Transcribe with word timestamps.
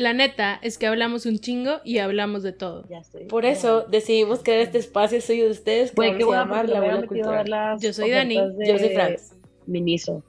La 0.00 0.14
neta 0.14 0.58
es 0.62 0.78
que 0.78 0.86
hablamos 0.86 1.26
un 1.26 1.38
chingo 1.40 1.72
y 1.84 1.98
hablamos 1.98 2.42
de 2.42 2.52
todo. 2.52 2.84
Ya 2.88 2.98
estoy. 3.00 3.24
Por 3.24 3.44
eso 3.44 3.82
decidimos 3.82 4.42
crear 4.42 4.60
este 4.60 4.78
espacio 4.78 5.20
suyo 5.20 5.44
de 5.44 5.50
ustedes 5.50 5.90
que 5.90 5.96
Güey, 5.96 6.12
vamos 6.12 6.22
a 6.22 6.26
bueno, 6.26 6.40
llamar 6.42 6.68
la 6.70 6.72
me 6.72 6.78
había 6.86 6.90
bola 6.96 7.06
metido 7.10 7.28
a 7.28 7.32
ver 7.32 7.38
cultural. 7.42 7.50
las 7.74 7.82
Yo 7.82 7.92
soy 7.92 8.10
Dani. 8.10 8.36
de 8.56 8.66
Yo 8.66 8.78
soy 8.78 8.88
Franz. 8.94 9.34
Miniso. 9.66 10.22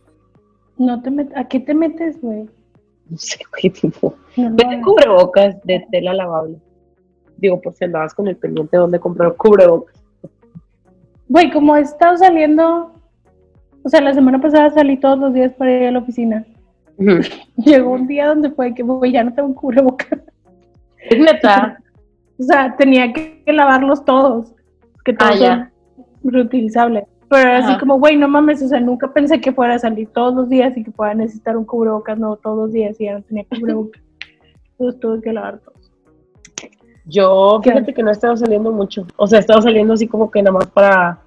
No 0.77 1.01
te 1.01 1.09
met- 1.09 1.31
¿A 1.37 1.47
qué 1.47 1.61
te 1.61 1.73
metes, 1.73 2.19
güey? 2.21 2.49
No 3.09 3.17
sé, 3.17 3.39
güey, 3.49 3.71
tipo. 3.73 4.13
No 4.35 4.49
Vete 4.55 4.81
cubrebocas 4.81 5.55
de 5.63 5.87
tela 5.89 6.13
lavable. 6.13 6.57
Digo, 7.37 7.61
por 7.61 7.73
si 7.73 7.85
andabas 7.85 8.13
con 8.13 8.27
el 8.27 8.35
pendiente 8.35 8.75
de 8.75 8.81
dónde 8.81 8.99
comprar 8.99 9.35
cubrebocas. 9.37 9.95
Güey, 11.29 11.49
como 11.49 11.77
he 11.77 11.79
estado 11.81 12.17
saliendo, 12.17 12.93
o 13.83 13.89
sea, 13.89 14.01
la 14.01 14.13
semana 14.13 14.41
pasada 14.41 14.69
salí 14.71 14.97
todos 14.99 15.17
los 15.17 15.33
días 15.33 15.53
para 15.53 15.71
ir 15.71 15.83
a 15.83 15.91
la 15.91 15.99
oficina. 15.99 16.45
Llegó 17.57 17.91
un 17.91 18.07
día 18.07 18.27
donde 18.27 18.51
fue 18.51 18.73
que, 18.73 18.83
güey, 18.83 19.11
ya 19.11 19.23
no 19.23 19.33
tengo 19.33 19.53
cubrebocas. 19.55 20.19
Es 21.09 21.19
neta. 21.19 21.79
O 22.39 22.43
sea, 22.43 22.75
tenía 22.75 23.11
que, 23.13 23.43
lavarlos 23.47 24.03
todos, 24.05 24.53
que 25.05 25.13
todos 25.13 25.41
Ah, 25.41 25.69
son 26.23 26.31
reutilizables. 26.31 27.05
Pero 27.29 27.49
era 27.49 27.57
así 27.59 27.79
como, 27.79 27.97
güey, 27.97 28.17
no 28.17 28.27
mames, 28.27 28.61
o 28.61 28.67
sea, 28.67 28.79
nunca 28.79 29.13
pensé 29.13 29.39
que 29.39 29.53
fuera 29.53 29.75
a 29.75 29.79
salir 29.79 30.09
todos 30.09 30.33
los 30.33 30.49
días 30.49 30.75
y 30.75 30.83
que 30.83 30.91
fuera 30.91 31.13
a 31.13 31.15
necesitar 31.15 31.55
un 31.55 31.65
cubrebocas, 31.65 32.19
no, 32.19 32.35
todos 32.35 32.57
los 32.57 32.73
días 32.73 32.99
y 32.99 33.05
ya 33.05 33.13
no 33.13 33.21
tenía 33.21 33.45
cubrebocas. 33.45 34.01
Entonces 34.71 34.99
tuve 34.99 35.21
que 35.21 35.31
lavar 35.31 35.59
todos. 35.59 35.91
Yo, 37.05 37.59
¿Qué? 37.63 37.71
fíjate 37.71 37.93
que 37.93 38.03
no 38.03 38.09
he 38.09 38.13
estado 38.13 38.35
saliendo 38.35 38.71
mucho. 38.71 39.05
O 39.15 39.27
sea, 39.27 39.39
he 39.39 39.41
estado 39.41 39.61
saliendo 39.61 39.93
así 39.93 40.07
como 40.07 40.29
que 40.29 40.41
nada 40.41 40.57
más 40.57 40.67
para. 40.67 41.21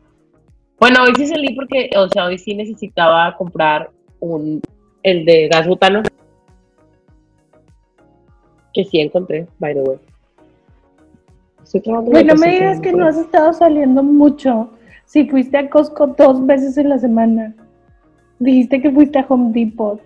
Bueno, 0.78 1.04
hoy 1.04 1.12
sí 1.16 1.26
salí 1.26 1.54
porque, 1.54 1.90
o 1.96 2.08
sea, 2.08 2.26
hoy 2.26 2.38
sí 2.38 2.54
necesitaba 2.54 3.36
comprar 3.36 3.90
un. 4.20 4.60
El 5.04 5.24
de 5.24 5.48
gas 5.48 5.68
butano. 5.68 6.02
Que 8.72 8.84
sí 8.84 8.98
encontré, 8.98 9.46
by 9.60 9.74
the 9.74 9.82
way. 9.82 9.98
Estoy 11.62 11.80
trabajando 11.82 12.10
en 12.10 12.12
Güey, 12.12 12.24
la 12.24 12.34
no 12.34 12.40
me 12.40 12.50
digas 12.50 12.80
que 12.80 12.92
no 12.92 13.06
has 13.06 13.16
estado 13.16 13.52
saliendo 13.52 14.02
mucho. 14.02 14.70
Si 15.04 15.28
fuiste 15.28 15.56
a 15.58 15.70
Costco 15.70 16.08
dos 16.08 16.44
veces 16.44 16.76
en 16.78 16.88
la 16.88 16.98
semana. 16.98 17.54
Dijiste 18.38 18.82
que 18.82 18.90
fuiste 18.90 19.18
a 19.18 19.26
Home 19.28 19.52
Depot. 19.52 20.00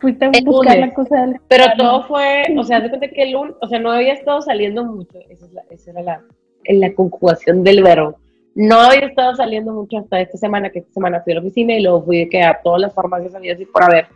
Fuiste 0.00 0.24
a 0.24 0.30
El 0.32 0.44
buscar 0.44 0.76
lunes. 0.76 0.88
la 0.88 0.94
cosa 0.94 1.20
del 1.22 1.40
Pero 1.48 1.64
todo 1.76 2.06
fue, 2.06 2.44
o 2.56 2.62
sea, 2.62 2.80
de 2.80 2.88
cuenta 2.88 3.08
que 3.08 3.22
el 3.22 3.32
lunes, 3.32 3.54
o 3.60 3.66
sea, 3.68 3.78
no 3.78 3.92
había 3.92 4.12
estado 4.12 4.40
saliendo 4.42 4.84
mucho, 4.84 5.18
esa, 5.28 5.46
es 5.46 5.52
la, 5.52 5.62
esa 5.70 5.90
era 5.90 6.02
la, 6.02 6.22
en 6.64 6.80
la 6.80 6.94
conjugación 6.94 7.64
del 7.64 7.82
verbo. 7.82 8.18
No 8.54 8.76
había 8.80 9.06
estado 9.06 9.34
saliendo 9.34 9.72
mucho 9.72 9.98
hasta 9.98 10.20
esta 10.20 10.38
semana, 10.38 10.70
que 10.70 10.80
esta 10.80 10.92
semana 10.92 11.20
fui 11.22 11.32
a 11.32 11.36
la 11.36 11.42
oficina 11.42 11.74
y 11.74 11.82
luego 11.82 12.04
fui 12.04 12.18
de 12.20 12.28
que 12.28 12.42
a 12.42 12.60
todas 12.62 12.80
las 12.80 12.94
farmacias 12.94 13.34
había 13.34 13.54
así 13.54 13.66
por 13.66 13.82
haber, 13.82 14.06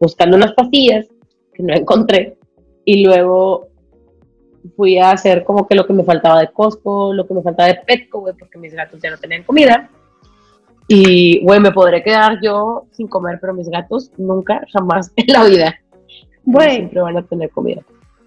buscando 0.00 0.36
unas 0.36 0.52
pastillas 0.52 1.06
que 1.54 1.62
no 1.62 1.74
encontré, 1.74 2.36
y 2.84 3.04
luego 3.04 3.68
fui 4.76 4.98
a 4.98 5.10
hacer 5.12 5.44
como 5.44 5.66
que 5.66 5.74
lo 5.74 5.86
que 5.86 5.92
me 5.92 6.04
faltaba 6.04 6.40
de 6.40 6.48
Costco, 6.48 7.12
lo 7.12 7.26
que 7.26 7.34
me 7.34 7.42
faltaba 7.42 7.68
de 7.68 7.80
Petco, 7.86 8.20
güey, 8.20 8.34
porque 8.38 8.58
mis 8.58 8.74
gatos 8.74 9.00
ya 9.02 9.10
no 9.10 9.18
tenían 9.18 9.42
comida. 9.44 9.88
Y, 10.88 11.44
güey, 11.44 11.60
me 11.60 11.70
podré 11.70 12.02
quedar 12.02 12.40
yo 12.42 12.86
sin 12.92 13.08
comer, 13.08 13.38
pero 13.40 13.52
mis 13.52 13.68
gatos 13.68 14.10
nunca, 14.16 14.62
jamás 14.72 15.12
en 15.16 15.26
la 15.28 15.44
vida 15.44 15.74
Güey, 16.44 16.76
siempre 16.76 17.02
van 17.02 17.16
a 17.18 17.22
tener 17.22 17.50
comida. 17.50 17.82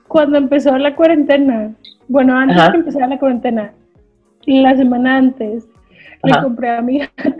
cuando 0.08 0.38
empezó 0.38 0.78
la 0.78 0.96
cuarentena, 0.96 1.74
bueno, 2.08 2.38
antes 2.38 2.58
Ajá. 2.58 2.72
que 2.72 2.78
empezara 2.78 3.08
la 3.08 3.18
cuarentena, 3.18 3.74
la 4.46 4.76
semana 4.78 5.18
antes, 5.18 5.68
le 6.24 6.32
Ajá. 6.34 6.44
compré 6.44 6.70
a 6.70 6.82
mi 6.82 7.00
gata 7.00 7.36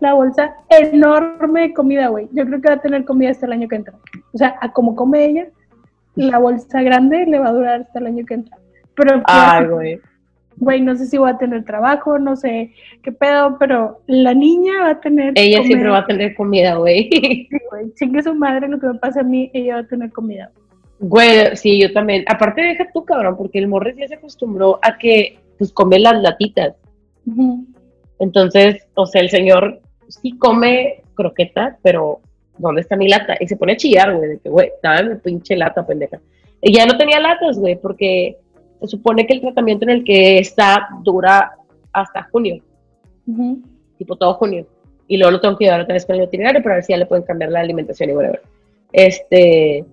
la 0.00 0.14
bolsa 0.14 0.54
enorme 0.68 1.62
de 1.62 1.74
comida, 1.74 2.08
güey. 2.08 2.28
Yo 2.32 2.44
creo 2.46 2.60
que 2.60 2.68
va 2.68 2.74
a 2.74 2.80
tener 2.80 3.04
comida 3.04 3.30
hasta 3.30 3.46
el 3.46 3.52
año 3.52 3.68
que 3.68 3.76
entra. 3.76 3.94
O 4.32 4.38
sea, 4.38 4.56
a 4.60 4.72
como 4.72 4.94
come 4.96 5.24
ella, 5.24 5.46
la 6.14 6.38
bolsa 6.38 6.82
grande 6.82 7.26
le 7.26 7.38
va 7.38 7.48
a 7.48 7.52
durar 7.52 7.80
hasta 7.82 7.98
el 7.98 8.06
año 8.06 8.24
que 8.26 8.34
entra. 8.34 8.56
Pero, 8.94 9.22
Ay, 9.24 9.60
pues, 9.60 9.70
güey. 9.70 10.00
güey, 10.56 10.80
no 10.80 10.96
sé 10.96 11.06
si 11.06 11.16
voy 11.18 11.30
a 11.30 11.38
tener 11.38 11.64
trabajo, 11.64 12.18
no 12.18 12.36
sé 12.36 12.72
qué 13.02 13.12
pedo, 13.12 13.56
pero 13.58 14.02
la 14.06 14.34
niña 14.34 14.72
va 14.82 14.90
a 14.90 15.00
tener 15.00 15.32
Ella 15.36 15.62
siempre 15.62 15.88
va 15.88 15.98
a 15.98 16.06
tener 16.06 16.34
comida, 16.34 16.74
güey. 16.76 17.08
Sí, 17.10 17.48
güey. 17.70 17.94
Chingue 17.94 18.22
su 18.22 18.34
madre 18.34 18.68
lo 18.68 18.78
que 18.78 18.88
me 18.88 18.94
pasa 18.94 19.20
a 19.20 19.24
mí, 19.24 19.50
ella 19.54 19.74
va 19.74 19.80
a 19.80 19.86
tener 19.86 20.12
comida. 20.12 20.50
Güey, 20.98 21.56
sí, 21.56 21.80
yo 21.80 21.92
también. 21.92 22.24
Aparte, 22.28 22.60
deja 22.60 22.86
tú, 22.92 23.04
cabrón, 23.04 23.36
porque 23.36 23.58
el 23.58 23.68
Morris 23.68 23.96
ya 23.96 24.06
se 24.06 24.16
acostumbró 24.16 24.78
a 24.82 24.98
que, 24.98 25.38
pues, 25.56 25.72
come 25.72 25.98
las 25.98 26.20
latitas. 26.20 26.74
Entonces, 28.20 28.86
o 28.94 29.06
sea, 29.06 29.22
el 29.22 29.30
señor 29.30 29.80
sí 30.08 30.36
come 30.38 31.02
croquetas, 31.14 31.76
pero 31.82 32.20
¿dónde 32.58 32.82
está 32.82 32.94
mi 32.94 33.08
lata? 33.08 33.34
Y 33.40 33.48
se 33.48 33.56
pone 33.56 33.72
a 33.72 33.76
chillar, 33.76 34.14
güey, 34.14 34.30
de 34.30 34.38
que, 34.38 34.48
güey, 34.48 34.70
dame 34.82 35.14
mi 35.14 35.16
pinche 35.16 35.56
lata, 35.56 35.84
pendeja. 35.84 36.20
Y 36.62 36.72
ya 36.72 36.86
no 36.86 36.96
tenía 36.96 37.18
latas, 37.18 37.58
güey, 37.58 37.76
porque 37.76 38.36
se 38.80 38.86
supone 38.86 39.26
que 39.26 39.32
el 39.34 39.40
tratamiento 39.40 39.84
en 39.84 39.90
el 39.90 40.04
que 40.04 40.38
está 40.38 40.88
dura 41.02 41.52
hasta 41.92 42.28
junio, 42.30 42.62
Ujú. 43.26 43.62
tipo 43.98 44.16
todo 44.16 44.34
junio. 44.34 44.66
Y 45.08 45.16
luego 45.16 45.32
lo 45.32 45.40
tengo 45.40 45.56
que 45.56 45.64
llevar 45.64 45.80
otra 45.80 45.94
vez 45.94 46.06
con 46.06 46.14
el 46.14 46.22
veterinario 46.22 46.62
para 46.62 46.76
ver 46.76 46.84
si 46.84 46.92
ya 46.92 46.98
le 46.98 47.06
pueden 47.06 47.24
cambiar 47.24 47.50
la 47.50 47.60
alimentación 47.60 48.10
y 48.10 48.12
whatever. 48.12 48.42
Este, 48.92 49.84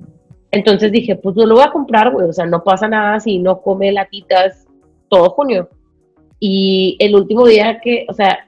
entonces 0.52 0.92
dije, 0.92 1.16
pues 1.16 1.36
yo 1.36 1.46
lo 1.46 1.56
voy 1.56 1.64
a 1.64 1.72
comprar, 1.72 2.12
güey, 2.12 2.28
o 2.30 2.34
sea, 2.34 2.46
no 2.46 2.64
pasa 2.64 2.88
nada 2.88 3.20
si 3.20 3.40
no 3.40 3.62
come 3.62 3.92
latitas 3.92 4.68
todo 5.10 5.30
junio. 5.30 5.70
Y 6.40 6.96
el 7.00 7.16
último 7.16 7.46
día 7.48 7.80
que, 7.82 8.06
o 8.10 8.14
sea, 8.14 8.48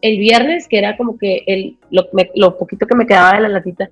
el 0.00 0.18
viernes, 0.18 0.68
que 0.68 0.78
era 0.78 0.96
como 0.96 1.18
que 1.18 1.42
el, 1.46 1.76
lo, 1.90 2.06
me- 2.12 2.30
lo 2.34 2.56
poquito 2.56 2.86
que 2.86 2.94
me 2.94 3.06
quedaba 3.06 3.34
de 3.34 3.40
la 3.42 3.48
latita, 3.48 3.88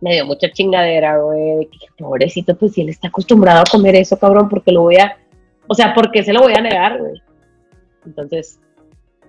me 0.00 0.14
dio 0.14 0.26
mucha 0.26 0.50
chingadera, 0.50 1.18
güey, 1.18 1.68
pobrecito, 1.96 2.56
pues 2.56 2.72
si 2.72 2.80
él 2.82 2.88
está 2.88 3.08
acostumbrado 3.08 3.60
a 3.60 3.70
comer 3.70 3.94
eso, 3.96 4.18
cabrón, 4.18 4.48
porque 4.48 4.72
lo 4.72 4.82
voy 4.82 4.96
a, 4.96 5.16
o 5.68 5.74
sea, 5.74 5.94
porque 5.94 6.22
se 6.22 6.32
lo 6.32 6.40
voy 6.40 6.54
a 6.54 6.60
negar, 6.60 6.98
güey. 6.98 7.20
Entonces, 8.04 8.60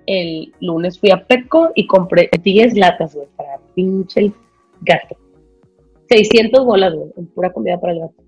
el 0.07 0.51
lunes 0.61 0.99
fui 0.99 1.11
a 1.11 1.23
Petco 1.25 1.71
y 1.75 1.85
compré 1.85 2.29
10 2.43 2.75
latas, 2.77 3.13
güey, 3.15 3.27
para 3.35 3.59
pinche 3.75 4.19
el 4.21 4.33
gato. 4.81 5.15
600 6.09 6.65
bolas, 6.65 6.93
güey, 6.95 7.11
en 7.17 7.27
pura 7.27 7.51
comida 7.53 7.79
para 7.79 7.93
el 7.93 7.99
gato. 7.99 8.23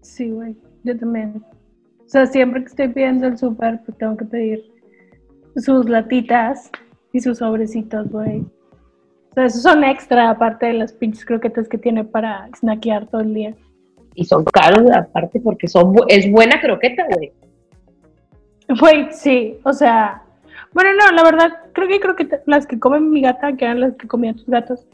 Sí, 0.00 0.30
güey, 0.30 0.56
yo 0.82 0.98
también. 0.98 1.42
O 2.08 2.10
sea, 2.10 2.24
siempre 2.26 2.62
que 2.62 2.68
estoy 2.68 2.88
pidiendo 2.88 3.26
el 3.26 3.36
súper, 3.36 3.80
pues 3.84 3.98
tengo 3.98 4.16
que 4.16 4.24
pedir 4.24 4.64
sus 5.56 5.86
latitas 5.90 6.70
y 7.12 7.20
sus 7.20 7.36
sobrecitos, 7.38 8.08
güey. 8.10 8.40
O 8.40 9.34
sea, 9.34 9.44
esos 9.44 9.60
son 9.62 9.84
extra, 9.84 10.30
aparte 10.30 10.64
de 10.66 10.72
las 10.72 10.94
pinches 10.94 11.26
croquetas 11.26 11.68
que 11.68 11.76
tiene 11.76 12.04
para 12.04 12.48
snackear 12.56 13.08
todo 13.08 13.20
el 13.20 13.34
día. 13.34 13.54
Y 14.14 14.24
son 14.24 14.42
caros, 14.44 14.90
aparte, 14.90 15.38
porque 15.38 15.68
son 15.68 15.94
bu- 15.94 16.06
es 16.08 16.30
buena 16.32 16.58
croqueta, 16.62 17.04
güey. 17.14 17.30
Güey, 18.80 19.08
sí, 19.12 19.58
o 19.64 19.72
sea... 19.74 20.22
Bueno, 20.72 20.90
no, 20.98 21.14
la 21.14 21.22
verdad, 21.22 21.50
creo 21.72 21.88
que 21.88 22.00
croquetas, 22.00 22.40
las 22.46 22.66
que 22.66 22.78
comen 22.78 23.10
mi 23.10 23.20
gata, 23.20 23.54
que 23.56 23.64
eran 23.66 23.80
las 23.80 23.94
que 23.96 24.08
comían 24.08 24.34
tus 24.36 24.46
gatos, 24.46 24.86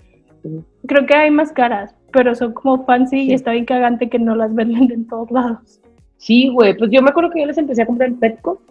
creo 0.86 1.06
que 1.06 1.14
hay 1.14 1.30
más 1.30 1.52
caras, 1.52 1.94
pero 2.12 2.34
son 2.34 2.52
como 2.54 2.84
fancy 2.84 3.18
Sí. 3.24 3.30
y 3.30 3.34
está 3.34 3.52
bien 3.52 3.64
cagante 3.64 4.08
que 4.08 4.18
no 4.18 4.34
las 4.36 4.52
venden 4.54 4.90
en 4.92 5.06
todos 5.06 5.30
lados. 5.30 5.80
Sí, 6.24 6.48
güey, 6.48 6.74
pues 6.74 6.90
yo 6.90 7.02
me 7.02 7.10
acuerdo 7.10 7.30
que 7.30 7.40
yo 7.40 7.46
les 7.46 7.58
empecé 7.58 7.82
a 7.82 7.86
comprar 7.86 8.08
en 8.08 8.18
Petco. 8.18 8.62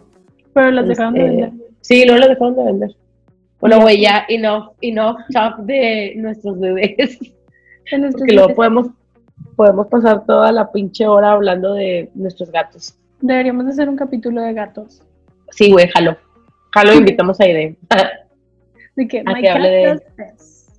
Pero 0.52 0.72
las 0.72 0.88
dejaron 0.88 1.14
de 1.14 1.20
Este, 1.20 1.30
vender. 1.36 1.52
Sí, 1.82 2.04
luego 2.04 2.18
las 2.18 2.28
dejaron 2.30 2.56
de 2.56 2.64
vender. 2.64 2.90
Bueno, 3.60 3.76
Ya. 3.76 3.82
güey, 3.82 4.00
ya 4.00 4.24
enough, 4.28 4.70
enough 4.80 5.18
talk 5.32 5.58
de 5.58 6.14
nuestros 6.16 6.58
bebés. 6.58 7.20
En 7.92 8.00
nuestros 8.00 8.22
Porque 8.22 8.34
luego 8.34 8.54
podemos, 8.56 8.88
podemos 9.54 9.86
pasar 9.86 10.26
toda 10.26 10.50
la 10.50 10.72
pinche 10.72 11.06
hora 11.06 11.30
hablando 11.30 11.74
de 11.74 12.10
nuestros 12.14 12.50
gatos. 12.50 12.96
Deberíamos 13.20 13.66
de 13.66 13.70
hacer 13.70 13.88
un 13.88 13.96
capítulo 13.96 14.40
de 14.42 14.52
gatos. 14.52 15.00
Sí, 15.52 15.70
güey, 15.70 15.86
jalo. 15.90 16.16
Jalo, 16.72 16.92
invitamos 16.98 17.40
a 17.40 17.44
Aide. 17.44 17.76
De 18.96 19.06
que 19.06 19.20
A 19.20 19.32
my 19.32 19.40
que 19.40 19.48
hable 19.48 19.68
de-. 19.70 20.02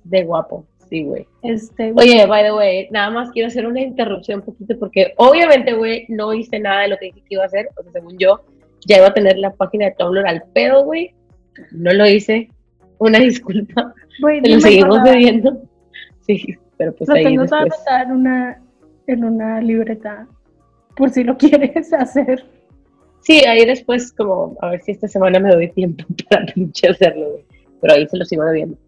De 0.04 0.24
guapo. 0.24 0.66
Sí, 0.88 1.02
güey. 1.04 1.26
Este, 1.42 1.90
güey, 1.92 2.10
Oye, 2.10 2.26
by 2.26 2.44
the 2.44 2.52
way, 2.54 2.88
nada 2.90 3.10
más 3.10 3.30
quiero 3.32 3.48
hacer 3.48 3.66
una 3.66 3.80
interrupción 3.80 4.40
un 4.40 4.46
poquito 4.46 4.78
porque 4.78 5.14
obviamente, 5.16 5.72
güey, 5.72 6.06
no 6.08 6.32
hice 6.32 6.58
nada 6.60 6.82
de 6.82 6.88
lo 6.88 6.96
que 6.98 7.06
dije 7.06 7.20
que 7.20 7.34
iba 7.34 7.42
a 7.42 7.46
hacer. 7.46 7.68
O 7.76 7.82
sea, 7.82 7.92
según 7.92 8.16
yo, 8.18 8.40
ya 8.86 8.98
iba 8.98 9.08
a 9.08 9.14
tener 9.14 9.36
la 9.38 9.52
página 9.52 9.86
de 9.86 9.94
Tumblr 9.98 10.26
al 10.26 10.44
pedo, 10.54 10.84
güey. 10.84 11.12
No 11.72 11.92
lo 11.92 12.06
hice. 12.06 12.50
Una 12.98 13.18
disculpa. 13.20 13.92
güey, 14.20 14.40
Te 14.42 14.48
no 14.50 14.54
lo 14.56 14.60
seguimos 14.60 14.84
acordaba. 14.98 15.10
debiendo. 15.10 15.62
Sí, 16.20 16.54
pero 16.76 16.94
pues 16.94 17.08
Lo 17.08 17.14
ahí 17.16 17.24
tengo 17.24 17.42
después. 17.42 17.62
anotado 17.62 18.04
en 18.04 18.10
una, 18.12 18.62
en 19.08 19.24
una 19.24 19.60
libreta. 19.60 20.28
Por 20.96 21.10
si 21.10 21.24
lo 21.24 21.36
quieres 21.38 21.92
hacer. 21.92 22.44
Sí, 23.22 23.44
ahí 23.44 23.66
después, 23.66 24.12
como, 24.12 24.56
a 24.60 24.70
ver 24.70 24.82
si 24.82 24.92
esta 24.92 25.08
semana 25.08 25.40
me 25.40 25.50
doy 25.50 25.68
tiempo 25.72 26.04
para 26.30 26.46
pinche 26.46 26.88
hacerlo, 26.88 27.30
güey. 27.32 27.44
Pero 27.80 27.94
ahí 27.94 28.06
se 28.06 28.16
lo 28.16 28.24
sigo 28.24 28.44
debiendo. 28.44 28.78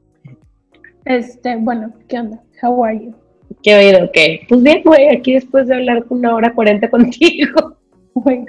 Este, 1.09 1.57
bueno, 1.57 1.91
¿qué 2.07 2.19
onda? 2.19 2.39
How 2.63 2.85
are 2.85 2.99
you? 3.07 3.15
¿Qué 3.63 3.75
oído? 3.75 4.05
Ok. 4.05 4.47
Pues 4.47 4.63
bien, 4.63 4.83
güey, 4.85 5.09
aquí 5.09 5.33
después 5.33 5.67
de 5.67 5.75
hablar 5.77 6.05
una 6.11 6.35
hora 6.35 6.53
cuarenta 6.55 6.91
contigo, 6.91 7.77
Güey, 8.13 8.45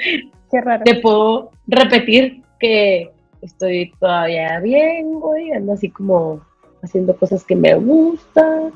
qué 0.51 0.59
raro. 0.61 0.83
te 0.83 0.95
puedo 0.95 1.51
repetir 1.67 2.41
que 2.59 3.11
estoy 3.41 3.93
todavía 3.99 4.59
bien, 4.59 5.19
güey. 5.21 5.51
Ando 5.51 5.71
así 5.73 5.89
como 5.89 6.41
haciendo 6.81 7.15
cosas 7.15 7.45
que 7.45 7.55
me 7.55 7.75
gustan, 7.75 8.73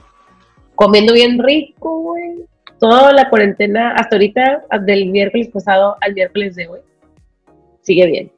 comiendo 0.75 1.13
bien 1.13 1.39
rico, 1.39 1.99
güey. 1.99 2.45
toda 2.79 3.11
la 3.11 3.29
cuarentena, 3.29 3.91
hasta 3.95 4.15
ahorita, 4.15 4.63
del 4.85 5.09
miércoles 5.09 5.49
pasado 5.49 5.97
al 5.99 6.13
miércoles 6.13 6.55
de 6.55 6.67
hoy, 6.67 6.79
sigue 7.81 8.05
bien. 8.05 8.31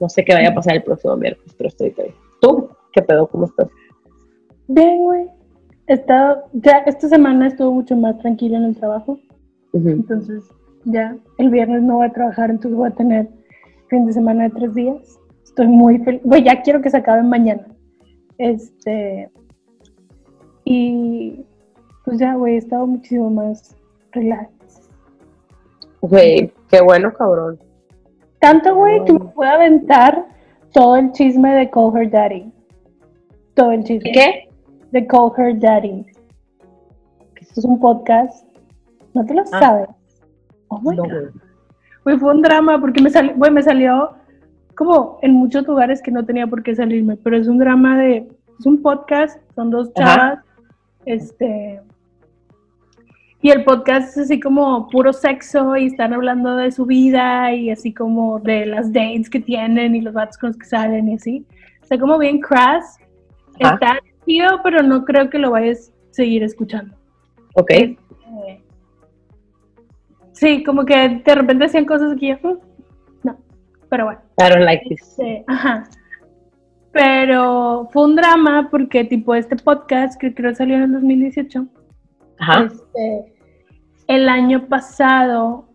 No 0.00 0.08
sé 0.08 0.24
qué 0.24 0.32
vaya 0.34 0.48
a 0.48 0.54
pasar 0.54 0.76
el 0.76 0.82
próximo 0.82 1.14
miércoles, 1.16 1.54
pero 1.58 1.68
estoy 1.68 1.90
bien. 1.90 2.14
¿Tú? 2.40 2.70
¿Qué 2.92 3.02
pedo? 3.02 3.26
¿Cómo 3.26 3.44
estás? 3.46 3.68
Bien, 4.68 4.98
güey. 4.98 5.28
He 5.88 5.94
estado, 5.94 6.44
ya 6.52 6.78
esta 6.78 7.08
semana 7.08 7.46
estuvo 7.46 7.72
mucho 7.72 7.96
más 7.96 8.18
tranquila 8.18 8.58
en 8.58 8.64
el 8.64 8.76
trabajo. 8.76 9.18
Entonces, 9.72 10.42
ya 10.84 11.16
el 11.38 11.50
viernes 11.50 11.82
no 11.82 11.96
voy 11.96 12.06
a 12.06 12.12
trabajar, 12.12 12.50
entonces 12.50 12.76
voy 12.76 12.88
a 12.88 12.94
tener 12.94 13.28
fin 13.88 14.06
de 14.06 14.12
semana 14.12 14.44
de 14.44 14.50
tres 14.50 14.74
días. 14.74 15.18
Estoy 15.44 15.68
muy 15.68 15.98
feliz. 15.98 16.20
Güey, 16.24 16.44
ya 16.44 16.62
quiero 16.62 16.80
que 16.80 16.90
se 16.90 16.96
acabe 16.96 17.22
mañana. 17.22 17.66
Este. 18.38 19.30
Y. 20.64 21.44
Pues 22.04 22.18
ya, 22.18 22.34
güey, 22.34 22.54
he 22.54 22.58
estado 22.58 22.86
muchísimo 22.86 23.30
más 23.30 23.76
relax. 24.12 24.50
Güey, 26.00 26.52
qué 26.68 26.80
bueno, 26.80 27.12
cabrón. 27.12 27.58
Tanto, 28.38 28.74
güey, 28.76 29.04
que 29.04 29.12
me 29.12 29.20
puedo 29.20 29.50
aventar 29.50 30.26
todo 30.72 30.96
el 30.96 31.10
chisme 31.12 31.54
de 31.54 31.70
Call 31.70 31.96
Her 31.96 32.10
Daddy. 32.10 32.52
Todo 33.54 33.72
el 33.72 33.82
chisme. 33.82 34.12
¿Qué? 34.12 34.45
De 34.92 35.06
Call 35.06 35.32
Her 35.36 35.58
Daddy. 35.58 36.06
Esto 37.40 37.60
es 37.60 37.64
un 37.64 37.78
podcast. 37.80 38.46
¿No 39.14 39.24
te 39.24 39.34
lo 39.34 39.42
Ah. 39.52 39.60
sabes? 39.60 39.88
Oh 40.68 40.80
my 40.82 40.96
No, 40.96 41.02
God. 41.04 41.40
Güey, 42.04 42.18
fue 42.18 42.34
un 42.34 42.42
drama 42.42 42.80
porque 42.80 43.02
me, 43.02 43.10
sali- 43.10 43.32
güey, 43.36 43.50
me 43.50 43.62
salió 43.62 44.12
como 44.76 45.18
en 45.22 45.32
muchos 45.32 45.66
lugares 45.66 46.02
que 46.02 46.10
no 46.10 46.24
tenía 46.24 46.46
por 46.46 46.62
qué 46.62 46.74
salirme, 46.74 47.16
pero 47.16 47.36
es 47.36 47.48
un 47.48 47.58
drama 47.58 47.98
de, 47.98 48.28
es 48.58 48.66
un 48.66 48.80
podcast, 48.82 49.40
son 49.54 49.70
dos 49.70 49.90
Ajá. 49.96 50.14
chavas, 50.16 50.44
este, 51.06 51.80
y 53.40 53.50
el 53.50 53.64
podcast 53.64 54.10
es 54.10 54.24
así 54.24 54.38
como 54.40 54.88
puro 54.88 55.12
sexo 55.12 55.76
y 55.76 55.86
están 55.86 56.12
hablando 56.12 56.56
de 56.56 56.70
su 56.72 56.84
vida 56.84 57.52
y 57.54 57.70
así 57.70 57.92
como 57.94 58.38
de 58.40 58.66
las 58.66 58.92
dates 58.92 59.30
que 59.30 59.40
tienen 59.40 59.94
y 59.94 60.00
los 60.00 60.12
vatos 60.14 60.36
con 60.38 60.48
los 60.50 60.56
que 60.58 60.66
salen 60.66 61.08
y 61.08 61.14
así. 61.14 61.46
Está 61.82 61.98
como 61.98 62.18
bien 62.18 62.40
crass, 62.40 62.98
Ajá. 63.62 63.74
está 63.74 63.98
chido, 64.26 64.60
pero 64.62 64.82
no 64.82 65.04
creo 65.04 65.30
que 65.30 65.38
lo 65.38 65.50
vayas 65.52 65.90
a 66.10 66.14
seguir 66.14 66.42
escuchando. 66.42 66.94
Ok. 67.54 67.70
Eh, 67.70 67.96
Sí, 70.32 70.62
como 70.64 70.84
que 70.84 71.22
de 71.24 71.34
repente 71.34 71.64
hacían 71.64 71.86
cosas 71.86 72.14
que 72.20 72.28
yo, 72.28 72.36
"Mm, 72.42 72.58
no, 73.24 73.38
pero 73.88 74.04
bueno. 74.04 74.20
I 74.38 74.50
don't 74.50 74.64
like 74.64 74.84
this. 74.86 75.00
Sí, 75.16 75.42
ajá. 75.46 75.84
Pero 76.92 77.88
fue 77.90 78.04
un 78.04 78.16
drama 78.16 78.68
porque 78.70 79.04
tipo 79.04 79.34
este 79.34 79.56
podcast 79.56 80.20
que 80.20 80.34
creo 80.34 80.54
salió 80.54 80.76
en 80.76 80.82
el 80.82 80.92
2018, 80.92 81.66
Ajá. 82.38 82.64
este, 82.64 83.34
el 84.08 84.28
año 84.28 84.66
pasado 84.68 85.68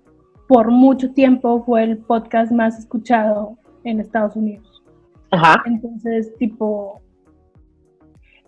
por 0.48 0.69
mucho 0.69 1.12
tiempo 1.12 1.63
fue 1.63 1.83
el 1.83 1.98
podcast 1.98 2.51
más 2.51 2.77
escuchado 2.77 3.57
en 3.83 4.00
Estados 4.00 4.36
Unidos. 4.36 4.83
Ajá. 5.31 5.62
Entonces, 5.65 6.36
tipo, 6.38 7.00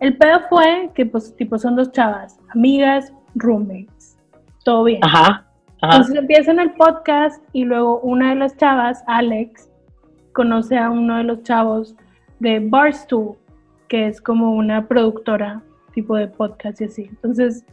el 0.00 0.16
pedo 0.16 0.40
fue 0.48 0.90
que 0.94 1.06
pues 1.06 1.34
tipo 1.36 1.58
son 1.58 1.76
dos 1.76 1.92
chavas, 1.92 2.38
amigas, 2.50 3.12
roommates, 3.34 4.18
todo 4.64 4.84
bien. 4.84 5.00
Ajá. 5.02 5.46
Ajá. 5.80 5.96
Entonces 5.96 6.16
empiezan 6.16 6.58
el 6.58 6.72
podcast 6.72 7.42
y 7.52 7.64
luego 7.64 8.00
una 8.00 8.30
de 8.30 8.36
las 8.36 8.56
chavas, 8.56 9.04
Alex, 9.06 9.70
conoce 10.32 10.76
a 10.76 10.90
uno 10.90 11.16
de 11.16 11.24
los 11.24 11.42
chavos 11.42 11.94
de 12.40 12.60
Barstool, 12.60 13.36
que 13.88 14.06
es 14.08 14.20
como 14.20 14.54
una 14.54 14.86
productora 14.88 15.62
tipo 15.92 16.16
de 16.16 16.28
podcast 16.28 16.80
y 16.80 16.84
así. 16.84 17.02
Entonces 17.04 17.64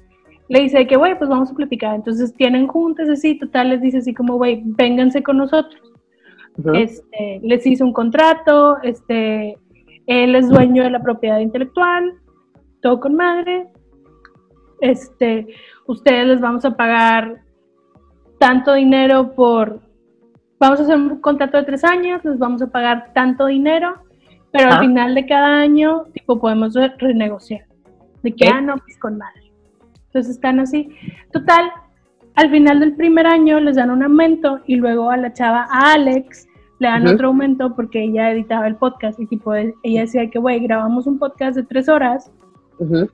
le 0.48 0.62
dice 0.62 0.86
que, 0.86 0.98
güey, 0.98 1.18
pues 1.18 1.30
vamos 1.30 1.52
a 1.52 1.56
platicar. 1.56 1.96
Entonces 1.96 2.34
tienen 2.34 2.68
juntas 2.68 3.10
así, 3.10 3.38
total, 3.38 3.70
les 3.70 3.82
dice 3.82 4.00
así 4.00 4.14
como, 4.14 4.36
güey, 4.36 4.62
vénganse 4.66 5.24
con 5.24 5.38
nosotros. 5.38 5.82
Este, 6.74 7.40
les 7.42 7.66
hizo 7.66 7.86
un 7.86 7.94
contrato, 7.94 8.78
este, 8.84 9.58
él 10.12 10.36
es 10.36 10.50
dueño 10.50 10.84
de 10.84 10.90
la 10.92 11.02
propiedad 11.02 11.40
intelectual, 11.40 12.14
todo 12.82 13.00
con 13.00 13.16
madre. 13.16 13.68
Este, 14.82 15.48
ustedes 15.86 16.28
les 16.28 16.42
vamos 16.42 16.66
a 16.66 16.76
pagar 16.76 17.42
tanto 18.40 18.74
dinero 18.74 19.34
por, 19.36 19.80
vamos 20.60 20.80
a 20.80 20.84
hacer 20.84 20.98
un 20.98 21.22
contrato 21.22 21.58
de 21.58 21.64
tres 21.64 21.84
años, 21.84 22.24
les 22.26 22.40
vamos 22.40 22.62
a 22.62 22.68
pagar 22.68 23.12
tanto 23.14 23.46
dinero, 23.46 23.94
pero 24.52 24.66
al 24.68 24.74
Ajá. 24.74 24.82
final 24.82 25.16
de 25.16 25.26
cada 25.28 25.60
año, 25.60 26.06
tipo, 26.14 26.40
podemos 26.40 26.74
re- 26.74 26.96
renegociar. 26.98 27.66
De 28.24 28.34
que, 28.34 28.48
Ok. 28.48 28.54
ah, 28.56 28.62
no, 28.62 28.76
pues 28.78 28.98
con 29.00 29.18
madre. 29.18 29.52
Entonces 30.08 30.36
están 30.36 30.60
así. 30.60 30.90
Total, 31.32 31.72
al 32.36 32.50
final 32.50 32.80
del 32.80 32.96
primer 32.96 33.28
año 33.28 33.60
les 33.60 33.76
dan 33.76 33.92
un 33.92 34.04
aumento 34.04 34.60
y 34.66 34.76
luego 34.76 35.10
a 35.12 35.18
la 35.18 35.32
chava, 35.34 35.68
a 35.72 35.94
Alex, 35.94 36.48
le 36.82 36.88
dan 36.88 37.04
Ujú. 37.06 37.14
otro 37.14 37.28
aumento 37.28 37.76
porque 37.76 38.04
ella 38.04 38.32
editaba 38.32 38.66
el 38.66 38.76
podcast 38.76 39.20
y 39.20 39.28
tipo, 39.28 39.54
ella 39.54 39.72
decía 39.84 40.28
que, 40.32 40.40
güey, 40.40 40.60
grabamos 40.62 41.06
un 41.06 41.20
podcast 41.20 41.56
de 41.56 41.62
tres 41.62 41.88
horas 41.88 42.32
Ujú. 42.80 43.08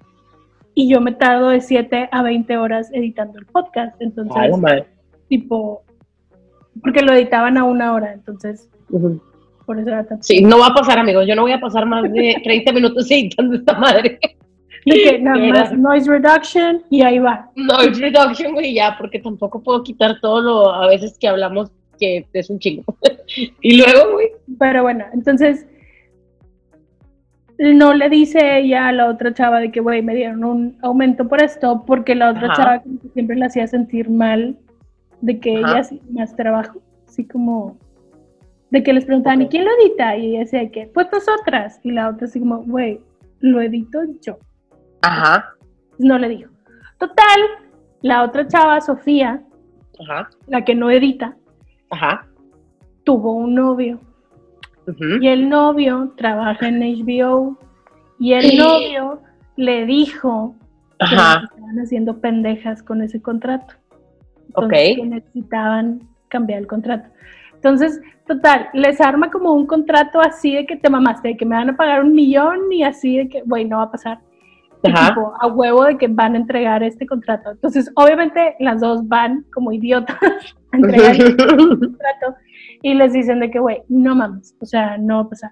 y 0.73 0.87
yo 0.89 1.01
me 1.01 1.11
tardo 1.11 1.49
de 1.49 1.59
7 1.59 2.07
a 2.09 2.23
20 2.23 2.55
horas 2.57 2.89
editando 2.93 3.37
el 3.39 3.45
podcast. 3.45 4.01
Entonces, 4.01 4.57
madre. 4.57 4.85
tipo, 5.27 5.83
porque 6.81 7.01
lo 7.01 7.11
editaban 7.11 7.57
a 7.57 7.65
una 7.65 7.93
hora, 7.93 8.13
entonces, 8.13 8.69
Ujú. 8.89 9.19
por 9.65 9.77
eso 9.79 9.89
era 9.89 10.05
tan... 10.05 10.23
Sí, 10.23 10.41
no 10.41 10.59
va 10.59 10.67
a 10.67 10.73
pasar, 10.73 10.97
amigos. 10.99 11.25
Yo 11.27 11.35
no 11.35 11.41
voy 11.41 11.51
a 11.51 11.59
pasar 11.59 11.85
más 11.85 12.03
de 12.03 12.35
30 12.45 12.71
minutos 12.71 13.11
editando 13.11 13.53
esta 13.57 13.77
madre. 13.77 14.17
De 14.85 14.93
que 14.95 15.19
nada 15.19 15.37
de 15.41 15.51
más 15.51 15.73
noise 15.77 16.09
reduction 16.09 16.83
y 16.89 17.01
ahí 17.01 17.19
va. 17.19 17.49
No, 17.57 17.81
es 17.81 17.99
reduction, 17.99 18.53
güey, 18.53 18.73
ya, 18.75 18.95
porque 18.97 19.19
tampoco 19.19 19.61
puedo 19.61 19.83
quitar 19.83 20.21
todo 20.21 20.39
lo 20.41 20.73
a 20.73 20.87
veces 20.87 21.17
que 21.19 21.27
hablamos 21.27 21.69
que 21.99 22.25
es 22.31 22.49
un 22.49 22.59
chingo. 22.59 22.83
Y 23.61 23.77
luego, 23.77 24.13
güey. 24.13 24.27
Pero 24.59 24.83
bueno, 24.83 25.05
entonces 25.13 25.65
no 27.59 27.93
le 27.93 28.09
dice 28.09 28.59
ella 28.59 28.87
a 28.87 28.91
la 28.91 29.07
otra 29.07 29.33
chava 29.33 29.59
de 29.59 29.71
que, 29.71 29.79
güey, 29.79 30.01
me 30.01 30.15
dieron 30.15 30.43
un 30.43 30.77
aumento 30.81 31.27
por 31.27 31.41
esto, 31.41 31.83
porque 31.85 32.15
la 32.15 32.31
otra 32.31 32.47
Ajá. 32.51 32.55
chava 32.55 32.83
siempre 33.13 33.35
la 33.35 33.47
hacía 33.47 33.67
sentir 33.67 34.09
mal 34.09 34.57
de 35.21 35.39
que 35.39 35.57
Ajá. 35.57 35.71
ella 35.71 35.79
hacía 35.79 35.99
más 36.11 36.35
trabajo, 36.35 36.81
así 37.07 37.25
como 37.25 37.77
de 38.69 38.83
que 38.83 38.93
les 38.93 39.05
preguntaban, 39.05 39.41
¿y 39.41 39.45
Ok. 39.45 39.51
quién 39.51 39.65
lo 39.65 39.71
edita? 39.81 40.17
Y 40.17 40.27
ella 40.31 40.39
decía 40.39 40.69
que, 40.69 40.87
pues 40.87 41.07
nosotras. 41.11 41.79
Y 41.83 41.91
la 41.91 42.09
otra 42.09 42.27
así 42.27 42.39
como, 42.39 42.57
güey, 42.63 42.99
lo 43.39 43.61
edito 43.61 43.99
yo. 44.21 44.37
Ajá. 45.01 45.53
No 45.97 46.17
le 46.17 46.29
dijo. 46.29 46.51
Total, 46.99 47.39
la 48.01 48.23
otra 48.23 48.47
chava, 48.47 48.81
Sofía, 48.81 49.41
Ajá. 50.01 50.29
la 50.47 50.63
que 50.65 50.75
no 50.75 50.91
edita, 50.91 51.35
Ajá. 51.89 52.27
Tuvo 53.07 53.31
un 53.31 53.55
novio. 53.55 54.01
Ujú. 54.85 55.21
Y 55.21 55.29
el 55.29 55.47
novio 55.47 56.13
trabaja 56.17 56.67
en 56.67 56.81
HBO. 56.81 57.57
Y 58.19 58.33
el 58.33 58.57
novio 58.57 59.21
le 59.55 59.85
dijo 59.85 60.55
que 60.99 61.05
Ajá. 61.05 61.39
les 61.39 61.49
estaban 61.49 61.79
haciendo 61.79 62.19
pendejas 62.19 62.83
con 62.83 63.01
ese 63.01 63.21
contrato. 63.21 63.75
Ok. 64.55 64.73
Entonces, 64.73 64.95
que 64.97 65.05
necesitaban 65.05 66.01
cambiar 66.27 66.59
el 66.59 66.67
contrato. 66.67 67.07
Entonces, 67.53 68.01
total, 68.27 68.67
les 68.73 68.99
arma 68.99 69.31
como 69.31 69.53
un 69.53 69.65
contrato 69.65 70.19
así 70.19 70.53
de 70.53 70.65
que 70.65 70.75
te 70.75 70.89
mamaste, 70.89 71.29
de 71.29 71.37
que 71.37 71.45
me 71.45 71.55
van 71.55 71.69
a 71.69 71.77
pagar 71.77 72.03
un 72.03 72.11
millón 72.11 72.59
y 72.73 72.83
así 72.83 73.17
de 73.17 73.29
que, 73.29 73.43
güey, 73.43 73.63
no 73.63 73.77
va 73.77 73.83
a 73.83 73.91
pasar. 73.91 74.19
Ajá. 74.83 75.07
tipo, 75.07 75.33
a 75.39 75.47
huevo 75.47 75.85
de 75.85 75.97
que 75.97 76.07
van 76.07 76.35
a 76.35 76.37
entregar 76.37 76.83
este 76.83 77.07
contrato. 77.07 77.51
Entonces, 77.51 77.89
obviamente, 77.95 78.55
las 78.59 78.81
dos 78.81 79.07
van 79.07 79.45
como 79.53 79.71
idiotas 79.71 80.17
a 80.73 80.77
entregar 80.77 81.15
el 81.15 81.37
contrato 81.37 82.35
y 82.81 82.93
les 82.93 83.13
dicen 83.13 83.39
de 83.39 83.51
que, 83.51 83.59
güey, 83.59 83.81
no 83.89 84.15
mames, 84.15 84.55
o 84.61 84.65
sea, 84.65 84.97
no 84.97 85.15
va 85.17 85.21
a 85.21 85.29
pasar. 85.29 85.51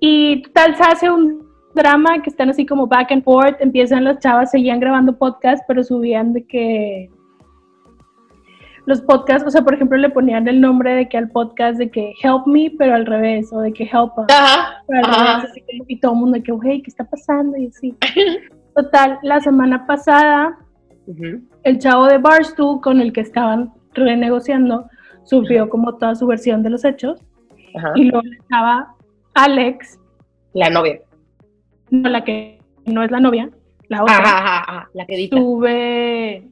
Y 0.00 0.42
tal, 0.52 0.76
se 0.76 0.82
hace 0.82 1.10
un 1.10 1.46
drama 1.74 2.22
que 2.22 2.30
están 2.30 2.50
así 2.50 2.64
como 2.66 2.86
back 2.86 3.12
and 3.12 3.24
forth, 3.24 3.60
empiezan 3.60 4.04
las 4.04 4.18
chavas, 4.20 4.50
seguían 4.50 4.80
grabando 4.80 5.18
podcast, 5.18 5.62
pero 5.68 5.82
subían 5.84 6.32
de 6.32 6.46
que 6.46 7.10
los 8.86 9.00
podcasts, 9.00 9.46
o 9.46 9.50
sea, 9.50 9.62
por 9.62 9.74
ejemplo, 9.74 9.98
le 9.98 10.08
ponían 10.10 10.46
el 10.46 10.60
nombre 10.60 10.94
de 10.94 11.08
que 11.08 11.18
al 11.18 11.28
podcast 11.30 11.76
de 11.76 11.90
que 11.90 12.14
help 12.22 12.46
me, 12.46 12.72
pero 12.78 12.94
al 12.94 13.04
revés, 13.04 13.52
o 13.52 13.60
de 13.60 13.72
que 13.72 13.84
help 13.84 14.16
us. 14.16 14.26
Ajá. 14.30 14.82
Pero 14.86 15.04
al 15.04 15.10
Ajá. 15.10 15.36
revés, 15.38 15.50
así 15.50 15.64
y 15.88 16.00
todo 16.00 16.12
el 16.12 16.18
mundo 16.18 16.36
de 16.38 16.42
que, 16.44 16.52
güey, 16.52 16.82
¿qué 16.82 16.90
está 16.90 17.04
pasando? 17.04 17.56
Y 17.56 17.66
así. 17.66 17.96
Total, 18.76 19.18
la 19.22 19.40
semana 19.40 19.86
pasada 19.86 20.56
Ujú. 21.06 21.40
el 21.64 21.78
chavo 21.78 22.06
de 22.06 22.18
Barstool 22.18 22.80
con 22.80 23.00
el 23.00 23.12
que 23.12 23.22
estaban 23.22 23.72
renegociando 23.94 24.88
subió 25.26 25.68
como 25.68 25.96
toda 25.96 26.14
su 26.14 26.26
versión 26.26 26.62
de 26.62 26.70
los 26.70 26.84
hechos 26.84 27.20
Ajá. 27.74 27.92
y 27.94 28.04
luego 28.04 28.26
estaba 28.40 28.94
Alex, 29.34 30.00
La 30.54 30.70
novia. 30.70 31.00
no 31.90 32.08
la 32.08 32.24
que 32.24 32.58
no 32.86 33.02
es 33.02 33.10
la 33.10 33.20
novia, 33.20 33.50
la 33.88 34.02
otra, 34.02 34.16
Ajá, 34.16 34.38
ajá, 34.38 34.64
ajá. 34.66 34.90
La 34.94 35.04
que 35.06 35.14
edita. 35.14 35.36
sube, 35.36 36.48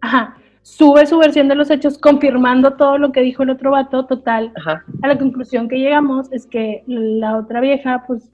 ajá, 0.00 0.36
sube 0.62 1.06
su 1.06 1.18
versión 1.18 1.48
de 1.48 1.54
los 1.54 1.70
hechos 1.70 1.98
confirmando 1.98 2.74
todo 2.74 2.98
lo 2.98 3.12
que 3.12 3.20
dijo 3.20 3.42
el 3.42 3.50
otro 3.50 3.72
vato, 3.72 4.06
total, 4.06 4.52
Ajá. 4.56 4.84
a 5.02 5.08
la 5.08 5.18
conclusión 5.18 5.68
que 5.68 5.78
llegamos 5.78 6.32
es 6.32 6.46
que 6.46 6.82
la 6.86 7.36
otra 7.36 7.60
vieja 7.60 8.04
pues 8.06 8.30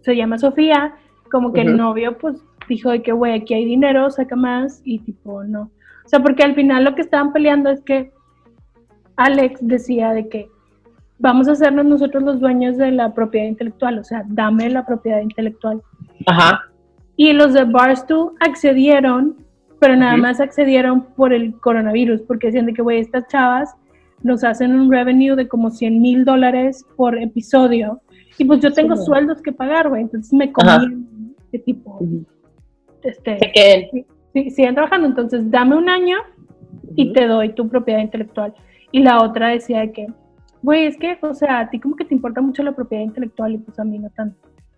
se 0.00 0.16
llama 0.16 0.38
Sofía, 0.38 0.94
como 1.30 1.52
que 1.52 1.62
el 1.62 1.76
novio 1.76 2.18
pues 2.18 2.42
dijo 2.68 2.90
de 2.90 3.02
que, 3.02 3.12
güey, 3.12 3.34
aquí 3.34 3.54
hay 3.54 3.64
dinero, 3.64 4.10
saca 4.10 4.36
más, 4.36 4.80
y 4.84 4.98
tipo, 5.00 5.44
no. 5.44 5.70
O 6.04 6.08
sea, 6.08 6.20
porque 6.20 6.42
al 6.42 6.54
final 6.54 6.84
lo 6.84 6.94
que 6.94 7.02
estaban 7.02 7.32
peleando 7.32 7.70
es 7.70 7.80
que 7.82 8.12
Alex 9.16 9.58
decía 9.62 10.12
de 10.12 10.28
que 10.28 10.48
vamos 11.18 11.48
a 11.48 11.52
hacernos 11.52 11.86
nosotros 11.86 12.22
los 12.22 12.40
dueños 12.40 12.76
de 12.76 12.90
la 12.90 13.14
propiedad 13.14 13.46
intelectual, 13.46 13.98
o 13.98 14.04
sea, 14.04 14.24
dame 14.26 14.68
la 14.68 14.84
propiedad 14.84 15.20
intelectual. 15.20 15.80
Ajá. 16.26 16.62
Y 17.16 17.32
los 17.32 17.52
de 17.54 17.64
Barstool 17.64 18.32
accedieron, 18.40 19.36
pero 19.80 19.96
nada 19.96 20.16
más 20.16 20.40
accedieron 20.40 21.04
por 21.14 21.32
el 21.32 21.58
coronavirus, 21.60 22.22
porque 22.22 22.48
decían 22.48 22.66
de 22.66 22.74
que, 22.74 22.82
güey, 22.82 22.98
estas 22.98 23.26
chavas 23.28 23.74
nos 24.22 24.42
hacen 24.42 24.74
un 24.74 24.90
revenue 24.90 25.36
de 25.36 25.46
como 25.46 25.70
100 25.70 26.00
mil 26.00 26.24
dólares 26.24 26.84
por 26.96 27.16
episodio. 27.16 28.00
Y 28.38 28.44
pues 28.44 28.60
yo 28.60 28.72
tengo 28.72 28.96
Sí. 28.96 29.04
sueldos 29.04 29.40
que 29.42 29.52
pagar, 29.52 29.88
güey, 29.88 30.02
entonces 30.02 30.32
me 30.32 30.50
conviene 30.50 31.04
que 31.52 31.58
tipo, 31.60 32.00
este, 33.02 33.38
Se 33.38 33.52
queden. 33.52 34.06
Sí, 34.34 34.50
sigan 34.50 34.74
trabajando, 34.74 35.08
entonces 35.08 35.50
dame 35.50 35.76
un 35.76 35.88
año 35.88 36.18
y 36.94 37.06
Ujú. 37.06 37.12
te 37.14 37.26
doy 37.26 37.54
tu 37.54 37.68
propiedad 37.68 38.00
intelectual. 38.00 38.52
Y 38.92 39.00
la 39.00 39.22
otra 39.22 39.48
decía 39.48 39.80
de 39.80 39.92
que, 39.92 40.06
güey, 40.62 40.84
es 40.86 40.98
que, 40.98 41.18
o 41.22 41.34
sea, 41.34 41.60
a 41.60 41.70
ti 41.70 41.80
como 41.80 41.96
que 41.96 42.04
te 42.04 42.14
importa 42.14 42.40
mucho 42.42 42.62
la 42.62 42.72
propiedad 42.72 43.02
intelectual 43.02 43.54
y 43.54 43.58
pues 43.58 43.78
a 43.78 43.84
mí 43.84 43.98
no 43.98 44.10
tanto. 44.10 44.36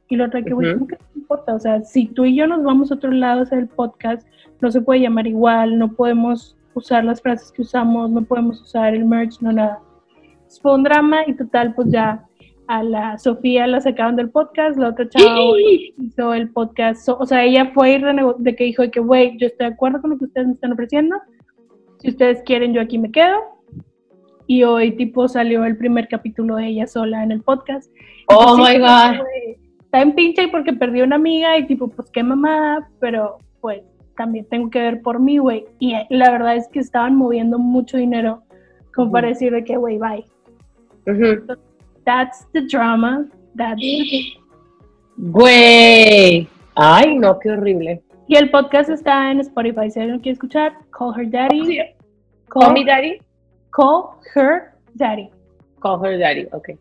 Y 0.08 0.16
la 0.16 0.26
otra 0.26 0.42
que, 0.42 0.54
güey, 0.54 0.68
Ujú. 0.68 0.78
¿cómo 0.78 0.86
que 0.86 0.96
te 0.96 1.18
importa? 1.18 1.54
O 1.54 1.58
sea, 1.58 1.82
si 1.82 2.06
tú 2.06 2.25
y 2.25 2.36
yo 2.36 2.46
nos 2.46 2.62
vamos 2.62 2.92
a 2.92 2.94
otro 2.94 3.10
lado 3.10 3.40
a 3.40 3.42
hacer 3.42 3.58
el 3.58 3.68
podcast, 3.68 4.26
no 4.60 4.70
se 4.70 4.80
puede 4.80 5.00
llamar 5.00 5.26
igual, 5.26 5.78
no 5.78 5.92
podemos 5.92 6.56
usar 6.75 7.04
las 7.04 7.20
frases 7.20 7.50
que 7.50 7.62
usamos, 7.62 8.10
no 8.10 8.22
podemos 8.22 8.60
usar 8.60 8.94
el 8.94 9.04
merch, 9.04 9.40
no 9.40 9.50
nada. 9.50 9.80
Fue 10.62 10.75
un 10.75 10.84
drama 10.84 11.18
y 11.26 11.34
total, 11.34 11.75
pues 11.75 11.90
ya 11.90 12.25
a 12.68 12.82
la 12.82 13.18
Sofía 13.18 13.66
la 13.66 13.80
sacaron 13.80 14.16
del 14.16 14.30
podcast, 14.30 14.78
la 14.78 14.88
otra 14.88 15.08
chava 15.08 15.40
hizo 15.99 16.35
el 16.35 16.50
podcast, 16.50 17.08
o 17.08 17.25
sea, 17.26 17.44
ella 17.44 17.70
fue 17.73 18.00
de 18.38 18.56
que 18.56 18.64
dijo 18.64 18.82
de 18.82 18.90
que, 18.90 19.00
güey, 19.00 19.37
yo 19.38 19.46
estoy 19.46 19.68
de 19.68 19.75
acuerdo 19.75 20.00
con 20.00 20.11
lo 20.11 20.18
que 20.18 20.25
ustedes 20.25 20.46
me 20.46 20.54
están 20.54 20.73
ofreciendo, 20.73 21.16
si 21.99 22.11
ustedes 22.11 22.42
quieren, 22.44 22.73
yo 22.73 22.80
aquí 22.80 22.99
me 22.99 23.11
quedo. 23.11 23.37
Y 24.46 24.62
hoy, 24.62 24.92
tipo, 24.92 25.26
salió 25.26 25.64
el 25.64 25.76
primer 25.76 26.06
capítulo 26.06 26.56
de 26.56 26.68
ella 26.68 26.87
sola 26.87 27.25
en 27.25 27.32
el 27.32 27.42
podcast. 27.42 27.90
Oh 28.28 28.56
pues, 28.56 28.75
my 28.75 28.80
God. 28.80 29.26
Está 29.80 30.02
en 30.02 30.14
pinche 30.14 30.44
y 30.44 30.46
porque 30.49 30.73
perdió 30.73 31.04
una 31.04 31.16
amiga 31.16 31.58
y, 31.58 31.66
tipo, 31.66 31.88
pues 31.88 32.08
qué 32.11 32.23
mamá, 32.23 32.88
pero 33.00 33.38
pues 33.61 33.82
también 34.16 34.46
tengo 34.49 34.70
que 34.70 34.78
ver 34.78 35.02
por 35.02 35.18
mí, 35.18 35.38
güey. 35.38 35.64
Y 35.80 35.94
eh, 35.94 36.06
la 36.11 36.30
verdad 36.30 36.56
es 36.56 36.68
que 36.68 36.78
estaban 36.78 37.16
moviendo 37.16 37.58
mucho 37.58 37.96
dinero 37.96 38.42
como 38.94 39.11
para 39.11 39.28
decir 39.28 39.52
de 39.52 39.64
que, 39.64 39.76
güey, 39.76 39.99
bye. 39.99 40.25
Ujú. 41.06 41.56
That's 42.06 42.46
the 42.52 42.62
drama. 42.62 43.26
That's 43.56 43.80
the 43.80 44.38
Güey. 45.18 46.48
Ay, 46.76 47.16
no, 47.18 47.38
qué 47.38 47.50
horrible. 47.50 48.02
Y 48.28 48.36
el 48.36 48.50
podcast 48.50 48.90
está 48.90 49.30
en 49.30 49.40
Spotify. 49.40 49.90
Si 49.90 49.98
alguien 50.00 50.16
lo 50.16 50.22
quiere 50.22 50.34
escuchar, 50.34 50.72
Call 50.96 51.14
Her 51.18 51.30
Daddy. 51.30 51.78
Call 52.48 52.62
Call, 52.62 52.72
me 52.75 52.84
daddy. 52.84 53.18
call 53.70 54.20
Her 54.34 54.72
Daddy. 54.94 55.30
Call 55.80 56.00
her 56.04 56.18
daddy, 56.18 56.48
ok. 56.52 56.70
Ahí 56.70 56.76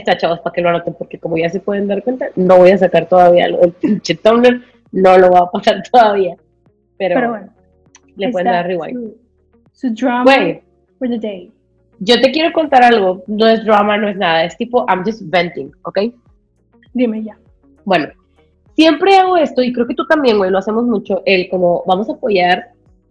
está, 0.00 0.16
chavos, 0.16 0.40
para 0.40 0.52
que 0.52 0.60
lo 0.62 0.70
anoten, 0.70 0.94
porque 0.94 1.18
como 1.18 1.36
ya 1.36 1.48
se 1.48 1.60
pueden 1.60 1.86
dar 1.86 2.02
cuenta, 2.02 2.26
no 2.34 2.58
voy 2.58 2.70
a 2.70 2.78
sacar 2.78 3.08
todavía 3.08 3.48
lo 3.48 3.58
del 3.58 3.72
pinche 3.72 4.14
Tumblr, 4.14 4.62
no 4.90 5.18
lo 5.18 5.28
voy 5.28 5.40
a 5.40 5.50
pasar 5.50 5.82
todavía. 5.92 6.36
Pero, 6.98 7.14
Pero 7.14 7.28
bueno, 7.30 7.52
le 8.16 8.30
pueden 8.30 8.52
dar 8.52 8.66
rewind. 8.66 9.14
Su, 9.72 9.88
su 9.88 9.94
drama 9.94 10.24
Güey, 10.24 10.62
for 10.98 11.08
the 11.08 11.18
day. 11.18 11.52
Yo 12.04 12.20
te 12.20 12.32
quiero 12.32 12.52
contar 12.52 12.82
algo, 12.82 13.22
no 13.28 13.46
es 13.46 13.64
drama, 13.64 13.96
no 13.96 14.08
es 14.08 14.16
nada, 14.16 14.44
es 14.44 14.56
tipo, 14.56 14.84
I'm 14.88 15.04
just 15.04 15.22
venting, 15.24 15.70
¿ok? 15.82 16.00
Dime 16.92 17.22
ya. 17.22 17.38
Bueno, 17.84 18.08
siempre 18.74 19.16
hago 19.16 19.36
esto, 19.36 19.62
y 19.62 19.72
creo 19.72 19.86
que 19.86 19.94
tú 19.94 20.04
también, 20.06 20.36
güey, 20.36 20.50
lo 20.50 20.58
hacemos 20.58 20.84
mucho, 20.84 21.22
el 21.26 21.48
como, 21.48 21.84
vamos 21.86 22.08
a 22.08 22.14
apoyar 22.14 22.70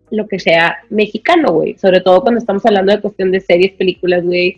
lo 0.10 0.27
que 0.27 0.39
sea 0.39 0.79
mexicano, 0.89 1.53
güey, 1.53 1.77
sobre 1.77 2.01
todo 2.01 2.21
cuando 2.21 2.39
estamos 2.39 2.65
hablando 2.65 2.91
de 2.91 3.00
cuestión 3.00 3.31
de 3.31 3.39
series, 3.39 3.71
películas, 3.74 4.25
güey, 4.25 4.57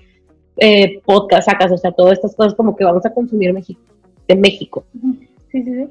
eh, 0.57 0.99
podcast, 1.05 1.47
sacas, 1.47 1.71
o 1.71 1.77
sea, 1.77 1.91
todas 1.91 2.13
estas 2.13 2.35
cosas 2.35 2.55
como 2.55 2.75
que 2.75 2.83
vamos 2.83 3.05
a 3.05 3.13
consumir 3.13 3.53
México, 3.53 3.81
de 4.27 4.35
México. 4.35 4.83
Sí, 5.51 5.61
sí, 5.63 5.63
sí. 5.63 5.87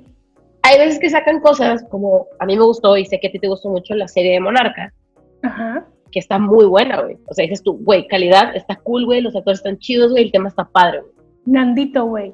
hay 0.62 0.78
veces 0.80 0.98
que 0.98 1.10
sacan 1.10 1.38
cosas 1.38 1.84
como 1.88 2.26
a 2.40 2.46
mí 2.46 2.56
me 2.56 2.64
gustó 2.64 2.96
y 2.96 3.06
sé 3.06 3.20
que 3.20 3.28
a 3.28 3.30
ti 3.30 3.38
te 3.38 3.46
gustó 3.46 3.68
mucho 3.68 3.94
la 3.94 4.08
serie 4.08 4.32
de 4.32 4.40
Monarca, 4.40 4.92
Ajá. 5.42 5.86
Que 6.12 6.20
está 6.20 6.38
muy 6.38 6.66
buena, 6.66 7.00
güey. 7.00 7.16
O 7.26 7.34
sea, 7.34 7.42
dices 7.42 7.62
tú, 7.62 7.78
güey, 7.82 8.06
calidad, 8.06 8.54
está 8.54 8.76
cool, 8.76 9.04
güey, 9.04 9.20
los 9.20 9.34
actores 9.34 9.58
están 9.58 9.78
chidos, 9.78 10.12
güey, 10.12 10.24
el 10.24 10.32
tema 10.32 10.48
está 10.48 10.64
padre, 10.64 11.00
güey. 11.00 11.12
Nandito, 11.46 12.04
güey. 12.04 12.32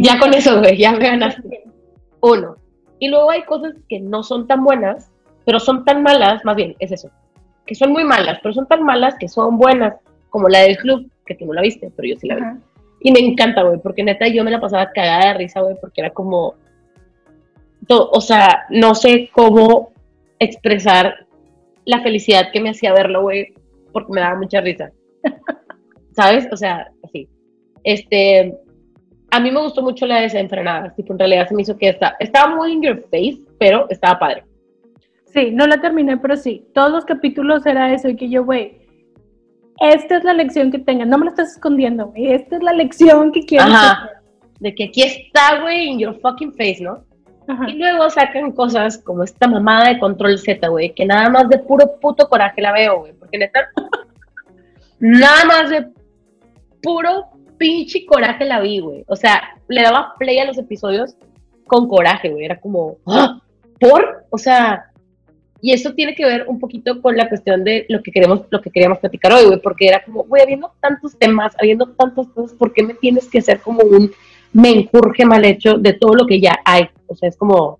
Ya 0.00 0.18
con 0.18 0.32
eso, 0.32 0.58
güey, 0.60 0.78
ya 0.78 0.92
me 0.92 1.00
ganaste. 1.00 1.64
Uno. 2.20 2.56
Y 2.98 3.08
luego 3.08 3.30
hay 3.30 3.42
cosas 3.42 3.74
que 3.88 4.00
no 4.00 4.22
son 4.22 4.46
tan 4.46 4.64
buenas, 4.64 5.10
pero 5.44 5.60
son 5.60 5.84
tan 5.84 6.02
malas, 6.02 6.44
más 6.44 6.56
bien, 6.56 6.76
es 6.78 6.92
eso, 6.92 7.10
que 7.66 7.74
son 7.74 7.92
muy 7.92 8.04
malas, 8.04 8.38
pero 8.42 8.54
son 8.54 8.66
tan 8.66 8.84
malas 8.84 9.16
que 9.18 9.28
son 9.28 9.58
buenas, 9.58 9.96
como 10.30 10.48
la 10.48 10.60
del 10.60 10.78
club, 10.78 11.10
que 11.26 11.34
tú 11.34 11.44
no 11.44 11.52
la 11.52 11.62
viste, 11.62 11.92
pero 11.94 12.08
yo 12.08 12.16
sí 12.18 12.28
la 12.28 12.36
vi. 12.36 12.42
Ajá. 12.42 12.58
Y 13.04 13.10
me 13.10 13.18
encanta, 13.18 13.62
güey, 13.62 13.78
porque 13.78 14.04
neta 14.04 14.28
yo 14.28 14.44
me 14.44 14.50
la 14.50 14.60
pasaba 14.60 14.90
cagada 14.92 15.32
de 15.32 15.38
risa, 15.38 15.60
güey, 15.60 15.76
porque 15.80 16.02
era 16.02 16.10
como. 16.10 16.54
o 17.88 18.20
sea, 18.20 18.64
no 18.70 18.94
sé 18.94 19.28
cómo 19.32 19.92
expresar 20.38 21.26
la 21.84 22.00
felicidad 22.02 22.50
que 22.52 22.60
me 22.60 22.70
hacía 22.70 22.92
verlo, 22.92 23.22
güey, 23.22 23.54
porque 23.92 24.12
me 24.12 24.20
daba 24.20 24.38
mucha 24.38 24.60
risa. 24.60 24.92
¿Sabes? 26.12 26.48
O 26.52 26.56
sea, 26.56 26.90
así. 27.04 27.28
Este. 27.84 28.54
A 29.30 29.40
mí 29.40 29.50
me 29.50 29.62
gustó 29.62 29.82
mucho 29.82 30.04
la 30.04 30.16
de 30.16 30.22
desenfrenada, 30.22 30.94
tipo, 30.94 31.14
en 31.14 31.18
realidad 31.18 31.48
se 31.48 31.54
me 31.54 31.62
hizo 31.62 31.78
que 31.78 31.88
está, 31.88 32.16
estaba 32.20 32.54
muy 32.54 32.72
in 32.72 32.82
your 32.82 33.00
face, 33.10 33.40
pero 33.58 33.88
estaba 33.88 34.18
padre. 34.18 34.44
Sí, 35.24 35.50
no 35.50 35.66
la 35.66 35.80
terminé, 35.80 36.18
pero 36.18 36.36
sí. 36.36 36.66
Todos 36.74 36.92
los 36.92 37.06
capítulos 37.06 37.64
era 37.64 37.94
eso 37.94 38.10
y 38.10 38.16
que 38.16 38.28
yo, 38.28 38.44
güey, 38.44 38.82
esta 39.80 40.18
es 40.18 40.24
la 40.24 40.34
lección 40.34 40.70
que 40.70 40.78
tengan. 40.78 41.08
No 41.08 41.16
me 41.16 41.24
lo 41.24 41.30
estás 41.30 41.52
escondiendo, 41.52 42.08
güey. 42.08 42.32
Esta 42.32 42.56
es 42.56 42.62
la 42.62 42.74
lección 42.74 43.32
que 43.32 43.42
quiero. 43.44 43.64
Ajá. 43.64 44.10
De 44.60 44.74
que 44.74 44.84
aquí 44.84 45.02
está, 45.02 45.62
güey, 45.62 45.88
in 45.88 45.98
your 45.98 46.20
fucking 46.20 46.52
face, 46.52 46.78
¿no? 46.80 47.04
Ajá. 47.46 47.68
Y 47.68 47.74
luego 47.74 48.08
sacan 48.10 48.52
cosas 48.52 48.98
como 48.98 49.24
esta 49.24 49.48
mamada 49.48 49.88
de 49.88 49.98
control 49.98 50.38
Z, 50.38 50.66
güey, 50.68 50.94
que 50.94 51.04
nada 51.04 51.28
más 51.28 51.48
de 51.48 51.58
puro 51.58 51.98
puto 52.00 52.28
coraje 52.28 52.60
la 52.60 52.72
veo, 52.72 53.00
güey, 53.00 53.12
porque 53.14 53.38
neta, 53.38 53.60
nada 55.00 55.44
más 55.44 55.70
de 55.70 55.88
puro 56.82 57.26
pinche 57.58 58.04
coraje 58.06 58.44
la 58.44 58.60
vi, 58.60 58.80
güey. 58.80 59.04
O 59.06 59.16
sea, 59.16 59.56
le 59.68 59.82
daba 59.82 60.14
play 60.18 60.38
a 60.38 60.44
los 60.44 60.58
episodios 60.58 61.16
con 61.66 61.88
coraje, 61.88 62.30
güey, 62.30 62.44
era 62.44 62.60
como, 62.60 62.98
¡Ah! 63.06 63.40
¿por? 63.80 64.26
O 64.30 64.38
sea, 64.38 64.92
y 65.60 65.72
eso 65.72 65.94
tiene 65.94 66.16
que 66.16 66.24
ver 66.24 66.44
un 66.48 66.58
poquito 66.58 67.00
con 67.00 67.16
la 67.16 67.28
cuestión 67.28 67.62
de 67.62 67.86
lo 67.88 68.02
que 68.02 68.10
queremos, 68.10 68.42
lo 68.50 68.60
que 68.60 68.70
queríamos 68.70 68.98
platicar 68.98 69.32
hoy, 69.32 69.46
güey, 69.46 69.60
porque 69.60 69.86
era 69.86 70.02
como, 70.04 70.24
güey, 70.24 70.42
habiendo 70.42 70.72
tantos 70.80 71.16
temas, 71.16 71.54
habiendo 71.60 71.86
tantas 71.90 72.26
cosas, 72.28 72.52
¿por 72.58 72.72
qué 72.72 72.82
me 72.82 72.94
tienes 72.94 73.28
que 73.28 73.38
hacer 73.38 73.60
como 73.60 73.82
un 73.84 74.10
menjurje 74.52 75.24
mal 75.24 75.44
hecho 75.44 75.78
de 75.78 75.92
todo 75.94 76.14
lo 76.14 76.26
que 76.26 76.40
ya 76.40 76.58
hay? 76.64 76.88
O 77.06 77.14
sea, 77.14 77.28
es 77.28 77.36
como, 77.36 77.78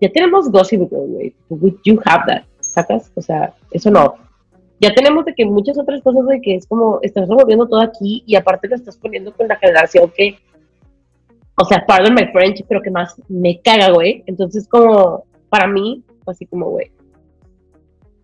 ya 0.00 0.10
tenemos 0.10 0.50
Gossip 0.50 0.88
Girl, 0.88 1.06
güey, 1.08 1.34
we 1.48 1.74
have 2.04 2.24
that, 2.26 2.44
¿sacas? 2.60 3.10
O 3.14 3.22
sea, 3.22 3.54
eso 3.70 3.90
no. 3.90 4.14
Ya 4.80 4.94
tenemos 4.94 5.24
de 5.24 5.34
que 5.34 5.44
muchas 5.44 5.76
otras 5.78 6.02
cosas 6.02 6.26
de 6.26 6.40
que 6.40 6.54
es 6.54 6.66
como, 6.66 7.00
estás 7.02 7.28
revolviendo 7.28 7.66
todo 7.66 7.80
aquí 7.80 8.22
y 8.26 8.36
aparte 8.36 8.68
lo 8.68 8.76
estás 8.76 8.96
poniendo 8.96 9.32
con 9.32 9.48
la 9.48 9.56
generación 9.56 10.12
que, 10.16 10.38
o 11.56 11.64
sea, 11.64 11.84
pardon 11.84 12.14
my 12.14 12.26
French, 12.32 12.64
pero 12.68 12.80
que 12.80 12.90
más 12.90 13.20
me 13.28 13.60
caga, 13.60 13.90
güey. 13.90 14.22
Entonces, 14.26 14.68
como, 14.68 15.24
para 15.48 15.66
mí, 15.66 16.04
así 16.26 16.46
como, 16.46 16.70
güey, 16.70 16.92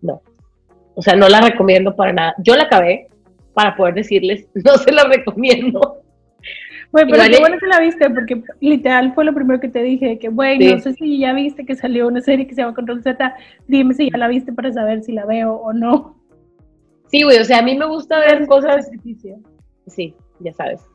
no. 0.01 0.21
O 0.95 1.01
sea, 1.01 1.15
no 1.15 1.27
la 1.27 1.41
recomiendo 1.41 1.93
para 1.95 2.13
nada. 2.13 2.35
Yo 2.37 2.55
la 2.55 2.63
acabé 2.63 3.09
para 3.53 3.75
poder 3.75 3.95
decirles, 3.95 4.47
no 4.53 4.77
se 4.77 4.91
la 4.91 5.03
recomiendo. 5.03 5.97
Güey, 6.95 7.07
pero 7.11 7.23
qué 7.29 7.39
bueno 7.41 7.57
que 7.59 7.67
la 7.67 7.81
viste, 7.81 8.09
porque 8.09 8.41
literal 8.61 9.13
fue 9.13 9.25
lo 9.25 9.33
primero 9.33 9.59
que 9.59 9.67
te 9.67 9.83
dije, 9.83 10.17
que 10.17 10.29
güey, 10.29 10.57
Sí. 10.57 10.73
no 10.75 10.79
sé 10.79 10.93
si 10.93 11.19
ya 11.19 11.33
viste 11.33 11.65
que 11.65 11.75
salió 11.75 12.07
una 12.07 12.21
serie 12.21 12.47
que 12.47 12.55
se 12.55 12.61
llama 12.61 12.73
Control 12.73 13.03
Z, 13.03 13.35
dime 13.67 13.93
si 13.93 14.09
ya 14.09 14.17
la 14.17 14.29
viste 14.29 14.53
para 14.53 14.71
saber 14.71 15.03
si 15.03 15.11
la 15.11 15.25
veo 15.25 15.55
o 15.55 15.73
no. 15.73 16.15
Sí, 17.07 17.23
güey, 17.23 17.37
o 17.39 17.43
sea, 17.43 17.59
a 17.59 17.63
mí 17.63 17.77
me 17.77 17.85
gusta 17.85 18.17
ver 18.19 18.47
cosas 18.47 18.85
Sacrificio. 18.85 19.35
sí, 19.87 20.15
ya 20.39 20.53
sabes. 20.53 20.85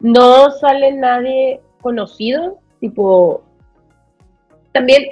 No 0.00 0.50
sale 0.50 0.92
nadie 0.92 1.62
conocido, 1.80 2.58
tipo, 2.78 3.42
también, 4.72 5.04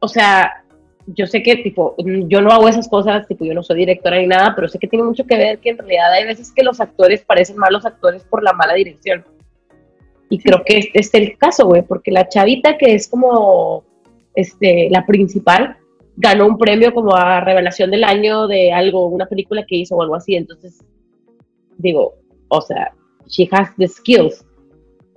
o 0.00 0.08
sea, 0.08 0.62
yo 1.06 1.26
sé 1.26 1.42
que, 1.42 1.56
tipo, 1.56 1.94
mm, 1.96 2.28
yo 2.28 2.42
no 2.42 2.50
hago 2.50 2.68
esas 2.68 2.86
cosas, 2.86 3.26
tipo, 3.26 3.46
yo 3.46 3.54
no 3.54 3.62
soy 3.62 3.78
directora 3.78 4.18
ni 4.18 4.26
nada, 4.26 4.54
pero 4.54 4.68
sé 4.68 4.78
que 4.78 4.88
tiene 4.88 5.06
mucho 5.06 5.24
que 5.24 5.38
ver 5.38 5.58
que 5.58 5.70
en 5.70 5.78
realidad 5.78 6.12
hay 6.12 6.26
veces 6.26 6.52
que 6.52 6.62
los 6.62 6.82
actores 6.82 7.24
parecen 7.24 7.56
malos 7.56 7.86
actores 7.86 8.24
por 8.24 8.42
la 8.42 8.52
mala 8.52 8.74
dirección. 8.74 9.24
Y 10.28 10.38
creo 10.38 10.62
que 10.64 10.78
este 10.78 10.98
es 10.98 11.14
el 11.14 11.38
caso, 11.38 11.66
güey, 11.66 11.82
porque 11.82 12.10
la 12.10 12.28
chavita 12.28 12.76
que 12.76 12.94
es 12.94 13.08
como, 13.08 13.84
este, 14.34 14.88
la 14.90 15.06
principal, 15.06 15.76
ganó 16.16 16.46
un 16.46 16.58
premio 16.58 16.92
como 16.92 17.14
a 17.14 17.40
revelación 17.40 17.90
del 17.90 18.04
año 18.04 18.48
de 18.48 18.72
algo, 18.72 19.06
una 19.06 19.26
película 19.26 19.64
que 19.66 19.76
hizo 19.76 19.96
o 19.96 20.02
algo 20.02 20.16
así, 20.16 20.34
entonces, 20.34 20.82
digo, 21.78 22.14
o 22.48 22.60
sea, 22.60 22.92
she 23.26 23.48
has 23.52 23.74
the 23.76 23.86
skills, 23.86 24.44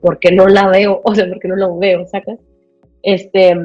porque 0.01 0.32
no 0.32 0.48
la 0.48 0.68
veo, 0.68 1.01
o 1.06 1.16
sea, 1.16 1.28
porque 1.28 1.48
no 1.48 1.56
lo 1.56 1.78
veo, 1.78 2.06
¿sacas? 2.06 2.39
Este, 3.01 3.56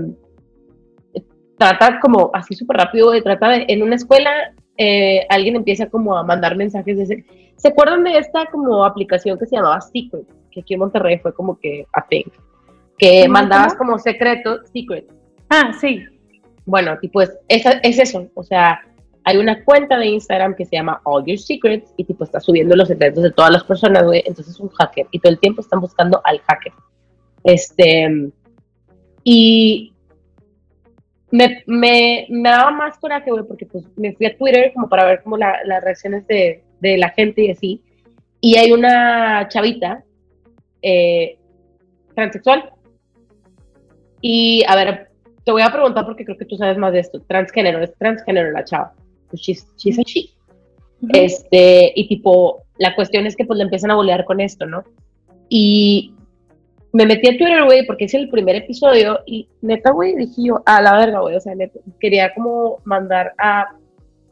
trata 1.58 1.98
como 2.00 2.30
así 2.32 2.54
súper 2.54 2.76
rápido, 2.76 3.08
güey, 3.08 3.22
trata 3.22 3.50
de, 3.50 3.64
en 3.68 3.82
una 3.82 3.96
escuela, 3.96 4.54
eh, 4.76 5.26
alguien 5.28 5.56
empieza 5.56 5.88
como 5.90 6.16
a 6.16 6.22
mandar 6.22 6.56
mensajes 6.56 6.96
de 6.96 7.02
ese, 7.02 7.24
¿se 7.56 7.68
acuerdan 7.68 8.04
de 8.04 8.16
esta 8.16 8.46
como 8.46 8.84
aplicación 8.84 9.38
que 9.38 9.46
se 9.46 9.56
llamaba 9.56 9.80
Secret? 9.80 10.26
Que 10.54 10.60
aquí 10.60 10.74
en 10.74 10.80
Monterrey 10.80 11.18
fue 11.18 11.34
como 11.34 11.58
que 11.58 11.84
a 11.92 12.06
thing, 12.06 12.24
que 12.96 13.22
¿Cómo, 13.22 13.32
mandabas 13.32 13.74
como 13.74 13.98
secretos, 13.98 14.60
Secret. 14.72 15.06
Ah, 15.50 15.72
sí. 15.80 16.04
Bueno, 16.64 16.96
tipo, 17.00 17.20
es, 17.20 17.36
es, 17.48 17.64
es 17.82 17.98
eso, 17.98 18.28
o 18.34 18.42
sea, 18.42 18.80
hay 19.24 19.36
una 19.36 19.64
cuenta 19.64 19.98
de 19.98 20.06
Instagram 20.06 20.54
que 20.54 20.64
se 20.64 20.76
llama 20.76 21.00
All 21.04 21.24
Your 21.26 21.38
Secrets 21.38 21.92
y 21.96 22.04
tipo 22.04 22.24
está 22.24 22.40
subiendo 22.40 22.76
los 22.76 22.88
secretos 22.88 23.22
de 23.22 23.32
todas 23.32 23.50
las 23.50 23.64
personas, 23.64 24.04
güey, 24.04 24.22
entonces 24.24 24.54
es 24.54 24.60
un 24.60 24.68
hacker 24.70 25.06
y 25.10 25.18
todo 25.18 25.32
el 25.32 25.40
tiempo 25.40 25.60
están 25.60 25.80
buscando 25.80 26.20
al 26.24 26.40
hacker. 26.40 26.72
Este, 27.42 28.30
y 29.24 29.92
me, 31.30 31.62
me, 31.66 32.26
me 32.30 32.48
daba 32.48 32.70
más 32.70 32.96
coraje, 32.98 33.30
güey, 33.30 33.44
porque 33.44 33.66
pues 33.66 33.84
me 33.96 34.14
fui 34.14 34.26
a 34.26 34.36
Twitter 34.36 34.72
como 34.72 34.88
para 34.88 35.04
ver 35.04 35.22
como 35.22 35.36
la- 35.36 35.58
las 35.64 35.82
reacciones 35.82 36.26
de, 36.26 36.62
de 36.80 36.96
la 36.96 37.10
gente 37.10 37.42
y 37.42 37.50
así, 37.50 37.82
y 38.40 38.56
hay 38.56 38.72
una 38.72 39.48
chavita 39.48 40.04
eh, 40.84 41.38
transexual 42.14 42.70
y 44.20 44.64
a 44.66 44.76
ver, 44.76 45.08
te 45.44 45.52
voy 45.52 45.60
a 45.60 45.70
preguntar 45.70 46.06
porque 46.06 46.24
creo 46.24 46.38
que 46.38 46.46
tú 46.46 46.56
sabes 46.56 46.78
más 46.78 46.94
de 46.94 47.00
esto. 47.00 47.20
Transgénero, 47.28 47.82
es 47.82 47.94
transgénero 47.98 48.52
la 48.52 48.64
chava. 48.64 48.94
Pues 49.28 49.42
she's, 49.42 49.66
she's 49.76 49.98
a 49.98 50.02
she. 50.02 50.30
Este, 51.12 51.92
y 51.94 52.08
tipo, 52.08 52.62
la 52.78 52.94
cuestión 52.94 53.26
es 53.26 53.36
que 53.36 53.44
pues 53.44 53.58
le 53.58 53.64
empiezan 53.64 53.90
a 53.90 53.96
bolear 53.96 54.24
con 54.24 54.40
esto, 54.40 54.64
¿no? 54.64 54.82
Y 55.50 56.14
me 56.94 57.04
metí 57.04 57.28
a 57.28 57.36
Twitter, 57.36 57.64
güey, 57.64 57.84
porque 57.86 58.06
es 58.06 58.14
el 58.14 58.30
primer 58.30 58.56
episodio 58.56 59.20
y 59.26 59.46
neta, 59.60 59.90
güey, 59.90 60.16
dije 60.16 60.42
yo, 60.42 60.62
a 60.64 60.80
la 60.80 60.96
verga, 60.96 61.20
güey, 61.20 61.36
o 61.36 61.40
sea, 61.40 61.54
neta, 61.54 61.78
quería 62.00 62.32
como 62.32 62.78
mandar 62.84 63.34
a 63.36 63.76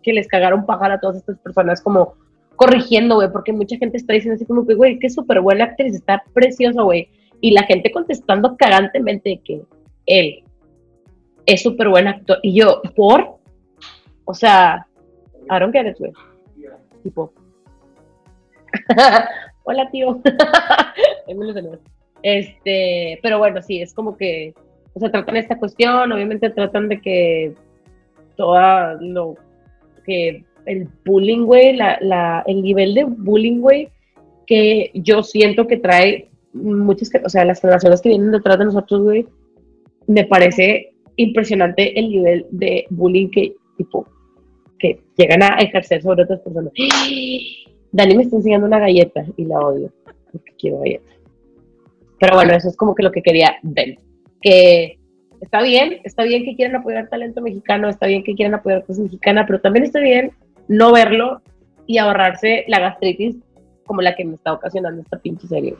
que 0.03 0.15
les 0.15 0.27
cagara 0.27 0.55
un 0.55 0.65
pájaro 0.65 0.95
a 0.95 1.01
todas 1.01 1.17
estas 1.17 1.39
personas 1.41 1.83
como 1.83 2.15
corrigiendo, 2.63 3.17
güey, 3.17 3.29
porque 3.33 3.53
mucha 3.53 3.77
gente 3.77 3.97
está 3.97 4.13
diciendo 4.13 4.37
así 4.37 4.47
como 4.47 4.65
que, 4.65 4.75
güey, 4.75 4.97
que 5.01 5.11
súper 5.11 5.41
buena 5.41 5.65
actriz, 5.65 5.97
está 5.97 6.23
preciosa, 6.33 6.83
güey, 6.83 7.09
y 7.41 7.51
la 7.51 7.65
gente 7.65 7.91
contestando 7.91 8.57
cagantemente 8.57 9.41
que 9.45 9.63
él 10.07 10.45
es 11.45 11.61
súper 11.61 11.89
buen 11.89 12.07
actor, 12.07 12.39
y 12.41 12.55
yo, 12.55 12.81
¿por? 12.95 13.39
O 14.27 14.35
sea, 14.35 14.87
I 15.51 15.59
don't 15.59 15.73
get 15.73 15.91
it, 15.91 15.99
güey. 15.99 16.13
Tipo, 17.03 17.33
hola 19.65 19.91
tío. 19.91 20.21
Este, 22.25 23.19
pero 23.21 23.39
bueno, 23.39 23.61
sí, 23.63 23.83
es 23.83 23.93
como 23.93 24.17
que, 24.17 24.55
o 24.95 25.01
sea, 25.01 25.11
tratan 25.11 25.37
esta 25.37 25.59
cuestión, 25.59 26.13
obviamente 26.13 26.51
tratan 26.51 26.89
de 26.89 27.01
que 27.01 27.53
toda 28.37 28.95
lo 29.01 29.35
que 30.07 30.45
el 30.67 30.89
bullying, 31.05 31.45
güey, 31.45 31.77
la, 31.77 31.99
la, 32.01 32.43
el 32.47 32.63
nivel 32.63 32.95
de 32.95 33.05
bullying, 33.05 33.61
güey, 33.61 33.89
que 34.47 34.91
yo 34.95 35.23
siento 35.23 35.67
que 35.67 35.77
trae 35.77 36.29
muchas, 36.53 37.11
o 37.25 37.29
sea, 37.29 37.45
las 37.45 37.61
generaciones 37.61 38.01
que 38.01 38.11
vienen 38.11 38.33
detrás 38.33 38.59
de 38.59 38.67
nosotros, 38.67 39.03
güey, 39.03 39.27
me 40.07 40.25
parece 40.25 40.93
impresionante 41.17 41.99
el 41.99 42.09
nivel 42.09 42.47
de 42.51 42.87
bullying 42.91 43.29
que, 43.31 43.55
tipo, 43.77 44.07
que 44.79 45.01
llegan 45.17 45.43
a 45.43 45.57
ejercer 45.59 46.03
sobre 46.03 46.25
otras 46.25 46.41
personas. 46.41 46.73
Dani 47.93 48.17
me 48.17 48.23
está 48.23 48.37
enseñando 48.37 48.67
una 48.67 48.79
galleta 48.79 49.25
y 49.37 49.45
la 49.45 49.61
odio, 49.61 49.93
porque 50.33 50.53
quiero 50.59 50.81
galleta. 50.81 51.11
Pero 52.19 52.37
bueno, 52.37 52.55
eso 52.55 52.69
es 52.69 52.77
como 52.77 52.95
que 52.95 53.03
lo 53.03 53.13
que 53.13 53.23
quería 53.23 53.57
ver. 53.63 53.99
Que 54.41 54.99
está 55.41 55.61
bien, 55.63 56.01
está 56.05 56.23
bien 56.23 56.45
que 56.45 56.57
quieran 56.57 56.77
apoyar 56.77 57.09
talento 57.09 57.43
mexicano, 57.43 57.89
está 57.89 58.07
bien 58.07 58.25
que 58.25 58.35
quieran 58.35 58.55
apoyar 58.55 58.85
cosas 58.85 59.05
mexicana, 59.05 59.45
pero 59.47 59.61
también 59.61 59.85
está 59.85 60.01
bien 60.01 60.33
no 60.69 60.93
verlo 60.93 61.41
y 61.87 61.99
ahorrarse 61.99 62.65
la 62.69 62.81
gastritis 62.81 63.37
como 63.87 64.01
la 64.01 64.15
que 64.15 64.25
me 64.25 64.35
está 64.35 64.53
ocasionando 64.53 65.03
esta 65.03 65.19
pinche 65.19 65.47
serie. 65.47 65.77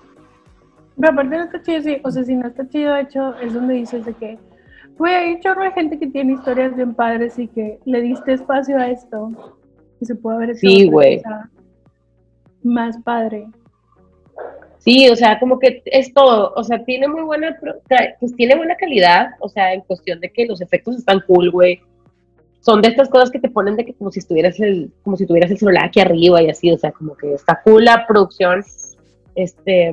Pero 0.99 1.13
aparte 1.13 1.37
no 1.37 1.45
está 1.45 1.63
chido, 1.63 1.83
sí. 1.83 1.97
O 2.05 2.11
sea, 2.11 2.25
si 2.25 2.35
no 2.35 2.49
está 2.49 2.69
chido, 2.69 2.95
de 2.95 3.03
hecho, 3.03 3.35
es 3.39 3.55
donde 3.55 3.75
dices 3.75 4.05
de 4.05 4.13
que, 4.15 4.39
güey, 4.99 5.15
hay 5.15 5.33
un 5.35 5.41
chorro 5.41 5.63
de 5.63 5.73
gente 5.73 5.99
que 5.99 6.07
tiene 6.09 6.35
historias 6.35 6.77
bien 6.77 6.95
padres 6.95 7.39
y 7.39 7.49
que 7.49 7.79
le 7.85 8.01
diste 8.03 8.33
espacio 8.35 8.77
a 8.79 8.89
esto 8.91 9.31
y 10.01 10.05
se 10.05 10.15
puede 10.15 10.37
haber 10.37 10.51
hecho 10.51 10.61
Sí, 10.61 10.89
güey. 10.89 11.23
más 12.63 12.99
padre. 13.03 13.47
Sí, 14.79 15.09
o 15.09 15.15
sea, 15.15 15.39
como 15.39 15.61
que 15.61 15.81
es 15.87 16.13
todo, 16.13 16.53
o 16.57 16.65
sea, 16.65 16.85
tiene 16.85 17.07
muy 17.07 17.23
buena, 17.23 17.57
pues 18.19 18.35
tiene 18.35 18.57
buena 18.57 18.75
calidad, 18.77 19.31
o 19.39 19.49
sea, 19.49 19.73
en 19.73 19.81
cuestión 19.83 20.19
de 20.19 20.29
que 20.31 20.45
los 20.45 20.61
efectos 20.61 20.97
están 20.97 21.23
cool, 21.27 21.51
güey. 21.51 21.81
Son 22.63 22.81
de 22.81 22.89
estas 22.89 23.09
cosas 23.09 23.33
que 23.33 23.41
te 23.41 23.51
ponen 23.51 23.75
de 23.75 23.85
que 23.85 23.93
como 23.93 24.13
si 24.13 24.21
estuvieras 24.21 24.61
el, 24.61 24.93
como 25.03 25.17
si 25.17 25.27
tuvieras 25.27 25.51
el 25.51 25.59
celular 25.59 25.85
aquí 25.85 25.99
arriba 25.99 26.41
y 26.41 26.49
así, 26.49 26.71
o 26.71 26.79
sea, 26.79 26.93
como 26.93 27.17
que 27.17 27.35
está 27.35 27.61
cool 27.65 27.85
la 27.85 28.07
producción, 28.07 28.65
este, 29.35 29.93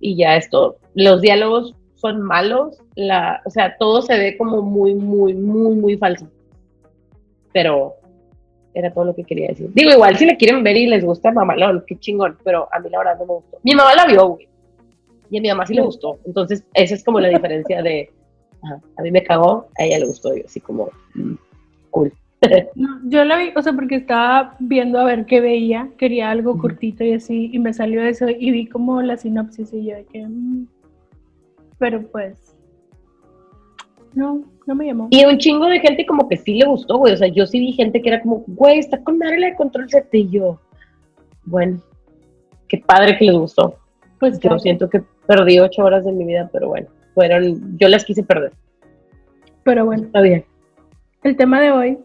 y 0.00 0.16
ya 0.16 0.36
es 0.36 0.50
todo. 0.50 0.76
Los 0.94 1.22
diálogos 1.22 1.74
son 1.94 2.20
malos, 2.20 2.76
la, 2.94 3.40
o 3.46 3.50
sea, 3.50 3.78
todo 3.78 4.02
se 4.02 4.18
ve 4.18 4.36
como 4.36 4.60
muy, 4.60 4.94
muy, 4.94 5.32
muy, 5.32 5.74
muy 5.74 5.96
falso. 5.96 6.28
Pero 7.54 7.94
era 8.74 8.92
todo 8.92 9.06
lo 9.06 9.14
que 9.14 9.24
quería 9.24 9.48
decir. 9.48 9.70
Digo, 9.72 9.92
igual 9.92 10.14
si 10.18 10.26
la 10.26 10.36
quieren 10.36 10.62
ver 10.62 10.76
y 10.76 10.88
les 10.88 11.06
gusta 11.06 11.32
Mamalón, 11.32 11.84
qué 11.86 11.98
chingón, 11.98 12.36
pero 12.44 12.68
a 12.70 12.78
mí 12.80 12.90
la 12.90 12.98
verdad 12.98 13.18
no 13.18 13.24
me 13.24 13.32
gustó. 13.32 13.58
Mi 13.62 13.74
mamá 13.74 13.94
la 13.94 14.04
vio, 14.04 14.26
güey. 14.26 14.46
Y 15.30 15.38
a 15.38 15.40
mi 15.40 15.48
mamá 15.48 15.64
sí 15.64 15.72
le 15.72 15.80
gustó. 15.80 16.18
Entonces, 16.26 16.64
esa 16.74 16.94
es 16.94 17.02
como 17.02 17.18
la 17.18 17.28
diferencia 17.28 17.80
de, 17.82 18.10
ajá, 18.62 18.80
a 18.96 19.02
mí 19.02 19.10
me 19.10 19.22
cagó, 19.22 19.68
a 19.78 19.84
ella 19.84 19.98
le 19.98 20.06
gustó, 20.06 20.34
yo 20.34 20.42
así 20.44 20.60
como, 20.60 20.90
mm, 21.14 21.34
cool. 21.90 22.12
No, 22.76 23.00
yo 23.04 23.24
la 23.24 23.36
vi, 23.36 23.50
o 23.56 23.62
sea, 23.62 23.72
porque 23.72 23.96
estaba 23.96 24.54
viendo 24.60 25.00
a 25.00 25.04
ver 25.04 25.26
qué 25.26 25.40
veía, 25.40 25.90
quería 25.98 26.30
algo 26.30 26.52
Ujú. 26.52 26.60
cortito 26.60 27.04
y 27.04 27.14
así, 27.14 27.50
y 27.52 27.58
me 27.58 27.72
salió 27.72 28.02
eso 28.02 28.26
y 28.28 28.50
vi 28.50 28.66
como 28.66 29.02
la 29.02 29.16
sinopsis 29.16 29.72
y 29.72 29.86
yo 29.86 29.96
de 29.96 30.04
que, 30.04 30.26
mm, 30.26 30.66
pero 31.78 32.02
pues, 32.08 32.56
no, 34.14 34.42
no 34.66 34.74
me 34.74 34.86
llamó. 34.86 35.08
Y 35.10 35.24
un 35.24 35.38
chingo 35.38 35.66
de 35.66 35.80
gente 35.80 36.04
como 36.04 36.28
que 36.28 36.36
sí 36.36 36.54
le 36.54 36.66
gustó, 36.66 36.98
güey. 36.98 37.14
O 37.14 37.16
sea, 37.16 37.28
yo 37.28 37.46
sí 37.46 37.60
vi 37.60 37.72
gente 37.72 38.00
que 38.02 38.08
era 38.08 38.20
como, 38.20 38.44
güey, 38.46 38.78
está 38.78 39.02
con 39.02 39.18
madre 39.18 39.38
la 39.38 39.46
de 39.48 39.54
control 39.56 39.88
Z. 39.88 40.08
Y 40.12 40.28
yo, 40.28 40.58
bueno, 41.44 41.78
qué 42.68 42.78
padre 42.78 43.16
que 43.16 43.26
les 43.26 43.36
gustó. 43.36 43.76
Pues 44.18 44.34
Yo 44.34 44.40
claro, 44.40 44.58
siento 44.58 44.90
que 44.90 45.02
perdí 45.26 45.60
ocho 45.60 45.84
horas 45.84 46.04
de 46.04 46.12
mi 46.12 46.24
vida, 46.24 46.50
pero 46.52 46.68
bueno, 46.68 46.88
fueron, 47.14 47.76
yo 47.78 47.88
las 47.88 48.04
quise 48.04 48.22
perder. 48.22 48.52
pero 49.64 49.84
bueno, 49.84 50.04
Está 50.04 50.20
bien. 50.22 50.44
el 51.24 51.36
tema 51.36 51.60
de 51.60 51.70
hoy, 51.72 51.98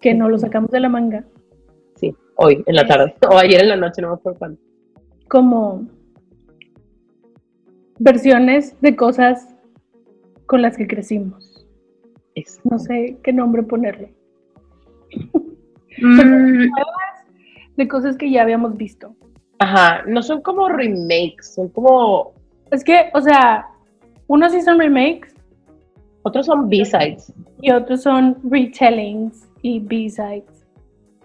que 0.00 0.14
no 0.14 0.28
lo 0.28 0.38
sacamos 0.38 0.70
de 0.70 0.80
la 0.80 0.88
manga, 0.88 1.24
Sí, 1.96 2.14
hoy 2.36 2.62
en 2.66 2.74
la 2.74 2.86
tarde. 2.86 3.14
O 3.30 3.38
ayer 3.38 3.60
en 3.62 3.68
la 3.68 3.76
noche, 3.76 4.02
no 4.02 4.08
me 4.08 4.14
acuerdo 4.14 4.38
cuándo. 4.38 4.58
como 5.28 5.86
versiones 7.98 8.74
de 8.80 8.96
cosas 8.96 9.48
con 10.46 10.62
las 10.62 10.76
que 10.76 10.86
crecimos. 10.86 11.66
Es- 12.34 12.60
No 12.64 12.78
sé 12.78 13.18
qué 13.22 13.32
nombre 13.32 13.62
ponerle. 13.62 14.14
Mm, 16.00 16.68
De 17.76 17.88
cosas 17.88 18.16
que 18.16 18.30
ya 18.30 18.42
habíamos 18.42 18.76
visto. 18.76 19.14
ajá, 19.58 20.02
no 20.06 20.22
son 20.22 20.42
como 20.42 20.68
remakes, 20.68 21.54
son 21.54 21.68
como, 21.68 22.32
Es 22.70 22.82
que, 22.82 23.10
o 23.14 23.20
sea, 23.20 23.66
unos 24.32 24.52
sí 24.52 24.62
son 24.62 24.78
remakes 24.78 25.32
otros 26.22 26.46
son 26.46 26.68
B-sides, 26.68 27.32
y 27.60 27.70
otros 27.70 28.02
son 28.02 28.36
retellings 28.48 29.48
y 29.60 29.80
B-sides. 29.80 30.64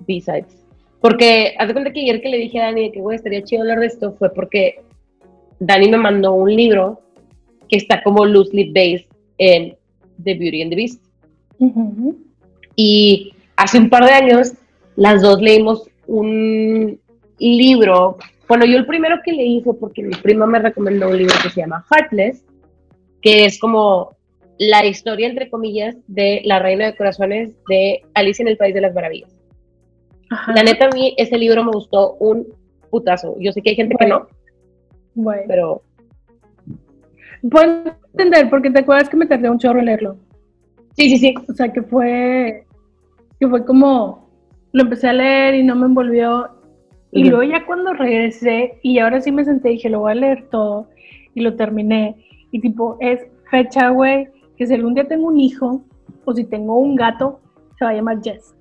B-sides. 0.08 0.66
Porque, 1.00 1.54
haz 1.60 1.68
de 1.68 1.74
cuenta 1.74 1.94
que 1.94 2.02
ayer 2.02 2.22
que 2.22 2.30
le 2.30 2.38
dije 2.38 2.60
a 2.60 2.66
Dani 2.66 2.84
de 2.84 2.92
que, 2.92 3.02
güey, 3.02 3.16
estaría 3.16 3.44
chido 3.44 3.62
hablar 3.62 3.80
de 3.80 3.86
esto, 3.86 4.14
fue 4.14 4.34
porque 4.34 4.82
Dani 5.60 5.90
me 5.90 5.98
mandó 5.98 6.34
un 6.34 6.56
libro 6.56 7.00
que 7.70 7.78
está 7.78 8.02
como 8.02 8.26
loosely 8.26 8.72
based 8.74 9.08
en 9.38 9.76
The 10.24 10.34
Beauty 10.34 10.62
and 10.64 10.72
the 10.72 10.76
Beast. 10.76 11.04
Ujú. 11.60 12.18
Y 12.76 13.34
hace 13.56 13.78
un 13.78 13.90
par 13.90 14.06
de 14.06 14.12
años, 14.12 14.54
las 14.96 15.22
dos 15.22 15.40
leímos 15.42 15.88
un 16.08 17.00
libro. 17.38 18.18
Bueno, 18.48 18.66
yo 18.66 18.78
el 18.78 18.88
primero 18.88 19.18
que 19.24 19.32
leí 19.32 19.62
fue 19.62 19.78
porque 19.78 20.02
mi 20.02 20.16
prima 20.16 20.48
me 20.48 20.58
recomendó 20.58 21.10
un 21.10 21.18
libro 21.18 21.36
que 21.44 21.50
se 21.50 21.62
llama 21.62 21.86
Heartless, 21.92 22.44
que 23.22 23.46
es 23.46 23.60
como 23.60 24.16
la 24.58 24.86
historia, 24.86 25.28
entre 25.28 25.50
comillas, 25.50 25.96
de 26.08 26.42
la 26.46 26.60
reina 26.60 26.86
de 26.86 26.96
corazones 26.96 27.56
de 27.70 28.02
Alicia 28.14 28.44
en 28.44 28.50
el 28.50 28.58
País 28.58 28.74
de 28.74 28.82
las 28.82 28.94
Maravillas. 28.94 29.36
Ajá. 30.30 30.54
La 30.54 30.64
neta, 30.64 30.86
a 30.86 30.90
mí 30.90 31.14
ese 31.18 31.38
libro 31.38 31.64
me 31.64 31.72
gustó 31.72 32.14
un 32.16 32.48
putazo. 32.90 33.36
Yo 33.40 33.52
sé 33.52 33.62
que 33.62 33.72
hay 33.72 33.76
gente 33.76 33.96
que 34.00 34.08
no, 34.08 34.28
Bueno, 35.14 35.44
pero 35.48 35.82
puedo 37.50 37.84
entender 38.14 38.50
porque 38.50 38.72
te 38.72 38.80
acuerdas 38.80 39.10
que 39.10 39.18
me 39.18 39.26
tardé 39.26 39.50
un 39.50 39.60
chorro 39.60 39.80
en 39.80 39.86
leerlo. 39.86 40.18
sí, 40.96 41.10
sí, 41.10 41.18
sí. 41.18 41.34
O 41.48 41.54
sea, 41.54 41.72
que 41.72 41.82
fue, 41.82 42.66
que 43.40 43.48
fue 43.48 43.66
como, 43.66 44.30
lo 44.72 44.84
empecé 44.84 45.08
a 45.08 45.14
leer 45.14 45.56
y 45.56 45.64
no 45.64 45.76
me 45.76 45.86
envolvió. 45.86 46.50
Y 47.12 47.24
luego 47.24 47.44
ya 47.44 47.66
cuando 47.66 47.94
regresé 47.94 48.80
y 48.84 49.00
ahora 49.00 49.22
sí 49.22 49.32
me 49.32 49.46
senté 49.46 49.70
y 49.70 49.74
dije, 49.74 49.90
lo 49.90 50.02
voy 50.02 50.12
a 50.12 50.16
leer 50.16 50.50
todo 50.50 50.90
y 51.34 51.42
lo 51.42 51.56
terminé. 51.56 52.16
Y 52.52 52.60
tipo, 52.62 52.98
es 53.00 53.26
fecha, 53.50 53.90
güey, 53.90 54.28
que 54.58 54.66
si 54.68 54.74
algún 54.74 54.94
día 54.94 55.06
tengo 55.08 55.28
un 55.28 55.40
hijo 55.40 55.84
o 56.26 56.34
si 56.34 56.44
tengo 56.46 56.78
un 56.80 56.96
gato, 56.96 57.40
se 57.78 57.86
va 57.86 57.92
a 57.92 57.94
llamar 57.94 58.22
Jest. 58.22 58.56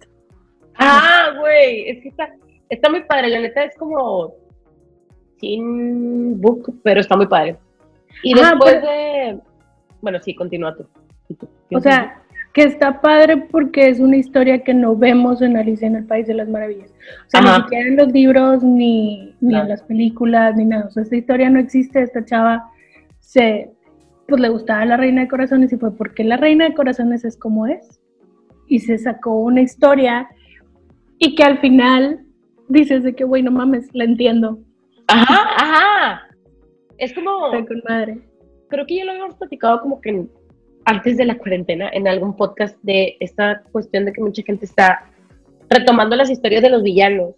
Ah, 0.79 1.31
güey, 1.41 1.89
es 1.89 2.03
que 2.03 2.09
está, 2.11 2.29
está 2.69 2.91
muy 2.91 3.03
padre, 3.05 3.29
la 3.29 3.41
neta 3.41 3.65
es 3.65 3.77
como 3.77 4.35
sin 5.41 6.41
book, 6.41 6.75
pero 6.83 7.01
está 7.01 7.17
muy 7.17 7.27
padre. 7.27 7.57
Y 8.23 8.33
Ah, 8.39 8.51
después 8.51 8.75
pues- 8.75 8.83
de, 8.83 9.39
bueno, 10.01 10.19
sí, 10.21 10.35
continúa 10.35 10.75
tú. 10.77 10.87
O 11.75 11.81
sea, 11.81 12.23
que 12.55 12.63
está 12.63 13.01
padre 13.03 13.37
porque 13.51 13.89
es 13.89 14.01
una 14.01 14.17
historia 14.17 14.63
que 14.65 14.73
no 14.73 14.97
vemos 14.97 15.43
en 15.43 15.57
Alicia 15.57 15.87
en 15.89 15.97
el 15.97 16.07
País 16.07 16.27
de 16.27 16.35
las 16.35 16.49
Maravillas. 16.49 16.91
O 17.27 17.31
sea, 17.31 17.41
Ajá. 17.41 17.59
ni 17.59 17.63
siquiera 17.65 17.89
en 17.89 17.97
los 17.97 18.13
libros, 18.13 18.63
ni, 18.63 19.35
ni 19.41 19.53
No. 19.55 19.63
en 19.63 19.69
las 19.69 19.83
películas, 19.83 20.57
ni 20.57 20.65
nada. 20.65 20.87
O 20.87 20.91
sea, 20.91 21.03
esta 21.03 21.17
historia 21.17 21.51
no 21.51 21.59
existe. 21.59 22.01
Esta 22.01 22.25
chava 22.25 22.71
se, 23.21 23.73
pues 24.29 24.41
le 24.41 24.49
gustaba 24.49 24.85
la 24.85 24.97
Reina 24.97 25.23
de 25.23 25.29
Corazones 25.29 25.73
y 25.73 25.77
fue 25.77 25.97
porque 25.97 26.25
la 26.25 26.37
Reina 26.37 26.69
de 26.69 26.75
Corazones 26.75 27.25
es 27.25 27.37
como 27.37 27.67
es. 27.67 28.01
Y 28.69 28.81
se 28.81 28.99
sacó 28.99 29.37
una 29.39 29.61
historia 29.61 30.29
y 31.19 31.35
que 31.35 31.45
al 31.45 31.59
final 31.59 32.25
dices 32.69 33.05
de 33.05 33.15
que, 33.15 33.25
güey, 33.25 33.43
no 33.43 33.51
mames, 33.51 33.89
la 33.93 34.05
entiendo. 34.05 34.59
Ajá, 35.07 35.43
ajá. 35.57 36.21
Es 36.99 37.13
como, 37.15 37.53
Está 37.53 37.67
con 37.67 37.83
madre. 37.89 38.19
creo 38.69 38.87
que 38.87 38.97
ya 38.97 39.05
lo 39.05 39.13
habíamos 39.13 39.37
platicado 39.37 39.81
como 39.81 40.01
que 40.01 40.27
antes 40.85 41.17
de 41.17 41.25
la 41.25 41.37
cuarentena, 41.37 41.89
en 41.93 42.09
algún 42.09 42.37
podcast 42.37 42.77
de 42.83 43.17
esta 43.21 43.63
cuestión 43.73 44.05
de 44.05 44.13
que 44.13 44.21
mucha 44.23 44.43
gente 44.43 44.65
está 44.65 45.11
retomando 45.69 46.17
las 46.17 46.31
historias 46.31 46.63
de 46.63 46.71
los 46.71 46.83
villanos. 46.83 47.35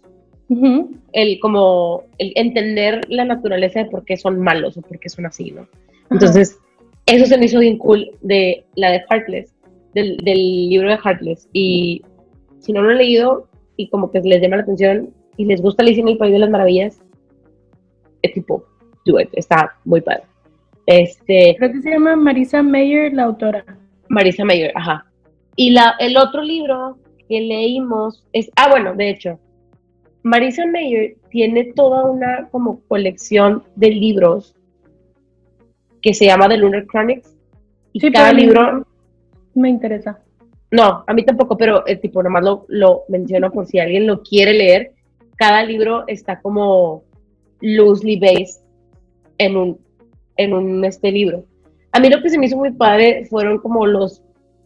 El 1.11 1.39
como 1.39 2.05
el 2.17 2.33
entender 2.35 3.01
la 3.07 3.23
naturaleza 3.23 3.83
de 3.83 3.89
por 3.89 4.03
qué 4.03 4.17
son 4.17 4.39
malos 4.39 4.77
o 4.77 4.81
por 4.81 4.99
qué 4.99 5.09
son 5.09 5.27
así, 5.27 5.51
¿no? 5.51 5.67
Entonces, 6.09 6.59
eso 7.09 7.25
se 7.25 7.37
me 7.37 7.45
hizo 7.45 7.59
bien 7.59 7.77
cool 7.77 8.11
de 8.21 8.65
la 8.75 8.91
de 8.91 9.03
Heartless, 9.09 9.55
del, 9.93 10.17
del 10.17 10.69
libro 10.69 10.89
de 10.89 10.97
Heartless. 11.03 11.49
Y 11.53 12.03
si 12.59 12.71
no 12.71 12.81
lo 12.81 12.89
han 12.89 12.97
leído 12.97 13.47
y 13.77 13.89
como 13.89 14.11
que 14.11 14.21
les 14.21 14.41
llama 14.41 14.57
la 14.57 14.63
atención 14.63 15.13
y 15.37 15.45
les 15.45 15.61
gusta 15.61 15.83
Alicia 15.83 16.01
en 16.01 16.09
el 16.09 16.17
País 16.17 16.33
de 16.33 16.39
las 16.39 16.49
Maravillas, 16.49 17.01
es 18.21 18.33
tipo, 18.33 18.63
do 19.05 19.19
it, 19.19 19.29
está 19.33 19.75
muy 19.85 20.01
padre. 20.01 20.23
Este, 20.85 21.55
Creo 21.57 21.71
que 21.71 21.81
se 21.81 21.91
llama 21.91 22.15
Marisa 22.15 22.61
Mayer, 22.61 23.13
la 23.13 23.23
autora. 23.23 23.65
Marisa 24.09 24.43
Mayer, 24.43 24.71
ajá. 24.75 25.05
Y 25.55 25.71
la, 25.71 25.95
el 25.99 26.17
otro 26.17 26.41
libro 26.41 26.97
que 27.27 27.41
leímos 27.41 28.25
es, 28.33 28.49
ah, 28.55 28.69
bueno, 28.69 28.95
de 28.95 29.09
hecho, 29.09 29.39
Marisa 30.23 30.65
Mayer 30.65 31.15
tiene 31.29 31.73
toda 31.75 32.05
una 32.05 32.49
como 32.51 32.81
colección 32.87 33.63
de 33.75 33.91
libros 33.91 34.55
que 36.01 36.13
se 36.13 36.25
llama 36.25 36.47
The 36.47 36.57
Lunar 36.57 36.85
Chronics. 36.87 37.35
Y 37.93 37.99
Sí, 37.99 38.11
cada 38.11 38.31
libro, 38.33 38.85
Me 39.55 39.69
interesa. 39.69 40.19
no, 40.71 41.03
a 41.07 41.13
mí 41.13 41.23
tampoco, 41.23 41.57
pero 41.57 41.85
el 41.85 41.99
tipo 41.99 42.21
nomás 42.21 42.43
lo, 42.43 42.65
lo 42.67 43.03
menciono 43.09 43.51
por 43.51 43.65
si 43.65 43.79
alguien 43.79 44.07
lo 44.07 44.21
quiere 44.21 44.53
leer. 44.53 44.91
Cada 45.37 45.63
libro 45.63 46.03
está 46.07 46.39
como 46.41 47.03
loosely 47.61 48.19
based 48.19 48.61
en 49.37 49.57
un, 49.57 49.79
en 50.37 50.53
un 50.53 50.85
este 50.85 51.11
libro. 51.11 51.43
A 51.91 51.99
mí 51.99 52.09
lo 52.09 52.21
que 52.21 52.29
se 52.29 52.37
me 52.37 52.45
hizo 52.45 52.57
muy 52.57 52.71
padre 52.71 53.25
fueron 53.25 53.57
como 53.59 53.87
los 53.87 54.21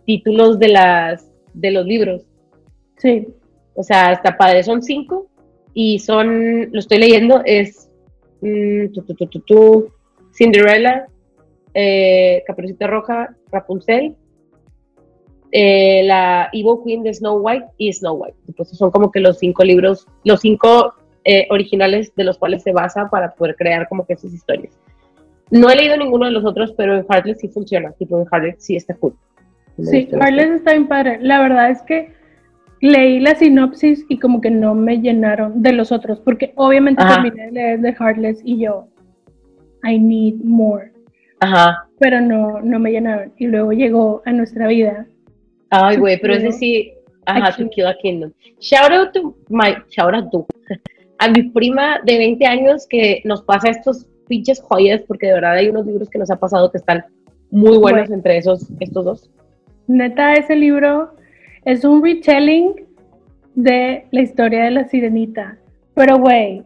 títulos 0.06 0.60
de 0.60 0.68
las 0.68 1.30
de 1.54 1.72
los 1.72 1.86
libros. 1.86 2.24
Sí. 2.98 3.28
O 3.76 3.84
sea, 3.84 4.12
está 4.12 4.38
padre, 4.38 4.64
son 4.64 4.82
cinco 4.82 5.28
y 5.74 6.00
son, 6.00 6.72
lo 6.72 6.80
estoy 6.80 7.00
leyendo, 7.00 7.42
es 7.46 7.90
mm, 8.42 8.88
tu, 8.94 9.02
tu, 9.02 9.14
tu, 9.28 9.40
tu, 9.40 9.88
Cinderella, 10.36 11.08
eh, 11.74 12.44
Caperucita 12.46 12.88
Roja, 12.88 13.36
Rapunzel, 13.52 14.16
eh, 15.52 16.04
la 16.04 16.50
Evil 16.52 16.78
Queen 16.84 17.04
de 17.04 17.14
Snow 17.14 17.38
White 17.38 17.66
y 17.78 17.94
Snow 17.94 18.16
White. 18.16 18.38
Pues 18.56 18.70
son 18.70 18.92
como 18.92 19.12
que 19.12 19.20
los 19.20 19.40
cinco 19.40 19.64
libros, 19.64 20.08
los 20.24 20.42
cinco 20.42 20.94
eh, 21.26 21.48
originales 21.50 22.14
de 22.16 22.24
los 22.24 22.38
cuales 22.38 22.64
se 22.64 22.72
basa 22.72 23.10
para 23.10 23.34
poder 23.34 23.56
crear 23.56 23.88
como 23.88 24.06
que 24.06 24.14
esas 24.14 24.34
historias. 24.34 24.74
No 25.52 25.70
he 25.70 25.76
leído 25.76 25.96
ninguno 25.98 26.26
de 26.26 26.32
los 26.32 26.46
otros, 26.46 26.74
pero 26.76 26.96
en 26.96 27.06
Heartless 27.08 27.40
sí 27.40 27.48
funciona. 27.50 27.92
Tipo, 27.94 28.20
en 28.20 28.26
Heartless 28.32 28.56
sí 28.64 28.76
está 28.76 28.96
cool. 28.96 29.16
Me 29.78 29.86
Sí, 29.86 30.10
Harless 30.20 30.52
está 30.52 30.72
bien 30.72 30.88
padre. 30.88 31.20
La 31.22 31.42
verdad 31.42 31.70
es 31.70 31.82
que 31.84 32.14
leí 32.82 33.20
la 33.20 33.36
sinopsis 33.36 34.06
y 34.10 34.20
como 34.20 34.42
que 34.42 34.52
no 34.52 34.76
me 34.76 34.98
llenaron 34.98 35.62
de 35.62 35.74
los 35.74 35.92
otros, 35.92 36.20
porque 36.20 36.54
obviamente 36.56 37.02
Ajá. 37.02 37.22
terminé 37.22 37.46
de 37.46 37.52
leer 37.52 37.80
de 37.80 37.94
Heartless 37.94 38.42
y 38.44 38.60
yo, 38.60 38.88
I 39.84 40.00
need 40.00 40.36
more, 40.44 40.92
Ajá. 41.44 41.88
pero 42.00 42.22
no, 42.22 42.62
no 42.62 42.80
me 42.80 42.92
llenaron. 42.92 43.32
Y 43.38 43.48
luego 43.48 43.72
llegó 43.72 44.22
a 44.26 44.32
nuestra 44.32 44.68
vida. 44.68 45.06
Ay, 45.70 45.96
To 45.96 46.02
güey, 46.02 46.20
pero 46.22 46.34
ese 46.36 46.52
sí, 46.52 46.94
ajá, 47.26 47.52
to 47.52 47.58
Kingdom. 47.58 47.70
kill 47.74 47.88
a 47.88 47.96
kingdom. 48.02 48.32
Shout 48.60 48.92
out 48.92 49.14
to 49.14 49.36
my, 49.50 49.76
shout 49.90 50.14
out 50.14 50.30
to, 50.32 50.46
a 51.20 51.28
mi 51.30 51.44
prima 51.50 52.00
de 52.06 52.18
20 52.18 52.46
años 52.46 52.86
que 52.88 53.22
nos 53.26 53.42
pasa 53.44 53.70
estos 53.70 54.06
pinches 54.28 54.62
joyas, 54.62 55.02
porque 55.08 55.28
de 55.28 55.34
verdad 55.34 55.54
hay 55.54 55.70
unos 55.70 55.86
libros 55.86 56.10
que 56.10 56.20
nos 56.20 56.30
ha 56.32 56.38
pasado 56.38 56.72
que 56.72 56.78
están 56.78 57.04
muy 57.52 57.78
buenos 57.78 58.10
entre 58.10 58.38
esos, 58.38 58.68
estos 58.80 59.06
dos. 59.06 59.30
Neta, 59.88 60.34
ese 60.34 60.56
libro 60.56 61.14
es 61.66 61.84
un 61.84 62.04
retelling 62.04 62.74
de 63.56 64.06
la 64.12 64.22
historia 64.22 64.64
de 64.64 64.72
la 64.72 64.88
sirenita. 64.88 65.58
Pero, 65.94 66.18
güey, 66.18 66.64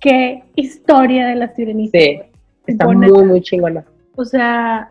qué 0.00 0.42
historia 0.56 1.26
de 1.26 1.34
la 1.34 1.48
sirenita. 1.54 1.98
Sí. 1.98 2.20
Está 2.66 2.86
muy, 2.86 3.10
muy 3.24 3.40
chingona. 3.40 3.84
O 4.16 4.24
sea, 4.24 4.90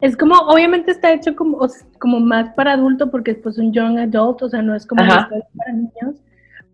es 0.00 0.16
como, 0.16 0.34
obviamente 0.40 0.90
está 0.90 1.12
hecho 1.12 1.34
como, 1.34 1.58
como 1.98 2.20
más 2.20 2.52
para 2.54 2.72
adulto 2.72 3.10
porque 3.10 3.32
es 3.32 3.38
pues 3.38 3.58
un 3.58 3.72
young 3.72 3.98
adult, 3.98 4.42
o 4.42 4.48
sea, 4.48 4.62
no 4.62 4.74
es 4.74 4.86
como 4.86 5.02
Ajá. 5.02 5.28
para 5.56 5.72
niños, 5.72 6.22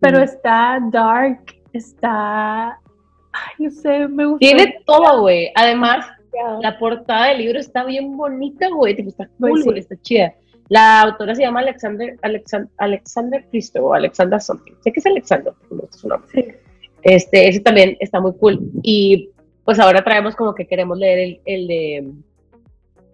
pero 0.01 0.18
está 0.21 0.81
dark, 0.90 1.40
está, 1.73 2.79
ay, 3.33 3.55
no 3.59 3.71
sé, 3.71 4.09
me 4.09 4.27
gusta. 4.27 4.38
Tiene 4.40 4.81
todo, 4.85 5.21
güey. 5.23 5.53
Además, 5.55 6.07
la 6.61 6.79
portada 6.79 7.29
del 7.29 7.38
libro 7.38 7.59
está 7.59 7.85
bien 7.85 8.16
bonita, 8.16 8.68
güey. 8.68 8.95
Está 8.99 9.29
Pues 9.38 9.51
cool, 9.53 9.62
sí. 9.62 9.68
güey, 9.68 9.79
está 9.79 9.97
chida. 10.03 10.35
La 10.68 11.03
autora 11.03 11.35
se 11.35 11.42
llama 11.42 11.61
Alexander, 11.61 12.18
Alexander, 12.23 12.71
Alexander 12.79 13.45
Christo 13.51 13.85
o 13.85 13.95
Alexander 13.95 14.40
something. 14.40 14.73
Sé 14.81 14.92
que 14.92 15.01
es 15.01 15.07
Alexander, 15.07 15.53
no 15.71 15.83
sé 15.90 15.99
su 15.99 16.09
nombre. 16.09 16.31
Sí. 16.33 16.55
Este, 17.02 17.48
ese 17.48 17.60
también 17.60 17.96
está 18.00 18.20
muy 18.20 18.32
cool. 18.34 18.60
Y 18.82 19.30
pues 19.64 19.78
ahora 19.78 20.02
traemos 20.02 20.34
como 20.34 20.54
que 20.54 20.66
queremos 20.66 20.98
leer 20.98 21.18
el, 21.18 21.40
el 21.44 21.66
de 21.66 22.12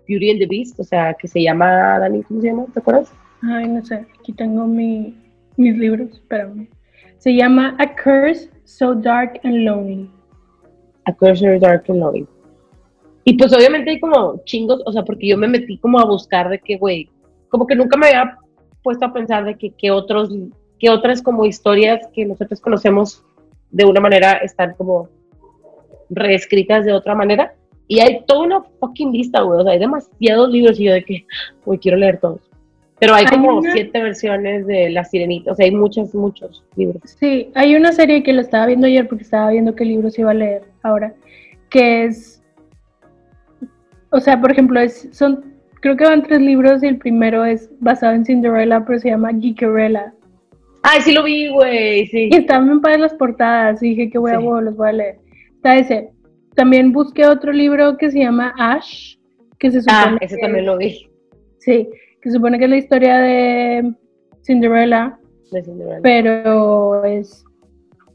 Beauty 0.08 0.30
and 0.30 0.40
the 0.40 0.46
Beast, 0.46 0.80
o 0.80 0.84
sea, 0.84 1.14
que 1.14 1.28
se 1.28 1.42
llama, 1.42 1.98
Dani, 1.98 2.22
¿cómo 2.22 2.40
se 2.40 2.48
llama? 2.48 2.66
¿Te 2.72 2.80
acuerdas? 2.80 3.12
Ay, 3.42 3.68
no 3.68 3.84
sé, 3.84 4.06
aquí 4.18 4.32
tengo 4.32 4.66
mi, 4.66 5.14
mis 5.56 5.76
libros, 5.76 6.10
espérame. 6.12 6.68
Se 7.18 7.34
llama 7.34 7.76
A 7.78 7.94
Curse 7.94 8.50
So 8.64 8.94
Dark 8.94 9.40
and 9.44 9.64
Lonely. 9.64 10.10
A 11.04 11.12
Cursor 11.14 11.58
Dark 11.58 11.84
and 11.88 12.00
Loving. 12.00 12.28
Y 13.24 13.34
pues 13.34 13.52
obviamente 13.52 13.90
hay 13.90 14.00
como 14.00 14.42
chingos, 14.44 14.82
o 14.86 14.92
sea, 14.92 15.04
porque 15.04 15.28
yo 15.28 15.36
me 15.36 15.48
metí 15.48 15.78
como 15.78 15.98
a 15.98 16.04
buscar 16.04 16.48
de 16.48 16.58
que, 16.58 16.76
güey, 16.76 17.10
como 17.48 17.66
que 17.66 17.74
nunca 17.74 17.96
me 17.96 18.06
había 18.06 18.38
puesto 18.82 19.04
a 19.04 19.12
pensar 19.12 19.44
de 19.44 19.56
que, 19.56 19.70
que 19.70 19.90
otros, 19.90 20.30
que 20.78 20.88
otras 20.90 21.20
como 21.22 21.44
historias 21.44 22.06
que 22.14 22.24
nosotros 22.24 22.60
conocemos 22.60 23.24
de 23.70 23.84
una 23.84 24.00
manera 24.00 24.34
están 24.34 24.74
como 24.74 25.08
reescritas 26.10 26.84
de 26.84 26.92
otra 26.92 27.14
manera. 27.14 27.52
Y 27.86 28.00
hay 28.00 28.22
toda 28.26 28.40
una 28.46 28.62
fucking 28.80 29.12
lista, 29.12 29.40
güey, 29.40 29.60
o 29.60 29.62
sea, 29.62 29.72
hay 29.72 29.78
demasiados 29.78 30.50
libros 30.50 30.78
y 30.78 30.84
yo 30.84 30.92
de 30.92 31.04
que, 31.04 31.24
güey, 31.64 31.78
quiero 31.78 31.96
leer 31.96 32.18
todos. 32.20 32.40
Pero 33.00 33.14
hay 33.14 33.24
Hay 33.24 33.30
como 33.36 33.58
una- 33.58 33.72
siete 33.72 34.02
versiones 34.02 34.66
de 34.66 34.90
La 34.90 35.04
Sirenita, 35.04 35.52
o 35.52 35.54
sea, 35.54 35.64
hay 35.66 35.70
muchos, 35.72 36.14
muchos 36.14 36.64
libros. 36.76 37.00
Sí, 37.18 37.50
hay 37.54 37.76
una 37.76 37.92
serie 37.92 38.22
que 38.22 38.32
lo 38.32 38.40
estaba 38.40 38.66
viendo 38.66 38.86
ayer 38.88 39.06
porque 39.08 39.24
estaba 39.24 39.50
viendo 39.50 39.74
qué 39.74 39.84
libros 39.84 40.18
iba 40.18 40.32
a 40.32 40.34
leer 40.34 40.64
ahora, 40.82 41.14
que 41.70 42.04
es, 42.04 42.42
o 44.10 44.20
sea, 44.20 44.40
por 44.40 44.50
ejemplo, 44.50 44.80
es, 44.80 45.08
son, 45.12 45.44
creo 45.80 45.96
que 45.96 46.04
van 46.04 46.22
tres 46.24 46.40
libros 46.40 46.82
y 46.82 46.88
el 46.88 46.98
primero 46.98 47.44
es 47.44 47.70
basado 47.78 48.14
en 48.14 48.24
Cinderella, 48.24 48.84
pero 48.84 48.98
se 48.98 49.10
llama 49.10 49.30
Geekerella. 49.32 50.12
Ay, 50.90 51.00
sí 51.02 51.12
lo 51.12 51.22
vi, 51.24 51.48
güey, 51.48 52.06
sí. 52.06 52.28
Y 52.32 52.36
estaban 52.36 52.66
bien 52.66 52.80
padres 52.80 53.00
las 53.00 53.14
portadas 53.14 53.82
y 53.82 53.90
dije 53.90 54.10
que 54.10 54.18
voy 54.18 54.30
a 54.32 54.38
Sí. 54.38 54.44
huevo, 54.44 54.60
los 54.60 54.76
voy 54.76 54.88
a 54.88 54.92
leer. 54.92 55.18
Está 55.56 55.76
ese. 55.76 56.10
También 56.54 56.92
busqué 56.92 57.26
otro 57.26 57.52
libro 57.52 57.96
que 57.98 58.10
se 58.10 58.20
llama 58.20 58.54
Ash, 58.58 59.16
que 59.58 59.70
se 59.70 59.80
supone 59.82 59.98
Ah, 60.14 60.18
ese 60.20 60.36
que- 60.36 60.42
también 60.42 60.66
lo 60.66 60.76
vi. 60.78 61.08
Sí, 61.58 61.88
que 62.22 62.30
se 62.30 62.36
supone 62.36 62.58
que 62.58 62.64
es 62.64 62.70
la 62.70 62.76
historia 62.78 63.18
de 63.18 63.92
Cinderella, 64.42 65.18
de 65.52 65.62
Cinderella. 65.62 66.00
pero 66.02 67.04
es 67.04 67.44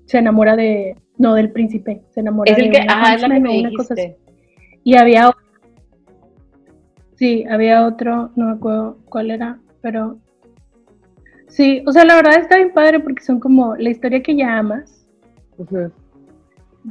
se 0.06 0.18
enamora 0.18 0.56
de 0.56 0.96
no 1.18 1.36
del 1.36 1.52
príncipe, 1.52 2.02
se 2.10 2.20
enamora 2.22 2.52
Es 2.52 2.58
el 2.58 2.66
de 2.66 2.72
que, 2.72 2.78
ajá, 2.88 3.16
es 3.16 3.22
la 3.22 3.30
que 3.30 3.40
me 3.40 3.74
cosa 3.76 3.94
así. 3.94 4.14
Y 4.84 4.96
había 4.98 5.30
otro, 5.30 5.42
sí, 7.16 7.46
había 7.50 7.86
otro, 7.86 8.32
no 8.36 8.48
me 8.48 8.52
acuerdo 8.54 8.98
cuál 9.10 9.32
era, 9.32 9.60
pero 9.82 10.18
sí, 11.56 11.84
o 11.86 11.92
sea, 11.92 12.04
la 12.06 12.16
verdad 12.16 12.36
está 12.40 12.58
bien 12.58 12.74
padre 12.74 13.00
porque 13.00 13.24
son 13.24 13.40
como 13.40 13.76
la 13.76 13.90
historia 13.90 14.22
que 14.22 14.36
ya 14.36 14.58
amas, 14.58 15.08
Ujú. 15.58 15.92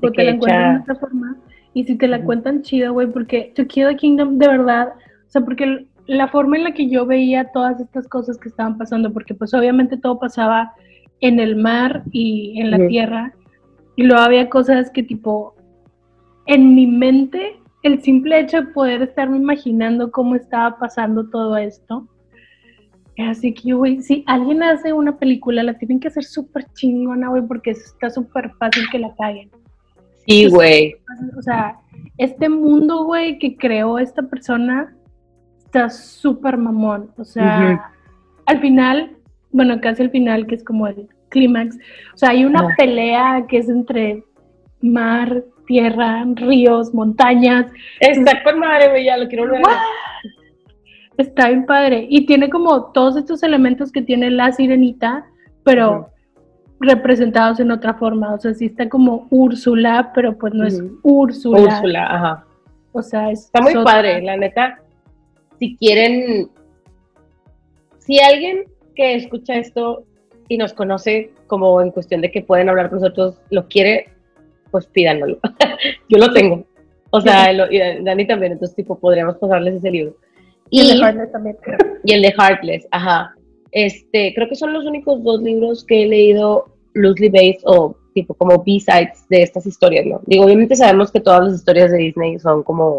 porque 0.01 0.17
que 0.19 0.25
la 0.25 0.31
encuentras 0.33 0.61
hecha- 0.63 0.73
de 0.75 0.81
otra 0.81 0.95
forma, 0.97 1.37
y 1.75 1.85
si 1.85 1.97
te 1.97 2.07
la 2.09 2.23
cuentan 2.23 2.63
chida, 2.63 2.91
güey, 2.91 3.07
porque 3.09 3.53
To 3.57 3.67
Kill 3.67 3.87
a 3.87 3.95
Kingdom, 3.97 4.39
de 4.39 4.49
verdad, 4.49 4.89
o 5.27 5.31
sea, 5.31 5.43
porque 5.43 5.87
la 6.07 6.29
forma 6.29 6.57
en 6.57 6.65
la 6.65 6.73
que 6.75 6.89
yo 6.89 7.07
veía 7.07 7.51
todas 7.53 7.81
estas 7.81 8.07
cosas 8.09 8.37
que 8.39 8.49
estaban 8.49 8.77
pasando, 8.79 9.13
porque 9.13 9.35
pues 9.35 9.55
obviamente 9.55 9.97
todo 9.97 10.19
pasaba 10.19 10.73
en 11.21 11.39
el 11.41 11.57
mar 11.57 12.03
y 12.11 12.61
en 12.61 12.71
la 12.71 12.87
tierra, 12.89 13.33
y 13.97 14.03
luego 14.05 14.23
había 14.23 14.49
cosas 14.51 14.91
que 14.91 15.03
tipo, 15.03 15.55
en 16.47 16.75
mi 16.75 16.87
mente, 16.87 17.59
el 17.83 18.03
simple 18.03 18.41
hecho 18.41 18.59
de 18.63 18.67
poder 18.69 19.03
estarme 19.03 19.37
imaginando 19.39 20.11
cómo 20.11 20.35
estaba 20.35 20.79
pasando 20.79 21.29
todo 21.31 21.57
esto, 21.57 22.07
Así 23.19 23.53
que, 23.53 23.75
güey, 23.75 24.03
si 24.03 24.25
alguien 24.27 24.63
hace 24.63 24.93
una 24.93 25.19
película, 25.19 25.63
la 25.63 25.75
tienen 25.75 26.01
que 26.01 26.09
hacer 26.09 26.25
súper 26.25 26.67
chingona, 26.73 27.29
güey, 27.29 27.43
porque 27.43 27.73
está 27.73 28.09
súper 28.09 28.51
fácil 28.59 28.85
que 28.91 28.99
la 28.99 29.15
caguen. 29.15 29.51
Sí, 30.27 30.49
güey. 30.49 30.97
O 31.39 31.43
sea, 31.43 31.79
este 32.17 32.49
mundo, 32.49 33.05
güey, 33.05 33.39
que 33.39 33.57
creó 33.57 33.99
esta 33.99 34.23
persona 34.23 34.95
está 35.65 35.91
súper 35.91 36.57
mamón. 36.57 37.11
O 37.17 37.25
sea, 37.25 37.93
al 38.47 38.61
final, 38.61 39.17
bueno, 39.51 39.81
casi 39.81 40.03
al 40.03 40.11
final, 40.11 40.47
que 40.47 40.55
es 40.55 40.65
como 40.65 40.87
el 40.87 41.09
clímax, 41.29 41.77
o 42.15 42.19
sea, 42.19 42.31
hay 42.31 42.45
una 42.45 42.75
pelea 42.77 43.47
que 43.49 43.59
es 43.59 43.69
entre 43.69 44.23
mar, 44.81 45.45
tierra, 45.67 46.25
ríos, 46.35 46.93
montañas. 46.93 47.67
Está 48.01 48.43
con 48.43 48.59
madre, 48.59 48.91
güey, 48.91 49.05
ya 49.05 49.17
lo 49.17 49.29
quiero 49.29 49.45
volver 49.45 49.65
a 49.65 49.69
ver. 49.69 49.79
Está 51.19 51.49
bien 51.49 51.67
padre. 51.67 52.07
Y 52.09 52.27
tiene 52.27 52.49
como 52.51 52.93
todos 52.93 53.17
estos 53.17 53.43
elementos 53.43 53.93
que 53.93 54.03
tiene 54.03 54.31
la 54.31 54.53
sirenita, 54.53 55.27
pero 55.65 56.09
representados 56.81 57.61
en 57.61 57.71
otra 57.71 57.95
forma. 57.95 58.35
O 58.35 58.39
sea, 58.39 58.55
sí 58.55 58.67
está 58.67 58.89
como 58.89 59.27
Úrsula, 59.31 60.11
pero 60.15 60.37
pues 60.39 60.55
no 60.55 60.67
es. 60.67 60.83
Úrsula. 61.03 61.61
Úrsula, 61.61 62.07
ajá. 62.07 62.47
O 62.93 63.03
sea, 63.03 63.31
es 63.31 63.45
Está 63.47 63.61
muy 63.63 63.73
otra. 63.73 63.85
padre, 63.85 64.23
la 64.23 64.37
neta. 64.37 64.81
Si 65.59 65.77
quieren, 65.77 66.49
si 67.99 68.19
alguien 68.21 68.65
que 68.95 69.15
escucha 69.15 69.55
esto 69.57 70.05
y 70.49 70.59
nos 70.59 70.73
conoce 70.73 71.31
como 71.47 71.81
en 71.81 71.91
cuestión 71.91 72.21
de 72.21 72.31
que 72.31 72.43
pueden 72.43 72.69
hablar 72.69 72.91
con 72.91 73.01
nosotros, 73.01 73.41
lo 73.51 73.69
quiere, 73.69 74.09
pues 74.71 74.87
pídanmelo. 74.87 75.39
Yo 76.09 76.19
lo 76.19 76.33
tengo. 76.33 76.65
O 77.11 77.21
sea, 77.21 77.53
lo- 77.53 77.71
y 77.71 77.79
Dani 78.03 78.27
también, 78.27 78.53
entonces 78.53 78.75
tipo 78.75 78.99
podríamos 78.99 79.37
pasarles 79.37 79.75
ese 79.77 79.91
libro. 79.91 80.17
Y 80.73 80.81
el 80.81 80.89
de 80.89 80.95
Heartless 81.05 81.33
también. 81.33 81.57
y 82.05 82.13
el 82.13 82.23
de 82.23 82.33
Heartless, 82.37 82.89
ajá. 82.91 83.35
Este, 83.71 84.33
creo 84.35 84.49
que 84.49 84.57
son 84.57 84.73
los 84.73 84.85
únicos 84.85 85.23
dos 85.23 85.41
libros 85.43 85.85
que 85.85 86.03
he 86.03 86.07
leído 86.07 86.67
loosely 86.95 87.29
based 87.29 87.61
o 87.65 87.97
tipo 88.15 88.35
como 88.35 88.63
B-sides 88.63 89.27
de 89.31 89.43
estas 89.43 89.65
historias, 89.67 90.05
¿no? 90.07 90.21
Digo, 90.27 90.45
obviamente 90.45 90.75
sabemos 90.77 91.11
que 91.11 91.21
todas 91.21 91.45
las 91.45 91.55
historias 91.55 91.91
de 91.91 91.99
Disney 91.99 92.39
son 92.39 92.63
como 92.63 92.99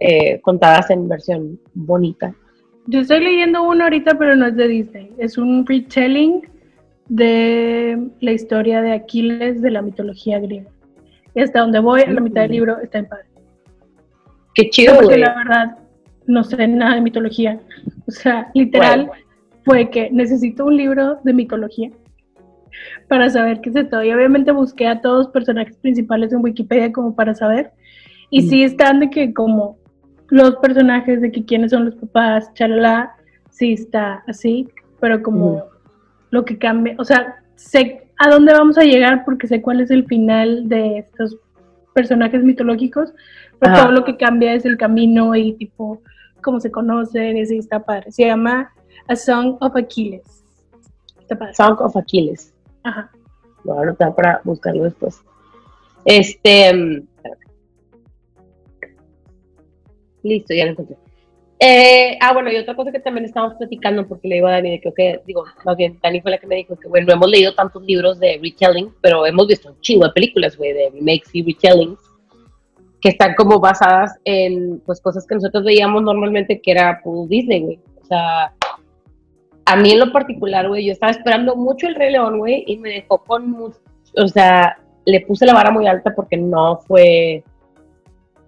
eh, 0.00 0.40
contadas 0.40 0.90
en 0.90 1.08
versión 1.08 1.58
bonita. 1.74 2.34
Yo 2.86 3.00
estoy 3.00 3.20
leyendo 3.24 3.62
uno 3.62 3.84
ahorita, 3.84 4.18
pero 4.18 4.34
no 4.36 4.46
es 4.46 4.56
de 4.56 4.68
Disney. 4.68 5.12
Es 5.16 5.38
un 5.38 5.64
retelling 5.64 6.42
de 7.08 7.98
la 8.20 8.32
historia 8.32 8.82
de 8.82 8.92
Aquiles 8.92 9.62
de 9.62 9.70
la 9.70 9.80
mitología 9.82 10.38
griega. 10.40 10.70
Y 11.34 11.40
hasta 11.40 11.60
donde 11.60 11.78
voy, 11.78 12.02
a 12.02 12.10
la 12.10 12.20
mitad 12.20 12.42
del 12.42 12.50
Mm. 12.50 12.54
libro, 12.54 12.78
está 12.80 12.98
en 12.98 13.08
padre. 13.08 13.24
Qué 14.54 14.68
chido, 14.68 14.94
Porque 14.94 15.06
güey. 15.14 15.20
la 15.20 15.34
verdad, 15.34 15.76
no 16.26 16.44
sé 16.44 16.66
nada 16.68 16.94
de 16.94 17.00
mitología. 17.00 17.58
O 18.06 18.10
sea, 18.10 18.50
literal, 18.54 19.06
Bueno. 19.06 19.22
fue 19.64 19.90
que 19.90 20.10
necesito 20.10 20.64
un 20.66 20.76
libro 20.76 21.18
de 21.24 21.32
mitología 21.32 21.90
para 23.08 23.28
saber 23.30 23.60
qué 23.60 23.70
es 23.70 23.76
esto. 23.76 24.02
Y 24.02 24.12
obviamente 24.12 24.50
busqué 24.52 24.86
a 24.86 25.00
todos 25.00 25.18
los 25.26 25.28
personajes 25.28 25.76
principales 25.78 26.32
en 26.32 26.42
Wikipedia 26.42 26.92
como 26.92 27.14
para 27.14 27.34
saber. 27.34 27.70
Y 28.30 28.42
Mm. 28.42 28.48
sí 28.48 28.62
están 28.64 29.00
de 29.00 29.10
que 29.10 29.32
como 29.34 29.76
los 30.30 30.56
personajes 30.56 31.20
de 31.20 31.30
que 31.30 31.44
quiénes 31.44 31.70
son 31.72 31.84
los 31.86 31.94
papás, 31.96 32.52
chalala, 32.54 33.12
sí 33.50 33.74
está 33.74 34.22
así, 34.26 34.66
pero 35.00 35.22
como 35.22 35.46
Ujú. 35.48 35.62
lo 36.30 36.44
que 36.44 36.56
cambia, 36.56 36.94
o 36.98 37.04
sea, 37.04 37.36
sé 37.56 38.04
a 38.18 38.30
dónde 38.30 38.52
vamos 38.52 38.78
a 38.78 38.84
llegar 38.84 39.24
porque 39.26 39.46
sé 39.46 39.60
cuál 39.60 39.80
es 39.80 39.90
el 39.90 40.06
final 40.06 40.68
de 40.68 40.98
estos 40.98 41.36
personajes 41.94 42.42
mitológicos, 42.42 43.12
pero 43.58 43.72
Ajá. 43.72 43.82
todo 43.82 43.92
lo 43.92 44.04
que 44.04 44.16
cambia 44.16 44.54
es 44.54 44.64
el 44.64 44.76
camino 44.76 45.34
y 45.34 45.52
tipo 45.54 46.00
cómo 46.42 46.60
se 46.60 46.70
conocen, 46.70 47.36
y 47.36 47.46
sí 47.46 47.58
está 47.58 47.80
padre. 47.80 48.10
Se 48.10 48.26
llama 48.26 48.72
A 49.06 49.16
Song 49.16 49.56
of 49.60 49.76
Achilles. 49.76 50.44
Está 51.20 51.38
padre. 51.38 51.54
Song 51.54 51.80
of 51.80 51.96
Achilles. 51.96 52.52
Ajá. 52.82 53.10
Lo 53.64 53.74
voy 53.74 53.78
a 53.78 53.82
anotar 53.88 54.14
para 54.14 54.40
buscarlo 54.44 54.84
después. 54.84 55.22
Este. 56.04 56.74
mm. 56.74 57.06
Listo, 60.24 60.54
ya 60.54 60.66
lo 60.66 60.70
encontré. 60.72 60.96
Eh, 61.64 62.18
ah, 62.20 62.32
bueno, 62.32 62.50
y 62.50 62.56
otra 62.56 62.74
cosa 62.74 62.90
que 62.90 62.98
también 62.98 63.24
estábamos 63.24 63.56
platicando, 63.56 64.04
porque 64.08 64.26
le 64.26 64.34
digo 64.34 64.48
a 64.48 64.52
Dani 64.52 64.70
de 64.72 64.80
que, 64.80 64.88
ok, 64.88 65.24
digo, 65.24 65.44
más 65.64 65.76
bien, 65.76 65.96
Dani 66.02 66.20
fue 66.20 66.32
la 66.32 66.38
que 66.38 66.48
me 66.48 66.56
dijo 66.56 66.74
que, 66.76 66.88
bueno, 66.88 67.06
no 67.06 67.12
hemos 67.12 67.30
leído 67.30 67.54
tantos 67.54 67.84
libros 67.84 68.18
de 68.18 68.40
retelling, 68.42 68.92
pero 69.00 69.24
hemos 69.26 69.46
visto 69.46 69.68
un 69.68 69.80
chingo 69.80 70.04
de 70.06 70.12
películas, 70.12 70.56
güey, 70.56 70.72
de 70.72 70.90
remakes 70.90 71.32
y 71.32 71.44
retellings, 71.44 72.00
que 73.00 73.10
están 73.10 73.36
como 73.36 73.60
basadas 73.60 74.18
en, 74.24 74.80
pues, 74.80 75.00
cosas 75.00 75.24
que 75.24 75.36
nosotros 75.36 75.62
veíamos 75.62 76.02
normalmente, 76.02 76.60
que 76.60 76.72
era, 76.72 77.00
pues, 77.04 77.28
Disney, 77.28 77.60
güey. 77.60 77.78
O 78.02 78.06
sea, 78.06 78.52
a 79.64 79.76
mí 79.76 79.92
en 79.92 80.00
lo 80.00 80.10
particular, 80.10 80.66
güey, 80.66 80.86
yo 80.86 80.92
estaba 80.92 81.12
esperando 81.12 81.54
mucho 81.54 81.86
el 81.86 81.94
Rey 81.94 82.10
León, 82.10 82.38
güey, 82.38 82.64
y 82.66 82.76
me 82.78 82.90
dejó 82.90 83.18
con, 83.18 83.48
mu- 83.48 83.70
o 84.16 84.26
sea, 84.28 84.78
le 85.04 85.20
puse 85.20 85.46
la 85.46 85.54
vara 85.54 85.70
muy 85.70 85.86
alta 85.86 86.12
porque 86.12 86.36
no 86.36 86.78
fue 86.88 87.44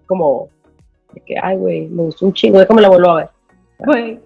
como, 0.05 0.49
de 1.15 1.21
que, 1.21 1.35
ay, 1.41 1.57
güey, 1.57 1.87
me 1.87 2.03
gustó 2.03 2.27
un 2.27 2.33
chingo, 2.33 2.59
déjame 2.59 2.81
la 2.83 2.89
vuelvo 2.89 3.09
a 3.09 3.15
ver. 3.15 3.29
Güey, 3.79 4.19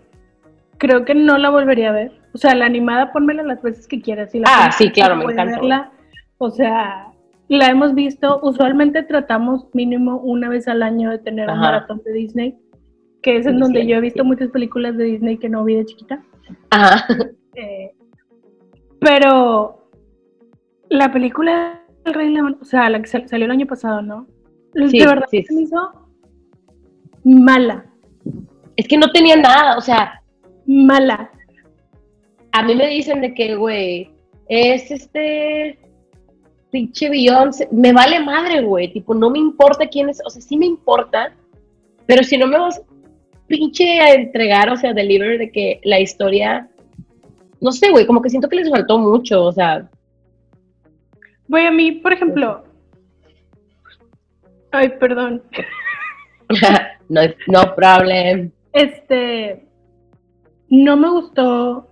creo 0.78 1.06
que 1.06 1.16
no 1.16 1.38
la 1.38 1.50
volvería 1.50 1.90
a 1.90 1.94
ver. 1.94 2.12
O 2.34 2.38
sea, 2.38 2.54
la 2.56 2.66
animada, 2.66 3.12
pónmela 3.12 3.44
las 3.44 3.62
veces 3.62 3.88
que 3.88 4.02
quieras. 4.02 4.32
Si 4.32 4.40
la 4.40 4.46
Ah, 4.50 4.72
sí, 4.72 4.92
claro, 4.92 5.16
me 5.16 5.24
encanta, 5.24 5.60
verla. 5.60 5.92
O 6.38 6.50
sea, 6.52 7.08
la 7.48 7.68
hemos 7.68 7.96
visto. 7.96 8.40
Usualmente 8.44 9.02
tratamos 9.04 9.66
mínimo 9.74 10.18
una 10.18 10.50
vez 10.50 10.68
al 10.68 10.84
año 10.84 11.10
de 11.10 11.18
tener 11.20 11.46
un 11.46 11.52
Ajá. 11.56 11.62
maratón 11.62 12.02
de 12.06 12.14
Disney, 12.14 12.58
que 13.24 13.38
es 13.38 13.46
en 13.48 13.56
Sí, 13.56 13.60
donde 13.62 13.82
sí, 13.82 13.88
yo 13.88 13.96
he 13.96 14.02
visto 14.02 14.22
sí. 14.24 14.28
muchas 14.28 14.50
películas 14.50 14.96
de 14.98 15.06
Disney 15.06 15.38
que 15.38 15.50
no 15.50 15.64
vi 15.64 15.76
de 15.76 15.86
chiquita. 15.86 16.22
Ajá, 16.70 17.06
Eh, 17.56 17.92
pero 19.00 19.88
la 20.90 21.12
película 21.12 21.82
El 22.06 22.14
Rey 22.14 22.30
León, 22.34 22.58
o 22.62 22.66
sea, 22.66 22.90
la 22.90 23.00
que 23.02 23.08
sal- 23.08 23.28
salió 23.28 23.46
el 23.46 23.52
año 23.52 23.66
pasado, 23.68 24.02
¿no? 24.02 24.28
Sí, 24.88 25.00
de 25.00 25.06
verdad 25.08 25.26
sí. 25.30 25.44
se 25.44 25.54
me 25.54 25.62
hizo 25.64 26.09
mala, 27.24 27.86
es 28.76 28.88
que 28.88 28.98
no 28.98 29.12
tenía 29.12 29.36
nada, 29.36 29.78
o 29.78 29.82
sea, 29.82 30.22
mala. 30.66 31.32
a 32.52 32.64
mí 32.64 32.76
me 32.76 32.88
dicen 32.88 33.22
de 33.22 33.34
que, 33.34 33.56
güey, 33.56 34.12
es 34.48 34.90
este 34.92 35.78
pinche 36.72 37.10
Beyoncé, 37.10 37.68
me 37.72 37.94
vale 37.94 38.20
madre, 38.20 38.62
güey, 38.62 38.92
tipo, 38.92 39.14
no 39.14 39.30
me 39.30 39.40
importa 39.40 39.88
quién 39.88 40.10
es, 40.10 40.22
o 40.26 40.30
sea, 40.30 40.42
sí 40.42 40.58
me 40.58 40.66
importa, 40.66 41.34
pero 42.06 42.24
si 42.24 42.38
no 42.38 42.48
me 42.48 42.60
vas 42.60 42.82
pinche 43.48 44.00
a 44.00 44.14
entregar, 44.14 44.70
o 44.70 44.78
sea, 44.78 44.94
deliver 44.94 45.40
de 45.40 45.52
que 45.52 45.80
la 45.84 46.00
historia, 46.00 46.70
no 47.60 47.72
sé, 47.72 47.90
güey, 47.90 48.06
como 48.06 48.22
que 48.22 48.30
siento 48.30 48.48
que 48.48 48.58
les 48.58 48.70
faltó 48.70 49.00
mucho, 49.00 49.44
o 49.44 49.52
sea, 49.52 49.90
Voy 51.50 51.66
a 51.66 51.72
mí, 51.72 51.94
por 51.94 52.14
ejemplo. 52.14 52.64
Ay, 54.72 54.90
perdón. 55.00 55.42
no, 57.10 57.22
no 57.48 57.76
problem. 57.76 58.52
Este. 58.74 59.66
No 60.70 60.96
me 60.96 61.10
gustó 61.10 61.88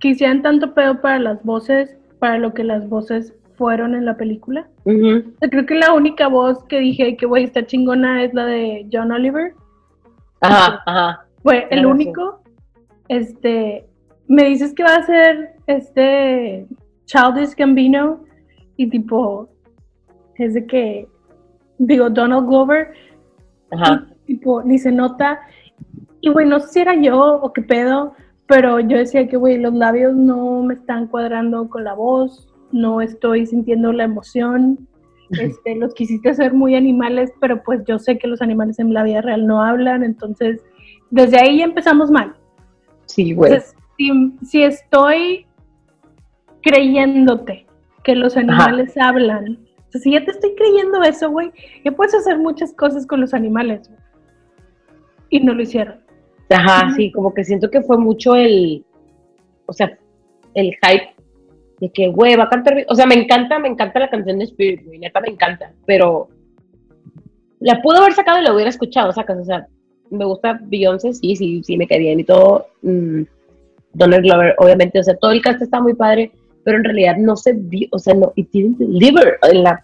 que 0.00 0.08
hicieran 0.08 0.42
tanto 0.42 0.74
pedo 0.74 1.00
para 1.00 1.18
las 1.18 1.42
voces, 1.44 1.96
para 2.18 2.36
lo 2.38 2.52
que 2.52 2.64
las 2.64 2.88
voces 2.88 3.32
fueron 3.56 3.94
en 3.94 4.04
la 4.04 4.16
película. 4.16 4.68
Creo 4.84 5.66
que 5.66 5.74
la 5.76 5.92
única 5.92 6.28
voz 6.28 6.64
que 6.64 6.80
dije 6.80 7.16
que, 7.16 7.26
güey, 7.26 7.44
está 7.44 7.64
chingona 7.64 8.22
es 8.22 8.34
la 8.34 8.44
de 8.44 8.86
John 8.92 9.12
Oliver. 9.12 9.54
Ajá, 10.40 10.82
ajá. 10.84 11.26
Fue 11.42 11.68
el 11.70 11.86
único. 11.86 12.42
Este. 13.08 13.86
Me 14.26 14.44
dices 14.44 14.74
que 14.74 14.82
va 14.82 14.96
a 14.96 15.06
ser 15.06 15.54
este. 15.66 16.66
Childish 17.06 17.54
Gambino. 17.56 18.24
Y 18.76 18.88
tipo. 18.88 19.48
Es 20.36 20.54
de 20.54 20.66
que. 20.66 21.08
Digo, 21.78 22.10
Donald 22.10 22.48
Glover. 22.48 22.92
Ajá. 23.74 24.06
y, 24.26 24.34
tipo, 24.34 24.62
ni 24.62 24.78
se 24.78 24.92
nota. 24.92 25.40
Y 26.20 26.30
güey, 26.30 26.46
no 26.46 26.60
sé 26.60 26.68
si 26.68 26.80
era 26.80 26.94
yo 26.94 27.36
o 27.36 27.52
qué 27.52 27.62
pedo, 27.62 28.14
pero 28.46 28.80
yo 28.80 28.96
decía 28.96 29.28
que, 29.28 29.36
güey, 29.36 29.58
los 29.58 29.74
labios 29.74 30.14
no 30.14 30.62
me 30.62 30.74
están 30.74 31.06
cuadrando 31.06 31.68
con 31.68 31.84
la 31.84 31.94
voz, 31.94 32.48
no 32.72 33.00
estoy 33.00 33.46
sintiendo 33.46 33.92
la 33.92 34.04
emoción. 34.04 34.88
Este, 35.30 35.74
los 35.74 35.94
quisiste 35.94 36.30
hacer 36.30 36.52
muy 36.52 36.74
animales, 36.74 37.32
pero 37.40 37.62
pues 37.62 37.82
yo 37.86 37.98
sé 37.98 38.18
que 38.18 38.28
los 38.28 38.42
animales 38.42 38.78
en 38.78 38.92
la 38.92 39.02
vida 39.02 39.22
real 39.22 39.46
no 39.46 39.62
hablan, 39.62 40.04
entonces 40.04 40.62
desde 41.10 41.38
ahí 41.38 41.58
ya 41.58 41.64
empezamos 41.64 42.10
mal. 42.10 42.34
Sí, 43.06 43.32
güey. 43.32 43.52
Entonces, 43.52 43.76
si, 43.96 44.36
si 44.46 44.62
estoy 44.62 45.46
creyéndote 46.62 47.66
que 48.02 48.14
los 48.14 48.36
animales 48.36 48.96
hablan, 48.98 49.58
sea, 49.94 50.00
si 50.00 50.12
ya 50.12 50.24
te 50.24 50.32
estoy 50.32 50.54
creyendo 50.54 51.02
eso, 51.02 51.30
güey, 51.30 51.50
ya 51.84 51.92
puedes 51.92 52.14
hacer 52.14 52.38
muchas 52.38 52.72
cosas 52.72 53.06
con 53.06 53.20
los 53.20 53.34
animales. 53.34 53.90
Y 55.30 55.40
no 55.40 55.54
lo 55.54 55.62
hicieron. 55.62 55.96
Ajá, 56.50 56.92
sí, 56.94 57.10
como 57.12 57.32
que 57.32 57.44
siento 57.44 57.70
que 57.70 57.82
fue 57.82 57.98
mucho 57.98 58.34
el, 58.34 58.84
o 59.66 59.72
sea, 59.72 59.96
el 60.54 60.74
hype 60.82 61.14
de 61.80 61.90
que, 61.90 62.08
güey, 62.08 62.36
va 62.36 62.44
a 62.44 62.48
cantar, 62.48 62.84
o 62.88 62.94
sea, 62.94 63.06
me 63.06 63.14
encanta, 63.14 63.58
me 63.58 63.68
encanta 63.68 63.98
la 63.98 64.10
canción 64.10 64.38
de 64.38 64.44
Spirit, 64.44 64.84
güey, 64.84 64.98
neta 64.98 65.20
me 65.20 65.28
encanta, 65.28 65.72
pero 65.86 66.28
la 67.60 67.80
pudo 67.82 67.98
haber 67.98 68.12
sacado 68.12 68.40
y 68.40 68.44
la 68.44 68.54
hubiera 68.54 68.70
escuchado, 68.70 69.12
sacas, 69.12 69.38
o 69.38 69.44
sea, 69.44 69.66
me 70.10 70.24
gusta 70.24 70.60
Beyoncé, 70.62 71.14
sí, 71.14 71.34
sí, 71.34 71.62
sí, 71.64 71.76
me 71.76 71.88
cae 71.88 71.98
bien 71.98 72.20
y 72.20 72.24
todo, 72.24 72.66
mm, 72.82 73.22
Donald 73.94 74.22
Glover, 74.22 74.54
obviamente, 74.58 74.98
o 74.98 75.02
sea, 75.02 75.16
todo 75.16 75.32
el 75.32 75.42
cast 75.42 75.62
está 75.62 75.80
muy 75.80 75.94
padre, 75.94 76.30
pero 76.62 76.78
en 76.78 76.84
realidad 76.84 77.16
no 77.18 77.36
se 77.36 77.52
vio, 77.52 77.88
o 77.90 77.98
sea, 77.98 78.14
no, 78.14 78.32
it 78.36 78.50
didn't 78.52 78.78
deliver 78.78 79.38
en 79.42 79.62
la, 79.62 79.83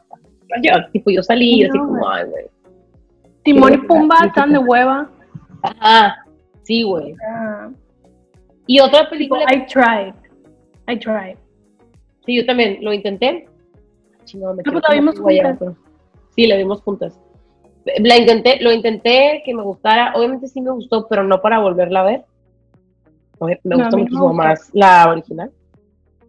yo, 0.62 0.72
tipo, 0.92 1.10
yo 1.10 1.22
salí 1.22 1.64
así 1.64 1.78
como, 1.78 2.08
ay, 2.08 2.24
güey, 2.28 2.44
Timón 3.42 3.74
y 3.74 3.78
Pumba 3.78 4.16
están 4.26 4.52
de 4.52 4.58
hueva. 4.58 5.10
ajá, 5.62 6.24
sí, 6.62 6.82
güey, 6.82 7.14
Ah, 7.28 7.70
y 8.66 8.80
otra 8.80 9.00
tipo, 9.00 9.10
película 9.10 9.44
I 9.52 9.66
tried. 9.66 10.14
I 10.88 10.98
tried. 10.98 11.36
Sí, 12.24 12.36
yo 12.36 12.46
también 12.46 12.78
lo 12.82 12.92
intenté. 12.92 13.48
Chingado, 14.24 14.54
me 14.54 14.62
pues 14.62 14.82
la 14.88 14.94
vimos 14.94 15.18
juntas. 15.18 15.58
Sí, 16.36 16.46
la 16.46 16.56
vimos 16.56 16.80
juntas. 16.82 17.18
La 17.98 18.18
intenté, 18.18 18.60
lo 18.60 18.72
intenté 18.72 19.42
que 19.44 19.54
me 19.54 19.62
gustara. 19.62 20.12
Obviamente 20.14 20.46
sí 20.46 20.60
me 20.60 20.70
gustó, 20.70 21.08
pero 21.08 21.24
no 21.24 21.40
para 21.40 21.58
volverla 21.58 22.00
a 22.00 22.04
ver. 22.04 22.24
Me 23.40 23.76
gustó 23.76 23.96
no 23.96 23.98
muchísimo 23.98 24.32
más 24.34 24.70
la 24.74 25.08
original. 25.10 25.50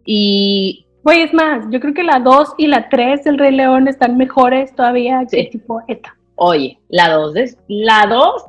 Y 0.04 0.86
Güey, 1.04 1.22
es 1.22 1.34
más, 1.34 1.64
yo 1.70 1.80
creo 1.80 1.94
que 1.94 2.02
la 2.04 2.18
2 2.20 2.54
y 2.58 2.66
la 2.68 2.88
3 2.88 3.24
del 3.24 3.38
Rey 3.38 3.52
León 3.52 3.88
están 3.88 4.16
mejores 4.16 4.74
todavía 4.74 5.22
que 5.30 5.42
Sí. 5.44 5.50
tipo 5.50 5.82
esta. 5.88 6.16
oye, 6.36 6.78
la 6.88 7.08
2 7.10 7.34
de, 7.34 7.56
la 7.68 8.06
dos 8.06 8.44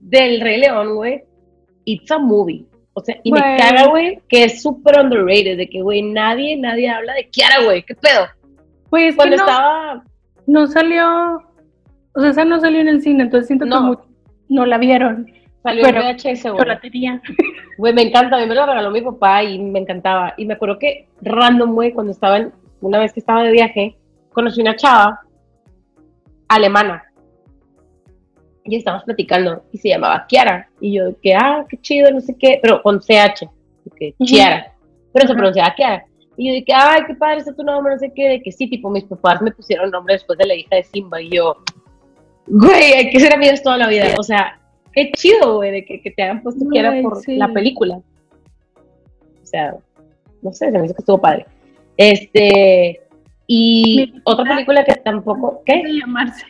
del 0.00 0.40
Rey 0.40 0.60
León, 0.60 0.94
güey. 0.96 1.22
It's 1.84 2.10
a 2.10 2.18
movie. 2.18 2.64
O 2.94 3.00
sea, 3.00 3.16
y 3.24 3.30
Güey. 3.30 3.42
me 3.42 3.56
caga, 3.56 3.86
güey, 3.88 4.18
que 4.28 4.44
es 4.44 4.62
súper 4.62 5.00
underrated. 5.00 5.56
De 5.56 5.68
que, 5.68 5.80
güey, 5.82 6.02
nadie, 6.02 6.56
nadie 6.56 6.88
habla 6.90 7.14
de 7.14 7.28
Kiara, 7.30 7.64
güey. 7.64 7.82
¿Qué 7.82 7.94
pedo? 7.94 8.26
Güey, 8.90 9.06
es 9.08 9.16
Cuando 9.16 9.36
que 9.36 9.42
no, 9.42 9.48
estaba. 9.48 10.04
no 10.46 10.66
salió, 10.66 11.06
o 12.14 12.20
sea, 12.20 12.30
esa 12.30 12.44
no 12.44 12.60
salió 12.60 12.80
en 12.80 12.88
el 12.88 13.00
cine, 13.02 13.22
entonces 13.24 13.46
siento 13.46 13.64
No. 13.64 13.96
que 13.96 14.08
no 14.50 14.66
la 14.66 14.76
vieron. 14.78 15.26
Salió 15.62 15.82
Pero- 15.84 16.00
en 16.02 16.16
VHS, 16.16 16.50
güey. 16.50 16.64
Güey, 17.78 17.94
me 17.94 18.02
encanta, 18.02 18.36
a 18.36 18.40
mí 18.40 18.46
me 18.46 18.54
lo 18.54 18.66
regaló 18.66 18.90
mi 18.90 19.00
papá 19.00 19.42
y 19.42 19.58
me 19.58 19.78
encantaba. 19.80 20.34
Y 20.36 20.44
me 20.44 20.54
acuerdo 20.54 20.78
que 20.78 21.08
random, 21.22 21.72
güey, 21.74 21.92
cuando 21.92 22.12
estaba 22.12 22.36
en, 22.36 22.52
una 22.80 22.98
vez 22.98 23.12
que 23.12 23.20
estaba 23.20 23.42
de 23.42 23.50
viaje, 23.52 23.96
conocí 24.32 24.60
una 24.60 24.76
chava 24.76 25.20
alemana. 26.48 27.04
Y 28.64 28.76
estábamos 28.76 29.04
platicando 29.04 29.64
y 29.72 29.78
se 29.78 29.88
llamaba 29.88 30.26
Kiara. 30.28 30.68
Y 30.80 30.94
yo, 30.98 31.18
que, 31.20 31.34
ah, 31.34 31.64
qué 31.68 31.80
chido, 31.80 32.10
no 32.12 32.20
sé 32.20 32.36
qué, 32.38 32.58
pero 32.62 32.82
con 32.82 33.00
CH, 33.00 33.48
que 33.96 34.14
Ujú. 34.18 34.24
Chiara. 34.26 34.72
Pero 35.12 35.26
se 35.28 35.34
pronunciaba 35.34 35.74
Kiara. 35.74 36.04
Y 36.36 36.48
yo 36.48 36.54
dije, 36.54 36.72
ay, 36.74 37.02
qué 37.06 37.14
padre 37.14 37.38
está 37.38 37.54
tu 37.54 37.62
nombre, 37.62 37.94
no 37.94 37.98
sé 37.98 38.12
qué, 38.14 38.28
de 38.28 38.42
que 38.42 38.52
sí, 38.52 38.68
tipo, 38.68 38.90
mis 38.90 39.04
papás 39.04 39.42
me 39.42 39.50
pusieron 39.50 39.90
nombre 39.90 40.14
después 40.14 40.38
de 40.38 40.46
la 40.46 40.54
hija 40.54 40.76
de 40.76 40.84
Simba. 40.84 41.20
Y 41.20 41.30
yo, 41.30 41.56
güey, 42.46 42.92
hay 42.92 43.10
que 43.10 43.18
ser 43.20 43.34
amigos 43.34 43.62
toda 43.62 43.78
la 43.78 43.88
vida. 43.88 44.06
O 44.18 44.22
sea, 44.22 44.58
qué 44.92 45.10
chido, 45.12 45.56
güey, 45.56 45.70
de 45.70 45.84
que, 45.84 46.00
que 46.00 46.10
te 46.10 46.22
hayan 46.22 46.42
puesto 46.42 46.64
Güey, 46.64 47.02
por 47.02 47.18
sí. 47.20 47.36
la 47.36 47.48
película. 47.48 47.96
O 47.96 49.46
sea, 49.46 49.74
no 50.42 50.52
sé, 50.52 50.70
se 50.70 50.78
me 50.78 50.84
hizo 50.86 50.94
que 50.94 51.02
estuvo 51.02 51.20
padre. 51.20 51.46
Este, 51.96 53.00
y 53.46 54.10
Mi 54.14 54.20
otra 54.24 54.44
gata- 54.44 54.54
película 54.56 54.84
que 54.84 54.94
tampoco, 54.96 55.62
¿qué? 55.66 55.82
de 55.82 55.92
llamarse, 56.00 56.46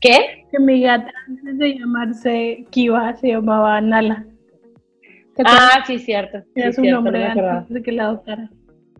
¿Qué? 0.00 0.46
que 0.50 0.58
mi 0.58 0.82
gata 0.82 1.10
antes 1.28 1.58
de 1.58 1.78
llamarse 1.78 2.64
Kiva 2.70 3.14
se 3.16 3.28
llamaba 3.28 3.80
Nala. 3.80 4.26
Ah, 5.44 5.82
sí, 5.86 5.98
cierto. 5.98 6.40
Sí, 6.54 6.60
Era 6.60 6.72
su 6.72 6.82
cierto, 6.82 7.00
no 7.00 7.04
nombre 7.10 7.24
antes 7.24 7.68
de 7.74 7.82
que 7.82 7.92
la 7.92 8.04
adoptara. 8.04 8.50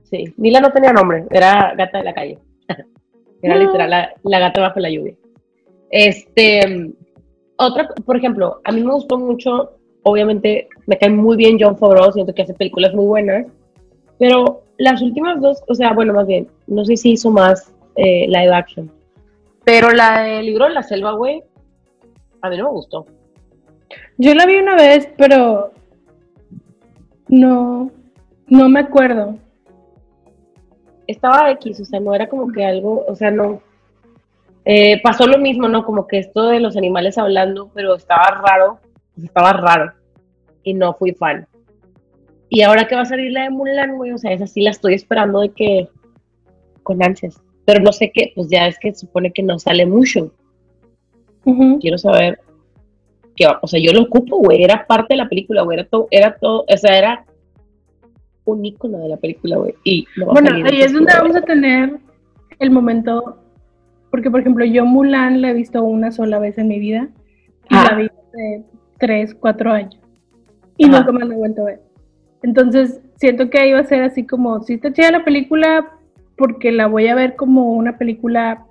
Sí, 0.04 0.24
Mila 0.36 0.60
no 0.60 0.70
tenía 0.72 0.92
nombre, 0.92 1.24
era 1.30 1.74
gata 1.76 1.98
de 1.98 2.04
la 2.04 2.14
calle. 2.14 2.38
Era 3.42 3.56
No. 3.56 3.60
literal 3.60 3.90
la, 3.90 4.14
la 4.22 4.38
gata 4.38 4.60
bajo 4.60 4.78
la 4.80 4.88
lluvia. 4.90 5.14
Este, 5.90 6.92
otra, 7.66 7.88
por 8.04 8.16
ejemplo, 8.16 8.60
a 8.64 8.72
mí 8.72 8.82
me 8.82 8.92
gustó 8.92 9.18
mucho, 9.18 9.72
obviamente 10.02 10.68
me 10.86 10.98
cae 10.98 11.10
muy 11.10 11.36
bien 11.36 11.58
John 11.60 11.76
Favreau, 11.76 12.12
siento 12.12 12.34
que 12.34 12.42
hace 12.42 12.54
películas 12.54 12.94
muy 12.94 13.06
buenas, 13.06 13.46
pero 14.18 14.62
las 14.78 15.02
últimas 15.02 15.40
dos, 15.40 15.62
o 15.68 15.74
sea, 15.74 15.92
bueno, 15.92 16.12
más 16.12 16.26
bien, 16.26 16.48
no 16.66 16.84
sé 16.84 16.96
si 16.96 17.12
hizo 17.12 17.30
más 17.30 17.72
eh, 17.96 18.26
live 18.26 18.54
action, 18.54 18.90
pero 19.64 19.90
la 19.92 20.22
del 20.22 20.46
libro 20.46 20.66
de 20.66 20.74
la 20.74 20.82
selva, 20.82 21.12
güey, 21.12 21.42
a 22.40 22.50
mí 22.50 22.56
no 22.56 22.64
me 22.64 22.70
gustó. 22.70 23.06
Yo 24.18 24.34
la 24.34 24.46
vi 24.46 24.56
una 24.56 24.76
vez, 24.76 25.08
pero 25.16 25.72
no, 27.28 27.90
no 28.46 28.68
me 28.68 28.80
acuerdo. 28.80 29.36
estaba 31.06 31.50
X, 31.52 31.80
o 31.80 31.84
sea, 31.84 32.00
no 32.00 32.14
era 32.14 32.28
como 32.28 32.52
que 32.52 32.64
algo, 32.64 33.04
o 33.06 33.14
sea, 33.14 33.30
no. 33.30 33.62
Eh, 34.64 35.00
pasó 35.02 35.26
lo 35.26 35.38
mismo, 35.38 35.68
¿no? 35.68 35.84
Como 35.84 36.06
que 36.06 36.18
esto 36.18 36.44
de 36.48 36.60
los 36.60 36.76
animales 36.76 37.18
hablando, 37.18 37.70
pero 37.74 37.94
estaba 37.96 38.26
raro, 38.46 38.78
estaba 39.22 39.52
raro. 39.52 39.92
Y 40.62 40.74
no 40.74 40.94
fui 40.94 41.12
fan. 41.12 41.46
Y 42.48 42.62
ahora 42.62 42.86
que 42.86 42.94
va 42.94 43.00
a 43.02 43.06
salir 43.06 43.32
la 43.32 43.44
de 43.44 43.50
Mulan, 43.50 43.96
güey, 43.96 44.12
o 44.12 44.18
sea, 44.18 44.32
esa 44.32 44.46
sí 44.46 44.60
la 44.60 44.70
estoy 44.70 44.94
esperando 44.94 45.40
de 45.40 45.50
que. 45.50 45.88
con 46.82 47.02
ansias. 47.02 47.40
Pero 47.64 47.80
no 47.80 47.92
sé 47.92 48.10
qué, 48.12 48.32
pues 48.34 48.48
ya 48.50 48.66
es 48.66 48.78
que 48.78 48.92
supone 48.94 49.32
que 49.32 49.42
no 49.42 49.58
sale 49.58 49.86
mucho. 49.86 50.32
Quiero 51.80 51.98
saber. 51.98 52.38
va- 53.44 53.58
o 53.62 53.66
sea, 53.66 53.80
yo 53.80 53.92
lo 53.92 54.02
ocupo, 54.02 54.36
güey, 54.38 54.62
era 54.62 54.86
parte 54.86 55.14
de 55.14 55.18
la 55.18 55.28
película, 55.28 55.62
güey, 55.62 55.78
era 55.78 55.88
todo, 55.88 56.06
era 56.10 56.36
todo, 56.36 56.64
o 56.68 56.76
sea, 56.76 56.96
era 56.96 57.24
un 58.44 58.64
ícono 58.64 58.98
de 58.98 59.08
la 59.08 59.16
película, 59.16 59.56
güey. 59.56 59.74
Y 59.84 60.06
no 60.16 60.26
Bueno, 60.26 60.50
ahí 60.54 60.82
es 60.82 60.92
donde 60.92 61.12
vamos 61.14 61.36
a 61.36 61.40
tener 61.42 61.96
el 62.58 62.70
momento, 62.70 63.38
porque 64.12 64.30
por 64.30 64.38
ejemplo 64.40 64.64
yo 64.64 64.84
Mulan 64.84 65.40
la 65.40 65.50
he 65.50 65.54
visto 65.54 65.82
una 65.82 66.12
sola 66.12 66.38
vez 66.38 66.58
en 66.58 66.68
mi 66.68 66.78
vida 66.78 67.08
y 67.68 67.74
Ah. 67.74 67.86
la 67.90 67.96
vi 67.96 68.04
hace 68.06 68.62
3, 68.98 69.34
4 69.34 69.72
años 69.72 69.98
y 70.76 70.84
Ajá. 70.84 70.98
nunca 71.00 71.12
más 71.12 71.26
la 71.28 71.34
he 71.34 71.38
vuelto 71.38 71.62
a 71.62 71.64
ver. 71.64 71.80
Entonces 72.44 73.00
siento 73.16 73.50
que 73.50 73.58
ahí 73.58 73.72
va 73.72 73.80
a 73.80 73.84
ser 73.84 74.02
así 74.02 74.24
como, 74.26 74.60
si 74.62 74.74
está 74.74 74.92
chida 74.92 75.10
la 75.10 75.24
película, 75.24 75.90
porque 76.36 76.70
la 76.72 76.86
voy 76.88 77.08
a 77.08 77.14
ver 77.14 77.36
como 77.36 77.72
una 77.72 77.96
película 77.98 78.64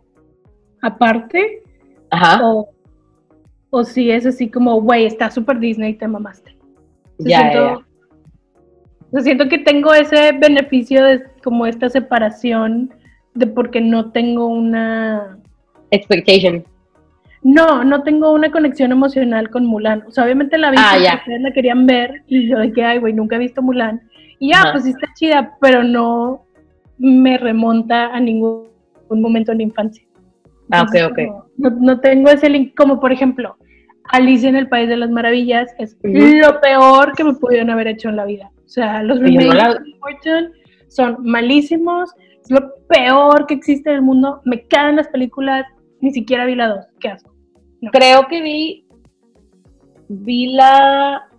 aparte, 0.81 1.63
Ajá. 2.11 2.39
o, 2.45 2.69
o 3.71 3.83
si 3.83 4.11
es 4.11 4.25
así 4.25 4.49
como, 4.49 4.79
güey, 4.81 5.05
está 5.05 5.31
super 5.31 5.59
Disney, 5.59 5.93
te 5.95 6.07
mamaste. 6.07 6.55
Ya, 7.19 7.39
siento, 7.51 7.83
ya, 9.11 9.21
siento 9.21 9.47
que 9.49 9.57
tengo 9.59 9.93
ese 9.93 10.33
beneficio 10.33 11.03
de 11.03 11.23
como 11.43 11.65
esta 11.65 11.89
separación 11.89 12.93
de 13.33 13.47
porque 13.47 13.81
no 13.81 14.11
tengo 14.11 14.47
una 14.47 15.37
Expectation. 15.91 16.63
no, 17.43 17.83
no 17.83 18.03
tengo 18.03 18.31
una 18.31 18.51
conexión 18.51 18.91
emocional 18.91 19.49
con 19.49 19.65
Mulan. 19.65 20.03
O 20.07 20.11
sea, 20.11 20.23
obviamente 20.25 20.57
la 20.57 20.71
vi 20.71 20.77
Ah, 20.79 20.91
porque 20.93 21.15
ustedes 21.15 21.41
la 21.41 21.51
querían 21.53 21.85
ver 21.85 22.23
y 22.27 22.47
yo 22.49 22.59
de 22.59 22.71
que, 22.71 22.83
ay, 22.83 22.99
güey, 22.99 23.13
nunca 23.13 23.35
he 23.35 23.39
visto 23.39 23.61
Mulan. 23.61 24.01
Y 24.39 24.49
ya, 24.51 24.61
Ajá. 24.61 24.71
pues 24.73 24.83
sí 24.85 24.89
está 24.91 25.07
chida, 25.15 25.57
pero 25.59 25.83
no 25.83 26.45
me 26.97 27.37
remonta 27.37 28.07
a 28.07 28.19
ningún 28.19 28.67
momento 29.09 29.51
en 29.51 29.57
la 29.59 29.63
infancia. 29.63 30.03
Ah, 30.71 30.83
ok, 30.83 30.95
Entonces, 30.95 31.27
ok. 31.29 31.45
No, 31.57 31.69
no 31.71 31.99
tengo 31.99 32.29
ese 32.29 32.49
link, 32.49 32.73
como 32.75 32.99
por 32.99 33.11
ejemplo, 33.11 33.57
Alicia 34.09 34.49
en 34.49 34.55
el 34.55 34.67
País 34.69 34.87
de 34.89 34.97
las 34.97 35.09
Maravillas 35.09 35.69
es 35.79 35.97
lo 36.03 36.59
peor 36.61 37.13
que 37.15 37.23
me 37.23 37.33
pudieron 37.33 37.69
haber 37.69 37.87
hecho 37.87 38.09
en 38.09 38.15
la 38.15 38.25
vida. 38.25 38.49
O 38.65 38.69
sea, 38.69 39.03
los 39.03 39.19
no 39.19 39.25
remakes 39.27 39.53
la- 39.55 39.73
de 39.73 39.95
Burton 39.99 40.51
son 40.87 41.17
malísimos, 41.19 42.11
lo 42.51 42.73
peor 42.87 43.47
que 43.47 43.53
existe 43.53 43.89
en 43.89 43.95
el 43.97 44.01
mundo. 44.01 44.41
Me 44.43 44.67
caen 44.67 44.97
las 44.97 45.07
películas, 45.07 45.65
ni 46.01 46.11
siquiera 46.11 46.45
vi 46.45 46.55
la 46.55 46.67
dos. 46.67 46.85
Qué 46.99 47.07
asco. 47.07 47.33
Creo 47.91 48.27
que 48.27 48.41
vi. 48.41 48.85
Vi 50.09 50.47
la. 50.47 51.29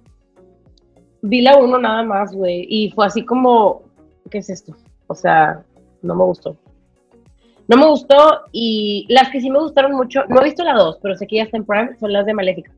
Vi 1.20 1.43
la 1.43 1.59
uno 1.59 1.78
nada 1.78 2.03
más, 2.03 2.34
güey. 2.34 2.66
Y 2.68 2.91
fue 2.93 3.07
así 3.07 3.24
como. 3.24 3.82
¿Qué 4.30 4.39
es 4.39 4.49
esto? 4.49 4.74
O 5.09 5.14
sea, 5.14 5.62
no 6.01 6.14
me 6.14 6.24
gustó. 6.24 6.57
No 7.68 7.76
me 7.76 7.87
gustó. 7.87 8.41
Y 8.51 9.07
las 9.11 9.28
que 9.28 9.43
sí 9.43 9.51
me 9.51 9.59
gustaron 9.59 9.93
mucho. 9.93 10.24
No 10.30 10.41
he 10.41 10.45
visto 10.45 10.64
la 10.64 10.74
dos, 10.74 10.99
pero 11.03 11.14
sé 11.14 11.26
que 11.26 11.37
ya 11.37 11.43
está 11.43 11.59
en 11.59 11.66
Prime. 11.66 11.97
Son 11.99 12.11
las 12.11 12.24
de 12.24 12.32
Maléfica. 12.32 12.72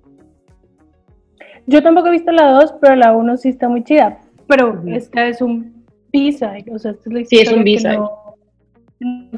Yo 1.66 1.82
tampoco 1.82 2.08
he 2.08 2.12
visto 2.12 2.30
la 2.30 2.50
2, 2.50 2.74
pero 2.80 2.94
la 2.94 3.12
1 3.12 3.36
sí 3.38 3.48
está 3.48 3.68
muy 3.68 3.84
chida. 3.84 4.18
Pero 4.46 4.82
esta 4.88 5.26
es 5.28 5.40
un 5.40 5.84
B-side, 6.12 6.66
o 6.70 6.78
sea, 6.78 6.90
esta 6.90 7.08
es 7.08 7.14
la 7.14 7.24
Sí, 7.24 7.38
es 7.38 7.50
un 7.50 7.64
B-side. 7.64 7.96
no 7.96 8.23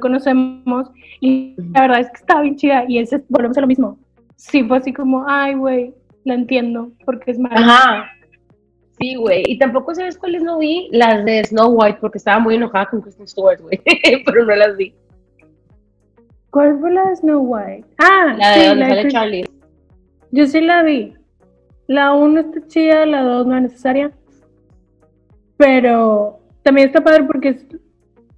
conocemos. 0.01 0.91
Y 1.21 1.55
la 1.73 1.83
verdad 1.83 2.01
es 2.01 2.11
que 2.11 2.17
está 2.17 2.41
bien 2.41 2.57
chida. 2.57 2.85
Y 2.89 2.99
ese, 2.99 3.23
volvemos 3.29 3.57
a 3.59 3.61
lo 3.61 3.67
mismo. 3.67 3.99
Sí, 4.37 4.63
fue 4.65 4.79
así 4.79 4.93
como, 4.93 5.25
ay, 5.29 5.55
güey, 5.55 5.95
la 6.25 6.35
entiendo, 6.35 6.91
porque 7.05 7.31
es 7.31 7.39
mala. 7.39 7.57
Ajá. 7.57 8.11
Sí, 8.99 9.15
güey. 9.15 9.43
Y 9.47 9.59
tampoco 9.59 9.95
sabes 9.95 10.17
cuáles 10.17 10.43
no 10.43 10.59
vi. 10.59 10.89
Las 10.93 11.25
de 11.25 11.45
Snow 11.45 11.69
White, 11.71 11.99
porque 12.01 12.19
estaba 12.19 12.39
muy 12.39 12.55
enojada 12.55 12.87
con 12.87 13.01
Kristen 13.01 13.29
Stewart, 13.29 13.61
güey. 13.61 13.81
pero 14.25 14.45
no 14.45 14.57
las 14.57 14.77
vi. 14.77 14.95
¿Cuál 16.51 16.79
fue 16.81 16.91
la 16.91 17.11
de 17.11 17.17
Snow 17.17 17.41
White? 17.41 17.87
Ah, 17.99 18.35
La 18.39 18.51
de 18.53 18.61
sí, 18.61 18.69
donde 18.69 18.85
la 18.85 18.95
sale 18.95 19.09
Charlie. 19.09 19.45
Yo 20.31 20.47
sí 20.47 20.61
la 20.61 20.83
vi. 20.83 21.15
La 21.87 22.15
1 22.15 22.41
está 22.41 22.67
chida, 22.67 23.07
la 23.07 23.23
2 23.23 23.47
no 23.47 23.57
es 23.57 23.63
necesaria. 23.63 24.11
Pero 25.57 26.41
también 26.63 26.89
está 26.89 27.03
padre 27.03 27.25
porque 27.25 27.51
es 27.51 27.67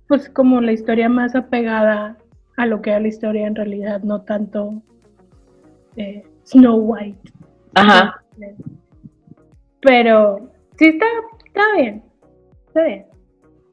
pues 0.09 0.29
como 0.31 0.61
la 0.61 0.73
historia 0.73 1.09
más 1.09 1.35
apegada 1.35 2.17
a 2.57 2.67
lo 2.67 2.83
que 2.83 2.91
era 2.91 3.01
la 3.01 3.09
historia 3.09 3.47
en 3.47 3.55
realidad, 3.55 4.03
no 4.03 4.23
tanto 4.23 4.83
eh, 5.97 6.25
Snow 6.45 6.77
White. 6.77 7.33
Ajá. 7.75 8.23
Pero 9.81 10.51
sí 10.79 10.87
está, 10.87 11.07
está 11.47 11.63
bien. 11.77 12.03
Está 12.69 12.83
bien. 12.85 13.07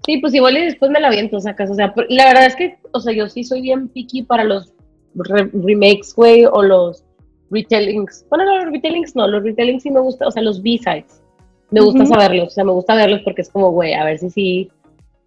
Sí, 0.06 0.18
pues 0.20 0.36
igual 0.36 0.58
y 0.58 0.66
después 0.66 0.92
me 0.92 1.00
la 1.00 1.08
aviento, 1.08 1.40
sacas. 1.40 1.72
O 1.72 1.74
sea, 1.74 1.94
la 2.10 2.26
verdad 2.26 2.46
es 2.46 2.56
que, 2.56 2.78
o 2.92 3.00
sea, 3.00 3.14
yo 3.14 3.28
sí 3.28 3.44
soy 3.44 3.62
bien 3.62 3.88
picky 3.88 4.22
para 4.22 4.44
los 4.44 4.72
re- 5.16 5.50
remakes, 5.54 6.14
güey, 6.16 6.46
o 6.46 6.62
los 6.62 7.04
retellings. 7.50 8.26
Bueno, 8.30 8.46
no, 8.46 8.66
los 8.66 8.72
retellings 8.74 9.16
no, 9.16 9.28
los 9.28 9.44
retellings 9.44 9.82
sí 9.84 9.90
me 9.90 10.02
gusta, 10.02 10.28
o 10.28 10.32
sea, 10.32 10.44
los 10.44 10.62
B-sides. 10.62 11.24
Me 11.72 11.82
gusta 11.82 12.04
Ujú. 12.04 12.14
saberlos, 12.14 12.48
o 12.50 12.52
sea, 12.52 12.64
me 12.64 12.72
gusta 12.72 12.96
verlos 12.96 13.22
porque 13.24 13.42
es 13.42 13.50
como, 13.50 13.72
güey, 13.72 13.94
a 13.94 14.06
ver 14.06 14.20
si 14.20 14.30
sí, 14.30 14.72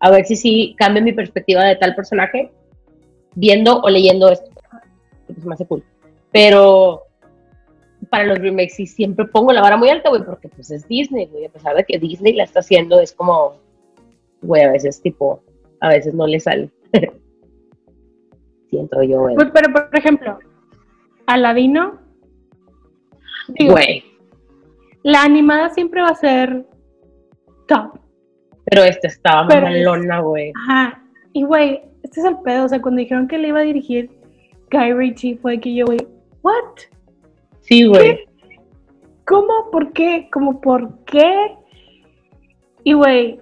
a 0.00 0.10
ver 0.10 0.24
si 0.24 0.36
sí 0.36 0.74
cambia 0.78 1.02
mi 1.02 1.12
perspectiva 1.12 1.64
de 1.64 1.76
tal 1.76 1.94
personaje 1.94 2.50
viendo 3.34 3.80
o 3.80 3.88
leyendo 3.88 4.30
esto. 4.30 4.50
Pues 5.26 5.44
me 5.44 5.54
hace 5.54 5.66
cool. 5.66 5.84
Pero 6.32 7.02
para 8.10 8.24
los 8.24 8.38
remakes 8.38 8.76
sí 8.76 8.86
siempre 8.86 9.26
pongo 9.26 9.52
la 9.52 9.60
vara 9.60 9.76
muy 9.76 9.88
alta, 9.90 10.08
güey, 10.08 10.24
porque 10.24 10.48
pues 10.48 10.70
es 10.70 10.86
Disney, 10.88 11.26
güey, 11.26 11.46
a 11.46 11.50
pesar 11.50 11.76
de 11.76 11.84
que 11.84 11.98
Disney 11.98 12.32
la 12.32 12.44
está 12.44 12.60
haciendo, 12.60 13.00
es 13.00 13.12
como, 13.12 13.56
güey, 14.42 14.62
a 14.62 14.70
veces 14.70 15.02
tipo, 15.02 15.42
a 15.80 15.88
veces 15.88 16.14
no 16.14 16.26
le 16.26 16.40
sale. 16.40 16.70
Siento 18.70 19.02
yo, 19.02 19.20
güey. 19.20 19.34
Pues, 19.34 19.48
pero 19.52 19.72
por 19.72 19.90
ejemplo, 19.96 20.38
Aladino, 21.26 21.98
Güey, 23.48 24.04
la 25.02 25.22
animada 25.22 25.70
siempre 25.70 26.02
va 26.02 26.08
a 26.08 26.14
ser 26.14 26.66
top. 27.66 27.97
Pero 28.70 28.84
esta 28.84 29.08
estaba 29.08 29.48
Pero 29.48 29.68
es- 29.68 29.84
malona, 29.86 30.20
güey. 30.20 30.52
Ajá. 30.56 31.02
Y 31.32 31.42
güey, 31.44 31.82
este 32.02 32.20
es 32.20 32.26
el 32.26 32.38
pedo. 32.38 32.64
O 32.64 32.68
sea, 32.68 32.80
cuando 32.80 33.00
dijeron 33.00 33.28
que 33.28 33.38
le 33.38 33.48
iba 33.48 33.60
a 33.60 33.62
dirigir 33.62 34.10
Guy 34.70 34.92
Ritchie, 34.92 35.38
fue 35.38 35.58
que 35.60 35.74
yo, 35.74 35.86
güey, 35.86 35.98
¿what? 36.42 36.54
Sí, 37.60 37.86
güey. 37.86 38.20
¿Cómo? 39.26 39.70
¿Por 39.70 39.92
qué? 39.92 40.28
¿Cómo 40.32 40.60
por 40.60 41.04
qué? 41.04 41.54
Y 42.84 42.94
güey, 42.94 43.40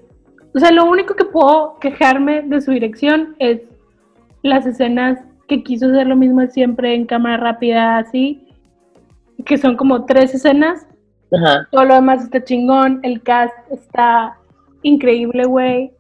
o 0.55 0.59
sea, 0.59 0.73
lo 0.73 0.85
único 0.87 1.15
que 1.15 1.25
puedo 1.25 1.79
quejarme 1.79 2.43
de 2.43 2.61
su 2.61 2.73
dirección 2.73 3.37
es 3.39 3.61
las 4.43 4.67
escenas 4.67 5.19
que 5.49 5.63
quiso 5.63 5.87
hacer 5.91 6.07
lo 6.09 6.17
mismo 6.17 6.45
siempre 6.49 6.95
en 6.95 7.07
cámara 7.07 7.37
rápida, 7.37 7.99
así, 7.99 8.49
que 9.45 9.59
son 9.59 9.77
como 9.77 10.05
tres 10.07 10.35
escenas. 10.35 10.87
Ajá. 11.33 11.69
Todo 11.71 11.85
lo 11.85 11.95
demás 11.95 12.25
está 12.25 12.43
chingón, 12.43 12.99
el 13.05 13.23
cast 13.23 13.55
está 13.71 14.37
increíble, 14.87 15.45
güey. 15.45 15.91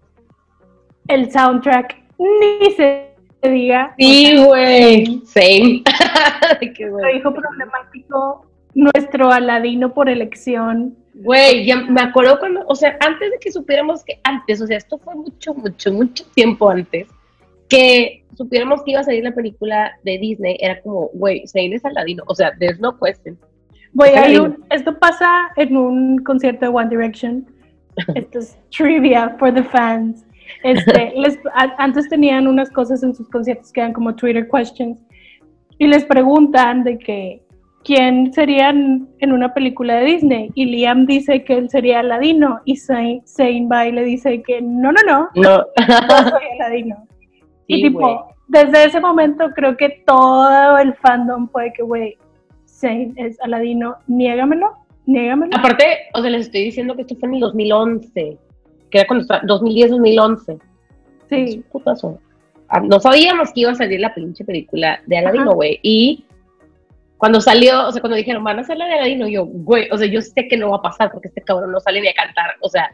El 1.09 1.31
soundtrack, 1.31 1.97
ni 2.19 2.71
se 2.73 3.11
diga. 3.43 3.95
Sí, 3.99 4.45
güey. 4.45 5.23
Same. 5.25 5.83
Qué 6.61 6.67
Nuestro 6.67 6.91
güey. 6.91 7.17
hijo 7.19 7.35
problemático, 7.35 8.47
nuestro 8.75 9.31
Aladino 9.31 9.95
por 9.95 10.09
elección. 10.09 10.97
Güey, 11.15 11.65
ya 11.65 11.77
me 11.77 12.01
acuerdo 12.01 12.39
cuando, 12.39 12.63
o 12.67 12.75
sea, 12.75 12.97
antes 13.01 13.31
de 13.31 13.39
que 13.39 13.51
supiéramos 13.51 14.05
que 14.05 14.21
antes, 14.25 14.61
o 14.61 14.67
sea, 14.67 14.77
esto 14.77 14.99
fue 14.99 15.15
mucho, 15.15 15.55
mucho, 15.55 15.93
mucho 15.93 16.25
tiempo 16.35 16.69
antes, 16.69 17.09
que 17.69 18.23
supiéramos 18.37 18.83
que 18.83 18.91
iba 18.91 19.01
a 19.01 19.05
salir 19.05 19.25
la 19.25 19.35
película 19.35 19.93
de 20.05 20.19
Disney, 20.19 20.59
era 20.61 20.81
como, 20.83 21.09
güey, 21.15 21.47
Zayn 21.47 21.73
es 21.73 21.85
Aladino, 21.87 22.23
o 22.27 22.35
sea, 22.35 22.53
there's 22.59 22.79
no 22.81 22.99
question. 22.99 23.39
Güey, 23.95 24.13
esto 24.71 24.99
pasa 24.99 25.49
en 25.57 25.75
un 25.75 26.19
concierto 26.19 26.67
de 26.67 26.73
One 26.73 26.91
Direction. 26.91 27.47
Esto 28.15 28.39
es 28.41 28.59
trivia 28.71 29.37
for 29.39 29.53
the 29.53 29.63
fans. 29.65 30.25
Este, 30.63 31.13
les- 31.17 31.39
a- 31.55 31.75
antes 31.79 32.09
tenían 32.09 32.47
unas 32.47 32.71
cosas 32.71 33.03
en 33.03 33.15
sus 33.15 33.29
conciertos 33.29 33.73
que 33.73 33.81
eran 33.81 33.93
como 33.93 34.15
Twitter 34.15 34.49
questions 34.49 34.99
y 35.79 35.87
les 35.87 36.05
preguntan 36.05 36.85
de 36.85 36.99
que 36.99 37.43
quién 37.85 38.33
serían 38.33 39.09
en 39.21 39.33
una 39.33 39.53
película 39.55 39.97
de 39.97 40.05
Disney 40.07 40.51
y 40.55 40.67
Liam 40.67 41.07
dice 41.07 41.45
que 41.45 41.55
él 41.59 41.69
sería 41.71 42.01
Aladino 42.01 42.61
y 42.65 42.77
Zayn 42.77 43.23
Zayn 43.27 43.69
va 43.71 43.87
y 43.87 43.93
le 43.93 44.03
dice 44.05 44.43
que 44.43 44.61
no, 44.61 44.91
no, 44.93 45.01
no, 45.07 45.29
No. 45.35 45.59
no 45.89 46.31
soy 46.31 46.43
Aladino. 46.61 46.97
y 47.69 47.77
Sí, 47.77 47.83
tipo, 47.85 48.01
güey. 48.01 48.17
desde 48.49 48.85
ese 48.87 49.01
momento 49.01 49.51
creo 49.55 49.77
que 49.77 50.03
todo 50.07 50.79
el 50.79 50.95
fandom 50.95 51.49
fue 51.49 51.73
que, 51.73 51.83
güey, 51.83 52.17
Zayn 52.67 53.15
es 53.17 53.41
Aladino, 53.41 53.97
niégamelo, 54.07 54.73
Aparte, 55.53 55.85
o 56.15 56.21
sea, 56.21 56.31
les 56.31 56.47
estoy 56.47 56.65
diciendo 56.65 56.95
que 56.97 57.03
esto 57.03 57.15
fue 57.17 57.29
en 57.29 57.37
el 57.37 57.41
2011, 57.41 58.39
que 58.91 58.99
era 58.99 59.07
cuando 59.07 59.23
estaba, 59.23 59.43
2010-2011. 59.43 60.61
Sí, 61.29 61.65
putazo. 61.71 62.19
Ah, 62.69 62.81
No 62.81 62.99
sabíamos 62.99 63.53
que 63.53 63.61
iba 63.61 63.71
a 63.71 63.77
salir 63.77 64.01
la 64.01 64.15
pinche 64.15 64.45
película 64.45 65.01
de 65.07 65.19
Aladino, 65.19 65.55
güey. 65.55 65.79
Y 65.83 66.25
cuando 67.19 67.41
salió, 67.41 67.87
o 67.87 67.93
sea, 67.93 68.01
cuando 68.01 68.17
dijeron, 68.17 68.43
van 68.43 68.59
a 68.59 68.63
hacer 68.63 68.77
la 68.77 68.87
de 68.87 68.95
Aladino, 68.95 69.29
yo, 69.29 69.47
güey, 69.47 69.89
o 69.91 69.97
sea, 69.97 70.09
yo 70.09 70.21
sé 70.21 70.49
que 70.49 70.57
no 70.57 70.71
va 70.71 70.79
a 70.79 70.83
pasar 70.83 71.11
porque 71.13 71.29
este 71.29 71.43
cabrón 71.43 71.73
no 71.73 71.81
sale 71.81 72.01
ni 72.01 72.09
a 72.09 72.15
cantar. 72.15 72.55
O 72.61 72.69
sea, 72.69 72.91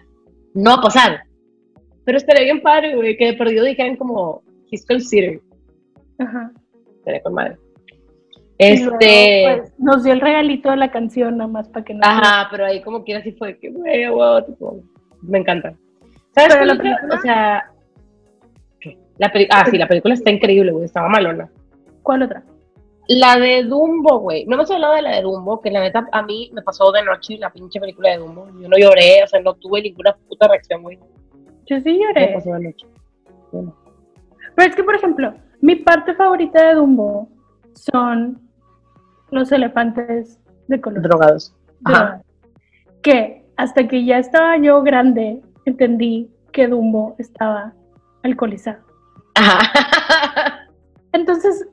no 0.55 0.71
va 0.71 0.77
a 0.77 0.83
pasar. 0.83 1.23
Pero 2.05 2.19
estaría 2.19 2.45
bien 2.45 2.61
padre, 2.61 2.95
güey, 2.95 3.17
que 3.17 3.27
de 3.27 3.35
perdido 3.35 3.65
dijeran 3.65 3.97
como, 3.97 4.43
he's 4.71 4.85
considered. 4.87 5.41
ajá. 6.19 6.53
Estaría 6.99 7.23
con 7.23 7.35
madre. 7.35 7.57
Y 8.59 8.79
luego, 8.83 8.97
Este. 9.01 9.57
pues, 9.59 9.73
nos 9.79 10.05
dio 10.05 10.13
el 10.13 10.21
regalito 10.21 10.71
de 10.71 10.77
la 10.77 10.91
canción 10.91 11.37
nada 11.39 11.49
más 11.51 11.69
para 11.69 11.85
que 11.85 11.95
no. 11.95 12.01
Ajá, 12.05 12.49
pero 12.51 12.67
ahí 12.67 12.81
como 12.83 13.03
quiera 13.05 13.23
sí 13.23 13.33
fue 13.33 13.59
que, 13.59 13.71
güey, 13.71 14.09
wow, 14.09 14.45
tipo, 14.45 14.81
me 15.23 15.39
encanta. 15.39 15.75
¿Sabes 16.35 16.55
Pero 16.55 16.65
la 16.67 16.77
película- 16.77 17.15
O 17.15 17.21
sea, 17.21 17.71
¿qué? 18.81 18.99
La 19.19 19.33
peli- 19.33 19.49
ah, 19.51 19.65
sí, 19.71 19.77
la 19.77 19.89
película 19.89 20.15
está 20.15 20.31
increíble, 20.31 20.73
güey, 20.73 20.85
estaba 20.85 21.09
malona. 21.09 21.51
¿Cuál 22.03 22.23
otra? 22.23 22.43
La 23.09 23.37
de 23.39 23.65
Dumbo, 23.65 24.21
güey. 24.21 24.45
No 24.47 24.55
hemos 24.55 24.71
hablado 24.71 24.95
de 24.95 25.03
la 25.03 25.17
de 25.17 25.23
Dumbo, 25.23 25.61
que 25.61 25.71
la 25.71 25.81
neta 25.81 26.07
a 26.13 26.23
mí 26.23 26.51
me 26.55 26.63
pasó 26.63 26.93
de 26.93 27.03
noche 27.03 27.37
la 27.39 27.51
pinche 27.51 27.81
película 27.81 28.11
de 28.11 28.19
Dumbo. 28.19 28.47
Yo 28.61 28.69
no 28.69 28.79
lloré, 28.79 29.23
o 29.25 29.27
sea, 29.27 29.41
no 29.41 29.55
tuve 29.55 29.83
ninguna 29.83 30.15
puta 30.29 30.47
reacción, 30.49 30.83
güey. 30.83 30.99
Yo 31.67 31.81
sí 31.81 31.99
Me 31.99 31.99
lloré. 31.99 32.35
pasó 32.35 32.53
de 32.55 32.61
noche. 32.61 32.87
Bueno. 33.51 33.75
Pero 34.55 34.69
es 34.71 34.77
que, 34.77 34.85
por 34.85 34.95
ejemplo, 34.95 35.35
mi 35.61 35.77
parte 35.77 36.15
favorita 36.15 36.69
de 36.69 36.75
Dumbo 36.75 37.29
son 37.75 38.41
los 39.31 39.51
elefantes 39.53 40.39
de 40.69 40.81
color. 40.81 41.03
Drogados. 41.03 41.55
Ajá. 41.85 42.23
Que 43.03 43.45
hasta 43.57 43.87
que 43.89 44.05
ya 44.05 44.19
estaba 44.19 44.57
yo 44.59 44.83
grande, 44.83 45.43
entendí 45.65 46.31
que 46.53 46.69
Dumbo 46.69 47.15
estaba 47.19 47.73
alcoholizado. 48.23 48.79
Ajá. 49.35 50.69
Entonces, 51.13 51.67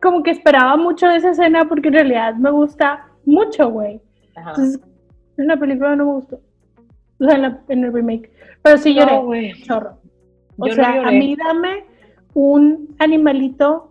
como 0.00 0.22
que 0.22 0.30
esperaba 0.30 0.76
mucho 0.76 1.06
de 1.08 1.16
esa 1.16 1.30
escena 1.30 1.66
porque 1.68 1.88
en 1.88 1.94
realidad 1.94 2.34
me 2.36 2.50
gusta 2.50 3.06
mucho, 3.24 3.70
güey. 3.70 4.00
Ajá. 4.36 4.50
Entonces, 4.50 4.80
en 5.36 5.46
la 5.48 5.56
película 5.56 5.96
no 5.96 6.06
me 6.06 6.12
gustó. 6.12 6.40
O 7.20 7.24
sea, 7.24 7.34
en, 7.36 7.42
la- 7.42 7.60
en 7.68 7.84
el 7.84 7.92
remake. 7.92 8.30
Pero 8.62 8.78
sí 8.78 8.94
lloré, 8.94 9.12
No, 9.12 9.24
güey. 9.24 9.52
chorro. 9.62 9.98
O 10.58 10.66
Yo 10.66 10.74
no 10.76 10.82
sea, 10.82 11.06
a 11.08 11.10
mí 11.10 11.36
dame 11.36 11.84
un 12.34 12.94
animalito 12.98 13.90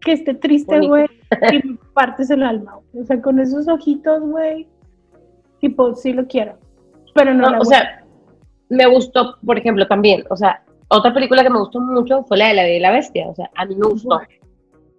que 0.00 0.12
esté 0.12 0.34
triste, 0.34 0.80
güey, 0.86 1.06
y 1.52 1.68
me 1.68 1.78
partes 1.94 2.30
el 2.30 2.42
alma. 2.42 2.78
O 2.94 3.04
sea, 3.04 3.20
con 3.20 3.38
esos 3.38 3.68
ojitos, 3.68 4.22
güey, 4.22 4.66
tipo, 5.60 5.94
sí 5.94 6.12
lo 6.12 6.26
quiero. 6.26 6.58
Pero 7.14 7.34
no, 7.34 7.42
No, 7.42 7.50
la 7.50 7.58
o 7.60 7.64
sea, 7.64 8.04
me 8.68 8.86
gustó, 8.86 9.36
por 9.44 9.58
ejemplo, 9.58 9.86
también, 9.86 10.24
o 10.30 10.36
sea, 10.36 10.62
otra 10.88 11.12
película 11.12 11.42
que 11.42 11.50
me 11.50 11.58
gustó 11.58 11.80
mucho 11.80 12.24
fue 12.24 12.36
la 12.36 12.48
de 12.48 12.54
la 12.54 12.62
Bella 12.62 12.76
y 12.76 12.80
la 12.80 12.90
Bestia, 12.92 13.28
o 13.28 13.34
sea, 13.34 13.50
a 13.54 13.64
mí 13.66 13.74
me 13.74 13.86
gustó. 13.88 14.20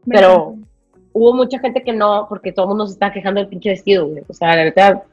pero-. 0.06 0.56
Hubo 1.12 1.34
mucha 1.34 1.58
gente 1.60 1.82
que 1.82 1.92
no, 1.92 2.28
porque 2.30 2.52
todo 2.52 2.66
el 2.66 2.70
mundo 2.70 2.86
se 2.86 2.94
estaba 2.94 3.12
quejando 3.12 3.40
del 3.40 3.50
pinche 3.50 3.70
vestido, 3.72 4.08
güey. 4.08 4.24
O 4.28 4.34
sea, 4.34 4.56
la 4.56 4.64
verdad, 4.66 5.04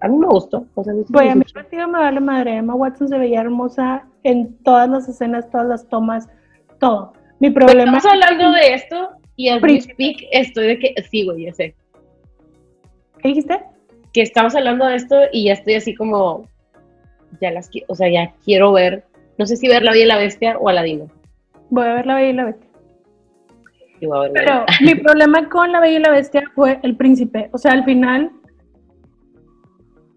a 0.00 0.08
mí 0.08 0.16
me 0.16 0.26
gustó. 0.26 0.66
O 0.74 0.82
sea, 0.82 0.92
Güey, 0.92 1.26
me 1.26 1.32
a 1.32 1.34
mí 1.36 1.44
el 1.46 1.52
vestido 1.52 1.88
me 1.88 1.98
vale 1.98 2.20
madre. 2.20 2.56
Emma 2.56 2.74
Watson 2.74 3.08
se 3.08 3.18
veía 3.18 3.40
hermosa 3.40 4.06
en 4.22 4.56
todas 4.64 4.88
las 4.88 5.08
escenas, 5.08 5.48
todas 5.50 5.66
las 5.66 5.88
tomas, 5.88 6.28
todo. 6.78 7.12
Mi 7.40 7.50
problema 7.50 7.96
estamos 7.96 8.04
hablando 8.04 8.52
de 8.52 8.74
esto 8.74 9.08
y 9.34 9.48
al 9.48 9.60
speak 9.80 10.28
estoy 10.30 10.66
de 10.66 10.78
que, 10.78 10.94
sí, 11.10 11.24
güey, 11.24 11.46
ya 11.46 11.54
sé. 11.54 11.74
¿Qué 13.22 13.28
dijiste? 13.28 13.58
Que 14.12 14.20
estamos 14.20 14.54
hablando 14.54 14.84
de 14.84 14.96
esto 14.96 15.16
y 15.32 15.46
ya 15.46 15.54
estoy 15.54 15.74
así 15.74 15.94
como, 15.94 16.46
ya 17.40 17.50
las 17.50 17.70
quiero, 17.70 17.86
o 17.88 17.94
sea, 17.94 18.10
ya 18.10 18.34
quiero 18.44 18.72
ver, 18.72 19.04
no 19.38 19.46
sé 19.46 19.56
si 19.56 19.68
ver 19.68 19.82
La 19.82 19.92
Bella 19.92 20.04
y 20.04 20.08
la 20.08 20.18
Bestia 20.18 20.58
o 20.58 20.68
Aladino. 20.68 21.06
Voy 21.70 21.86
a 21.86 21.94
ver 21.94 22.06
La 22.06 22.16
Bella 22.16 22.28
y 22.28 22.32
la 22.34 22.44
Bestia. 22.44 22.68
Yo 24.02 24.08
voy 24.10 24.18
a 24.18 24.20
ver 24.20 24.32
Pero 24.34 24.64
mi 24.82 24.94
problema 24.96 25.48
con 25.48 25.72
La 25.72 25.80
Bella 25.80 25.98
y 25.98 26.02
la 26.02 26.10
Bestia 26.10 26.42
fue 26.54 26.78
el 26.82 26.96
príncipe. 26.96 27.48
O 27.52 27.58
sea, 27.58 27.72
al 27.72 27.84
final 27.84 28.32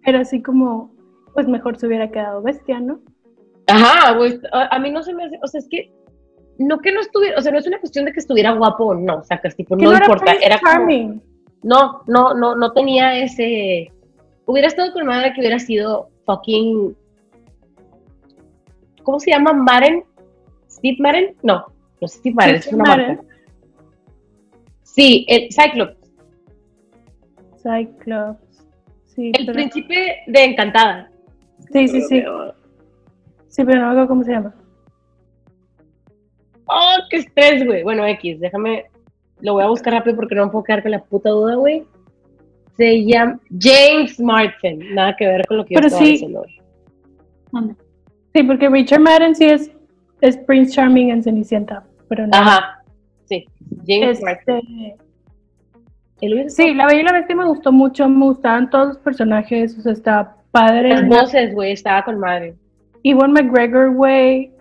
era 0.03 0.19
así 0.19 0.41
como, 0.41 0.91
pues 1.33 1.47
mejor 1.47 1.79
se 1.79 1.87
hubiera 1.87 2.11
quedado 2.11 2.41
bestia, 2.41 2.81
¿no? 2.81 2.99
Ajá, 3.67 4.13
a, 4.51 4.75
a 4.75 4.79
mí 4.79 4.91
no 4.91 5.01
se 5.03 5.13
me 5.13 5.23
hace, 5.23 5.39
o 5.41 5.47
sea, 5.47 5.59
es 5.59 5.69
que 5.69 5.89
no 6.57 6.79
que 6.79 6.91
no 6.91 7.01
estuviera, 7.01 7.37
o 7.37 7.41
sea, 7.41 7.51
no 7.51 7.59
es 7.59 7.67
una 7.67 7.79
cuestión 7.79 8.05
de 8.05 8.13
que 8.13 8.19
estuviera 8.19 8.51
guapo 8.51 8.85
o 8.85 8.95
no, 8.95 9.23
sacas, 9.23 9.55
tipo, 9.55 9.75
Que 9.75 9.83
no, 9.83 9.91
no 9.91 9.97
era 9.97 10.05
importa, 10.05 10.33
era 10.33 10.59
como, 10.59 11.21
no, 11.63 12.01
no, 12.07 12.33
no, 12.33 12.55
no 12.55 12.71
tenía 12.73 13.17
ese, 13.17 13.91
hubiera 14.45 14.67
estado 14.67 14.93
con 14.93 15.05
madre 15.05 15.33
que 15.33 15.39
hubiera 15.41 15.59
sido 15.59 16.09
fucking, 16.25 16.95
¿cómo 19.03 19.19
se 19.19 19.31
llama? 19.31 19.53
Maren, 19.53 20.03
Steve 20.69 20.97
Maren, 20.99 21.35
no, 21.43 21.65
no 22.01 22.05
es 22.05 22.13
Steve 22.13 22.35
Maren, 22.35 22.55
es 22.55 22.67
una 22.67 22.83
marca. 22.83 23.21
Sí, 24.83 25.25
el 25.27 25.49
Cyclops, 25.51 25.97
Cyclops. 27.61 28.67
Sí, 29.05 29.31
el 29.33 29.45
pero- 29.45 29.53
príncipe 29.53 30.17
de 30.27 30.43
Encantada. 30.43 31.11
sí, 31.71 31.87
sí, 31.87 32.01
sí. 32.01 32.23
Sí, 33.47 33.63
pero 33.63 33.81
no 33.81 33.85
me 33.85 33.91
acuerdo 33.91 34.07
cómo 34.07 34.23
se 34.23 34.31
llama. 34.31 34.55
Oh, 36.65 36.95
qué 37.09 37.17
estrés, 37.17 37.65
güey. 37.65 37.83
Bueno, 37.83 38.05
X, 38.05 38.39
déjame, 38.39 38.85
lo 39.41 39.53
voy 39.53 39.63
a 39.63 39.67
buscar 39.67 39.93
rápido 39.93 40.15
porque 40.15 40.35
no 40.35 40.45
me 40.45 40.51
puedo 40.51 40.63
quedar 40.63 40.81
con 40.81 40.91
la 40.91 41.03
puta 41.03 41.29
duda, 41.29 41.55
güey. 41.55 41.83
Se 42.77 43.05
llama 43.05 43.39
James 43.59 44.19
Martin, 44.19 44.95
nada 44.95 45.15
que 45.15 45.27
ver 45.27 45.45
con 45.45 45.57
lo 45.57 45.65
que 45.65 45.75
yo 45.75 45.79
estaba 45.79 46.03
sí. 46.03 46.11
diciendo, 46.11 46.43
güey. 47.51 47.75
Sí, 48.33 48.43
porque 48.43 48.67
Richard 48.67 49.01
Madden 49.01 49.35
sí 49.35 49.45
es, 49.45 49.71
es 50.21 50.37
Prince 50.37 50.71
Charming 50.73 51.11
en 51.11 51.21
Cenicienta, 51.21 51.83
pero 52.07 52.25
no. 52.25 52.35
Ajá, 52.35 52.83
sí, 53.25 53.45
James 53.85 54.21
Martin. 54.23 54.55
Este, 54.55 54.95
El 56.21 56.33
único- 56.33 56.49
sí, 56.49 56.73
La 56.73 56.87
Bella 56.87 57.01
y 57.01 57.03
la 57.03 57.11
Bestia 57.13 57.35
me 57.35 57.45
gustó 57.45 57.71
mucho, 57.71 58.09
me 58.09 58.25
gustaban 58.25 58.69
todos 58.71 58.87
los 58.87 58.97
personajes, 58.97 59.77
o 59.77 59.81
sea, 59.81 59.91
está 59.91 60.37
padre. 60.49 60.89
Las 60.89 61.07
voces, 61.07 61.53
güey, 61.53 61.73
estaba 61.73 62.03
con 62.03 62.17
madre. 62.17 62.55
Ewan 63.03 63.33
McGregor, 63.33 63.93
güey, 63.93 64.51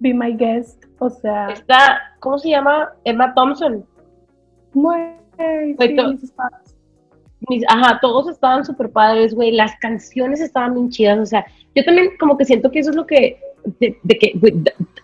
Be 0.00 0.12
My 0.12 0.34
Guest, 0.34 0.84
o 1.04 1.10
sea, 1.10 1.48
Está, 1.48 2.00
¿cómo 2.20 2.38
se 2.38 2.50
llama? 2.50 2.92
Emma 3.04 3.32
Thompson. 3.34 3.84
güey, 4.74 5.16
sí, 5.78 5.96
to- 5.96 6.14
mis 7.48 7.64
ajá, 7.68 7.98
todos 8.00 8.28
estaban 8.28 8.64
súper 8.64 8.90
padres, 8.90 9.34
güey. 9.34 9.50
Las 9.50 9.74
canciones 9.80 10.40
estaban 10.40 10.74
bien 10.74 10.90
chidas. 10.90 11.18
O 11.18 11.26
sea, 11.26 11.44
yo 11.74 11.84
también 11.84 12.10
como 12.18 12.36
que 12.38 12.44
siento 12.44 12.70
que 12.70 12.78
eso 12.78 12.90
es 12.90 12.96
lo 12.96 13.04
que, 13.06 13.38
de, 13.80 13.98
de 14.02 14.18
que, 14.18 14.32
güey, 14.36 14.54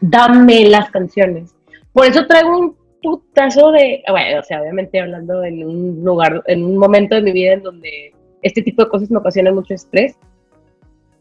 dame 0.01 0.69
las 0.69 0.89
canciones. 0.91 1.55
Por 1.93 2.07
eso 2.07 2.27
traigo 2.29 2.57
un 2.59 2.77
putazo 3.03 3.73
de, 3.73 4.05
bueno, 4.09 4.39
o 4.39 4.43
sea, 4.45 4.63
obviamente 4.63 5.01
hablando 5.01 5.43
en 5.43 5.65
un 5.65 6.05
lugar, 6.05 6.43
en 6.47 6.65
un 6.65 6.77
momento 6.77 7.17
de 7.17 7.23
mi 7.23 7.33
vida 7.33 7.55
en 7.55 7.63
donde 7.65 8.15
este 8.43 8.63
tipo 8.63 8.85
de 8.85 8.91
cosas 8.91 9.11
me 9.11 9.19
ocasionan 9.19 9.55
mucho 9.57 9.75
estrés. 9.75 10.17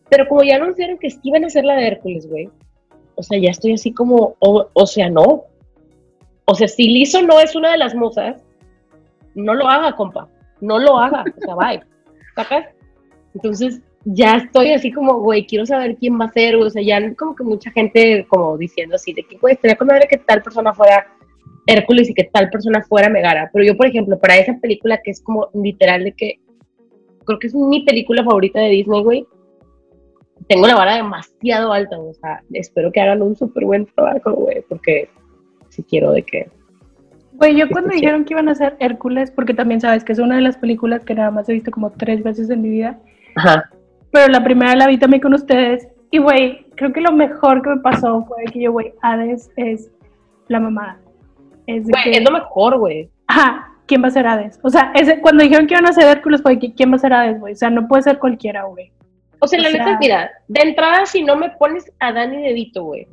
Pero 0.09 0.27
como 0.27 0.43
ya 0.43 0.57
anunciaron 0.57 0.99
que 0.99 1.09
sí 1.09 1.19
iban 1.23 1.43
a 1.43 1.47
hacer 1.47 1.65
la 1.65 1.75
de 1.77 1.87
Hércules, 1.87 2.29
güey. 2.29 2.47
O 3.17 3.23
sea, 3.23 3.39
ya 3.39 3.49
estoy 3.49 3.73
así 3.73 3.91
como, 3.91 4.35
o, 4.39 4.67
o 4.71 4.87
sea, 4.87 5.09
no. 5.09 5.45
O 6.45 6.55
sea, 6.55 6.67
si 6.67 6.87
Lizo 6.87 7.21
no 7.23 7.39
es 7.39 7.55
una 7.55 7.71
de 7.71 7.77
las 7.77 7.95
musas, 7.95 8.41
no 9.33 9.53
lo 9.53 9.67
haga, 9.67 9.95
compa. 9.95 10.29
No 10.61 10.79
lo 10.79 10.97
haga. 10.97 11.25
O 11.35 11.41
sea, 11.41 11.55
bye. 11.55 11.81
¿Sacas? 12.35 12.67
Entonces, 13.33 13.81
ya 14.05 14.35
estoy 14.35 14.71
así 14.71 14.91
como, 14.91 15.19
güey, 15.19 15.45
quiero 15.45 15.65
saber 15.65 15.97
quién 15.97 16.19
va 16.19 16.25
a 16.25 16.31
ser. 16.31 16.55
O 16.55 16.69
sea, 16.69 16.81
ya 16.81 17.13
como 17.15 17.35
que 17.35 17.43
mucha 17.43 17.71
gente 17.71 18.25
como 18.29 18.55
diciendo 18.55 18.95
así, 18.95 19.13
de 19.13 19.23
que, 19.23 19.37
güey, 19.37 19.55
estaría 19.55 19.75
con 19.75 19.87
madre 19.87 20.07
que 20.07 20.17
tal 20.17 20.43
persona 20.43 20.73
fuera 20.73 21.07
Hércules 21.65 22.09
y 22.09 22.13
que 22.13 22.25
tal 22.25 22.49
persona 22.51 22.83
fuera 22.83 23.09
Megara. 23.09 23.49
Pero 23.51 23.65
yo, 23.65 23.75
por 23.75 23.87
ejemplo, 23.87 24.17
para 24.19 24.37
esa 24.37 24.53
película 24.61 25.01
que 25.03 25.11
es 25.11 25.21
como 25.21 25.49
literal 25.53 26.03
de 26.03 26.13
que, 26.13 26.39
creo 27.25 27.39
que 27.39 27.47
es 27.47 27.55
mi 27.55 27.83
película 27.83 28.23
favorita 28.23 28.59
de 28.59 28.69
Disney, 28.69 29.03
güey, 29.03 29.27
tengo 30.47 30.67
la 30.67 30.75
vara 30.75 30.95
demasiado 30.95 31.73
alta, 31.73 31.99
o 31.99 32.13
sea, 32.13 32.41
espero 32.53 32.91
que 32.91 33.01
hagan 33.01 33.21
un 33.21 33.35
súper 33.35 33.65
buen 33.65 33.85
trabajo, 33.85 34.31
güey, 34.33 34.63
porque 34.67 35.09
si 35.69 35.83
quiero 35.83 36.11
de 36.11 36.23
que... 36.23 36.49
Güey, 37.33 37.55
yo 37.55 37.69
cuando 37.69 37.93
dijeron 37.93 38.25
que 38.25 38.33
iban 38.33 38.49
a 38.49 38.53
hacer 38.53 38.75
Hércules, 38.79 39.29
porque 39.29 39.53
también 39.53 39.79
sabes 39.79 40.03
que 40.03 40.13
es 40.13 40.19
una 40.19 40.35
de 40.35 40.41
las 40.41 40.57
películas 40.57 41.05
que 41.05 41.13
nada 41.13 41.29
más 41.29 41.47
he 41.49 41.53
visto 41.53 41.69
como 41.71 41.91
tres 41.91 42.23
veces 42.23 42.49
en 42.49 42.61
mi 42.61 42.69
vida, 42.69 42.97
Ajá. 43.35 43.69
pero 44.11 44.27
la 44.31 44.43
primera 44.43 44.75
la 44.75 44.87
vi 44.87 44.97
también 44.97 45.21
con 45.21 45.33
ustedes, 45.33 45.87
y 46.09 46.19
güey, 46.19 46.65
creo 46.75 46.93
que 46.93 47.01
lo 47.01 47.11
mejor 47.11 47.61
que 47.61 47.69
me 47.69 47.77
pasó 47.77 48.23
fue 48.25 48.45
que 48.45 48.61
yo, 48.61 48.71
güey, 48.71 48.93
Hades 49.01 49.51
es 49.57 49.91
la. 50.47 50.97
Es 51.67 51.85
de 51.85 51.91
Güey, 51.91 52.03
que, 52.03 52.11
es 52.11 52.23
lo 52.23 52.31
mejor, 52.31 52.77
güey. 52.79 53.09
ajá, 53.27 53.73
¿quién 53.85 54.01
va 54.01 54.07
a 54.07 54.11
ser 54.11 54.25
Hades? 54.25 54.59
O 54.63 54.69
sea, 54.69 54.91
ese, 54.95 55.19
cuando 55.19 55.43
dijeron 55.43 55.67
que 55.67 55.73
iban 55.73 55.85
a 55.85 55.89
hacer 55.89 56.05
Hércules, 56.05 56.41
fue 56.41 56.57
que, 56.57 56.73
¿quién 56.73 56.91
va 56.91 56.95
a 56.95 56.99
ser 56.99 57.13
Hades, 57.13 57.39
güey? 57.39 57.53
O 57.53 57.57
sea, 57.57 57.69
no 57.69 57.87
puede 57.87 58.03
ser 58.03 58.19
cualquiera, 58.19 58.63
güey. 58.63 58.91
O 59.39 59.47
sea, 59.47 59.59
O 59.59 59.63
la 59.63 59.69
sea- 59.71 59.85
neta, 59.85 59.97
mira, 59.99 60.31
de 60.47 60.61
entrada, 60.61 61.05
si 61.05 61.23
no 61.23 61.35
me 61.35 61.49
pones 61.51 61.91
a 61.99 62.11
Dani 62.11 62.41
De 62.41 62.53
Vito, 62.53 62.83
güey, 62.83 63.07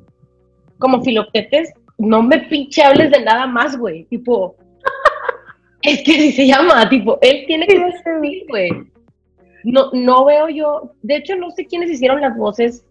como 0.78 1.02
filoptetes, 1.02 1.72
no 1.98 2.22
me 2.22 2.38
pinche 2.38 2.82
hables 2.82 3.10
de 3.10 3.20
nada 3.22 3.46
más, 3.46 3.76
güey. 3.78 4.04
Tipo, 4.04 4.56
es 5.82 6.02
que 6.02 6.12
así 6.12 6.32
se 6.32 6.46
llama, 6.46 6.88
tipo, 6.88 7.18
él 7.20 7.44
tiene 7.46 7.66
que 7.66 7.76
ser 7.76 8.14
así, 8.18 8.44
güey. 8.48 8.70
No, 9.64 9.90
no 9.92 10.24
veo 10.24 10.48
yo, 10.48 10.92
de 11.02 11.16
hecho, 11.16 11.36
no 11.36 11.50
sé 11.50 11.66
quiénes 11.66 11.90
hicieron 11.90 12.20
las 12.20 12.36
voces 12.36 12.84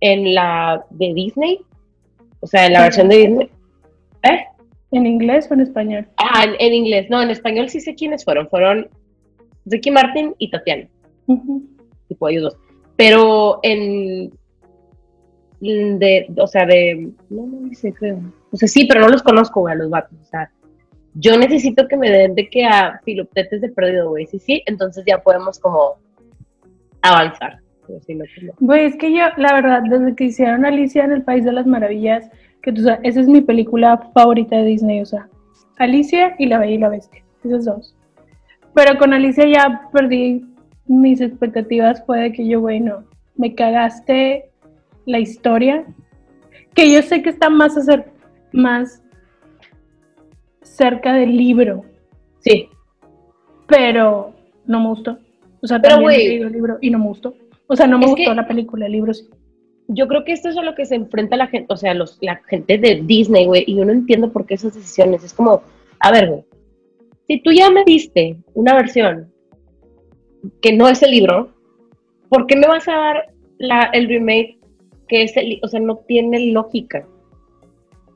en 0.00 0.34
la 0.34 0.84
de 0.90 1.12
Disney, 1.14 1.60
o 2.40 2.46
sea, 2.46 2.66
en 2.66 2.72
la 2.74 2.82
versión 2.82 3.08
de 3.08 3.16
Disney. 3.18 3.50
¿Eh? 4.22 4.44
¿En 4.92 5.06
inglés 5.06 5.46
o 5.50 5.54
en 5.54 5.60
español? 5.60 6.08
Ah, 6.16 6.44
en, 6.44 6.54
en 6.58 6.72
inglés, 6.74 7.10
no, 7.10 7.20
en 7.20 7.30
español 7.30 7.68
sí 7.68 7.80
sé 7.80 7.94
quiénes 7.94 8.24
fueron, 8.24 8.48
fueron 8.48 8.88
Ricky 9.66 9.90
Martin 9.90 10.34
y 10.38 10.50
Tatiana. 10.50 10.88
Ujú. 11.26 11.62
Tipo 12.08 12.28
ellos 12.28 12.44
dos. 12.44 12.56
Pero 12.96 13.60
en 13.62 14.32
de, 15.60 16.32
o 16.36 16.46
sea, 16.46 16.66
de 16.66 17.10
no, 17.30 17.46
no 17.46 17.74
sé, 17.74 17.92
creo. 17.92 18.20
O 18.50 18.56
sea, 18.56 18.68
sí, 18.68 18.86
pero 18.86 19.00
no 19.00 19.08
los 19.08 19.22
conozco, 19.22 19.60
güey, 19.60 19.74
a 19.74 19.78
los 19.78 19.90
vatos. 19.90 20.18
O 20.20 20.24
sea, 20.24 20.50
yo 21.14 21.36
necesito 21.36 21.86
que 21.88 21.96
me 21.96 22.10
den 22.10 22.34
de 22.34 22.48
que 22.48 22.64
a 22.64 23.00
filoptetes 23.04 23.60
de 23.60 23.68
perdido, 23.68 24.10
güey. 24.10 24.26
Sí, 24.26 24.38
sí, 24.38 24.62
entonces 24.66 25.04
ya 25.06 25.18
podemos 25.18 25.58
como 25.58 25.96
avanzar. 27.02 27.58
Pues. 27.86 28.06
Güey, 28.60 28.84
es 28.84 28.96
que 28.96 29.12
yo, 29.12 29.24
la 29.38 29.54
verdad, 29.54 29.82
desde 29.88 30.14
que 30.14 30.24
hicieron 30.24 30.66
Alicia 30.66 31.04
en 31.04 31.12
el 31.12 31.22
País 31.22 31.44
de 31.44 31.52
las 31.52 31.66
Maravillas, 31.66 32.30
que 32.62 32.72
tú 32.72 32.82
sabes, 32.82 33.00
esa 33.02 33.20
es 33.20 33.28
mi 33.28 33.40
película 33.40 34.10
favorita 34.12 34.56
de 34.56 34.64
Disney, 34.64 35.00
o 35.00 35.06
sea, 35.06 35.26
Alicia 35.78 36.34
y 36.38 36.46
La 36.46 36.58
Bella 36.58 36.74
y 36.74 36.78
la 36.78 36.90
Bestia, 36.90 37.24
esas 37.44 37.64
dos. 37.64 37.96
Pero 38.74 38.98
con 38.98 39.14
Alicia 39.14 39.46
ya 39.46 39.88
perdí 39.90 40.44
mis 40.88 41.20
expectativas, 41.20 42.04
fue 42.04 42.18
de 42.20 42.32
que 42.32 42.46
yo, 42.48 42.60
güey, 42.60 42.80
no, 42.80 43.04
me 43.36 43.54
cagaste 43.54 44.50
la 45.06 45.18
historia, 45.20 45.84
que 46.74 46.92
yo 46.92 47.02
sé 47.02 47.22
que 47.22 47.30
está 47.30 47.48
más, 47.50 47.76
acer- 47.76 48.06
más 48.52 49.02
cerca 50.62 51.12
del 51.14 51.36
libro, 51.36 51.84
Sí, 52.40 52.68
pero 53.66 54.32
no 54.64 54.80
me 54.80 54.88
gustó. 54.88 55.18
O 55.60 55.66
sea, 55.66 55.80
Pero, 55.82 56.00
güey, 56.00 56.36
el 56.40 56.52
libro 56.52 56.78
y 56.80 56.88
no 56.90 56.98
me 57.00 57.06
gustó. 57.06 57.34
O 57.66 57.74
sea, 57.76 57.86
no 57.86 57.98
me 57.98 58.06
gustó 58.06 58.30
que- 58.30 58.34
la 58.34 58.46
película, 58.46 58.86
el 58.86 58.92
libro 58.92 59.12
sí. 59.12 59.28
yo 59.88 60.06
creo 60.06 60.24
que 60.24 60.32
esto 60.32 60.48
es 60.48 60.56
a 60.56 60.62
lo 60.62 60.74
que 60.74 60.86
se 60.86 60.94
enfrenta 60.94 61.36
la 61.36 61.48
gente, 61.48 61.72
o 61.72 61.76
sea, 61.76 61.94
los, 61.94 62.16
la 62.20 62.36
gente 62.46 62.78
de 62.78 63.02
Disney, 63.04 63.46
güey, 63.46 63.64
y 63.66 63.74
yo 63.76 63.84
no 63.84 63.92
entiendo 63.92 64.30
por 64.32 64.46
qué 64.46 64.54
esas 64.54 64.74
decisiones. 64.74 65.24
Es 65.24 65.34
como, 65.34 65.62
a 66.00 66.12
ver, 66.12 66.28
güey, 66.28 66.44
si 67.26 67.40
tú 67.42 67.50
ya 67.52 67.70
me 67.70 67.84
diste 67.84 68.36
una 68.54 68.74
versión 68.74 69.30
que 70.60 70.72
no 70.72 70.88
es 70.88 71.02
el 71.02 71.10
libro, 71.10 71.50
¿por 72.28 72.46
qué 72.46 72.56
me 72.56 72.66
vas 72.66 72.86
a 72.88 72.92
dar 72.92 73.26
la, 73.58 73.90
el 73.92 74.08
remake 74.08 74.58
que 75.08 75.22
es 75.22 75.36
el, 75.36 75.58
o 75.62 75.68
sea, 75.68 75.80
no 75.80 75.96
tiene 76.06 76.52
lógica? 76.52 77.06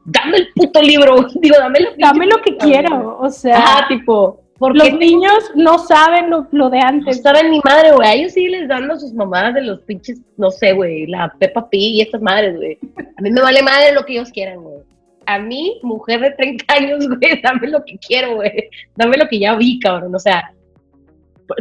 Dame 0.05 0.39
el 0.39 0.49
puto 0.55 0.83
libro, 0.83 1.27
digo, 1.41 1.57
dame 1.59 1.81
lo 1.81 1.91
Dame 1.97 2.27
lo 2.27 2.41
que 2.43 2.57
quiero, 2.57 3.19
o 3.19 3.31
sea, 3.31 3.57
Ajá, 3.57 3.89
tipo, 3.89 4.41
¿por 4.59 4.77
los 4.77 4.93
niños 4.95 5.51
no 5.55 5.79
saben 5.79 6.31
lo, 6.31 6.47
lo 6.53 6.71
de 6.71 6.79
no 6.79 6.87
antes. 6.87 7.23
saben 7.23 7.51
ni 7.51 7.61
madre, 7.65 7.93
güey. 7.93 8.09
A 8.09 8.15
ellos 8.15 8.33
sí 8.33 8.49
les 8.49 8.69
dan 8.69 8.91
a 8.91 8.99
sus 8.99 9.13
mamadas 9.13 9.55
de 9.55 9.63
los 9.63 9.81
pinches, 9.83 10.21
no 10.37 10.51
sé, 10.51 10.73
güey, 10.73 11.07
la 11.07 11.33
Peppa 11.39 11.69
Pig 11.69 11.95
y 11.95 12.01
estas 12.01 12.23
madres, 12.23 12.57
güey. 12.57 12.79
A 13.17 13.23
mí 13.23 13.31
me 13.31 13.41
vale 13.41 13.63
madre 13.63 13.93
lo 13.93 14.05
que 14.05 14.15
ellos 14.15 14.31
quieran, 14.31 14.63
güey. 14.63 14.79
A 15.27 15.39
mí, 15.39 15.79
mujer 15.83 16.21
de 16.21 16.31
30 16.31 16.65
años, 16.75 17.09
güey, 17.21 17.41
dame 17.43 17.69
lo 17.69 17.85
que 17.85 17.97
quiero, 17.99 18.37
güey. 18.37 18.69
Dame 18.97 19.17
lo 19.17 19.29
que 19.29 19.39
ya 19.39 19.55
vi, 19.55 19.79
cabrón. 19.79 20.15
O 20.15 20.19
sea, 20.19 20.53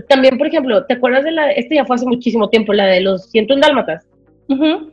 también, 0.07 0.37
por 0.37 0.47
ejemplo, 0.47 0.85
¿te 0.85 0.95
acuerdas 0.95 1.23
de 1.23 1.31
la, 1.31 1.51
este 1.51 1.75
ya 1.75 1.85
fue 1.85 1.95
hace 1.95 2.05
muchísimo 2.05 2.49
tiempo, 2.49 2.73
la 2.73 2.85
de 2.85 3.01
los 3.01 3.29
101 3.31 3.61
dálmatas? 3.61 4.05
Ujú. 4.47 4.91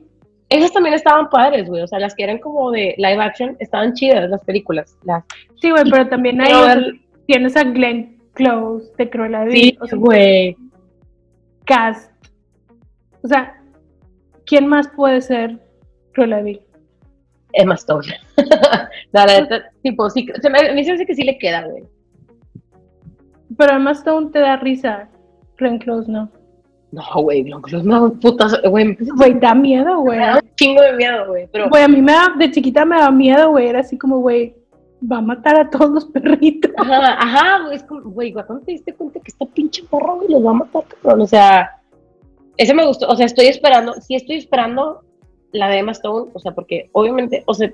Esas 0.49 0.73
también 0.73 0.95
estaban 0.95 1.29
padres, 1.29 1.69
güey. 1.69 1.83
O 1.83 1.87
sea, 1.87 1.99
las 1.99 2.15
que 2.15 2.25
eran 2.25 2.39
como 2.39 2.71
de 2.71 2.95
live 2.97 3.23
action, 3.23 3.57
estaban 3.61 3.93
chidas 3.95 4.31
las 4.31 4.43
películas. 4.45 4.97
Las, 5.05 5.25
Sí, 5.61 5.71
güey, 5.71 5.85
pero 5.91 6.09
también 6.09 6.41
hay, 6.41 6.53
Pero 6.53 6.93
tienes 7.27 7.57
a 7.57 7.65
Glenn 7.65 8.17
Close 8.35 8.93
de 8.97 9.11
Cruella 9.11 9.45
de 9.45 9.51
sí, 9.51 9.61
Vil, 9.61 9.79
o 9.81 9.87
sea, 9.87 9.99
güey. 9.99 10.57
cast. 11.65 12.13
O 13.23 13.29
sea, 13.29 13.61
¿quién 14.47 14.67
más 14.67 14.89
puede 14.89 15.21
ser 15.21 15.59
Cruella 16.13 16.37
de 16.37 16.43
Vil? 16.43 16.61
Emma 17.53 17.75
Stone. 17.75 18.07
La 19.13 19.27
neta, 19.27 19.71
tipo, 19.83 20.09
sí, 20.11 20.27
se 20.41 20.51
me, 20.51 20.59
a 20.59 20.73
mí 20.73 20.85
se 20.85 20.91
me 20.91 20.95
hace 20.97 21.07
que 21.07 21.15
sí 21.15 21.25
le 21.25 21.39
queda, 21.39 21.67
güey. 21.67 21.83
Pero 23.57 23.73
además 23.73 23.99
Stone 23.99 24.31
te 24.31 24.41
da 24.41 24.57
risa, 24.57 25.09
Close 25.57 26.11
no. 26.11 26.31
No, 26.91 27.03
güey, 27.23 27.45
me 27.45 27.51
dan 27.95 28.19
putas, 28.19 28.61
güey, 28.63 28.97
Güey, 29.17 29.39
da 29.41 29.55
miedo, 29.55 30.01
güey. 30.01 30.19
me 30.19 30.27
da 30.27 30.35
un 30.37 30.55
chingo 30.55 30.81
de 30.81 30.93
miedo, 30.95 31.27
güey, 31.27 31.47
pero 31.53 31.69
Güey, 31.69 31.83
a 31.83 31.89
mí 31.89 32.01
me 32.01 32.13
da, 32.13 32.35
de 32.39 32.51
chiquita 32.51 32.85
me 32.87 32.99
da 32.99 33.11
miedo, 33.11 33.51
güey. 33.51 33.69
Era 33.69 33.81
así 33.81 33.99
como, 33.99 34.21
güey, 34.21 34.55
va 35.11 35.19
a 35.19 35.23
matar 35.23 35.61
a 35.61 35.69
todos 35.69 35.91
los 35.91 36.05
perritos. 36.07 36.71
Ajá, 36.79 37.15
ajá, 37.21 37.65
güey, 37.65 37.77
es 37.77 37.83
como, 37.83 38.03
güey, 38.11 38.33
¿cuándo 38.33 38.61
te 38.61 38.73
diste 38.73 38.95
cuenta 38.95 39.21
que 39.21 39.29
esta 39.31 39.45
pinche 39.47 39.85
porra, 39.85 40.15
güey, 40.15 40.29
los 40.29 40.45
va 40.45 40.51
a 40.51 40.55
matar, 40.55 40.85
cabrón? 41.03 41.21
O 41.23 41.27
sea, 41.27 41.71
ese 42.57 42.73
me 42.73 42.87
gustó, 42.87 43.07
o 43.07 43.17
sea, 43.17 43.27
estoy 43.27 43.47
esperando, 43.47 43.93
sí 44.01 44.15
estoy 44.15 44.37
esperando 44.37 45.03
la 45.53 45.69
de 45.69 45.79
Emma 45.79 45.93
Stone, 45.93 46.31
o 46.33 46.39
sea, 46.39 46.53
porque 46.53 46.89
obviamente, 46.93 47.43
o 47.47 47.53
sea, 47.53 47.71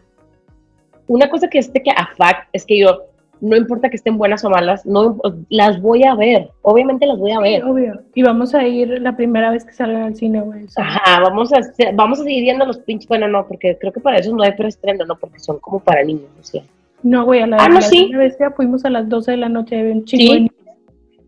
una 1.06 1.30
cosa 1.30 1.48
que 1.48 1.58
este 1.58 1.82
que 1.82 1.90
a 1.90 2.08
fact 2.16 2.48
es 2.52 2.64
que 2.66 2.78
yo, 2.78 3.02
no 3.44 3.56
importa 3.56 3.90
que 3.90 3.96
estén 3.96 4.16
buenas 4.16 4.44
o 4.44 4.50
malas, 4.50 4.84
no, 4.86 5.18
las 5.50 5.80
voy 5.80 6.04
a 6.04 6.14
ver, 6.14 6.50
obviamente 6.62 7.06
las 7.06 7.18
voy 7.18 7.32
a 7.32 7.40
ver. 7.40 7.64
Obvio. 7.64 8.00
Y 8.14 8.22
vamos 8.22 8.54
a 8.54 8.66
ir 8.66 9.00
la 9.00 9.16
primera 9.16 9.50
vez 9.50 9.64
que 9.64 9.72
salgan 9.72 10.02
al 10.02 10.16
cine, 10.16 10.40
güey. 10.40 10.66
Ajá, 10.76 11.20
vamos 11.20 11.52
a, 11.52 11.60
vamos 11.94 12.20
a 12.20 12.24
seguir 12.24 12.42
viendo 12.42 12.64
los 12.64 12.78
pinches, 12.78 13.08
bueno, 13.08 13.28
no, 13.28 13.46
porque 13.46 13.76
creo 13.78 13.92
que 13.92 14.00
para 14.00 14.18
eso 14.18 14.34
no 14.34 14.42
hay 14.42 14.52
preestreno, 14.52 15.04
no, 15.04 15.16
porque 15.16 15.38
son 15.38 15.58
como 15.60 15.78
para 15.80 16.02
niños, 16.02 16.30
o 16.40 16.42
sea. 16.42 16.62
No, 17.02 17.24
güey, 17.24 17.40
a 17.42 17.46
la, 17.46 17.58
Ah, 17.60 17.68
no, 17.68 17.74
la 17.74 17.80
sí. 17.82 18.04
primera 18.04 18.24
vez 18.24 18.36
que 18.36 18.50
fuimos 18.50 18.84
a 18.84 18.90
las 18.90 19.08
12 19.08 19.32
de 19.32 19.36
la 19.36 19.48
noche, 19.48 19.78
había 19.78 19.92
un 19.92 20.04
chingo 20.04 20.34
Sí. 20.34 20.50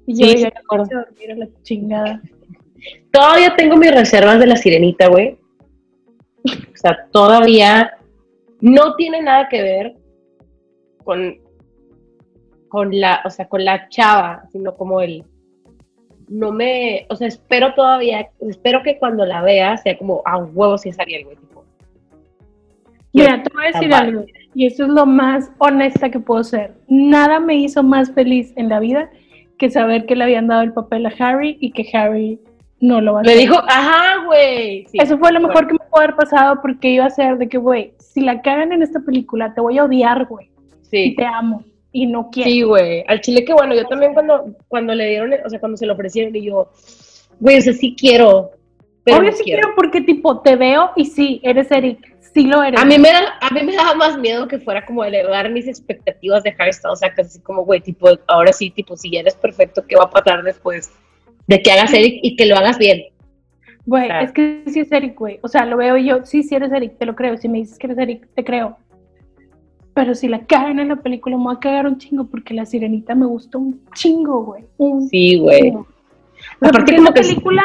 Y 0.07 0.15
yo 0.21 0.27
sí, 0.29 0.39
ya 0.39 0.51
me 0.55 0.61
acuerdo. 0.61 0.85
quise 0.85 0.95
dormir 0.97 1.33
a 1.33 1.35
la 1.37 1.49
chingada. 1.63 2.23
Todavía 3.11 3.55
tengo 3.57 3.77
mis 3.77 3.91
reservas 3.93 4.39
de 4.39 4.47
la 4.47 4.57
sirenita, 4.57 5.09
güey. 5.09 5.37
O 6.45 6.77
sea, 6.77 7.07
todavía 7.11 7.93
no 8.61 8.95
tiene 8.95 9.21
nada 9.21 9.49
que 9.49 9.63
ver 9.63 9.97
con, 11.05 11.37
con 12.77 13.01
la, 13.01 13.23
o 13.25 13.31
sea, 13.31 13.49
con 13.49 13.65
la 13.65 13.89
chava, 13.89 14.43
sino 14.53 14.77
como 14.77 15.01
el 15.01 15.25
no 16.29 16.53
me, 16.53 17.07
o 17.09 17.17
sea, 17.17 17.27
espero 17.27 17.73
todavía, 17.73 18.29
espero 18.43 18.83
que 18.83 18.99
cuando 18.99 19.25
la 19.25 19.41
vea 19.41 19.79
sea 19.79 19.97
como 19.97 20.21
a 20.27 20.37
huevos 20.37 20.83
si 20.83 20.91
es 20.91 21.01
Ariel, 21.01 21.25
güey, 21.25 21.37
tipo. 21.39 21.65
Mira, 23.15 23.43
te 23.43 23.51
voy 23.55 23.65
a 23.65 23.67
decir 23.69 23.95
algo, 23.95 24.27
y 24.53 24.67
esto 24.67 24.83
es 24.83 24.91
lo 24.91 25.07
más 25.07 25.51
honesta 25.57 26.11
que 26.11 26.21
puedo 26.21 26.45
ser. 26.45 26.75
Nada 26.87 27.41
me 27.41 27.55
hizo 27.55 27.83
más 27.83 28.13
feliz 28.13 28.53
en 28.57 28.69
la 28.69 28.79
vida 28.79 29.09
que 29.57 29.71
saber 29.71 30.05
que 30.05 30.15
le 30.15 30.25
habían 30.25 30.47
dado 30.47 30.61
el 30.61 30.75
papel 30.75 31.07
a 31.07 31.15
Harry 31.19 31.57
y 31.63 31.71
que 31.71 31.89
Harry 31.97 32.39
no 32.79 33.01
lo 33.01 33.15
va 33.15 33.21
a 33.21 33.23
hacer. 33.23 33.39
dijo, 33.39 33.57
ajá, 33.67 34.23
güey. 34.27 34.85
Sí, 34.89 34.99
Eso 35.01 35.17
fue 35.17 35.33
lo 35.33 35.41
mejor 35.41 35.65
bueno, 35.65 35.69
que 35.69 35.73
me 35.83 35.91
pudo 35.91 36.03
haber 36.03 36.17
pasado 36.17 36.61
porque 36.61 36.91
iba 36.91 37.07
a 37.07 37.11
ser 37.11 37.39
de 37.39 37.49
que, 37.49 37.57
güey, 37.57 37.95
si 37.99 38.21
la 38.21 38.43
cagan 38.43 38.73
en 38.73 38.83
esta 38.83 39.01
película, 39.01 39.55
te 39.55 39.63
voy 39.63 39.79
a 39.79 39.85
odiar, 39.85 40.27
güey. 40.27 40.51
Y 40.83 40.85
Sí, 40.91 41.15
te 41.17 41.25
amo. 41.25 41.65
Y 41.99 42.07
no 42.07 42.29
quiero. 42.31 42.51
sí, 42.51 42.61
güey. 42.63 43.05
Al 43.09 43.23
chile 43.23 43.43
que 43.43 43.55
bueno, 43.55 43.75
yo 43.75 43.87
también 43.87 44.13
cuando, 44.13 44.55
cuando 44.69 44.95
le 44.95 45.09
dieron, 45.09 45.33
o 45.45 45.49
sea, 45.49 45.59
cuando 45.59 45.79
se 45.79 45.87
lo 45.87 45.95
ofrecieron 45.95 46.37
y 46.37 46.45
yo, 46.45 46.71
güey, 47.41 47.57
o 47.57 47.63
sea, 47.63 47.73
sí 47.73 47.97
quiero. 47.99 48.51
Pero 49.03 49.19
Obvio 49.19 49.31
no 49.31 49.37
sí 49.39 49.45
quiero 49.45 49.69
porque, 49.75 50.03
tipo, 50.03 50.43
te 50.43 50.57
veo 50.57 50.91
y 50.95 51.07
sí, 51.07 51.41
eres 51.43 51.71
Eric. 51.71 52.15
Sí 52.35 52.47
lo 52.47 52.63
eres. 52.63 52.79
A 52.79 52.85
mí, 52.85 52.99
me 52.99 53.09
da, 53.11 53.39
a 53.41 53.49
mí 53.51 53.63
me 53.63 53.75
daba 53.75 53.95
más 53.95 54.19
miedo 54.19 54.47
que 54.47 54.59
fuera 54.59 54.85
como 54.85 55.03
elevar 55.05 55.49
mis 55.51 55.67
expectativas 55.67 56.43
de 56.43 56.55
Harry 56.59 56.75
Styles, 56.75 56.93
o 56.93 56.97
sea, 56.97 57.15
casi 57.15 57.41
como, 57.41 57.65
güey, 57.65 57.81
tipo, 57.81 58.11
ahora 58.27 58.53
sí, 58.53 58.69
tipo, 58.69 58.95
si 58.95 59.11
ya 59.11 59.21
eres 59.21 59.35
perfecto, 59.35 59.83
¿qué 59.89 59.97
va 59.97 60.05
a 60.05 60.11
pasar 60.11 60.43
después? 60.43 60.93
De 61.47 61.63
que 61.63 61.71
hagas 61.71 61.95
Eric 61.95 62.21
y 62.23 62.37
que 62.37 62.45
lo 62.45 62.57
hagas 62.57 62.77
bien. 62.77 63.05
Güey, 63.87 64.07
Claro. 64.07 64.27
es 64.27 64.33
que 64.33 64.65
sí 64.67 64.81
es 64.81 64.93
Eric, 64.93 65.19
güey. 65.19 65.39
O 65.41 65.49
sea, 65.49 65.65
lo 65.65 65.79
veo 65.79 65.97
y 65.97 66.05
yo, 66.05 66.27
sí, 66.27 66.43
sí 66.43 66.55
eres 66.55 66.73
Eric, 66.73 66.99
te 66.99 67.07
lo 67.07 67.15
creo. 67.15 67.39
Si 67.39 67.49
me 67.49 67.59
dices 67.59 67.79
que 67.79 67.87
eres 67.87 67.99
Eric, 67.99 68.27
te 68.35 68.45
creo. 68.45 68.77
Pero 69.97 70.15
si 70.15 70.29
la 70.29 70.45
cagan 70.45 70.79
en 70.79 70.89
la 70.89 70.97
película, 70.97 71.39
me 71.39 71.45
voy 71.45 71.55
a 71.57 71.59
cagar 71.59 71.87
un 71.87 71.97
chingo 71.97 72.27
porque 72.27 72.53
la 72.53 72.67
sirenita 72.67 73.15
me 73.15 73.25
gustó 73.25 73.59
un 73.59 73.81
chingo, 73.95 74.45
güey. 74.45 74.65
Un 74.77 75.09
Sí, 75.09 75.39
güey. 75.39 75.71
Aparte 75.71 76.79
porque 76.79 76.97
como 76.97 77.09
esa 77.09 77.15
que- 77.15 77.21
película 77.23 77.63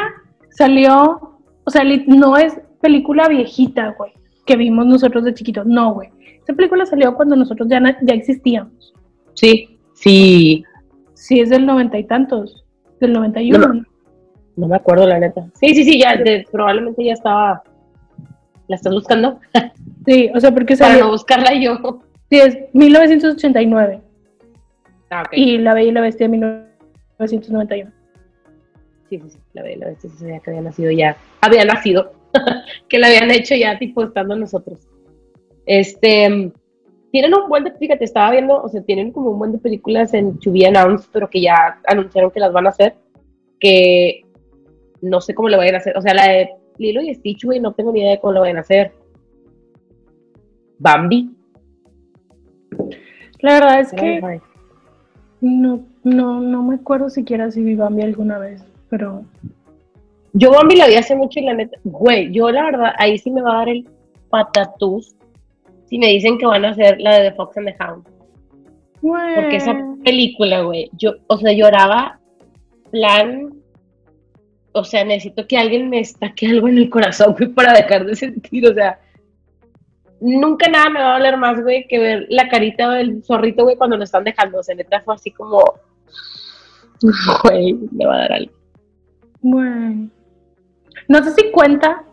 salió, 0.50 1.36
o 1.66 1.70
sea, 1.70 1.84
no 2.08 2.38
es 2.38 2.58
película 2.80 3.28
viejita, 3.28 3.94
güey, 3.98 4.14
que 4.46 4.56
vimos 4.56 4.86
nosotros 4.86 5.26
de 5.26 5.34
chiquitos. 5.34 5.66
No, 5.66 5.94
güey. 5.94 6.08
Esa 6.42 6.54
película 6.54 6.86
salió 6.86 7.14
cuando 7.16 7.36
nosotros 7.36 7.68
ya, 7.70 7.82
ya 8.02 8.14
existíamos. 8.14 8.94
Sí, 9.34 9.78
sí. 9.94 10.64
Sí, 11.14 11.42
es 11.42 11.50
del 11.50 11.66
noventa 11.66 12.00
y 12.00 12.06
tantos, 12.06 12.64
del 13.02 13.12
91. 13.12 13.60
No, 13.60 13.74
no. 13.74 13.86
No 14.56 14.68
me 14.68 14.76
acuerdo, 14.78 15.06
la 15.06 15.20
neta. 15.20 15.46
Sí, 15.56 15.76
sí, 15.76 15.84
sí, 15.84 16.00
ya, 16.00 16.16
de- 16.16 16.48
probablemente 16.50 17.04
ya 17.04 17.12
estaba. 17.14 17.62
¿La 18.70 18.78
estás 18.78 18.94
buscando? 18.94 19.38
Sí, 20.06 20.30
o 20.34 20.40
sea, 20.40 20.52
porque 20.54 20.76
Para 20.78 20.92
salió, 20.92 21.06
no 21.06 21.12
buscarla 21.12 21.54
yo. 21.56 22.00
Sí, 22.32 22.40
es 22.40 22.58
1989 22.74 24.02
Ah, 25.12 25.26
y 25.34 25.58
La 25.58 25.74
Bella 25.74 25.90
y 25.90 25.92
la 25.92 26.02
Bestia 26.02 26.26
de 26.26 26.32
1991. 26.32 27.92
Sí, 29.10 29.20
sí, 29.20 29.30
sí, 29.30 29.40
la 29.52 29.62
veía, 29.62 29.78
la 29.78 29.86
veía, 29.88 30.00
sí 30.00 30.08
sabía 30.08 30.40
que 30.40 30.52
había 30.52 30.62
nacido 30.62 30.90
ya. 30.90 31.18
Había 31.42 31.66
nacido. 31.66 32.14
que 32.88 32.98
la 32.98 33.08
habían 33.08 33.30
hecho 33.30 33.54
ya, 33.56 33.78
tipo, 33.78 34.04
estando 34.04 34.36
nosotros. 34.38 34.88
Este. 35.66 36.54
Tienen 37.12 37.34
un 37.34 37.50
buen 37.50 37.66
de, 37.66 37.74
fíjate, 37.74 38.06
estaba 38.06 38.32
viendo, 38.32 38.62
o 38.64 38.70
sea, 38.70 38.82
tienen 38.84 39.12
como 39.12 39.32
un 39.32 39.40
buen 39.40 39.52
de 39.52 39.58
películas 39.58 40.14
en 40.14 40.40
To 40.40 40.54
Be 40.54 40.66
Announced, 40.66 41.10
pero 41.12 41.30
que 41.30 41.42
ya 41.42 41.82
anunciaron 41.86 42.32
que 42.32 42.40
las 42.40 42.54
van 42.54 42.68
a 42.68 42.70
hacer, 42.70 42.96
que 43.60 44.22
no 45.02 45.20
sé 45.20 45.36
cómo 45.36 45.50
le 45.50 45.58
vayan 45.58 45.76
a 45.76 45.80
hacer. 45.80 45.98
O 45.98 46.02
sea, 46.02 46.14
la 46.14 46.30
de 46.30 46.52
Lilo 46.78 47.02
y 47.02 47.14
Stitch, 47.14 47.44
güey, 47.44 47.60
no 47.60 47.74
tengo 47.74 47.92
ni 47.92 48.00
idea 48.00 48.12
de 48.12 48.20
cómo 48.22 48.32
lo 48.32 48.40
vayan 48.40 48.58
a 48.58 48.62
hacer. 48.62 48.94
Bambi. 50.80 51.41
La 53.42 53.54
verdad 53.54 53.80
es 53.80 53.92
que 53.92 54.42
no, 55.42 55.84
no, 56.04 56.40
no 56.40 56.64
me 56.64 56.76
acuerdo 56.76 57.10
siquiera 57.10 57.50
si 57.52 57.64
vi 57.64 57.76
Bambi 57.76 58.04
alguna 58.04 58.38
vez, 58.38 58.64
pero 58.90 59.24
Yo 60.34 60.52
Bambi 60.52 60.76
la 60.76 60.88
vi 60.88 60.96
hace 60.96 61.16
mucho 61.16 61.40
y 61.40 61.44
la 61.44 61.56
neta, 61.56 61.78
güey, 61.84 62.32
yo 62.32 62.52
la 62.52 62.64
verdad, 62.66 62.94
ahí 62.98 63.18
sí 63.18 63.32
me 63.32 63.42
va 63.42 63.54
a 63.54 63.58
dar 63.58 63.70
el 63.70 63.88
patatús 64.30 65.16
si 65.90 65.98
me 65.98 66.08
dicen 66.08 66.38
que 66.38 66.46
van 66.46 66.64
a 66.64 66.70
hacer 66.70 67.02
la 67.02 67.20
de 67.20 67.30
The 67.30 67.36
Fox 67.36 67.58
and 67.58 67.68
the 67.68 67.76
Hound. 67.84 68.06
Porque 69.02 69.56
esa 69.56 69.76
película, 70.04 70.62
güey, 70.62 70.90
yo, 70.94 71.16
o 71.28 71.38
sea, 71.38 71.52
lloraba, 71.52 72.20
plan, 72.92 73.54
o 74.74 74.84
sea, 74.84 75.04
necesito 75.04 75.48
que 75.48 75.58
alguien 75.58 75.90
me 75.90 76.00
estaque 76.00 76.48
algo 76.48 76.68
en 76.68 76.78
el 76.78 76.90
corazón, 76.90 77.36
güey, 77.38 77.50
para 77.50 77.74
dejar 77.74 78.06
de 78.06 78.16
sentir, 78.16 78.68
o 78.68 78.74
sea, 78.74 79.00
nunca 80.22 80.70
nada 80.70 80.90
me 80.90 81.02
va 81.02 81.16
a 81.16 81.18
doler 81.18 81.38
más, 81.38 81.62
güey, 81.62 81.88
que 81.88 82.00
ver 82.00 82.26
la 82.30 82.48
carita 82.48 82.90
del 82.92 83.24
zorrito, 83.24 83.64
güey, 83.64 83.76
cuando 83.76 83.98
lo 83.98 84.04
están 84.04 84.24
dejando, 84.24 84.60
o 84.60 84.64
sea, 84.64 84.76
neta 84.76 85.02
fue 85.02 85.16
así 85.16 85.32
como, 85.32 85.64
güey, 87.44 87.74
me 87.92 88.06
va 88.06 88.16
a 88.16 88.20
dar 88.20 88.34
algo. 88.34 88.54
Bueno. 89.42 90.10
No 91.08 91.24
sé 91.24 91.32
si 91.32 91.52
cuenta, 91.52 92.04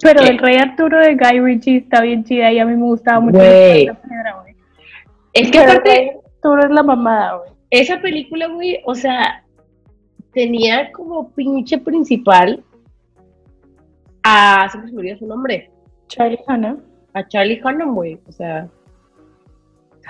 pero 0.00 0.20
¿Qué? 0.20 0.28
el 0.28 0.38
Rey 0.38 0.56
Arturo 0.56 0.98
de 1.00 1.16
Guy 1.16 1.40
Ritchie 1.40 1.76
está 1.78 2.02
bien 2.02 2.24
chida 2.24 2.52
y 2.52 2.58
a 2.58 2.66
mí 2.66 2.76
me 2.76 2.84
gustaba 2.84 3.20
mucho. 3.20 3.38
Güey. 3.38 3.86
la 3.86 3.94
piedra, 3.94 4.40
güey. 4.42 4.54
Es 5.32 5.50
que 5.50 5.58
Pero 5.58 5.64
el 5.64 5.70
aparte, 5.70 5.90
Rey 5.90 6.10
Arturo 6.36 6.64
es 6.64 6.70
la 6.70 6.82
mamada, 6.82 7.36
güey. 7.38 7.50
esa 7.70 8.00
película, 8.00 8.46
güey, 8.48 8.80
o 8.84 8.94
sea, 8.94 9.42
tenía 10.32 10.92
como 10.92 11.30
pinche 11.32 11.78
principal 11.78 12.62
a, 14.22 14.68
siempre 14.70 14.90
se 14.90 14.94
me 14.94 15.00
olvida 15.00 15.18
su 15.18 15.26
nombre, 15.26 15.71
Charlie 16.14 16.40
Hanna. 16.46 16.76
a 17.14 17.26
Charlie 17.28 17.60
Hunnam, 17.62 17.94
güey, 17.94 18.18
o 18.26 18.32
sea, 18.32 18.68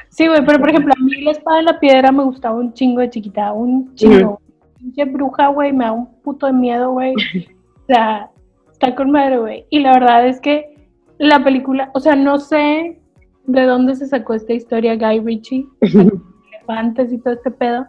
Sí, 0.08 0.26
güey, 0.26 0.44
pero 0.44 0.58
por 0.58 0.70
ejemplo, 0.70 0.92
a 0.96 1.02
mí 1.02 1.22
la 1.22 1.32
espada 1.32 1.58
de 1.58 1.62
la 1.64 1.80
piedra 1.80 2.12
me 2.12 2.24
gustaba 2.24 2.56
un 2.56 2.72
chingo 2.72 3.00
de 3.00 3.10
chiquita, 3.10 3.52
un 3.52 3.94
chingo. 3.94 4.40
Pinche 4.78 5.04
bruja, 5.04 5.48
güey, 5.48 5.72
me 5.72 5.84
da 5.84 5.92
un 5.92 6.06
puto 6.22 6.46
de 6.46 6.52
miedo, 6.52 6.90
güey. 6.92 7.14
O 7.14 7.84
sea, 7.86 8.30
está 8.70 8.94
con 8.94 9.10
madre, 9.10 9.38
güey. 9.38 9.66
Y 9.70 9.80
la 9.80 9.92
verdad 9.92 10.26
es 10.26 10.40
que 10.40 10.88
la 11.18 11.42
película, 11.42 11.90
o 11.94 12.00
sea, 12.00 12.16
no 12.16 12.38
sé 12.38 13.00
de 13.46 13.62
dónde 13.62 13.94
se 13.94 14.06
sacó 14.06 14.34
esta 14.34 14.52
historia 14.52 14.96
Guy 14.96 15.20
Ritchie, 15.20 15.66
elefantes 15.80 17.12
y 17.12 17.18
todo 17.18 17.34
este 17.34 17.50
pedo. 17.50 17.86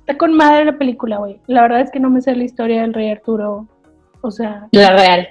Está 0.00 0.16
con 0.16 0.34
madre 0.34 0.64
la 0.64 0.78
película, 0.78 1.18
güey. 1.18 1.40
La 1.46 1.62
verdad 1.62 1.80
es 1.80 1.90
que 1.90 2.00
no 2.00 2.10
me 2.10 2.20
sé 2.20 2.34
la 2.34 2.44
historia 2.44 2.82
del 2.82 2.94
rey 2.94 3.10
Arturo. 3.10 3.68
O 4.22 4.30
sea, 4.30 4.68
la 4.72 4.96
real. 4.96 5.28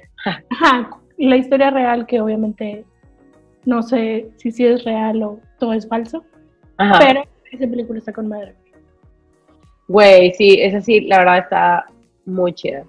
ajá, 0.50 0.99
la 1.28 1.38
historia 1.38 1.70
real 1.70 2.06
que 2.06 2.22
obviamente 2.22 2.86
no 3.66 3.84
sé 3.84 4.30
si 4.38 4.52
sí 4.52 4.66
es 4.66 4.84
real 4.84 5.22
o 5.24 5.40
todo 5.60 5.74
es 5.74 5.88
falso. 5.88 6.24
Ajá. 6.78 7.00
Pero 7.00 7.24
esa 7.52 7.68
película 7.68 8.00
está 8.00 8.14
con 8.14 8.28
madre. 8.28 8.56
Güey, 9.88 10.34
sí, 10.34 10.60
esa 10.62 10.82
sí, 10.82 11.02
la 11.02 11.20
verdad 11.20 11.40
está 11.40 11.86
muy 12.26 12.54
chida. 12.54 12.86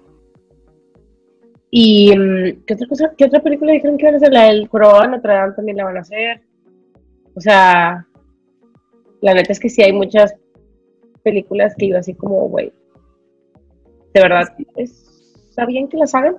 Y, 1.71 2.15
mm, 2.15 2.63
¿qué 2.65 2.73
otra 2.73 2.87
cosa, 2.87 3.13
qué 3.17 3.25
otra 3.25 3.41
película 3.41 3.71
dijeron 3.71 3.97
que 3.97 4.03
iban 4.03 4.15
a 4.15 4.17
hacer? 4.17 4.33
La 4.33 4.43
del 4.45 4.69
de 4.69 5.07
Notre 5.07 5.33
Dame 5.33 5.53
también 5.53 5.77
la 5.77 5.85
van 5.85 5.97
a 5.97 6.01
hacer. 6.01 6.41
O 7.35 7.41
sea, 7.41 8.05
la 9.21 9.33
neta 9.33 9.51
es 9.51 9.59
que 9.59 9.69
sí 9.69 9.81
hay 9.81 9.93
muchas 9.93 10.35
películas 11.23 11.73
que 11.77 11.87
yo 11.87 11.97
así 11.97 12.13
como, 12.13 12.49
güey, 12.49 12.73
de 14.13 14.21
verdad, 14.21 14.47
¿está 14.75 15.65
bien 15.65 15.87
que 15.87 15.97
las 15.97 16.13
hagan? 16.13 16.35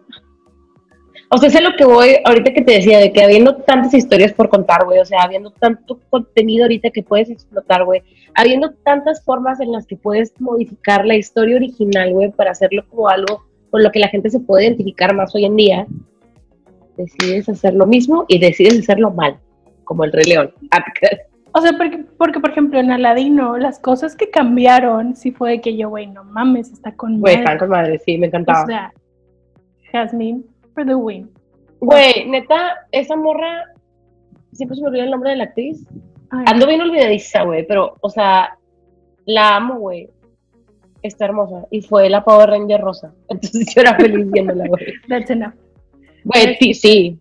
O 1.35 1.39
sea, 1.39 1.49
sé 1.49 1.63
lo 1.63 1.75
que 1.77 1.87
voy, 1.87 2.17
ahorita 2.27 2.53
que 2.53 2.61
te 2.61 2.73
decía, 2.75 2.99
de 2.99 3.11
que 3.11 3.23
habiendo 3.23 3.57
tantas 3.57 3.95
historias 3.95 4.35
por 4.35 4.51
contar, 4.51 4.85
güey, 4.85 4.99
o 4.99 5.05
sea, 5.07 5.23
habiendo 5.23 5.51
tanto 5.51 5.99
contenido 6.11 6.65
ahorita 6.65 6.91
que 6.91 7.03
puedes 7.03 7.31
explotar, 7.31 7.87
güey, 7.87 8.03
habiendo 8.35 8.73
tantas 8.85 9.25
formas 9.25 9.59
en 9.61 9.73
las 9.73 9.87
que 9.87 9.97
puedes 9.97 10.39
modificar 10.43 11.07
la 11.07 11.17
historia 11.17 11.57
original, 11.57 12.13
güey, 12.13 12.31
para 12.33 12.51
hacerlo 12.51 12.85
como 12.91 13.09
algo 13.09 13.45
con 13.71 13.83
lo 13.83 13.91
que 13.91 13.99
la 13.99 14.09
gente 14.09 14.29
se 14.29 14.41
puede 14.41 14.67
identificar 14.67 15.15
más 15.15 15.35
hoy 15.35 15.47
en 15.47 15.57
día, 15.57 15.87
decides 16.99 17.49
hacer 17.49 17.73
lo 17.73 17.87
mismo 17.87 18.27
y 18.29 18.39
decides 18.39 18.81
hacerlo 18.81 19.11
mal, 19.11 19.39
como 19.85 20.05
el 20.05 20.13
Rey 20.13 20.27
León. 20.27 20.53
Ah, 20.71 20.85
O 21.55 21.61
sea, 21.61 21.73
porque, 21.77 22.05
porque 22.17 22.41
por 22.41 22.51
ejemplo 22.51 22.79
en 22.81 22.91
Aladino, 22.91 23.59
las 23.59 23.79
cosas 23.79 24.17
que 24.17 24.31
cambiaron, 24.31 25.17
sí 25.17 25.33
fue 25.33 25.51
de 25.51 25.61
que 25.61 25.77
yo, 25.77 25.91
güey, 25.91 26.07
no 26.07 26.25
mames, 26.25 26.73
está 26.73 26.93
con 26.95 27.21
Güey, 27.21 27.37
madre. 27.37 27.45
están 27.45 27.59
con 27.59 27.69
madre, 27.69 27.99
sí, 28.05 28.17
me 28.19 28.27
O 28.27 28.29
encantaba. 28.29 28.67
sea, 28.67 28.93
Jasmine 29.93 30.43
for 30.75 30.85
the 30.85 30.95
win. 30.95 31.31
Güey, 31.81 32.29
neta, 32.29 32.87
esa 32.93 33.17
morra, 33.17 33.73
siempre 34.53 34.77
se 34.77 34.83
me 34.83 34.89
olvida 34.89 35.05
el 35.05 35.11
nombre 35.11 35.31
de 35.31 35.37
la 35.37 35.45
actriz. 35.45 35.85
Ay, 36.31 36.45
Ando 36.47 36.67
bien 36.67 36.81
olvidadiza, 36.81 37.43
güey, 37.43 37.67
pero, 37.67 37.97
o 38.01 38.09
sea, 38.09 38.59
la 39.27 39.57
amo, 39.57 39.79
güey. 39.79 40.09
Está 41.03 41.25
hermosa. 41.25 41.67
Y 41.71 41.83
fue 41.83 42.09
la 42.09 42.25
Power 42.25 42.51
Ranger 42.51 42.81
rosa. 42.81 43.13
Entonces 43.29 43.75
yo 43.75 43.81
era 43.81 43.97
feliz 43.97 44.31
viéndola, 44.31 44.69
güey. 44.69 44.85
that's 45.09 45.31
enough. 45.31 45.55
Güey, 46.25 46.57
sí, 46.61 46.75
sí. 46.75 47.19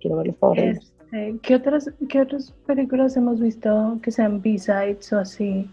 Quiero 0.00 0.18
ver 0.18 0.28
los 0.28 0.36
Power 0.36 0.58
Rangers. 0.58 0.94
Este, 1.14 1.38
¿qué, 1.42 1.54
otras, 1.54 1.90
¿Qué 2.08 2.20
otras 2.20 2.52
películas 2.66 3.16
hemos 3.16 3.40
visto 3.40 3.98
que 4.02 4.10
sean 4.10 4.40
B-sides 4.40 5.12
o 5.12 5.18
así? 5.18 5.68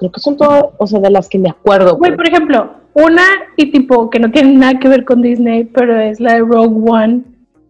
Creo 0.00 0.12
que 0.12 0.20
son 0.20 0.38
todas, 0.38 0.64
o 0.78 0.86
sea, 0.86 0.98
de 0.98 1.10
las 1.10 1.28
que 1.28 1.38
me 1.38 1.50
acuerdo. 1.50 1.98
Güey, 1.98 2.16
por 2.16 2.26
ejemplo, 2.26 2.70
una 2.94 3.22
y 3.58 3.70
tipo 3.70 4.08
que 4.08 4.18
no 4.18 4.30
tiene 4.30 4.54
nada 4.54 4.78
que 4.78 4.88
ver 4.88 5.04
con 5.04 5.20
Disney, 5.20 5.64
pero 5.64 5.94
es 6.00 6.18
la 6.18 6.34
de 6.34 6.40
Rogue 6.40 6.90
One 6.90 7.20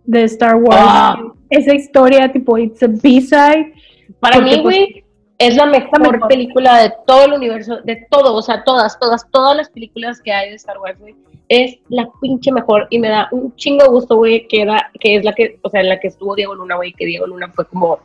de 0.04 0.22
Star 0.22 0.54
Wars. 0.54 0.80
Ah. 0.80 1.20
Esa 1.50 1.74
historia, 1.74 2.30
tipo, 2.32 2.56
it's 2.56 2.80
a 2.84 2.86
B-side. 2.86 3.74
Para 4.20 4.36
porque, 4.36 4.50
mí, 4.50 4.62
pues, 4.62 4.62
güey, 4.62 5.04
es 5.38 5.56
la 5.56 5.66
mejor, 5.66 6.12
mejor. 6.12 6.28
película 6.28 6.82
de 6.82 6.92
todo 7.04 7.24
el 7.24 7.32
universo, 7.32 7.78
de 7.82 8.06
todo, 8.08 8.36
o 8.36 8.42
sea, 8.42 8.62
todas, 8.62 8.96
todas, 9.00 9.28
todas 9.32 9.56
las 9.56 9.68
películas 9.70 10.20
que 10.20 10.32
hay 10.32 10.50
de 10.50 10.54
Star 10.54 10.78
Wars, 10.78 11.00
güey. 11.00 11.16
Es 11.48 11.78
la 11.88 12.08
pinche 12.20 12.52
mejor 12.52 12.86
y 12.90 13.00
me 13.00 13.08
da 13.08 13.28
un 13.32 13.52
chingo 13.56 13.82
de 13.82 13.90
gusto, 13.90 14.14
güey, 14.14 14.46
que 14.46 14.62
era, 14.62 14.88
que 15.00 15.16
es 15.16 15.24
la 15.24 15.32
que, 15.32 15.58
o 15.62 15.68
sea, 15.68 15.80
en 15.80 15.88
la 15.88 15.98
que 15.98 16.06
estuvo 16.06 16.36
Diego 16.36 16.54
Luna, 16.54 16.76
güey, 16.76 16.92
que 16.92 17.06
Diego 17.06 17.26
Luna 17.26 17.50
fue 17.52 17.66
como 17.66 17.98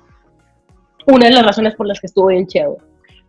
una 1.05 1.27
de 1.27 1.33
las 1.33 1.45
razones 1.45 1.75
por 1.75 1.85
las 1.85 1.99
que 1.99 2.07
estuvo 2.07 2.27
bien 2.27 2.47
chido. 2.47 2.77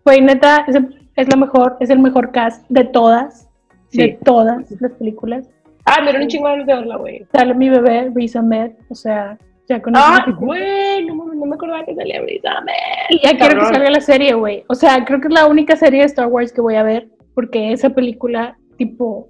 Güey, 0.07 0.20
neta, 0.20 0.64
es, 0.68 0.76
es 1.16 1.28
la 1.28 1.36
mejor, 1.36 1.76
es 1.80 1.90
el 1.90 1.98
mejor 1.98 2.30
cast 2.30 2.64
de 2.68 2.84
todas, 2.84 3.48
de 3.92 4.16
todas 4.24 4.70
las 4.80 4.92
películas. 4.92 5.50
Ah, 5.84 5.96
me 5.98 6.04
dieron 6.07 6.22
un 6.22 6.28
chingo 6.28 6.48
de 6.48 6.62
verla, 6.62 6.96
güey. 6.96 7.26
Sale 7.32 7.54
mi 7.54 7.68
bebé, 7.68 8.12
Riz 8.14 8.36
Ahmed, 8.36 8.70
o 8.88 8.94
sea, 8.94 9.36
ya 9.68 9.82
con 9.82 9.94
Ah, 9.96 10.24
güey, 10.38 11.04
no, 11.07 11.16
no 11.16 11.44
me 11.44 11.57
acordaba 11.57 11.84
que 11.84 11.96
salía 11.96 12.22
Brisa, 12.22 12.50
Y 13.11 13.18
ya 13.20 13.36
quiero 13.36 13.59
que 13.59 13.66
salga 13.66 13.90
la 13.90 14.00
serie, 14.00 14.34
güey. 14.34 14.62
O 14.68 14.76
sea, 14.76 15.04
creo 15.04 15.20
que 15.20 15.26
es 15.26 15.34
la 15.34 15.46
única 15.48 15.74
serie 15.74 16.00
de 16.02 16.07
Star 16.07 16.28
Wars 16.28 16.52
que 16.52 16.61
voy 16.61 16.76
a 16.76 16.84
ver, 16.84 17.09
porque 17.34 17.72
esa 17.72 17.90
película, 17.90 18.57
tipo, 18.78 19.28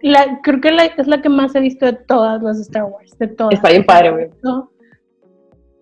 la, 0.00 0.38
creo 0.44 0.60
que 0.60 0.70
la- 0.70 0.84
es 0.84 1.08
la 1.08 1.20
que 1.20 1.28
más 1.28 1.56
he 1.56 1.60
visto 1.60 1.86
de 1.86 1.94
todas 1.94 2.40
las 2.40 2.58
de 2.58 2.62
Star 2.62 2.84
Wars, 2.84 3.18
de 3.18 3.26
todas. 3.26 3.54
Está 3.54 3.70
bien 3.70 3.84
padre, 3.84 4.10
güey. 4.12 4.30
¿No? 4.44 4.70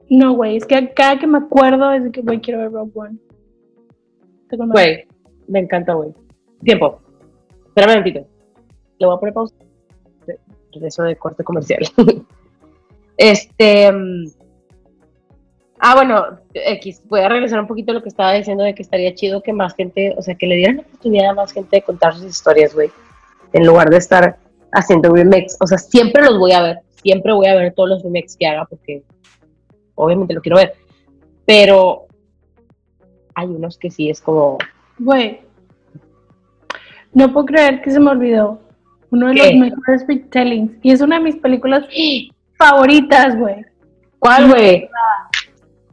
No, 0.08 0.32
güey, 0.32 0.56
es 0.56 0.64
que 0.64 0.94
cada 0.94 1.18
que 1.18 1.26
me 1.26 1.36
acuerdo 1.36 1.92
es 1.92 2.04
de 2.04 2.10
que, 2.12 2.22
güey, 2.22 2.40
quiero 2.40 2.60
ver 2.60 2.72
Rogue 2.72 2.92
One. 2.94 3.18
Güey, 4.50 5.06
me 5.48 5.60
encanta, 5.60 5.94
güey. 5.94 6.12
Tiempo. 6.62 7.00
Espérame 7.66 7.90
un 7.90 7.98
momentito. 7.98 8.26
Le 8.98 9.06
voy 9.06 9.16
a 9.16 9.20
poner 9.20 9.34
pausa. 9.34 9.54
Regreso 10.72 11.02
de 11.02 11.16
corte 11.16 11.44
comercial. 11.44 11.82
este. 13.16 13.92
mm, 13.92 14.26
Ah, 15.78 15.94
bueno, 15.94 16.38
X, 16.54 17.02
voy 17.06 17.20
a 17.20 17.28
regresar 17.28 17.60
un 17.60 17.66
poquito 17.66 17.90
a 17.90 17.94
lo 17.94 18.02
que 18.02 18.08
estaba 18.08 18.32
diciendo 18.32 18.64
de 18.64 18.74
que 18.74 18.82
estaría 18.82 19.14
chido 19.14 19.42
que 19.42 19.52
más 19.52 19.74
gente, 19.74 20.14
o 20.16 20.22
sea, 20.22 20.34
que 20.34 20.46
le 20.46 20.56
dieran 20.56 20.76
la 20.76 20.82
oportunidad 20.82 21.30
a 21.30 21.34
más 21.34 21.52
gente 21.52 21.76
de 21.76 21.82
contar 21.82 22.14
sus 22.14 22.24
historias, 22.24 22.74
güey. 22.74 22.90
En 23.52 23.66
lugar 23.66 23.90
de 23.90 23.98
estar 23.98 24.38
haciendo 24.72 25.14
remakes. 25.14 25.56
O 25.60 25.66
sea, 25.66 25.78
siempre 25.78 26.22
los 26.22 26.38
voy 26.38 26.52
a 26.52 26.62
ver. 26.62 26.78
Siempre 27.02 27.32
voy 27.32 27.46
a 27.46 27.54
ver 27.54 27.74
todos 27.74 27.90
los 27.90 28.02
remakes 28.02 28.36
que 28.38 28.46
haga 28.46 28.64
porque 28.64 29.02
obviamente 29.94 30.34
lo 30.34 30.40
quiero 30.40 30.56
ver. 30.56 30.74
Pero 31.44 32.05
hay 33.36 33.46
unos 33.46 33.78
que 33.78 33.90
sí 33.90 34.10
es 34.10 34.20
como. 34.20 34.58
Güey, 34.98 35.40
no 37.12 37.32
puedo 37.32 37.46
creer 37.46 37.82
que 37.82 37.90
se 37.90 38.00
me 38.00 38.10
olvidó 38.10 38.60
uno 39.10 39.28
de 39.28 39.34
¿Qué? 39.34 39.50
los 39.52 39.70
mejores 39.70 40.06
big 40.06 40.28
tellings. 40.30 40.72
Y 40.82 40.90
es 40.90 41.00
una 41.00 41.18
de 41.18 41.24
mis 41.24 41.36
películas 41.36 41.84
favoritas, 42.58 43.38
güey. 43.38 43.64
¿Cuál, 44.18 44.48
güey? 44.48 44.88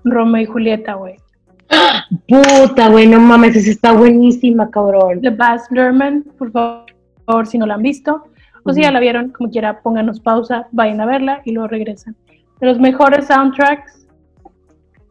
Romeo 0.04 0.42
y 0.42 0.46
Julieta, 0.46 0.96
güey. 0.96 1.18
Puta, 2.28 2.90
güey, 2.90 3.08
no 3.08 3.20
mames, 3.20 3.56
esa 3.56 3.70
está 3.70 3.92
buenísima, 3.92 4.70
cabrón. 4.72 5.22
The 5.22 5.30
Baz 5.30 5.68
Luhrmann, 5.70 6.24
por 6.38 6.52
favor, 6.52 7.48
si 7.48 7.58
no 7.58 7.66
la 7.66 7.76
han 7.76 7.84
visto. 7.84 8.26
O 8.64 8.72
si 8.72 8.82
ya 8.82 8.92
la 8.92 9.02
vieron, 9.02 9.30
como 9.30 9.50
quiera, 9.50 9.82
pónganos 9.82 10.22
pausa, 10.22 10.68
vayan 10.72 11.02
a 11.02 11.06
verla 11.06 11.42
y 11.44 11.52
luego 11.52 11.68
regresan. 11.68 12.16
De 12.62 12.68
los 12.68 12.80
mejores 12.80 13.28
soundtracks 13.28 14.08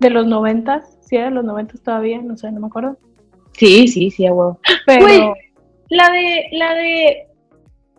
de 0.00 0.10
los 0.10 0.26
noventas, 0.26 0.91
De 1.20 1.30
los 1.30 1.44
noventas 1.44 1.80
todavía, 1.82 2.20
no 2.22 2.36
sé, 2.36 2.50
no 2.52 2.60
me 2.60 2.66
acuerdo. 2.68 2.96
Sí, 3.52 3.86
sí, 3.88 4.10
sí, 4.10 4.26
a 4.26 4.32
huevo. 4.32 4.58
Pero, 4.86 5.02
Güey. 5.02 5.20
La 5.90 6.10
de, 6.10 6.46
la 6.52 6.74
de. 6.74 7.26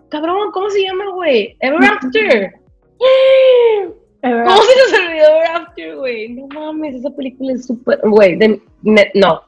Cabrón, 0.10 0.52
¿cómo 0.52 0.70
se 0.70 0.82
llama, 0.84 1.12
güey? 1.14 1.56
Ever 1.60 1.84
After. 1.84 2.54
Ever 4.22 4.46
¿Cómo 4.46 4.58
se 4.62 4.94
nos 4.98 5.08
olvidó 5.10 5.28
Ever 5.28 5.48
After, 5.54 5.96
güey? 5.98 6.30
No 6.34 6.48
mames, 6.48 6.96
esa 6.96 7.10
película 7.12 7.54
es 7.54 7.66
súper. 7.68 8.00
Güey, 8.04 8.36
de- 8.38 8.62
ne- 8.82 9.12
no. 9.16 9.42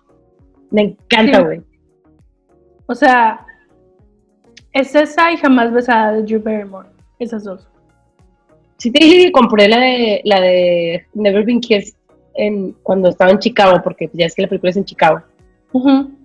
Me 0.71 0.81
encanta, 0.83 1.39
Sí. 1.39 1.43
güey. 1.45 1.61
O 2.87 2.93
sea, 2.95 3.45
es 4.73 4.93
esa 4.93 5.31
y 5.31 5.37
jamás 5.37 5.71
besada 5.73 6.11
de 6.13 6.23
Drew 6.23 6.41
Barrymore. 6.41 6.89
Esas 7.19 7.43
dos. 7.45 7.67
Sí 8.77 8.91
te 8.91 9.03
dije 9.03 9.25
que 9.25 9.31
compré 9.31 9.67
la 9.69 9.79
de, 9.79 10.21
la 10.25 10.41
de 10.41 11.05
Never 11.13 11.45
Been 11.45 11.61
Kissed 11.61 11.94
en, 12.35 12.73
cuando 12.83 13.09
estaba 13.09 13.31
en 13.31 13.39
Chicago, 13.39 13.81
porque 13.83 14.09
ya 14.13 14.25
es 14.25 14.35
que 14.35 14.43
la 14.43 14.47
película 14.47 14.69
es 14.69 14.77
en 14.77 14.85
Chicago. 14.85 15.21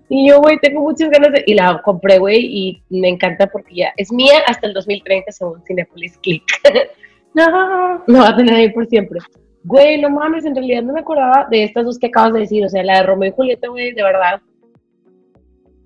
Y 0.09 0.29
yo, 0.29 0.39
güey, 0.39 0.57
tengo 0.59 0.81
muchas 0.81 1.09
ganas 1.09 1.31
de... 1.31 1.43
Y 1.45 1.53
la 1.53 1.81
compré, 1.81 2.17
güey, 2.19 2.45
y 2.45 2.83
me 2.89 3.09
encanta 3.09 3.47
porque 3.47 3.75
ya 3.75 3.93
es 3.97 4.11
mía 4.11 4.39
hasta 4.47 4.67
el 4.67 4.73
2030 4.73 5.31
según 5.31 5.63
Cinepolis 5.65 6.17
Click. 6.17 6.43
No. 7.33 8.03
no 8.07 8.19
va 8.19 8.29
a 8.29 8.35
tener 8.35 8.53
ahí 8.53 8.69
por 8.69 8.85
siempre. 8.87 9.19
Güey, 9.63 10.01
no 10.01 10.09
mames, 10.09 10.43
en 10.43 10.53
realidad 10.55 10.81
no 10.83 10.91
me 10.91 10.99
acordaba 10.99 11.47
de 11.49 11.63
estas 11.63 11.85
dos 11.85 11.97
que 11.97 12.07
acabas 12.07 12.33
de 12.33 12.39
decir. 12.41 12.65
O 12.65 12.67
sea, 12.67 12.83
la 12.83 12.97
de 12.97 13.03
Romeo 13.03 13.29
y 13.29 13.33
Julieta, 13.33 13.69
güey, 13.69 13.93
de 13.93 14.03
verdad. 14.03 14.41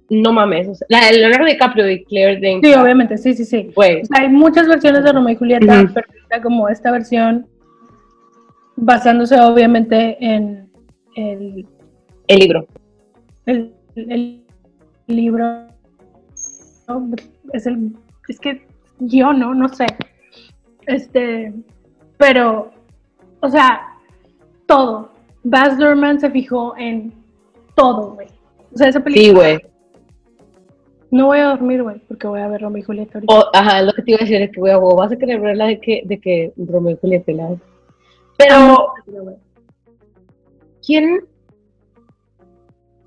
No 0.10 0.32
mames. 0.34 0.68
O 0.68 0.76
sea, 0.76 0.88
la 0.90 1.06
de 1.06 1.18
Leonardo 1.20 1.46
DiCaprio 1.46 1.90
y 1.90 2.04
Claire 2.06 2.40
Danes. 2.42 2.62
Sí, 2.64 2.74
obviamente, 2.74 3.18
sí, 3.18 3.34
sí, 3.34 3.46
sí. 3.46 3.72
Güey, 3.76 4.02
O 4.02 4.06
sea, 4.06 4.22
hay 4.22 4.30
muchas 4.30 4.68
versiones 4.68 5.04
de 5.04 5.12
Romeo 5.12 5.34
y 5.34 5.38
Julieta, 5.38 5.84
Ujú. 5.84 5.94
pero 5.94 6.08
está 6.22 6.42
como 6.42 6.70
esta 6.70 6.92
versión, 6.92 7.48
basándose 8.76 9.40
obviamente 9.40 10.18
en 10.20 10.70
el, 11.16 11.66
el 12.28 12.40
libro. 12.40 12.68
el, 13.46 13.74
el 13.96 14.44
libro. 15.08 15.68
Es 17.54 17.66
el. 17.68 17.96
Es 18.28 18.40
que 18.40 18.66
yo 19.00 19.34
no, 19.34 19.54
no 19.54 19.70
sé. 19.70 19.86
Este. 20.88 21.54
Pero, 22.18 22.72
o 23.42 23.50
sea, 23.50 23.82
todo. 24.66 25.12
Baz 25.44 25.78
Luhrmann 25.78 26.20
se 26.20 26.30
fijó 26.32 26.76
en 26.78 27.14
todo, 27.76 28.14
güey. 28.16 28.28
O 28.74 28.78
sea, 28.78 28.88
esa 28.88 29.00
película. 29.04 29.26
Sí, 29.28 29.34
güey. 29.34 29.60
No 31.12 31.28
voy 31.28 31.40
a 31.40 31.50
dormir, 31.50 31.82
güey, 31.84 32.00
porque 32.08 32.28
voy 32.28 32.42
a 32.42 32.48
ver 32.48 32.62
Romeo 32.62 32.80
y 32.80 32.84
Julieta 32.84 33.20
ahorita. 33.20 33.34
O, 33.34 33.46
ajá, 33.54 33.82
lo 33.84 33.94
que 33.94 34.02
te 34.02 34.12
iba 34.12 34.18
a 34.18 34.24
decir 34.24 34.42
es 34.42 34.52
que, 34.52 34.60
güey, 34.60 34.76
güey, 34.76 34.96
vas 34.98 35.12
a 35.12 35.16
querer 35.18 35.40
ver 35.40 35.56
la 35.56 35.68
de 35.68 35.80
que, 35.80 36.02
de 36.06 36.20
que 36.20 36.52
Romeo 36.58 36.94
y 36.94 36.98
Julieta. 36.98 37.32
la- 37.32 37.56
Pero, 38.38 38.94
¿quién, 40.86 41.22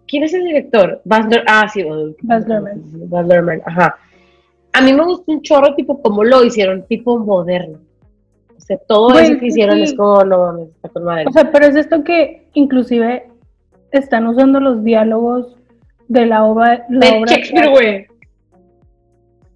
¿quién 0.07 0.23
es 0.23 0.35
el 0.35 0.45
director? 0.45 1.01
Baz 1.05 1.27
ah, 1.47 1.69
sí, 1.73 1.85
Baz 2.23 2.47
Luhrmann. 2.47 2.83
Baz 3.09 3.27
Luhrmann, 3.27 3.63
ajá. 3.67 3.99
A 4.73 4.81
mí 4.81 4.93
me 4.93 5.05
gusta 5.05 5.33
un 5.33 5.43
chorro, 5.43 5.75
tipo, 5.75 6.01
como 6.01 6.25
lo 6.25 6.45
hicieron, 6.45 6.87
tipo 6.87 7.19
moderno. 7.19 7.79
O 8.57 8.61
sea, 8.61 8.79
todo 8.87 9.19
eso 9.19 9.39
que 9.39 9.47
hicieron 9.47 9.77
sí. 9.77 9.83
es 9.83 9.95
como, 9.95 10.25
no 10.25 10.63
está 10.65 10.89
con 10.89 11.05
madre. 11.05 11.25
O 11.27 11.33
sea, 11.33 11.51
pero 11.51 11.67
es 11.67 11.77
esto 11.77 12.05
que 12.05 12.49
inclusive 12.55 13.29
están 13.93 14.27
usando 14.27 14.61
los 14.61 14.85
diálogos 14.85 15.57
de 16.09 16.27
la 16.27 16.45
obra, 16.45 16.87
la 16.89 17.07
de 17.07 17.19
obra 17.19 17.33
Shakespeare, 17.33 17.71
güey. 17.71 18.07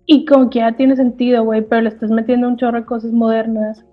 y 0.06 0.24
como 0.24 0.50
que 0.50 0.60
ya 0.60 0.72
tiene 0.72 0.96
sentido, 0.96 1.44
güey, 1.44 1.62
pero 1.62 1.82
le 1.82 1.88
estás 1.88 2.10
metiendo 2.10 2.48
un 2.48 2.56
chorro 2.56 2.80
de 2.80 2.86
cosas 2.86 3.12
modernas 3.12 3.84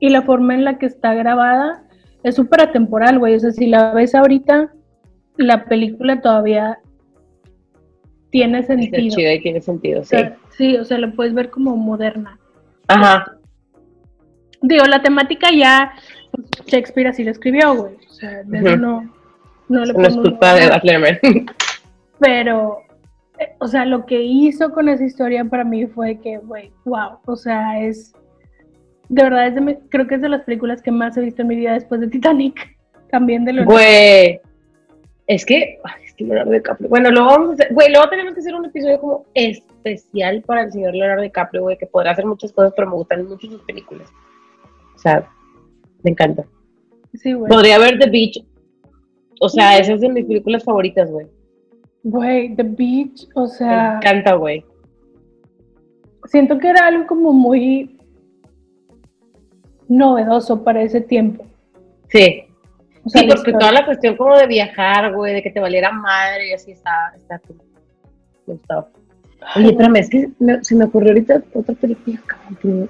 y 0.00 0.08
la 0.08 0.22
forma 0.22 0.54
en 0.54 0.64
la 0.64 0.78
que 0.78 0.86
está 0.86 1.14
grabada 1.14 1.84
es 2.22 2.34
súper 2.34 2.62
atemporal, 2.62 3.18
güey. 3.18 3.34
O 3.36 3.40
sea, 3.40 3.50
si 3.52 3.66
la 3.66 3.92
ves 3.92 4.14
ahorita, 4.14 4.72
la 5.36 5.64
película 5.66 6.20
todavía 6.20 6.78
tiene 8.30 8.60
Está 8.60 8.74
sentido. 8.74 9.16
chido 9.16 9.32
y 9.32 9.40
tiene 9.40 9.60
sentido, 9.60 10.00
O 10.00 10.04
sí. 10.04 10.10
sea, 10.10 10.36
sí, 10.56 10.76
o 10.76 10.84
sea, 10.84 10.98
la 10.98 11.12
puedes 11.12 11.34
ver 11.34 11.50
como 11.50 11.76
moderna. 11.76 12.38
Ajá. 12.88 13.36
Digo, 14.62 14.84
la 14.84 15.02
temática 15.02 15.48
ya 15.52 15.92
pues, 16.32 16.46
Shakespeare 16.66 17.08
así 17.08 17.24
lo 17.24 17.30
escribió, 17.30 17.74
güey. 17.74 17.94
O 18.08 18.12
sea, 18.12 18.42
de 18.42 18.62
Ujú. 18.62 18.76
no, 18.76 19.14
no 19.68 19.84
le 19.84 19.92
No 19.92 20.02
es 20.02 20.16
culpa 20.16 20.54
de. 20.54 21.20
Pero 22.18 22.82
eh, 23.38 23.54
o 23.58 23.66
sea, 23.66 23.86
lo 23.86 24.04
que 24.04 24.22
hizo 24.22 24.70
con 24.70 24.88
esa 24.88 25.04
historia 25.04 25.44
para 25.46 25.64
mí 25.64 25.86
fue 25.86 26.18
que, 26.20 26.36
güey, 26.38 26.70
wow, 26.84 27.18
o 27.24 27.36
sea, 27.36 27.80
es, 27.80 28.12
de 29.10 29.22
verdad, 29.24 29.46
es 29.48 29.54
de 29.56 29.60
mi- 29.60 29.76
creo 29.90 30.06
que 30.06 30.14
es 30.14 30.20
de 30.22 30.28
las 30.28 30.42
películas 30.42 30.80
que 30.82 30.90
más 30.90 31.16
he 31.16 31.20
visto 31.20 31.42
en 31.42 31.48
mi 31.48 31.56
vida 31.56 31.74
después 31.74 32.00
de 32.00 32.06
Titanic, 32.08 32.76
también 33.10 33.44
de 33.44 33.52
Leonardo. 33.52 33.74
Güey, 33.74 34.40
es 35.26 35.44
que, 35.44 35.78
ay, 35.84 36.02
es 36.06 36.14
que 36.14 36.24
Leonardo 36.24 36.52
DiCaprio. 36.52 36.88
Bueno, 36.88 37.10
luego 37.10 37.26
vamos 37.28 37.50
a 37.50 37.52
hacer, 37.54 37.74
güey, 37.74 37.90
luego 37.92 38.08
tenemos 38.08 38.34
que 38.34 38.40
hacer 38.40 38.54
un 38.54 38.64
episodio 38.64 39.00
como 39.00 39.26
especial 39.34 40.42
para 40.42 40.62
el 40.62 40.72
señor 40.72 40.94
Leonardo 40.94 41.22
DiCaprio, 41.22 41.62
güey, 41.62 41.76
que 41.76 41.86
podrá 41.86 42.12
hacer 42.12 42.24
muchas 42.24 42.52
cosas, 42.52 42.72
pero 42.74 42.88
me 42.88 42.94
gustan 42.96 43.26
mucho 43.28 43.46
sus 43.48 43.62
películas. 43.62 44.08
O 44.94 44.98
sea, 44.98 45.28
me 46.02 46.10
encanta. 46.12 46.44
Sí, 47.14 47.32
güey. 47.32 47.50
Podría 47.50 47.78
ver 47.78 47.98
The 47.98 48.08
Beach. 48.10 48.44
O 49.40 49.48
sea, 49.48 49.78
esa 49.78 49.94
es 49.94 50.00
de 50.02 50.08
mis 50.08 50.24
películas 50.26 50.62
favoritas, 50.64 51.10
güey. 51.10 51.26
Güey, 52.04 52.54
The 52.54 52.62
Beach, 52.62 53.26
o 53.34 53.42
Me 53.42 53.48
sea, 53.48 53.96
encanta, 53.96 54.34
güey. 54.34 54.64
siento 56.26 56.58
que 56.58 56.68
era 56.68 56.86
algo 56.86 57.06
como 57.06 57.32
muy 57.32 57.98
novedoso 59.90 60.62
para 60.64 60.82
ese 60.82 61.00
tiempo. 61.02 61.44
Sí. 62.08 62.44
O 63.04 63.08
sea, 63.08 63.22
Sí, 63.22 63.28
porque 63.28 63.52
toda 63.52 63.72
la 63.72 63.84
cuestión 63.84 64.16
como 64.16 64.36
de 64.38 64.46
viajar, 64.46 65.14
güey, 65.14 65.34
de 65.34 65.42
que 65.42 65.50
te 65.50 65.60
valiera 65.60 65.90
madre 65.90 66.48
y 66.48 66.52
así 66.52 66.72
está, 66.72 67.12
está 67.16 67.40
gustaba. 68.46 68.88
Oye, 69.56 69.70
espérame, 69.70 69.96
es 69.96 70.10
que 70.10 70.28
me- 70.38 70.62
se 70.62 70.74
me 70.74 70.84
ocurrió 70.84 71.10
ahorita 71.10 71.42
otra 71.54 71.74
película, 71.74 72.18
cabrón, 72.26 72.58
no- 72.62 72.88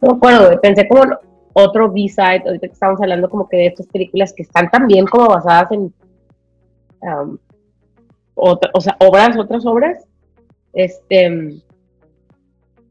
me 0.00 0.16
acuerdo, 0.16 0.46
güey, 0.46 0.58
pensé 0.60 0.86
como 0.88 1.02
otro 1.52 1.90
B-side, 1.90 2.42
ahorita 2.46 2.66
que 2.68 2.72
estamos 2.72 3.00
hablando 3.00 3.28
como 3.28 3.48
que 3.48 3.56
de 3.56 3.66
estas 3.66 3.86
películas 3.88 4.32
que 4.32 4.42
están 4.42 4.70
también 4.70 5.06
como 5.06 5.28
basadas 5.28 5.72
en 5.72 5.92
um, 7.02 7.38
otra- 8.34 8.70
o 8.74 8.80
sea, 8.80 8.96
obras, 9.00 9.36
otras 9.36 9.64
obras, 9.66 10.04
este, 10.74 11.56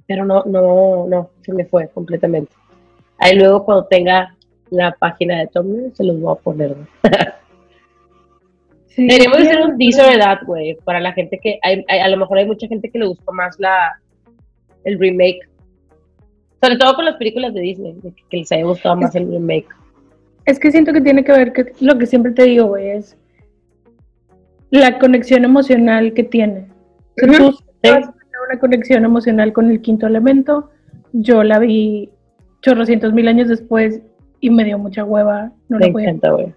pero 0.08 0.26
no, 0.26 0.44
no, 0.46 1.08
no, 1.08 1.30
se 1.42 1.54
me 1.54 1.66
fue 1.66 1.88
completamente. 1.90 2.52
Ahí 3.18 3.38
luego 3.38 3.64
cuando 3.66 3.86
tenga 3.86 4.36
la 4.70 4.92
página 4.94 5.40
de 5.40 5.48
Tumblr 5.48 5.92
se 5.96 6.04
los 6.04 6.20
voy 6.20 6.34
a 6.36 6.42
poner, 6.42 6.74
güey. 6.74 6.88
Sí, 8.88 9.08
Deberíamos 9.08 9.40
hacer 9.40 9.60
un 9.62 9.78
this 9.78 10.00
or 10.00 10.18
that, 10.18 10.44
güey, 10.46 10.78
para 10.86 11.02
la 11.02 11.12
gente 11.12 11.38
que, 11.44 11.60
hay, 11.64 11.84
hay- 11.90 12.00
a 12.00 12.08
lo 12.08 12.16
mejor 12.16 12.38
hay 12.38 12.46
mucha 12.46 12.66
gente 12.66 12.90
que 12.90 12.98
le 12.98 13.08
gustó 13.08 13.34
más 13.34 13.60
la, 13.60 14.00
el 14.86 14.98
remake. 14.98 15.42
Sobre 16.64 16.78
todo 16.78 16.96
con 16.96 17.04
las 17.04 17.16
películas 17.18 17.54
de 17.54 17.60
Disney, 17.60 17.94
que, 18.02 18.14
que 18.30 18.38
les 18.38 18.52
haya 18.54 18.64
gustado 18.64 18.96
más 18.96 19.14
el 19.16 19.30
remake. 19.30 19.68
Es 20.46 20.60
que 20.60 20.72
siento 20.72 20.94
que 20.94 21.02
tiene 21.02 21.26
que 21.26 21.34
ver 21.34 21.52
que 21.52 21.74
lo 21.82 21.98
que 21.98 22.06
siempre 22.06 22.32
te 22.32 22.44
digo, 22.44 22.68
güey, 22.68 22.92
es 22.92 23.18
la 24.70 24.98
conexión 24.98 25.44
emocional 25.44 26.14
que 26.14 26.24
tiene. 26.24 26.68
Tú 27.18 27.52
una 28.50 28.60
conexión 28.60 29.06
emocional 29.06 29.54
con 29.54 29.70
el 29.70 29.82
quinto 29.82 30.08
elemento. 30.08 30.70
Yo 31.14 31.44
la 31.44 31.60
vi 31.60 32.10
chorrocientos 32.62 33.14
mil 33.14 33.28
años 33.28 33.48
después 33.48 34.02
y 34.40 34.50
me 34.50 34.64
dio 34.64 34.78
mucha 34.78 35.04
hueva. 35.04 35.52
No 35.70 35.78
Me 35.80 35.88
encanta, 35.88 36.32
güey. 36.32 36.54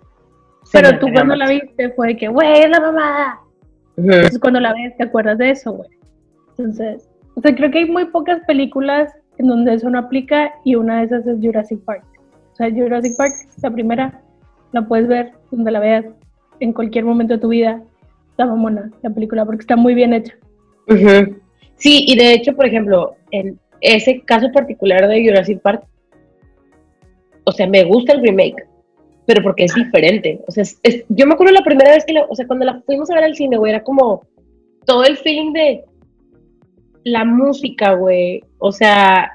Pero 0.73 0.89
Sí, 0.91 0.97
tú 1.01 1.07
me 1.09 1.15
cuando 1.15 1.37
la 1.37 1.49
viste 1.49 1.91
fue 1.91 2.09
de 2.09 2.17
que, 2.17 2.29
güey, 2.29 2.63
es 2.63 2.71
la 2.71 2.81
mamada. 2.81 3.41
Entonces 3.97 4.39
cuando 4.39 4.61
la 4.61 4.73
ves 4.75 4.97
te 4.97 5.05
acuerdas 5.05 5.39
de 5.39 5.51
eso, 5.51 5.73
güey. 5.73 5.91
Entonces, 6.51 7.09
o 7.35 7.41
sea, 7.41 7.55
creo 7.55 7.71
que 7.71 7.79
hay 7.79 7.91
muy 7.91 8.05
pocas 8.07 8.41
películas 8.47 9.13
en 9.39 9.47
donde 9.47 9.75
eso 9.75 9.89
no 9.91 9.99
aplica 9.99 10.53
y 10.65 10.75
una 10.75 10.99
de 10.99 11.05
esas 11.05 11.27
es 11.27 11.39
Jurassic 11.41 11.81
Park. 11.85 12.05
O 12.53 12.57
sea, 12.57 12.71
Jurassic 12.71 13.17
Park, 13.17 13.33
la 13.63 13.71
primera, 13.71 14.21
la 14.73 14.87
puedes 14.87 15.09
ver 15.09 15.33
donde 15.51 15.71
la 15.71 15.81
veas 15.81 16.05
en 16.61 16.73
cualquier 16.73 17.05
momento 17.05 17.35
de 17.35 17.41
tu 17.41 17.49
vida. 17.49 17.83
Está 18.31 18.47
mamona 18.47 18.91
la 19.03 19.11
película 19.11 19.45
porque 19.45 19.61
está 19.61 19.77
muy 19.77 19.95
bien 19.95 20.13
hecha. 20.13 20.35
Ujú. 20.89 21.38
Sí, 21.79 22.05
y 22.07 22.17
de 22.17 22.35
hecho, 22.35 22.55
por 22.55 22.67
ejemplo, 22.67 23.15
en 23.31 23.59
ese 23.81 24.21
caso 24.23 24.51
particular 24.53 25.09
de 25.09 25.25
Jurassic 25.25 25.61
Park, 25.61 25.85
o 27.45 27.53
sea, 27.53 27.67
me 27.67 27.85
gusta 27.85 28.13
el 28.13 28.21
remake, 28.23 28.67
pero 29.27 29.43
porque 29.43 29.65
es 29.65 29.75
diferente. 29.75 30.41
O 30.47 30.51
sea, 30.53 30.63
es- 30.63 30.79
es- 30.83 31.05
yo 31.09 31.27
me 31.27 31.35
acuerdo 31.35 31.53
la 31.55 31.63
primera 31.65 31.93
vez 31.93 32.05
que, 32.05 32.13
la, 32.13 32.25
o 32.29 32.35
sea, 32.35 32.47
cuando 32.47 32.65
la 32.67 32.81
fuimos 32.83 33.11
a 33.11 33.15
ver 33.15 33.25
al 33.25 33.35
cine, 33.35 33.57
güey, 33.57 33.71
era 33.73 33.83
como 33.83 34.23
todo 34.85 35.05
el 35.05 35.17
feeling 35.17 35.53
de 35.53 35.85
la 37.05 37.25
música, 37.25 37.95
güey. 37.95 38.43
O 38.59 38.73
sea, 38.73 39.33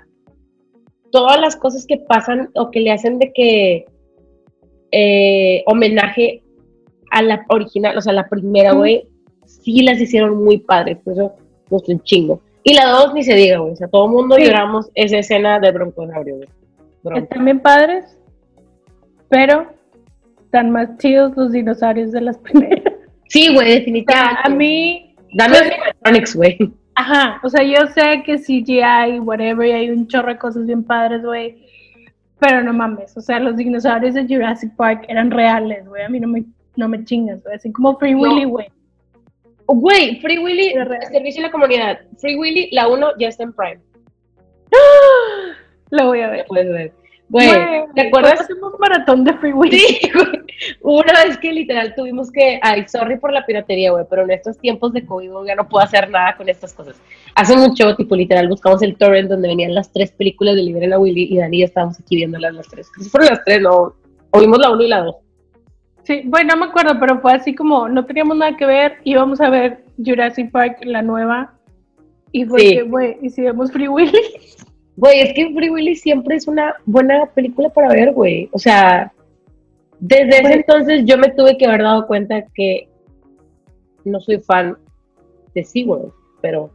todas 1.12 1.40
las 1.40 1.56
cosas 1.56 1.86
que 1.88 1.98
pasan 1.98 2.50
o 2.56 2.70
que 2.72 2.82
le 2.82 2.92
hacen 2.92 3.20
de 3.20 3.32
que 3.34 3.86
eh, 4.92 5.64
homenaje 5.66 6.44
a 7.10 7.22
la 7.24 7.46
original, 7.50 7.98
o 7.98 8.02
sea, 8.02 8.14
la 8.14 8.28
primera, 8.30 8.74
güey, 8.74 9.08
sí 9.46 9.82
las 9.82 10.00
hicieron 10.00 10.44
muy 10.44 10.58
padres, 10.60 10.98
por 11.04 11.14
eso 11.14 11.36
gustó 11.70 11.92
un 11.92 12.02
chingo. 12.04 12.42
Y 12.64 12.74
la 12.76 12.86
dos 12.90 13.14
ni 13.14 13.24
se 13.24 13.34
diga, 13.36 13.58
güey, 13.60 13.74
o 13.74 13.76
sea, 13.76 13.88
todo 13.88 14.06
el 14.06 14.12
mundo 14.12 14.36
Sí. 14.38 14.46
lloramos 14.46 14.90
esa 14.96 15.18
escena 15.18 15.60
de 15.60 15.72
broncosaurio, 15.72 16.36
güey. 16.38 16.48
Bronco. 17.04 17.24
Están 17.24 17.46
bien 17.46 17.60
padres, 17.60 18.18
pero 19.30 19.68
están 20.46 20.72
más 20.72 20.98
chidos 20.98 21.36
los 21.36 21.52
dinosaurios 21.52 22.12
de 22.12 22.22
las 22.22 22.38
primeras. 22.40 22.94
Sí, 23.28 23.48
güey, 23.54 23.58
O 23.68 23.70
sea, 23.72 23.80
definitivamente. 23.80 24.40
a 24.44 24.50
mí, 24.50 25.16
Dame 25.36 25.58
animatronics, 25.58 26.36
güey. 26.36 26.58
Ajá, 26.96 27.40
o 27.44 27.50
sea, 27.50 27.64
yo 27.64 27.88
sé 27.88 28.22
que 28.24 28.38
CGI, 28.38 29.20
whatever, 29.20 29.68
y 29.68 29.72
hay 29.72 29.90
un 29.90 30.08
chorro 30.08 30.30
de 30.30 30.38
cosas 30.38 30.66
bien 30.68 30.84
padres, 30.84 31.24
güey. 31.24 31.58
Pero 32.40 32.62
no 32.62 32.72
mames, 32.74 33.18
o 33.18 33.22
sea, 33.22 33.40
los 33.40 33.56
dinosaurios 33.58 34.14
de 34.14 34.28
Jurassic 34.28 34.76
Park 34.76 35.06
eran 35.08 35.32
reales, 35.32 35.88
güey. 35.88 36.04
A 36.04 36.10
mí 36.10 36.20
no 36.20 36.28
me, 36.28 36.44
no 36.76 36.88
me 36.88 37.04
chingas, 37.04 37.42
güey. 37.44 37.56
Así 37.56 37.72
como 37.72 37.98
Free 37.98 38.14
No. 38.14 38.22
Willy, 38.22 38.44
güey. 38.46 38.68
Güey, 39.68 40.20
Free 40.22 40.40
Willy, 40.40 40.74
servicio 41.12 41.42
a 41.44 41.48
la 41.48 41.52
comunidad. 41.52 42.00
Free 42.18 42.36
Willy, 42.36 42.70
la 42.72 42.88
1 42.88 43.12
ya 43.20 43.28
está 43.30 43.44
en 43.44 43.54
Prime. 43.54 43.80
Lo 45.92 46.08
voy 46.08 46.20
a 46.20 46.28
Ya 46.28 46.32
ver. 46.32 46.46
puedes 46.48 46.70
ver. 46.72 46.94
Güey, 47.30 47.50
¿te 47.96 48.02
acuerdas? 48.08 48.42
Hacemos 48.42 48.74
maratón 48.80 49.24
de 49.24 49.34
Free 49.36 49.54
Willy. 49.54 49.78
Sí, 49.80 50.12
güey. 50.14 50.44
Una 50.82 51.24
vez 51.26 51.38
que 51.38 51.52
literal 51.52 51.94
tuvimos 51.96 52.32
que, 52.32 52.60
ay, 52.62 52.86
sorry 52.88 53.18
por 53.18 53.32
la 53.34 53.46
piratería, 53.46 53.92
güey, 53.92 54.06
pero 54.10 54.24
en 54.24 54.32
estos 54.32 54.58
tiempos 54.60 54.94
de 54.94 55.06
COVID 55.06 55.30
ya 55.48 55.56
no 55.56 55.68
puedo 55.68 55.84
hacer 55.84 56.10
nada 56.10 56.36
con 56.38 56.48
estas 56.48 56.74
cosas. 56.74 56.96
Hace 57.36 57.56
mucho, 57.58 57.96
tipo, 57.96 58.16
literal, 58.16 58.48
buscamos 58.48 58.82
el 58.84 58.96
torrent 58.98 59.30
donde 59.30 59.48
venían 59.48 59.74
las 59.74 59.92
tres 59.92 60.12
películas 60.12 60.56
de 60.56 60.64
Liberen 60.64 60.94
a 60.94 61.00
Willy 61.00 61.28
y 61.32 61.38
Dani 61.38 61.58
y 61.58 61.60
yo 61.62 61.66
estábamos 61.66 62.00
aquí 62.00 62.16
viéndolas 62.18 62.54
las 62.54 62.68
tres. 62.68 62.88
Si 63.02 63.10
fueron 63.10 63.30
las 63.30 63.44
tres, 63.44 63.62
no. 63.62 63.94
O 64.32 64.40
vimos 64.40 64.60
la 64.60 64.72
uno 64.72 64.84
y 64.84 64.88
la 64.88 65.00
dos. 65.02 65.16
Sí, 66.04 66.22
bueno, 66.26 66.54
no 66.54 66.62
me 66.62 66.66
acuerdo, 66.68 67.00
pero 67.00 67.20
fue 67.22 67.34
así 67.34 67.56
como 67.56 67.88
no 67.88 68.06
teníamos 68.06 68.38
nada 68.38 68.56
que 68.58 68.66
ver, 68.66 68.98
íbamos 69.04 69.40
a 69.40 69.50
ver 69.50 69.84
Jurassic 70.04 70.52
Park, 70.52 70.80
la 70.84 71.02
nueva. 71.02 71.54
Y 72.32 72.46
fue 72.46 72.60
Sí. 72.60 72.70
que, 72.76 72.82
güey, 72.84 73.18
y 73.22 73.30
si 73.30 73.42
vemos 73.42 73.72
Free 73.72 73.88
Willy. 73.88 74.12
Güey, 74.96 75.22
es 75.22 75.34
que 75.34 75.52
Free 75.56 75.72
Willy 75.72 75.96
siempre 75.96 76.36
es 76.36 76.48
una 76.48 76.76
buena 76.86 77.26
película 77.28 77.70
para 77.70 77.90
ver, 77.90 78.12
güey. 78.12 78.48
O 78.52 78.60
sea, 78.60 79.12
desde 80.00 80.38
ese 80.42 80.54
entonces 80.54 81.06
yo 81.06 81.18
me 81.18 81.30
tuve 81.30 81.58
que 81.58 81.66
haber 81.66 81.82
dado 81.82 82.06
cuenta 82.06 82.46
que 82.54 82.88
no 84.06 84.20
soy 84.20 84.40
fan 84.40 84.78
de 85.56 85.64
SeaWorld, 85.64 86.12
pero 86.42 86.70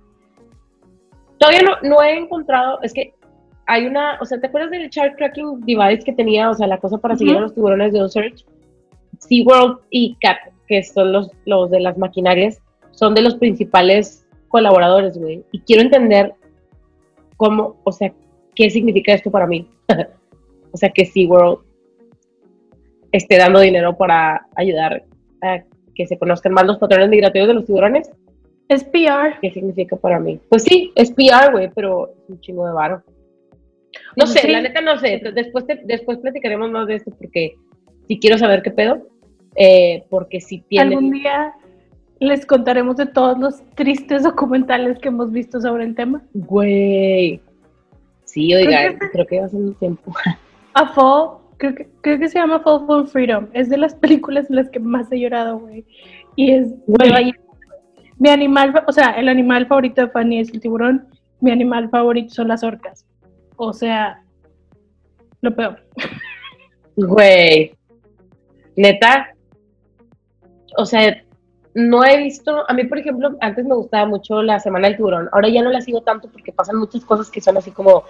todavía 1.39 1.63
no, 1.63 1.89
no 1.89 2.03
he 2.03 2.17
encontrado, 2.19 2.81
es 2.83 2.93
que 2.93 3.15
hay 3.67 3.87
una, 3.87 4.19
o 4.21 4.25
sea, 4.25 4.41
¿te 4.41 4.47
acuerdas 4.47 4.71
del 4.71 4.89
Shark 4.89 5.17
Tracking 5.17 5.61
Device 5.61 6.05
que 6.05 6.13
tenía, 6.13 6.51
o 6.51 6.55
sea, 6.55 6.67
la 6.67 6.79
cosa 6.79 6.97
para 6.99 7.17
seguir 7.17 7.37
a 7.37 7.41
los 7.41 7.55
tiburones 7.55 7.93
de 7.93 8.09
Search? 8.09 8.47
SeaWorld 9.19 9.79
y 9.91 10.17
CAT, 10.21 10.39
que 10.67 10.83
son 10.83 11.13
los, 11.13 11.31
los 11.45 11.71
de 11.71 11.81
las 11.81 11.99
maquinarias, 11.99 12.61
son 12.93 13.15
de 13.15 13.23
los 13.23 13.37
principales 13.37 14.27
colaboradores, 14.49 15.17
güey. 15.19 15.45
Y 15.53 15.61
quiero 15.61 15.83
entender 15.83 16.35
cómo, 17.37 17.77
o 17.85 17.93
sea, 17.93 18.13
qué 18.55 18.71
significa 18.71 19.13
esto 19.15 19.31
para 19.31 19.47
mí. 19.47 19.69
o 20.73 20.77
sea, 20.77 20.91
que 20.91 21.05
SeaWorld 21.07 21.59
esté 23.13 23.39
dando 23.39 23.61
dinero 23.61 23.97
para 23.97 24.47
ayudar 24.57 25.05
a 25.43 25.63
que 25.95 26.07
se 26.07 26.19
conozcan 26.19 26.53
más 26.53 26.67
los 26.67 26.79
patrones 26.79 27.09
migratorios 27.09 27.49
de 27.49 27.55
los 27.55 27.65
tiburones. 27.67 28.11
Es 28.69 28.85
PR. 28.85 29.39
¿Qué 29.41 29.51
significa 29.51 29.97
para 29.97 30.21
mí? 30.21 30.39
Pues 30.49 30.63
sí, 30.65 30.93
es 30.95 31.11
PR, 31.13 31.51
güey, 31.53 31.71
pero 31.75 32.09
es 32.11 32.29
un 32.29 32.41
chingo 32.41 32.67
de 32.67 32.73
varo. 32.73 33.03
No 34.17 34.27
sé, 34.27 34.41
Sí. 34.41 34.49
la 34.51 34.61
neta 34.61 34.81
no 34.83 34.99
sé. 34.99 35.21
Después, 35.35 35.67
te- 35.67 35.81
después 35.85 36.19
platicaremos 36.19 36.71
más 36.71 36.87
de 36.87 36.97
esto 36.97 37.11
porque 37.19 37.55
sí 38.09 38.19
quiero 38.19 38.39
saber 38.39 38.63
qué 38.63 38.71
pedo. 38.73 39.07
eh, 39.57 40.05
porque 40.11 40.41
si 40.41 40.61
tiene... 40.63 40.95
Algún 40.97 41.11
día 41.13 41.53
les 42.21 42.45
contaremos 42.47 42.97
de 42.97 43.07
todos 43.07 43.39
los 43.39 43.63
tristes 43.77 44.23
documentales 44.25 44.99
que 44.99 45.09
hemos 45.09 45.31
visto 45.31 45.61
sobre 45.61 45.85
el 45.85 45.95
tema. 45.95 46.23
Güey. 46.35 47.41
Sí, 48.25 48.53
oiga, 48.55 48.89
Creo 48.89 48.99
que- 48.99 49.11
creo 49.11 49.27
que 49.27 49.49
ser 49.49 49.61
un 49.61 49.75
tiempo. 49.75 50.13
A 50.75 50.87
Fall, 50.93 51.39
creo 51.57 51.75
que, 51.75 51.89
creo 52.03 52.19
que 52.19 52.29
se 52.29 52.39
llama 52.39 52.61
Fall 52.61 52.87
for 52.87 53.07
Freedom. 53.09 53.47
Es 53.53 53.69
de 53.69 53.79
las 53.79 53.95
películas 54.05 54.49
en 54.51 54.57
las 54.57 54.69
que 54.71 54.81
más 54.81 55.11
he 55.13 55.19
llorado, 55.21 55.59
güey. 55.59 55.85
Y 56.37 56.51
es 56.53 56.69
Güey. 56.87 57.33
Mi 58.21 58.29
animal, 58.31 58.83
o 58.87 58.93
sea, 58.93 59.11
el 59.13 59.29
animal 59.29 59.67
favorito 59.67 60.01
de 60.03 60.09
Fanny 60.09 60.41
es 60.41 60.53
el 60.53 60.61
tiburón. 60.61 61.07
Mi 61.41 61.51
animal 61.53 61.89
favorito 61.89 62.35
son 62.35 62.49
las 62.49 62.65
orcas. 62.65 63.07
O 63.57 63.73
sea, 63.73 64.23
lo 65.41 65.55
peor. 65.55 65.81
Güey. 66.97 67.73
Neta. 68.79 69.35
O 70.77 70.87
sea, 70.87 71.21
no 71.75 72.05
he 72.05 72.17
visto, 72.19 72.65
a 72.69 72.73
mí 72.75 72.85
por 72.85 72.99
ejemplo, 72.99 73.37
antes 73.41 73.65
me 73.67 73.75
gustaba 73.75 74.07
mucho 74.07 74.41
la 74.43 74.61
Semana 74.61 74.87
del 74.87 74.97
Tiburón, 74.97 75.29
ahora 75.33 75.49
ya 75.49 75.63
no 75.63 75.71
la 75.71 75.81
sigo 75.81 76.01
tanto 76.03 76.29
porque 76.31 76.53
pasan 76.53 76.77
muchas 76.77 77.05
cosas 77.05 77.29
que 77.31 77.41
son 77.41 77.57
así 77.57 77.73
como 77.73 78.05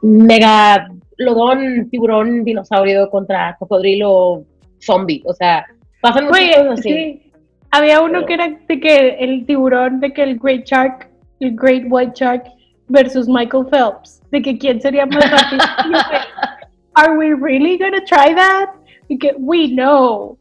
mega 0.00 0.88
lodón, 1.18 1.88
tiburón, 1.90 2.44
dinosaurio 2.44 3.10
contra 3.10 3.56
cocodrilo, 3.58 4.44
zombie, 4.80 5.22
o 5.26 5.34
sea, 5.34 5.66
pasan 6.00 6.24
muchas 6.24 6.38
Güey, 6.38 6.54
cosas 6.56 6.80
así. 6.80 6.88
sí. 6.94 7.22
Había 7.70 8.00
uno 8.00 8.24
Pero- 8.24 8.26
que 8.26 8.34
era 8.34 8.48
de 8.66 8.80
que 8.80 9.08
el 9.20 9.44
tiburón, 9.44 10.00
de 10.00 10.12
que 10.14 10.22
el 10.22 10.38
Great 10.38 10.64
Shark, 10.64 11.10
el 11.40 11.54
Great 11.54 11.84
White 11.90 12.12
Shark 12.14 12.44
versus 12.88 13.28
Michael 13.28 13.66
Phelps, 13.70 14.22
de 14.30 14.40
que 14.40 14.56
quién 14.56 14.80
sería 14.80 15.04
más 15.04 15.30
rápido. 15.30 15.64
Are 16.94 17.16
we 17.18 17.34
really 17.34 17.76
gonna 17.76 18.02
try 18.06 18.34
that? 18.34 18.70
Y 19.08 19.18
que 19.18 19.34
we 19.38 19.68
know. 19.68 20.36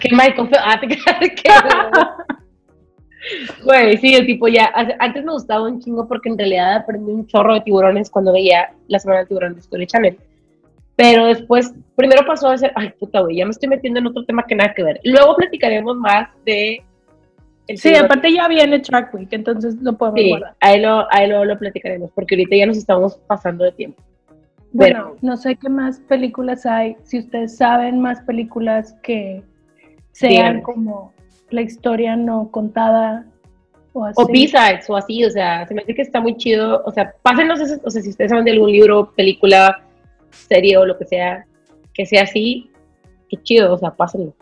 Que 0.00 0.08
Michael 0.14 0.48
ah, 0.58 0.80
que 0.80 0.98
Güey, 3.64 3.96
sí, 3.96 4.14
el 4.14 4.26
tipo 4.26 4.48
ya, 4.48 4.70
antes 4.98 5.24
me 5.24 5.32
gustaba 5.32 5.66
un 5.66 5.80
chingo 5.80 6.06
porque 6.06 6.28
en 6.28 6.36
realidad 6.36 6.76
aprendí 6.76 7.10
un 7.12 7.26
chorro 7.26 7.54
de 7.54 7.62
tiburones 7.62 8.10
cuando 8.10 8.32
veía 8.32 8.70
la 8.88 8.98
Semana 8.98 9.20
del 9.20 9.28
Tiburón 9.28 9.54
de 9.54 9.60
Story 9.60 9.86
Channel. 9.86 10.18
Pero 10.96 11.26
después, 11.26 11.72
primero 11.96 12.24
pasó 12.26 12.48
a 12.50 12.58
ser, 12.58 12.72
ay 12.76 12.90
puta, 13.00 13.20
güey, 13.20 13.36
ya 13.36 13.46
me 13.46 13.50
estoy 13.52 13.68
metiendo 13.68 13.98
en 14.00 14.06
otro 14.08 14.24
tema 14.24 14.44
que 14.46 14.54
nada 14.54 14.74
que 14.74 14.82
ver. 14.84 15.00
Luego 15.04 15.36
platicaremos 15.36 15.96
más 15.96 16.28
de... 16.44 16.82
el 17.66 17.78
Sí, 17.78 17.88
tiburón. 17.88 18.04
aparte 18.04 18.32
ya 18.32 18.46
viene 18.46 18.80
Shark 18.82 19.12
Week, 19.14 19.28
entonces 19.32 19.76
lo 19.80 19.96
podemos 19.96 20.20
Sí, 20.20 20.28
guardar. 20.28 20.54
ahí 20.60 20.80
lo, 20.80 21.06
ahí 21.10 21.26
lo, 21.28 21.44
lo 21.46 21.58
platicaremos, 21.58 22.10
porque 22.14 22.34
ahorita 22.34 22.56
ya 22.56 22.66
nos 22.66 22.76
estamos 22.76 23.16
pasando 23.26 23.64
de 23.64 23.72
tiempo. 23.72 24.02
Bueno, 24.74 25.12
Pero- 25.12 25.16
no 25.22 25.36
sé 25.36 25.54
qué 25.54 25.68
más 25.68 26.00
películas 26.00 26.66
hay. 26.66 26.96
Si 27.04 27.20
ustedes 27.20 27.56
saben 27.56 28.00
más 28.00 28.20
películas 28.22 28.94
que 29.04 29.44
sean 30.10 30.62
como 30.62 31.12
la 31.50 31.62
historia 31.62 32.16
no 32.16 32.50
contada 32.50 33.24
o 33.92 34.04
así. 34.04 34.20
O 34.20 34.26
B-sides 34.26 34.90
o 34.90 34.96
así, 34.96 35.24
o 35.24 35.30
sea, 35.30 35.64
se 35.68 35.74
me 35.74 35.82
hace 35.82 35.94
que 35.94 36.02
está 36.02 36.20
muy 36.20 36.36
chido. 36.36 36.82
O 36.86 36.90
sea, 36.90 37.14
pásenos 37.22 37.60
esos, 37.60 37.78
o 37.84 37.90
sea, 37.90 38.02
si 38.02 38.10
ustedes 38.10 38.30
saben 38.30 38.44
de 38.44 38.50
algún 38.50 38.72
libro, 38.72 39.12
película, 39.12 39.80
serie 40.30 40.76
o 40.76 40.84
lo 40.84 40.98
que 40.98 41.04
sea, 41.04 41.46
que 41.92 42.04
sea 42.04 42.24
así, 42.24 42.68
qué 43.30 43.36
chido, 43.44 43.72
o 43.72 43.78
sea, 43.78 43.92
pásenlo. 43.92 44.34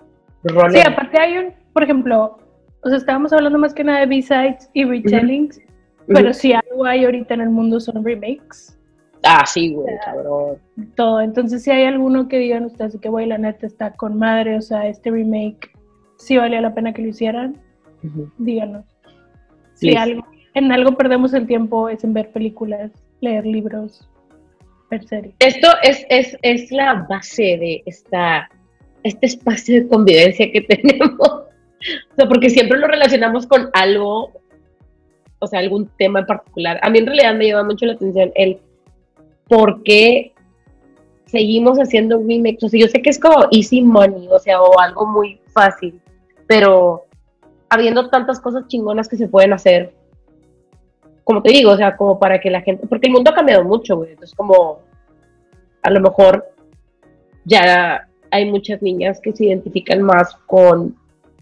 Sí, 0.70 0.80
aparte 0.80 1.20
hay 1.20 1.36
un, 1.36 1.52
por 1.74 1.82
ejemplo, 1.82 2.38
o 2.82 2.88
sea, 2.88 2.96
estábamos 2.96 3.34
hablando 3.34 3.58
más 3.58 3.74
que 3.74 3.84
nada 3.84 4.00
de 4.00 4.06
B-sides 4.06 4.70
y 4.72 4.84
retellings, 4.84 5.60
pero 6.06 6.32
si 6.32 6.54
algo 6.54 6.86
hay 6.86 7.04
ahorita 7.04 7.34
en 7.34 7.42
el 7.42 7.50
mundo 7.50 7.80
son 7.80 8.02
remakes, 8.02 8.78
Ah, 9.24 9.44
sí, 9.46 9.72
güey, 9.74 9.94
cabrón. 10.04 10.58
todo. 10.96 11.20
Entonces, 11.20 11.62
si 11.62 11.70
hay 11.70 11.84
alguno 11.84 12.28
que 12.28 12.38
digan 12.38 12.64
ustedes 12.64 12.98
que, 13.00 13.08
güey, 13.08 13.26
la 13.26 13.38
neta 13.38 13.66
está 13.66 13.92
con 13.92 14.18
madre, 14.18 14.56
o 14.56 14.62
sea, 14.62 14.88
este 14.88 15.10
remake 15.10 15.70
sí 16.16 16.36
valía 16.36 16.60
la 16.60 16.74
pena 16.74 16.92
que 16.92 17.02
lo 17.02 17.08
hicieran, 17.08 17.56
díganos. 18.38 18.84
Si 19.74 19.94
algo, 19.96 20.24
en 20.54 20.72
algo 20.72 20.96
perdemos 20.96 21.34
el 21.34 21.46
tiempo 21.46 21.88
es 21.88 22.04
en 22.04 22.14
ver 22.14 22.30
películas, 22.30 22.90
leer 23.20 23.46
libros, 23.46 24.08
ver 24.90 25.04
series. 25.06 25.34
Esto 25.38 25.68
es, 25.82 26.04
es, 26.08 26.36
es 26.42 26.70
la 26.70 27.06
base 27.08 27.42
de 27.42 27.82
esta, 27.86 28.48
este 29.02 29.26
espacio 29.26 29.82
de 29.82 29.88
convivencia 29.88 30.50
que 30.50 30.60
tenemos. 30.68 31.18
O 31.20 32.14
sea, 32.16 32.28
porque 32.28 32.50
siempre 32.50 32.78
lo 32.78 32.86
relacionamos 32.86 33.46
con 33.46 33.70
algo, 33.72 34.30
o 35.38 35.46
sea, 35.46 35.58
algún 35.58 35.88
tema 35.98 36.20
en 36.20 36.26
particular. 36.26 36.78
A 36.82 36.90
mí 36.90 36.98
en 36.98 37.06
realidad 37.06 37.34
me 37.34 37.48
llama 37.48 37.64
mucho 37.64 37.86
la 37.86 37.94
atención 37.94 38.30
el 38.36 38.60
por 39.48 39.82
qué 39.82 40.32
seguimos 41.26 41.78
haciendo 41.78 42.18
remakes. 42.18 42.64
O 42.64 42.68
sea, 42.68 42.80
yo 42.80 42.88
sé 42.88 43.00
que 43.00 43.10
es 43.10 43.18
como 43.18 43.46
easy 43.50 43.82
money, 43.82 44.28
o 44.30 44.38
sea, 44.38 44.60
o 44.60 44.78
algo 44.78 45.06
muy 45.06 45.40
fácil, 45.48 46.00
pero 46.46 47.06
habiendo 47.70 48.10
tantas 48.10 48.38
cosas 48.38 48.66
chingonas 48.68 49.08
que 49.08 49.16
se 49.16 49.28
pueden 49.28 49.54
hacer, 49.54 49.94
como 51.24 51.42
te 51.42 51.52
digo, 51.52 51.70
o 51.70 51.76
sea, 51.76 51.96
como 51.96 52.18
para 52.18 52.38
que 52.40 52.50
la 52.50 52.60
gente, 52.60 52.86
porque 52.86 53.06
el 53.06 53.14
mundo 53.14 53.30
ha 53.30 53.34
cambiado 53.34 53.64
mucho, 53.64 53.96
güey, 53.96 54.10
entonces 54.10 54.36
como 54.36 54.80
a 55.82 55.90
lo 55.90 56.00
mejor 56.00 56.46
ya 57.44 58.08
hay 58.30 58.50
muchas 58.50 58.82
niñas 58.82 59.20
que 59.20 59.32
se 59.32 59.46
identifican 59.46 60.02
más 60.02 60.34
con 60.46 60.96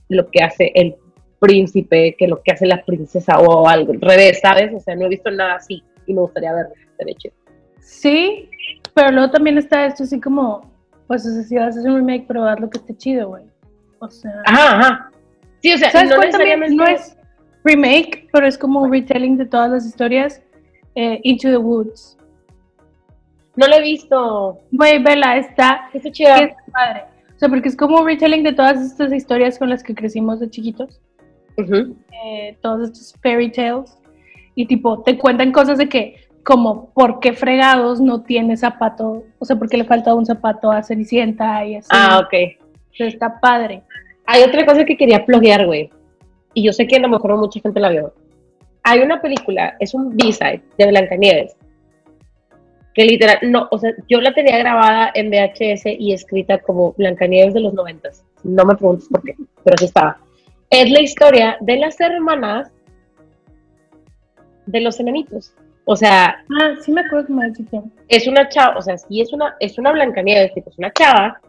lo 0.09 0.31
que 0.31 0.43
hace 0.43 0.73
el 0.75 0.97
príncipe 1.41 2.15
que 2.19 2.29
lo 2.29 2.43
que 2.43 2.53
hace 2.53 2.67
la 2.67 2.85
princesa 2.85 3.41
o 3.41 3.67
algo 3.67 3.93
al 3.93 4.01
revés, 4.01 4.41
¿sabes? 4.41 4.73
O 4.75 4.79
sea, 4.79 4.95
no 4.95 5.07
he 5.07 5.09
visto 5.09 5.31
nada 5.31 5.55
así 5.55 5.83
y 6.07 6.15
me 6.15 6.21
gustaría 6.21 6.53
verlo, 6.53 6.75
estaría 6.93 7.15
chido. 7.17 7.35
Sí, 7.81 8.49
pero 8.95 9.11
luego 9.11 9.31
también 9.31 9.59
está 9.59 9.87
esto 9.87 10.05
así 10.05 10.21
como, 10.21 10.71
pues, 11.07 11.27
o 11.27 11.31
sea, 11.31 11.43
si 11.43 11.57
vas 11.57 11.77
a 11.77 11.81
hacer 11.81 11.91
un 11.91 11.99
remake, 11.99 12.25
pero 12.27 12.45
haz 12.45 12.61
lo 12.61 12.71
que 12.71 12.79
esté 12.79 12.97
chido, 12.97 13.29
güey. 13.29 13.45
O 13.99 14.09
sea, 14.09 14.31
Ajá, 14.47 14.79
ajá. 14.79 15.11
Sí, 15.63 15.73
o 15.73 15.79
sea, 15.79 15.91
¿sabes 15.91 16.11
no 16.11 16.17
cuál 16.17 16.31
también? 16.31 16.77
No 16.77 16.87
es 16.87 17.17
remake, 17.65 18.29
pero 18.33 18.47
es 18.47 18.57
como 18.57 18.81
un 18.83 18.91
retelling 18.91 19.37
de 19.37 19.47
todas 19.47 19.71
las 19.71 19.87
historias. 19.87 20.43
eh, 20.95 21.21
Into 21.23 21.49
the 21.51 21.57
Woods. 21.57 22.17
no 23.57 23.67
lo 23.67 23.75
he 23.77 23.83
visto. 23.83 24.59
Güey, 24.73 25.03
vela, 25.03 25.37
está, 25.37 25.89
Está 25.93 26.11
chida. 26.11 26.39
es 26.39 26.55
padre. 26.73 27.05
O 27.37 27.39
sea, 27.39 27.49
porque 27.49 27.69
es 27.69 27.77
como 27.77 27.99
un 28.01 28.07
retelling 28.07 28.43
de 28.43 28.53
todas 28.53 28.81
estas 28.81 29.13
historias 29.13 29.59
con 29.59 29.69
las 29.71 29.83
que 29.83 29.95
crecimos 29.95 30.41
de 30.41 30.49
chiquitos. 30.51 31.01
Ujú. 31.59 31.95
eh, 32.25 32.57
todos 32.63 32.89
estos 32.89 33.15
fairy 33.23 33.51
tales 33.53 33.99
y 34.55 34.67
tipo 34.67 35.03
te 35.03 35.19
cuentan 35.19 35.53
cosas 35.53 35.77
de 35.79 35.89
que 35.91 36.17
como 36.45 36.91
por 36.91 37.21
qué 37.21 37.33
fregados 37.33 38.01
no 38.01 38.23
tiene 38.23 38.57
zapato, 38.57 39.25
o 39.39 39.45
sea, 39.45 39.57
porque 39.57 39.77
le 39.77 39.85
falta 39.85 40.15
un 40.15 40.27
zapato 40.27 40.71
a 40.71 40.83
Cenicienta 40.83 41.65
y 41.65 41.77
así. 41.77 41.89
Ah, 41.93 42.21
ok. 42.25 42.33
Entonces, 42.33 43.15
está 43.15 43.41
padre. 43.41 43.83
Hay 44.27 44.43
otra 44.43 44.65
cosa 44.65 44.85
que 44.85 44.97
quería 44.97 45.25
pluguear, 45.25 45.67
güey. 45.67 45.91
Y 46.55 46.65
yo 46.65 46.73
sé 46.73 46.87
que 46.87 46.97
a 46.97 47.01
lo 47.01 47.09
mejor 47.09 47.37
mucha 47.37 47.61
gente 47.61 47.81
la 47.81 47.91
vio. 47.91 48.15
Hay 48.83 49.01
una 49.01 49.21
película, 49.21 49.77
es 49.79 49.95
un 49.95 50.17
B-side 50.17 50.63
de 50.79 50.87
Blancanieves. 50.87 51.57
Que 52.95 53.05
literal, 53.05 53.39
no, 53.43 53.69
o 53.71 53.79
sea, 53.79 53.93
yo 54.09 54.21
la 54.21 54.35
tenía 54.35 54.59
grabada 54.59 55.13
en 55.15 55.31
VHS 55.31 55.87
y 55.99 56.13
escrita 56.13 56.59
como 56.59 56.93
Blancanieves 56.95 57.55
de 57.55 57.61
los 57.61 57.75
noventas. 57.75 58.25
No 58.43 58.65
me 58.65 58.75
preguntes 58.75 59.09
por 59.09 59.23
qué, 59.23 59.37
pero 59.63 59.75
así 59.75 59.85
estaba. 59.85 60.19
Es 60.71 60.91
la 60.91 61.03
historia 61.03 61.57
de 61.61 61.77
las 61.77 62.01
hermanas 62.01 62.71
de 64.67 64.81
los 64.81 64.99
enanitos. 64.99 65.53
O 65.93 65.97
sea, 65.97 66.45
Ah, 66.63 66.75
sí 66.81 66.93
me 66.93 67.01
acuerdo 67.01 67.27
que 67.27 67.33
me 67.33 67.51
decía. 67.51 67.83
es 68.07 68.29
una 68.29 68.49
chava, 68.49 68.79
o 68.79 68.81
sea, 68.81 68.97
sí 68.97 69.21
es 69.21 69.33
una, 69.33 69.57
es 69.59 69.77
una 69.77 69.91
Blancanieves, 69.91 70.55
tipo, 70.55 70.71
es 70.71 70.79
una 70.79 70.93
chava 70.93 71.41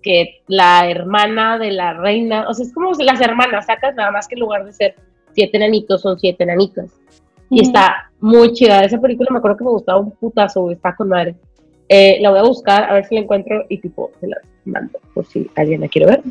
que 0.00 0.42
la 0.46 0.88
hermana 0.88 1.58
de 1.58 1.72
la 1.72 1.94
reina, 1.94 2.46
o 2.48 2.54
sea, 2.54 2.66
es 2.66 2.72
como 2.72 2.92
las 2.92 3.20
hermanas, 3.20 3.66
sacas 3.66 3.96
nada 3.96 4.12
más 4.12 4.28
que 4.28 4.36
en 4.36 4.42
lugar 4.42 4.64
de 4.64 4.72
ser 4.72 4.94
siete 5.32 5.56
enanitos, 5.56 6.02
son 6.02 6.16
siete 6.20 6.44
enanitas. 6.44 6.92
Y 7.50 7.62
está 7.62 8.12
muy 8.20 8.52
chida. 8.52 8.84
Esa 8.84 9.00
película 9.00 9.30
me 9.32 9.38
acuerdo 9.38 9.56
que 9.56 9.64
me 9.64 9.70
gustaba 9.70 9.98
un 9.98 10.12
putazo, 10.12 10.70
está 10.70 10.94
con 10.94 11.08
madre. 11.08 11.34
Eh, 11.88 12.18
la 12.20 12.30
voy 12.30 12.38
a 12.38 12.42
buscar, 12.42 12.88
a 12.88 12.94
ver 12.94 13.04
si 13.06 13.16
la 13.16 13.22
encuentro 13.22 13.64
y 13.68 13.78
tipo, 13.78 14.12
se 14.20 14.28
la 14.28 14.36
mando, 14.66 15.00
por 15.14 15.26
si 15.26 15.50
alguien 15.56 15.80
la 15.80 15.88
quiere 15.88 16.06
ver. 16.06 16.22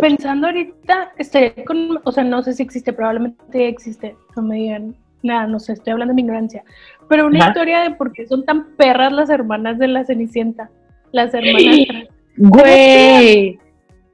Pensando 0.00 0.46
ahorita, 0.46 1.14
estaría 1.18 1.64
con, 1.64 1.98
o 2.04 2.12
sea, 2.12 2.22
no 2.22 2.44
sé 2.44 2.52
si 2.52 2.62
existe, 2.62 2.92
probablemente 2.92 3.66
existe, 3.66 4.14
no 4.36 4.42
me 4.42 4.54
digan 4.54 4.94
nada, 5.24 5.46
no 5.46 5.58
sé, 5.58 5.72
estoy 5.72 5.92
hablando 5.92 6.12
de 6.12 6.16
mi 6.16 6.22
ignorancia, 6.22 6.64
pero 7.08 7.26
una 7.26 7.38
Ajá. 7.40 7.48
historia 7.48 7.80
de 7.80 7.90
por 7.92 8.12
qué 8.12 8.26
son 8.26 8.44
tan 8.44 8.76
perras 8.76 9.12
las 9.12 9.30
hermanas 9.30 9.78
de 9.78 9.88
la 9.88 10.04
Cenicienta, 10.04 10.70
las 11.12 11.32
hermanas. 11.34 11.86
Güey, 12.36 13.58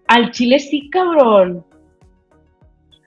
al 0.08 0.30
chile 0.30 0.58
sí, 0.58 0.88
cabrón. 0.90 1.64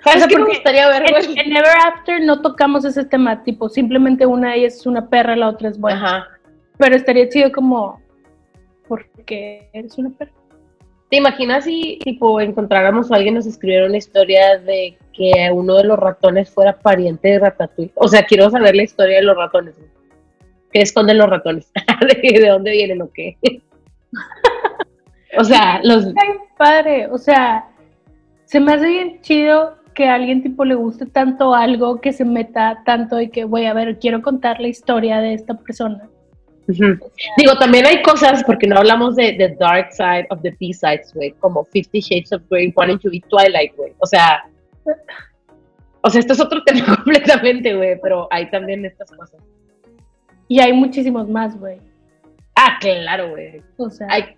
¿Sabes 0.03 0.17
O 0.17 0.19
sea, 0.19 0.27
qué 0.27 0.37
me 0.37 0.45
gustaría 0.49 0.87
ver, 0.89 1.03
En, 1.03 1.25
güey? 1.25 1.39
en 1.39 1.51
Ever 1.55 1.77
After 1.87 2.21
no 2.21 2.41
tocamos 2.41 2.83
ese 2.85 3.05
tema, 3.05 3.43
tipo, 3.43 3.69
simplemente 3.69 4.25
una 4.25 4.51
de 4.51 4.57
ellas 4.59 4.75
es 4.75 4.85
una 4.85 5.07
perra, 5.09 5.35
la 5.35 5.49
otra 5.49 5.69
es 5.69 5.79
buena. 5.79 6.17
Ajá. 6.17 6.27
Pero 6.77 6.95
estaría 6.95 7.29
chido 7.29 7.51
como, 7.51 8.01
porque 8.87 9.69
eres 9.73 9.97
una 9.97 10.09
perra. 10.09 10.31
¿Te 11.09 11.17
imaginas 11.17 11.65
si, 11.65 11.99
tipo, 12.03 12.41
encontráramos 12.41 13.11
o 13.11 13.13
alguien 13.13 13.35
nos 13.35 13.45
escribiera 13.45 13.85
una 13.85 13.97
historia 13.97 14.57
de 14.57 14.97
que 15.13 15.49
uno 15.53 15.75
de 15.77 15.85
los 15.85 15.97
ratones 15.97 16.49
fuera 16.49 16.73
pariente 16.73 17.29
de 17.29 17.39
Ratatouille? 17.39 17.91
O 17.95 18.07
sea, 18.07 18.23
quiero 18.23 18.49
saber 18.49 18.75
la 18.75 18.83
historia 18.83 19.17
de 19.17 19.23
los 19.23 19.37
ratones. 19.37 19.75
¿Qué 20.71 20.81
esconden 20.81 21.19
los 21.19 21.29
ratones? 21.29 21.71
¿De, 22.23 22.39
de 22.39 22.49
dónde 22.49 22.71
vienen 22.71 23.01
o 23.01 23.09
qué? 23.11 23.37
o 25.37 25.43
sea, 25.43 25.79
los... 25.83 26.05
Ay, 26.07 26.37
padre, 26.57 27.07
o 27.07 27.17
sea, 27.17 27.69
se 28.45 28.59
me 28.59 28.73
hace 28.73 28.87
bien 28.87 29.21
chido 29.21 29.77
que 29.93 30.07
a 30.07 30.15
alguien 30.15 30.41
tipo 30.41 30.65
le 30.65 30.75
guste 30.75 31.05
tanto 31.05 31.53
algo 31.53 32.01
que 32.01 32.13
se 32.13 32.25
meta 32.25 32.81
tanto 32.85 33.21
y 33.21 33.29
que 33.29 33.45
voy 33.45 33.65
a 33.65 33.73
ver, 33.73 33.99
quiero 33.99 34.21
contar 34.21 34.59
la 34.59 34.67
historia 34.67 35.19
de 35.21 35.33
esta 35.33 35.53
persona. 35.53 36.09
Ujú. 36.67 36.97
Digo, 37.37 37.57
también 37.59 37.85
hay 37.85 38.01
cosas, 38.01 38.43
porque 38.45 38.67
no 38.67 38.77
hablamos 38.77 39.15
de 39.15 39.33
The 39.33 39.55
Dark 39.59 39.91
Side 39.91 40.27
of 40.29 40.41
the 40.41 40.55
B-Sides, 40.59 41.13
güey, 41.13 41.31
como 41.39 41.65
Fifty 41.65 41.99
Shades 41.99 42.31
of 42.31 42.41
Grey, 42.49 42.71
One 42.75 42.97
to 42.99 43.09
Be 43.09 43.21
Twilight, 43.29 43.75
güey. 43.75 43.93
O 43.99 44.05
sea, 44.05 44.43
o 46.01 46.09
sea, 46.09 46.19
esto 46.19 46.33
es 46.33 46.39
otro 46.39 46.63
tema 46.65 46.95
completamente, 46.95 47.75
güey, 47.75 47.99
pero 48.01 48.27
hay 48.31 48.49
también 48.49 48.85
estas 48.85 49.11
cosas. 49.11 49.41
Y 50.47 50.59
hay 50.59 50.73
muchísimos 50.73 51.29
más, 51.29 51.57
güey. 51.59 51.79
Ah, 52.55 52.77
claro, 52.79 53.31
güey. 53.31 53.61
O 53.77 53.89
sea, 53.89 54.07
Hay, 54.09 54.35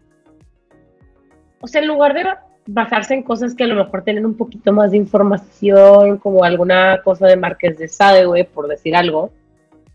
o 1.59 1.67
sea, 1.67 1.81
en 1.81 1.87
lugar 1.87 2.13
de, 2.13 2.23
basarse 2.67 3.13
en 3.13 3.23
cosas 3.23 3.53
que 3.53 3.63
a 3.63 3.67
lo 3.67 3.75
mejor 3.75 4.03
tienen 4.03 4.25
un 4.25 4.35
poquito 4.35 4.71
más 4.73 4.91
de 4.91 4.97
información, 4.97 6.17
como 6.17 6.43
alguna 6.43 7.01
cosa 7.03 7.27
de 7.27 7.37
Marqués 7.37 7.77
de 7.77 7.87
Sade, 7.87 8.25
güey, 8.25 8.43
por 8.43 8.67
decir 8.67 8.95
algo, 8.95 9.31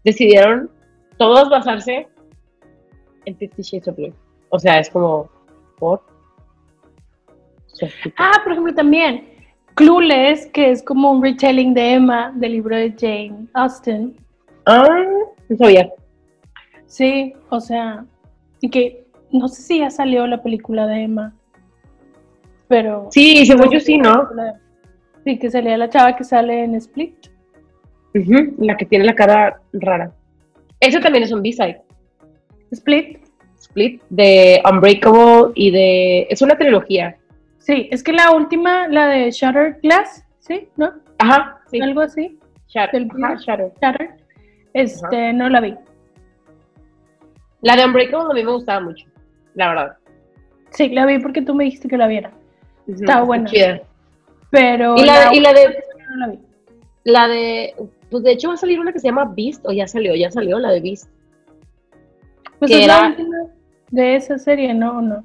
decidieron 0.05 0.70
todos 1.18 1.51
basarse 1.51 2.09
en 3.24 3.36
Fifty 3.36 3.62
Shades 3.62 3.88
of 3.88 3.96
Grey. 3.96 4.14
O 4.51 4.59
sea, 4.59 4.78
es 4.78 4.88
como, 4.90 5.30
¿por? 5.78 6.03
O 7.72 7.76
sea, 7.76 7.88
tipo, 8.03 8.16
Ah, 8.18 8.40
por 8.42 8.53
ejemplo, 8.53 8.74
también 8.74 9.28
Clueless, 9.80 10.46
que 10.46 10.70
es 10.70 10.82
como 10.82 11.10
un 11.10 11.22
retelling 11.22 11.72
de 11.72 11.94
Emma 11.94 12.32
del 12.36 12.52
libro 12.52 12.76
de 12.76 12.94
Jane 12.98 13.46
Austen. 13.54 14.14
ah, 14.66 15.04
no 15.48 15.56
sabía. 15.56 15.90
Sí, 16.86 17.32
o 17.48 17.60
sea, 17.60 18.04
y 18.60 18.68
que 18.68 19.04
no 19.30 19.48
sé 19.48 19.62
si 19.62 19.78
ya 19.78 19.90
salió 19.90 20.26
la 20.26 20.42
película 20.42 20.86
de 20.86 21.04
Emma, 21.04 21.34
pero 22.68 23.08
Sí, 23.10 23.46
según 23.46 23.70
yo 23.70 23.80
sí, 23.80 23.96
¿no? 23.96 24.28
Sí, 25.24 25.38
que 25.38 25.50
salía 25.50 25.76
la 25.76 25.88
chava 25.88 26.14
que 26.16 26.24
sale 26.24 26.64
en 26.64 26.74
Split. 26.74 27.14
La 28.58 28.76
que 28.76 28.86
tiene 28.86 29.04
la 29.04 29.14
cara 29.14 29.60
rara. 29.72 30.12
Eso 30.80 31.00
también 31.00 31.24
es 31.24 31.32
un 31.32 31.42
B-side. 31.42 31.80
Split. 32.70 33.18
Split 33.58 34.02
de 34.08 34.62
Unbreakable 34.70 35.52
y 35.54 35.70
de. 35.70 36.26
Es 36.30 36.42
una 36.42 36.56
trilogía. 36.56 37.16
Sí, 37.61 37.88
es 37.92 38.02
que 38.02 38.12
la 38.12 38.32
última, 38.32 38.88
la 38.88 39.06
de 39.06 39.30
Shattered 39.30 39.76
Glass, 39.82 40.24
¿sí? 40.40 40.68
¿No? 40.76 40.92
Ajá, 41.18 41.61
sí. 41.70 41.80
Algo 41.80 42.00
así. 42.00 42.38
Shatter. 42.68 43.02
del 43.02 43.11
Ajá, 43.11 43.28
virus. 43.28 43.46
Shatter. 43.46 43.72
Shattered. 43.80 44.11
Este, 44.72 45.32
no 45.32 45.48
la 45.48 45.61
vi. 45.61 45.76
La 47.62 47.76
de 47.76 47.84
Unbreakable 47.84 48.30
a 48.30 48.34
mí 48.34 48.42
me 48.44 48.52
gustaba 48.52 48.80
mucho, 48.80 49.06
la 49.54 49.68
verdad. 49.68 49.96
Sí, 50.70 50.88
la 50.88 51.04
vi 51.04 51.18
porque 51.18 51.42
tú 51.42 51.54
me 51.54 51.64
dijiste 51.64 51.88
que 51.88 51.96
la 51.98 52.06
viera. 52.06 52.32
Está 52.88 53.22
buena. 53.22 53.44
chida. 53.48 53.82
Pero 54.50 54.96
Y 54.96 55.04
la, 55.04 55.32
y 55.34 55.40
la 55.40 55.52
de. 55.52 55.84
no 56.08 56.16
la 56.16 56.28
vi. 56.28 56.38
La 57.04 57.28
de. 57.28 57.74
Pues 58.11 58.22
de 58.24 58.32
hecho 58.32 58.48
va 58.48 58.54
a 58.54 58.56
salir 58.56 58.80
una 58.80 58.92
que 58.92 58.98
se 58.98 59.08
llama 59.08 59.32
Beast, 59.36 59.64
o 59.66 59.72
ya 59.72 59.86
salió, 59.86 60.14
ya 60.14 60.30
salió 60.30 60.58
la 60.58 60.70
de 60.70 60.80
Beast. 60.80 61.11
Pues 62.58 62.70
que 62.70 62.80
es 62.80 62.86
la 62.86 63.08
última 63.08 63.36
de 63.90 64.16
esa 64.16 64.38
serie, 64.38 64.72
¿no? 64.74 64.98
¿O 64.98 65.02
no? 65.02 65.24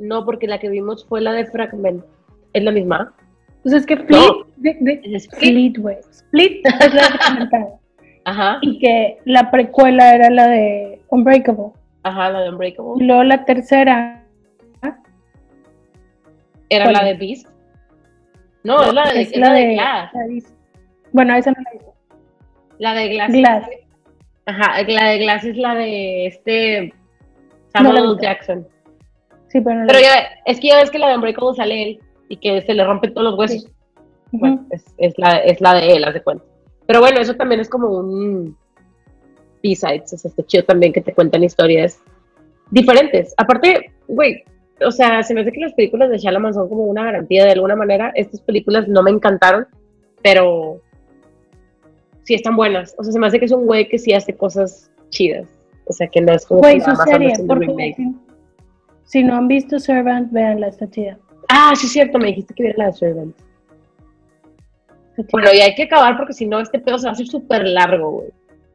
No, 0.00 0.24
porque 0.24 0.46
la 0.46 0.58
que 0.58 0.68
vimos 0.68 1.04
fue 1.06 1.20
la 1.20 1.32
de 1.32 1.46
Fragment. 1.46 2.04
¿Es 2.52 2.64
la 2.64 2.72
misma? 2.72 3.14
Pues 3.62 3.74
es 3.74 3.86
que 3.86 3.94
Split, 3.94 4.18
No. 4.18 4.46
de, 4.56 4.76
de- 4.80 5.00
Es 5.04 5.24
Split. 5.26 5.42
Split, 5.42 5.78
güey. 5.78 5.96
Split 6.10 6.66
es 6.80 6.94
la 6.94 7.08
documental. 7.08 7.66
Ajá, 8.24 8.58
y 8.62 8.78
que 8.78 9.18
la 9.24 9.50
precuela 9.50 10.14
era 10.14 10.30
la 10.30 10.46
de 10.48 11.00
Unbreakable. 11.08 11.72
ajá, 12.02 12.30
la 12.30 12.40
de 12.40 12.46
Y 12.46 12.50
Unbreakable. 12.50 13.04
luego 13.06 13.22
la 13.24 13.44
tercera 13.44 14.24
Era 16.68 16.84
¿cuál 16.84 16.94
la 16.94 17.04
de 17.04 17.14
Beast. 17.14 17.48
No, 18.62 18.82
es 18.82 18.92
la 18.94 19.10
de, 19.12 19.20
es 19.22 19.36
la 19.36 19.52
de 19.52 19.72
Glass. 19.74 20.10
la 20.14 20.22
de- 20.24 20.44
Bueno, 21.12 21.34
esa 21.34 21.50
no 21.50 21.56
la 21.62 21.70
vi. 21.72 21.78
La 22.78 22.94
de 22.94 23.08
Glass. 23.08 23.32
Glass. 23.32 23.68
Ajá, 24.46 24.82
la 24.86 25.04
de 25.10 25.18
Glass 25.18 25.44
es 25.44 25.56
la 25.56 25.74
de 25.74 26.26
este 26.26 26.94
Samuel. 27.72 28.16
Jackson. 28.20 28.66
Sí, 29.50 29.60
pero 29.60 29.80
no 29.80 29.86
Pero 29.86 30.00
ya, 30.00 30.28
es 30.46 30.60
que 30.60 30.68
ya 30.68 30.76
ves 30.76 30.90
que 30.90 30.98
la 30.98 31.08
de 31.08 31.16
Unbreakable 31.16 31.56
sale 31.56 31.82
él 31.82 32.00
y 32.28 32.36
que 32.36 32.62
se 32.62 32.74
le 32.74 32.84
rompen 32.84 33.12
todos 33.12 33.30
los 33.30 33.38
huesos. 33.38 33.62
Sí. 33.62 33.68
Bueno, 34.32 34.64
es, 34.70 34.84
es 34.98 35.18
la, 35.18 35.38
es 35.38 35.60
la 35.60 35.74
de 35.74 35.92
él, 35.92 36.04
haz 36.04 36.14
de 36.14 36.22
cuenta. 36.22 36.44
Pero 36.86 37.00
bueno, 37.00 37.20
eso 37.20 37.34
también 37.34 37.60
es 37.60 37.68
como 37.68 37.88
un 37.88 38.56
B-sides, 39.62 40.12
o 40.12 40.16
sea, 40.16 40.28
está 40.28 40.44
chido 40.44 40.64
también 40.64 40.92
que 40.92 41.00
te 41.00 41.12
cuentan 41.12 41.44
historias 41.44 42.00
diferentes. 42.70 43.34
Aparte, 43.36 43.92
güey, 44.08 44.44
o 44.84 44.90
sea, 44.90 45.22
se 45.22 45.34
me 45.34 45.42
hace 45.42 45.52
que 45.52 45.60
las 45.60 45.74
películas 45.74 46.10
de 46.10 46.18
Shalaman 46.18 46.54
son 46.54 46.68
como 46.68 46.84
una 46.84 47.04
garantía 47.04 47.44
de 47.44 47.52
alguna 47.52 47.76
manera. 47.76 48.12
Estas 48.14 48.40
películas 48.40 48.88
no 48.88 49.02
me 49.02 49.10
encantaron, 49.10 49.66
pero 50.22 50.80
sí 52.22 52.34
están 52.34 52.56
buenas. 52.56 52.94
O 52.98 53.04
sea, 53.04 53.12
se 53.12 53.18
me 53.18 53.26
hace 53.26 53.38
que 53.38 53.44
es 53.44 53.52
un 53.52 53.66
güey 53.66 53.88
que 53.88 53.98
sí 53.98 54.12
hace 54.12 54.34
cosas 54.36 54.90
chidas. 55.10 55.48
O 55.86 55.92
sea, 55.92 56.06
que 56.06 56.20
no 56.20 56.32
es 56.32 56.46
como 56.46 56.60
Güey, 56.60 56.80
su 56.80 56.94
serie. 56.96 57.32
Si, 59.10 59.24
no 59.24 59.34
han 59.34 59.48
visto 59.48 59.80
Servant, 59.80 60.30
véanla, 60.30 60.68
está 60.68 60.88
chida. 60.88 61.18
Ah, 61.48 61.72
sí 61.74 61.86
es 61.86 61.92
cierto, 61.92 62.16
me 62.18 62.28
dijiste 62.28 62.54
que 62.54 62.62
viera 62.62 62.78
la 62.78 62.86
de 62.86 62.92
Servant. 62.92 63.36
Bueno, 65.32 65.48
y 65.52 65.58
hay 65.60 65.74
que 65.74 65.82
acabar 65.82 66.16
porque 66.16 66.32
si 66.32 66.46
no, 66.46 66.60
este 66.60 66.78
pedo 66.78 66.96
se 66.96 67.06
va 67.06 67.10
a 67.10 67.12
hacer 67.14 67.26
súper 67.26 67.66
largo, 67.66 68.10
güey. 68.10 68.28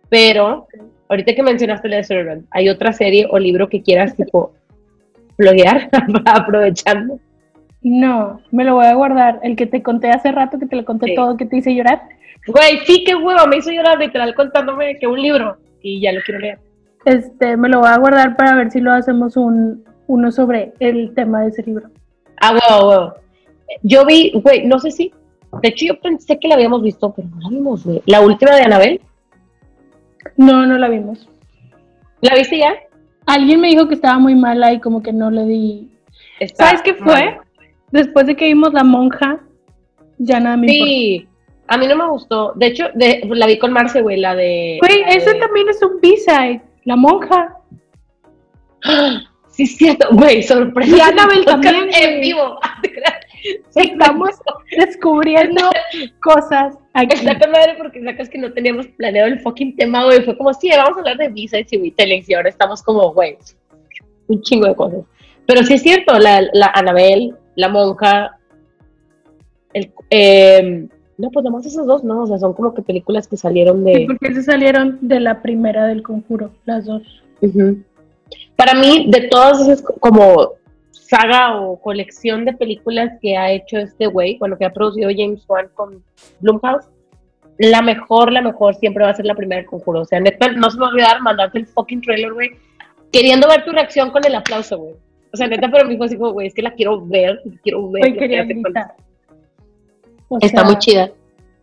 Pero, 0.10 0.68
ahorita 1.08 1.34
que 1.34 1.42
mencionaste 1.42 1.88
la 1.88 1.96
de 1.98 2.04
Servant, 2.04 2.46
¿hay 2.52 2.68
otra 2.68 2.92
serie 2.92 3.26
o 3.32 3.40
libro 3.40 3.70
que 3.70 3.82
quieras, 3.82 4.14
tipo, 4.14 4.52
bloguear 5.38 5.90
aprovechando? 6.26 7.18
No, 7.82 8.42
me 8.52 8.66
lo 8.66 8.76
voy 8.76 8.88
a 8.88 8.94
guardar. 8.94 9.40
El 9.42 9.56
que 9.56 9.68
te 9.68 9.82
conté 9.82 10.10
hace 10.10 10.34
rato, 10.34 10.60
que 10.60 10.66
te 10.66 10.76
lo 10.76 10.84
conté 10.84 11.08
Sí. 11.08 11.16
todo, 11.16 11.38
que 11.38 11.46
te 11.46 11.58
hice 11.58 11.74
llorar. 11.74 12.02
Güey, 12.46 12.80
sí, 12.86 13.06
qué 13.06 13.16
huevo, 13.16 13.48
me 13.48 13.56
hizo 13.58 13.72
llorar 13.72 14.00
literal 14.00 14.36
contándome 14.36 14.98
que 15.00 15.08
un 15.08 15.22
libro 15.22 15.58
y 15.82 16.02
ya 16.02 16.12
lo 16.12 16.20
quiero 16.26 16.42
leer. 16.42 16.60
Este, 17.06 17.56
me 17.56 17.70
lo 17.70 17.80
voy 17.80 17.90
a 17.90 17.98
guardar 17.98 18.36
para 18.36 18.56
ver 18.56 18.70
si 18.70 18.82
lo 18.82 18.92
hacemos 18.92 19.38
un, 19.38 19.86
uno 20.08 20.32
sobre 20.32 20.74
el 20.80 21.14
tema 21.14 21.42
de 21.44 21.50
ese 21.50 21.64
libro. 21.64 21.90
Ah, 22.42 22.54
huevo, 22.54 22.90
huevo. 22.90 23.14
Yo 23.82 24.06
vi, 24.06 24.32
güey, 24.36 24.66
no 24.68 24.80
sé 24.80 24.92
si, 24.92 25.12
de 25.62 25.70
hecho 25.70 25.86
yo 25.88 26.00
pensé 26.00 26.38
que 26.40 26.48
la 26.48 26.56
habíamos 26.56 26.82
visto, 26.84 27.14
pero 27.14 27.28
no 27.30 27.40
la 27.42 27.50
vimos, 27.50 27.84
güey. 27.86 28.02
La 28.06 28.22
última 28.22 28.56
de 28.56 28.62
Anabel, 28.62 29.02
No, 30.38 30.66
no 30.66 30.78
la 30.78 30.88
vimos. 30.90 31.28
¿la 32.22 32.34
viste 32.36 32.58
ya? 32.60 32.74
Alguien 33.28 33.60
me 33.62 33.68
dijo 33.70 33.88
que 33.88 33.96
estaba 33.96 34.18
muy 34.20 34.36
mala 34.36 34.74
y 34.74 34.80
como 34.80 35.02
que 35.04 35.14
no 35.14 35.30
le 35.32 35.46
di. 35.46 35.92
Está 36.40 36.66
¿Sabes 36.68 36.82
qué 36.84 36.94
fue? 36.94 37.06
mal. 37.06 37.38
Después 37.92 38.26
de 38.28 38.36
que 38.36 38.46
vimos 38.46 38.74
La 38.74 38.84
Monja, 38.84 39.40
ya 40.18 40.40
nada 40.40 40.58
me 40.58 40.68
importa. 40.68 40.86
Sí, 40.92 41.28
a 41.68 41.78
mí 41.78 41.88
no 41.88 41.96
me 41.96 42.08
gustó. 42.10 42.54
De 42.56 42.68
hecho, 42.68 42.86
de- 42.94 43.22
la 43.32 43.48
vi 43.48 43.58
con 43.60 43.72
Marce, 43.74 44.02
güey, 44.02 44.20
la 44.20 44.36
de... 44.36 44.78
Güey, 44.82 45.04
ese 45.08 45.34
de- 45.34 45.40
también 45.40 45.70
es 45.70 45.82
un 45.82 46.00
B-side. 46.02 46.62
La 46.84 46.96
Monja. 46.96 47.58
Sí, 49.56 49.64
es 49.64 49.78
cierto, 49.78 50.08
güey, 50.12 50.44
sorpresa. 50.44 50.98
Y 50.98 51.00
Podcast 51.00 51.46
también, 51.46 51.90
En 51.94 52.22
vivo. 52.22 52.60
Sí, 53.70 53.92
Estamos 53.92 54.32
descubriendo 54.76 55.70
cosas 56.20 56.76
aquí. 56.94 57.14
Está 57.16 57.48
madre 57.48 57.76
porque 57.78 58.04
sacas 58.04 58.28
que 58.28 58.40
no 58.40 58.52
teníamos 58.52 58.88
planeado 58.88 59.28
el 59.28 59.40
fucking 59.40 59.76
tema, 59.76 60.04
güey. 60.04 60.24
Fue 60.24 60.36
como, 60.36 60.52
sí, 60.52 60.70
vamos 60.76 60.98
a 60.98 61.00
hablar 61.02 61.18
de 61.18 61.30
visa 61.30 61.60
y 61.60 61.64
retelling, 61.64 62.24
y 62.28 62.34
ahora 62.34 62.50
estamos 62.50 62.82
como, 62.82 63.14
güey, 63.14 63.38
un 64.28 64.42
chingo 64.42 64.68
de 64.68 64.76
cosas. 64.76 65.02
Pero 65.46 65.62
sí 65.62 65.76
es 65.76 65.84
cierto, 65.84 66.18
la, 66.18 66.42
la 66.54 66.72
Anabel, 66.74 67.36
la 67.56 67.70
monja, 67.70 68.40
el, 69.74 69.92
eh, 70.10 70.88
no, 71.18 71.30
pues 71.30 71.46
nomás 71.46 71.68
esos 71.68 71.86
dos, 71.86 72.04
¿no? 72.04 72.24
O 72.24 72.28
sea, 72.28 72.40
son 72.40 72.54
como 72.54 72.74
que 72.74 72.82
películas 72.82 73.28
que 73.28 73.38
salieron 73.38 73.84
de... 73.84 73.94
Sí, 73.94 74.06
porque 74.08 74.34
se 74.34 74.42
salieron 74.42 74.98
de 75.02 75.20
la 75.20 75.42
primera 75.44 75.86
del 75.86 76.02
conjuro, 76.02 76.52
las 76.66 76.86
dos. 76.86 77.04
Ujú. 77.42 77.78
Para 78.56 78.74
mí, 78.74 79.08
de 79.10 79.28
todas 79.28 79.62
esas 79.62 79.82
co- 79.82 79.96
como 80.00 80.52
saga 80.92 81.60
o 81.60 81.80
colección 81.80 82.46
de 82.46 82.54
películas 82.54 83.12
que 83.22 83.38
ha 83.38 83.52
hecho 83.52 83.78
este 83.78 84.08
güey, 84.08 84.38
bueno, 84.38 84.58
que 84.58 84.66
ha 84.66 84.74
producido 84.74 85.10
James 85.16 85.44
Wan 85.48 85.68
con 85.74 86.04
Blumhouse, 86.40 86.86
la 87.58 87.82
mejor, 87.82 88.32
la 88.32 88.42
mejor 88.42 88.76
siempre 88.76 89.04
va 89.04 89.12
a 89.12 89.16
ser 89.16 89.26
la 89.26 89.36
primera 89.36 89.62
del 89.62 89.70
conjuro. 89.70 90.02
O 90.02 90.06
sea, 90.06 90.20
neta, 90.20 90.52
no 90.52 90.70
se 90.70 90.78
me 90.78 90.82
va 90.82 90.88
a 90.88 90.92
olvidar 90.92 91.22
mandarte 91.22 91.60
el 91.60 91.68
fucking 91.68 92.02
trailer, 92.02 92.34
güey, 92.34 92.50
queriendo 93.12 93.48
ver 93.48 93.64
tu 93.64 93.72
reacción 93.72 94.10
con 94.12 94.26
el 94.26 94.36
aplauso, 94.36 94.78
güey. 94.78 94.96
O 95.34 95.38
sea, 95.38 95.48
neta, 95.48 95.70
pero 95.70 95.86
mí 95.88 95.96
fue 95.98 96.06
así 96.08 96.18
como, 96.18 96.32
güey, 96.32 96.48
es 96.48 96.54
que 96.54 96.62
la 96.62 96.72
quiero 96.74 97.06
ver, 97.06 97.42
quiero 97.64 97.90
ver. 97.92 98.04
Hoy 98.04 98.18
quería 98.18 98.46
con-. 98.46 98.74
O 100.30 100.38
Está 100.42 100.64
muy 100.64 100.78
chida. 100.80 101.12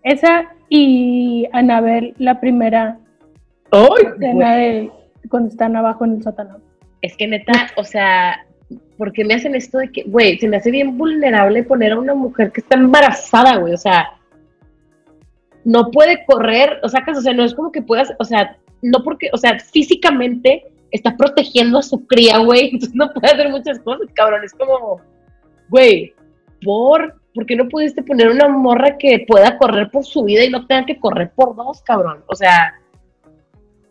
Esa 0.03 0.53
y 0.69 1.47
Anabel, 1.53 2.15
la 2.19 2.39
primera 2.41 2.99
¡Ay, 3.71 4.07
escena 4.15 4.57
de 4.57 4.91
cuando 5.29 5.49
están 5.49 5.75
abajo 5.77 6.05
en 6.05 6.13
el 6.17 6.23
sótano. 6.23 6.59
Es 7.03 7.17
que 7.17 7.27
neta, 7.27 7.71
o 7.77 7.85
sea, 7.85 8.47
¿por 8.97 9.13
qué 9.13 9.25
me 9.25 9.35
hacen 9.35 9.55
esto 9.55 9.79
de 9.79 9.91
que, 9.91 10.05
güey, 10.05 10.39
se 10.39 10.49
me 10.49 10.57
hace 10.57 10.71
bien 10.71 10.97
vulnerable 10.97 11.65
poner 11.65 11.93
a 11.93 11.99
una 11.99 12.15
mujer 12.15 12.53
que 12.53 12.61
está 12.61 12.77
embarazada, 12.77 13.57
güey? 13.57 13.75
O 13.75 13.79
sea, 13.79 14.09
no 15.65 15.91
puede 15.91 16.25
correr, 16.25 16.79
o 16.83 16.89
sea, 16.89 17.05
o 17.07 17.21
sea, 17.21 17.35
no 17.35 17.45
es 17.45 17.55
como 17.55 17.73
que 17.73 17.83
puedas, 17.83 18.13
o 18.19 18.25
sea, 18.25 18.57
no 18.81 19.03
porque, 19.05 19.31
o 19.33 19.37
sea, 19.37 19.59
físicamente 19.59 20.65
está 20.91 21.17
protegiendo 21.17 21.79
a 21.79 21.83
su 21.83 22.07
cría, 22.07 22.39
güey, 22.39 22.71
entonces 22.73 22.95
no 22.95 23.13
puede 23.13 23.33
hacer 23.33 23.49
muchas 23.51 23.79
cosas, 23.81 24.09
cabrón, 24.15 24.45
es 24.45 24.53
como, 24.53 25.01
güey, 25.69 26.15
¿por? 26.65 27.21
¿Por 27.35 27.47
qué 27.47 27.57
no 27.57 27.69
pudiste 27.69 28.03
poner 28.03 28.29
una 28.29 28.47
morra 28.47 28.99
que 28.99 29.25
pueda 29.27 29.57
correr 29.57 29.91
por 29.91 30.05
su 30.05 30.23
vida 30.25 30.45
y 30.45 30.51
no 30.51 30.67
tenga 30.67 30.85
que 30.85 31.01
correr 31.01 31.33
por 31.35 31.57
dos, 31.57 31.81
cabrón? 31.81 32.23
O 32.27 32.35
sea, 32.35 32.75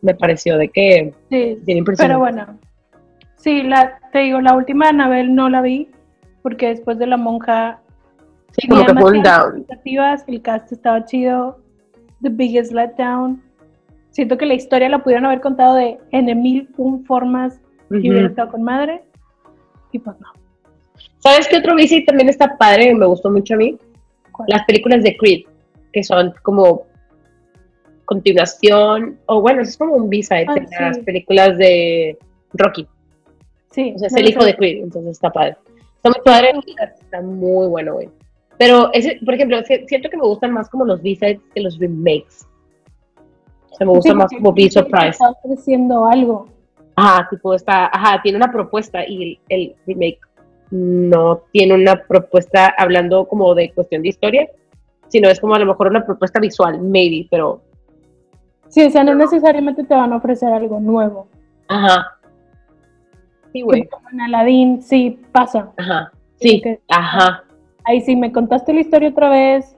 me 0.02 0.14
pareció 0.14 0.58
de 0.58 0.70
que, 0.70 1.14
Sí, 1.30 1.58
bien 1.64 1.80
impresionante. 1.80 2.14
pero 2.14 2.20
bueno. 2.20 2.60
Sí, 3.41 3.63
la, 3.63 3.99
te 4.11 4.19
digo, 4.19 4.39
la 4.39 4.55
última 4.55 4.85
de 4.85 4.89
Anabel 4.91 5.34
no 5.34 5.49
la 5.49 5.61
vi, 5.61 5.89
porque 6.43 6.68
después 6.68 6.99
de 6.99 7.07
la 7.07 7.18
monja 7.18 7.81
Sí, 8.57 8.68
como 8.68 8.85
que 8.85 8.93
fue 8.93 9.11
un 9.11 9.23
down. 9.23 9.65
el 10.27 10.41
cast 10.41 10.72
estaba 10.72 11.05
chido, 11.05 11.59
The 12.22 12.30
Biggest 12.30 12.72
Letdown. 12.73 13.41
Siento 14.09 14.38
que 14.38 14.45
la 14.45 14.53
historia 14.55 14.89
la 14.89 15.01
pudieron 15.03 15.26
haber 15.26 15.39
contado 15.39 15.76
de 15.76 15.97
en 16.11 16.41
mil 16.41 16.68
formas 17.07 17.59
y 17.89 18.09
hubiera 18.09 18.27
estado 18.27 18.51
con 18.51 18.63
madre. 18.63 19.03
Y 19.93 19.99
pues 19.99 20.19
no. 20.19 20.27
¿Sabes 21.19 21.47
qué 21.47 21.57
otro 21.57 21.76
B-side 21.76 22.05
también 22.05 22.30
está 22.30 22.57
padre? 22.57 22.93
Me 22.93 23.05
gustó 23.05 23.30
mucho 23.30 23.53
a 23.53 23.57
mí. 23.57 23.77
¿Cuál? 24.31 24.49
Las 24.49 24.65
películas 24.65 25.03
de 25.03 25.15
Creed, 25.15 25.43
que 25.93 26.03
son 26.03 26.34
como 26.41 26.84
continuación, 28.05 29.18
o 29.27 29.39
bueno, 29.41 29.61
es 29.61 29.77
como 29.77 29.93
un 29.95 30.09
B-side 30.09 30.45
Ah, 30.49 30.53
de 30.55 30.68
las 30.80 30.99
películas 30.99 31.57
de 31.57 32.18
Rocky. 32.53 32.85
Sí. 33.72 33.93
O 33.95 33.99
sea, 33.99 34.07
es 34.07 34.15
el 34.15 34.30
hijo 34.30 34.43
de 34.43 34.56
Creed, 34.56 34.84
entonces 34.84 35.11
está 35.14 35.30
padre. 35.31 35.57
Está 35.95 36.10
muy 36.10 36.22
padre, 36.23 36.52
está 37.02 37.22
muy 37.22 37.68
bueno, 37.68 37.93
güey. 37.93 38.10
Pero, 38.57 38.91
ese, 38.93 39.19
por 39.26 39.34
ejemplo, 39.34 39.57
si- 39.64 39.85
siento 39.88 40.10
que 40.10 40.18
me 40.18 40.23
gustan 40.23 40.52
más 40.53 40.69
como 40.69 40.85
los 40.85 41.02
B-sides 41.02 41.39
que 41.53 41.61
los 41.61 41.80
remakes. 41.80 42.45
O 43.72 43.76
sea, 43.76 43.88
me 43.88 43.93
gusta 43.93 44.10
Sí, 44.11 44.15
más 44.15 44.31
como 44.31 44.53
Surprised. 44.56 45.10
Está 45.10 45.30
ofreciendo 45.43 46.06
algo. 46.06 46.48
Ajá, 46.95 47.27
tipo, 47.30 47.53
está, 47.53 47.88
ajá, 47.88 48.22
tiene 48.22 48.38
una 48.38 48.52
propuesta 48.52 49.06
y 49.07 49.23
el, 49.23 49.39
el 49.49 49.76
remake 49.88 50.19
no 50.69 51.41
tiene 51.52 51.73
una 51.73 51.95
propuesta 52.07 52.73
hablando 52.77 53.27
como 53.27 53.56
de 53.56 53.72
cuestión 53.73 54.02
de 54.03 54.10
historia, 54.10 54.48
sino 55.07 55.30
es 55.30 55.39
como 55.39 55.56
a 55.56 55.60
lo 55.60 55.65
mejor 55.65 55.88
una 55.88 56.06
propuesta 56.06 56.39
visual, 56.39 56.81
maybe, 56.81 57.27
pero, 57.31 57.61
Sí, 58.69 58.84
o 58.85 58.89
sea, 58.89 59.03
no 59.03 59.14
necesariamente 59.15 59.84
te 59.84 59.93
van 59.93 60.14
a 60.14 60.18
ofrecer 60.18 60.52
algo 60.53 60.80
nuevo. 60.80 61.27
ajá. 61.68 62.18
Sí, 63.52 63.61
güey, 63.61 63.88
Como 63.88 64.10
en 64.10 64.22
Aladdin, 64.22 64.82
sí, 64.82 65.19
pasa. 65.32 65.72
ajá, 65.78 66.11
sí, 66.40 66.61
Que- 66.61 66.80
ajá, 66.90 67.44
Ahí 67.84 67.99
sí, 68.02 68.15
me 68.15 68.32
contaste 68.32 68.73
la 68.73 68.82
historia 68.82 69.10
otra 69.10 69.28
vez, 69.30 69.76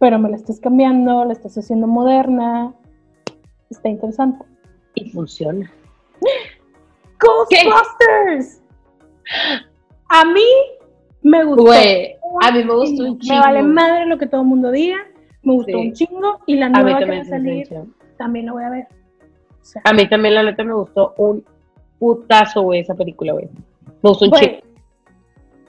pero 0.00 0.18
me 0.18 0.28
la 0.28 0.36
estás 0.36 0.58
cambiando, 0.58 1.24
la 1.24 1.32
estás 1.32 1.56
haciendo 1.56 1.86
moderna. 1.86 2.74
Está 3.70 3.88
interesante. 3.88 4.44
y 4.94 5.10
funciona. 5.10 5.70
¡Ghostbusters! 7.20 8.62
A 10.08 10.24
mí 10.24 10.42
me 11.22 11.44
gustó. 11.44 11.62
Güey, 11.64 12.16
a 12.42 12.50
mí 12.52 12.64
me 12.64 12.74
gustó 12.74 13.02
un 13.04 13.12
Me 13.12 13.18
chingo. 13.18 13.40
vale 13.40 13.62
madre 13.62 14.06
lo 14.06 14.18
que 14.18 14.26
todo 14.26 14.40
el 14.42 14.46
mundo 14.46 14.70
diga. 14.70 14.96
Me 15.42 15.52
gustó 15.52 15.72
Sí. 15.72 15.86
un 15.88 15.92
chingo. 15.92 16.40
Y 16.46 16.56
la 16.56 16.68
nueva 16.68 16.98
que 16.98 17.04
va 17.04 17.16
a 17.18 17.24
salir, 17.24 17.68
me 17.70 17.84
también 18.16 18.46
la 18.46 18.52
voy 18.52 18.64
a 18.64 18.70
ver. 18.70 18.86
O 19.60 19.64
sea, 19.64 19.82
A 19.84 19.92
mí 19.92 20.08
también, 20.08 20.34
la 20.34 20.42
neta, 20.44 20.64
me 20.64 20.74
gustó 20.74 21.14
un 21.18 21.44
putazo, 21.98 22.62
güey, 22.62 22.80
esa 22.80 22.94
película, 22.94 23.32
güey. 23.32 23.46
Me 24.02 24.10
gustó 24.10 24.26
un 24.26 24.32
chingo. 24.32 24.58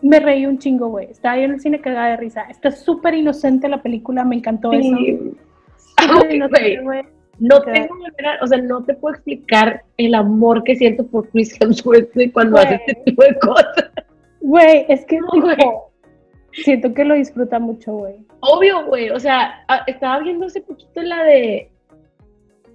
me 0.02 0.20
reí 0.20 0.46
un 0.46 0.58
chingo, 0.60 0.88
güey. 0.88 1.08
Estaba 1.12 1.38
yo 1.38 1.44
en 1.44 1.52
el 1.54 1.60
cine 1.60 1.82
cagada 1.82 2.10
de 2.10 2.18
risa. 2.18 2.44
Está 2.50 2.72
súper 2.72 3.14
inocente 3.16 3.68
la 3.68 3.82
película, 3.82 4.24
me 4.24 4.36
encantó 4.36 4.72
eso. 4.72 4.96
Sí. 4.98 5.20
Inocente, 6.04 6.50
güey. 6.50 6.84
güey. 6.84 7.04
No 7.40 7.58
Ok. 7.58 7.66
tengo 7.72 7.96
manera, 7.96 8.40
o 8.42 8.48
sea, 8.48 8.58
no 8.60 8.84
te 8.84 8.96
puedo 8.96 9.14
explicar 9.14 9.84
el 9.98 10.16
amor 10.16 10.64
que 10.64 10.76
siento 10.76 11.06
por 11.06 11.30
Chris 11.30 11.56
Hemsworth 11.62 12.10
cuando 12.34 12.58
hace 12.58 12.76
este 12.76 12.96
tipo 13.06 13.24
de 13.24 13.38
cosas. 13.40 13.92
Güey, 14.42 14.86
es 14.90 15.06
que 15.06 15.20
No, 15.20 15.30
tipo, 15.32 15.92
siento 16.52 16.94
que 16.96 17.06
lo 17.06 17.14
disfruta 17.14 17.60
mucho, 17.60 17.94
güey. 17.94 18.16
Obvio, 18.40 18.86
güey, 18.88 19.10
o 19.12 19.20
sea, 19.20 19.64
estaba 19.86 20.20
viendo 20.20 20.48
hace 20.48 20.62
poquito 20.62 21.02
la 21.04 21.24
de 21.26 21.70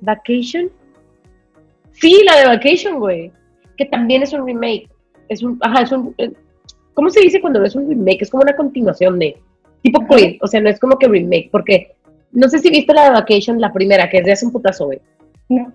Vacation. 0.00 0.70
Sí, 1.92 2.22
la 2.24 2.36
de 2.38 2.46
Vacation, 2.56 2.98
güey, 3.00 3.32
que 3.82 3.90
también 3.90 4.22
es 4.22 4.32
un 4.32 4.46
remake. 4.46 4.88
Es 5.28 5.42
un, 5.42 5.58
ajá, 5.60 5.82
es 5.82 5.92
un, 5.92 6.14
eh, 6.18 6.32
¿cómo 6.94 7.10
se 7.10 7.20
dice 7.20 7.40
cuando 7.40 7.60
no 7.60 7.66
es 7.66 7.74
un 7.74 7.88
remake? 7.88 8.22
Es 8.22 8.30
como 8.30 8.42
una 8.42 8.56
continuación 8.56 9.18
de, 9.18 9.36
tipo. 9.82 10.06
Creed, 10.06 10.38
o 10.40 10.46
sea, 10.46 10.60
no 10.60 10.68
es 10.68 10.78
como 10.78 10.98
que 10.98 11.08
remake, 11.08 11.50
porque 11.50 11.94
no 12.30 12.48
sé 12.48 12.58
si 12.60 12.70
viste 12.70 12.94
la 12.94 13.04
de 13.04 13.10
Vacation, 13.10 13.60
la 13.60 13.72
primera, 13.72 14.08
que 14.08 14.18
es 14.18 14.24
de 14.24 14.32
hace 14.32 14.46
un 14.46 14.52
putazo, 14.52 14.86
güey. 14.86 15.00
No. 15.48 15.72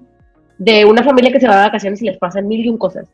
de 0.57 0.85
una 0.85 1.03
familia 1.03 1.31
que 1.31 1.39
se 1.39 1.47
va 1.47 1.57
de 1.57 1.67
vacaciones 1.67 2.01
y 2.01 2.05
les 2.05 2.17
pasan 2.17 2.47
mil 2.47 2.65
y 2.65 2.69
un 2.69 2.77
cosas. 2.77 3.07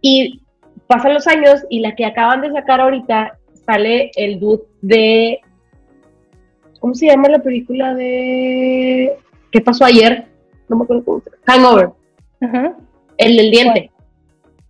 Y 0.00 0.40
pasan 0.86 1.12
los 1.12 1.26
años 1.26 1.64
y 1.68 1.80
la 1.80 1.94
que 1.94 2.06
acaban 2.06 2.40
de 2.40 2.52
sacar 2.52 2.80
ahorita 2.80 3.38
sale 3.66 4.10
el 4.16 4.38
dude 4.40 4.62
de. 4.80 5.40
¿Cómo 6.80 6.94
se 6.94 7.06
llama 7.06 7.28
la 7.28 7.40
película 7.40 7.94
de. 7.94 9.14
¿Qué 9.50 9.60
pasó 9.60 9.84
ayer? 9.84 10.26
No 10.68 10.76
me 10.76 10.84
acuerdo 10.84 11.04
cómo 11.04 11.20
se 11.20 11.30
Hangover. 11.44 11.90
Ajá. 12.40 12.76
El 13.18 13.36
del 13.36 13.50
diente. 13.50 13.90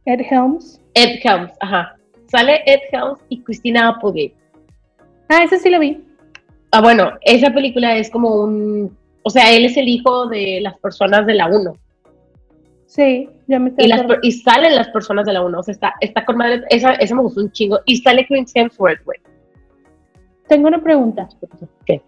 Ed 0.06 0.20
Helms. 0.28 0.80
Ed 0.94 1.20
Helms, 1.22 1.52
ajá. 1.60 1.96
Sale 2.26 2.62
Ed 2.66 2.80
Helms 2.92 3.20
y 3.28 3.42
Christina 3.42 3.88
Applegate. 3.88 4.34
Ah, 5.28 5.42
esa 5.42 5.58
sí 5.58 5.70
la 5.70 5.78
vi. 5.78 6.04
Ah, 6.72 6.80
bueno, 6.80 7.12
esa 7.22 7.50
película 7.52 7.96
es 7.96 8.10
como 8.10 8.42
un. 8.42 8.96
O 9.22 9.30
sea, 9.30 9.52
él 9.52 9.64
es 9.64 9.76
el 9.76 9.88
hijo 9.88 10.26
de 10.26 10.60
las 10.60 10.78
personas 10.78 11.26
de 11.26 11.34
la 11.34 11.46
1. 11.46 11.72
Sí, 12.86 13.28
ya 13.48 13.58
me 13.58 13.72
y, 13.78 13.86
las, 13.86 14.02
y 14.22 14.32
salen 14.32 14.74
las 14.74 14.88
personas 14.88 15.24
de 15.24 15.32
la 15.32 15.42
1. 15.42 15.58
O 15.58 15.62
sea, 15.62 15.72
está, 15.72 15.94
está 16.00 16.24
con 16.24 16.36
madre. 16.36 16.62
Esa, 16.68 16.92
esa 16.94 17.14
me 17.14 17.22
gustó 17.22 17.40
un 17.40 17.52
chingo. 17.52 17.80
Y 17.86 17.96
sale 17.96 18.26
Chris 18.26 18.52
Hemsworth, 18.54 19.04
güey. 19.04 19.18
Tengo 20.48 20.68
una 20.68 20.82
pregunta. 20.82 21.28
¿Qué? 21.86 22.02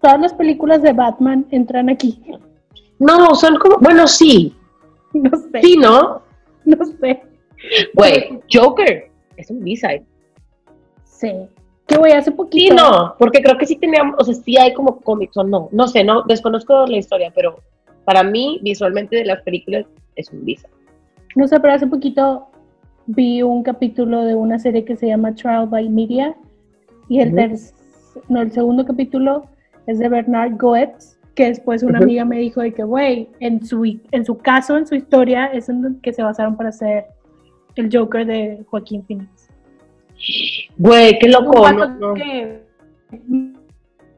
¿Todas 0.00 0.20
las 0.20 0.34
películas 0.34 0.82
de 0.82 0.92
Batman 0.92 1.46
entran 1.50 1.88
aquí? 1.88 2.20
No, 2.98 3.34
son 3.34 3.58
como. 3.58 3.78
Bueno, 3.78 4.06
sí. 4.06 4.54
No 5.14 5.30
sé, 5.36 5.60
Sí, 5.62 5.76
¿no? 5.76 6.22
no 6.78 6.84
sé. 7.00 7.22
Güey, 7.94 8.40
Joker. 8.52 9.10
Es 9.36 9.50
un 9.50 9.60
B-side. 9.64 10.04
Sí. 11.04 11.30
Que 11.86 11.98
voy 11.98 12.12
hace 12.12 12.30
Sí, 12.30 12.36
poquito. 12.36 12.74
no. 12.74 13.14
Porque 13.18 13.42
creo 13.42 13.58
que 13.58 13.66
sí 13.66 13.76
teníamos. 13.76 14.14
O 14.18 14.24
sea, 14.24 14.34
sí 14.34 14.56
hay 14.56 14.72
como 14.72 15.00
cómics 15.00 15.36
o 15.36 15.44
no. 15.44 15.68
No 15.72 15.88
sé, 15.88 16.04
no. 16.04 16.22
Desconozco 16.22 16.86
la 16.86 16.96
historia, 16.96 17.32
pero 17.34 17.58
para 18.04 18.22
mí, 18.22 18.60
visualmente 18.62 19.16
de 19.16 19.24
las 19.24 19.42
películas, 19.42 19.86
es 20.16 20.30
un 20.30 20.44
B-side. 20.44 20.68
No 21.36 21.48
sé, 21.48 21.58
pero 21.60 21.72
hace 21.74 21.86
poquito 21.86 22.46
vi 23.06 23.42
un 23.42 23.62
capítulo 23.62 24.24
de 24.24 24.34
una 24.34 24.58
serie 24.58 24.84
que 24.84 24.96
se 24.96 25.08
llama 25.08 25.34
Trial 25.34 25.66
by 25.68 25.88
Media 25.88 26.34
y 27.08 27.20
el, 27.20 27.32
terc- 27.32 27.72
no, 28.28 28.40
el 28.40 28.50
segundo 28.52 28.86
capítulo 28.86 29.44
es 29.86 29.98
de 29.98 30.08
Bernard 30.08 30.56
Goetz, 30.56 31.13
que 31.34 31.46
después 31.48 31.82
una 31.82 31.98
amiga 31.98 32.24
me 32.24 32.38
dijo 32.38 32.60
de 32.60 32.72
que, 32.72 32.84
güey, 32.84 33.28
en 33.40 33.64
su, 33.64 33.84
en 34.12 34.24
su 34.24 34.38
caso, 34.38 34.76
en 34.78 34.86
su 34.86 34.94
historia, 34.94 35.46
es 35.46 35.68
en 35.68 35.98
que 36.00 36.12
se 36.12 36.22
basaron 36.22 36.56
para 36.56 36.68
hacer 36.68 37.06
el 37.76 37.90
Joker 37.92 38.24
de 38.26 38.62
Joaquín 38.68 39.04
Phoenix. 39.04 39.48
Güey, 40.78 41.18
qué 41.18 41.28
loco. 41.28 41.62
Un 41.62 41.76
No, 41.76 41.78
vato 41.80 41.88
no. 41.98 42.14
que 42.14 42.62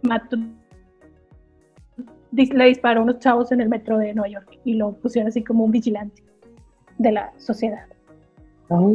mató- 0.02 0.36
le 2.32 2.64
disparó 2.66 3.00
a 3.00 3.02
unos 3.04 3.18
chavos 3.18 3.50
en 3.52 3.60
el 3.62 3.68
metro 3.68 3.96
de 3.98 4.12
Nueva 4.12 4.28
York 4.28 4.58
y 4.64 4.74
lo 4.74 4.92
pusieron 4.92 5.28
así 5.28 5.42
como 5.42 5.64
un 5.64 5.70
vigilante 5.70 6.22
de 6.98 7.12
la 7.12 7.32
sociedad. 7.38 7.86
Oh, 8.68 8.94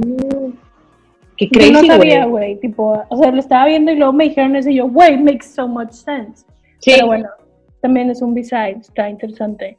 qué 1.37 1.47
Yo 1.51 1.59
no 1.71 1.79
crazy, 1.79 1.87
sabía, 1.87 2.25
güey. 2.25 2.53
güey, 2.53 2.59
tipo, 2.59 3.03
o 3.09 3.17
sea, 3.17 3.31
lo 3.31 3.39
estaba 3.39 3.65
viendo 3.65 3.91
y 3.91 3.95
luego 3.95 4.13
me 4.13 4.25
dijeron 4.25 4.55
eso 4.55 4.69
y 4.69 4.75
yo, 4.75 4.87
güey, 4.87 5.17
makes 5.17 5.47
so 5.47 5.67
much 5.67 5.91
sense. 5.91 6.45
Sí, 6.79 6.91
Pero 6.95 7.07
bueno, 7.07 7.29
también 7.81 8.09
es 8.09 8.21
un 8.21 8.33
B-side, 8.33 8.77
está 8.79 9.09
interesante. 9.09 9.77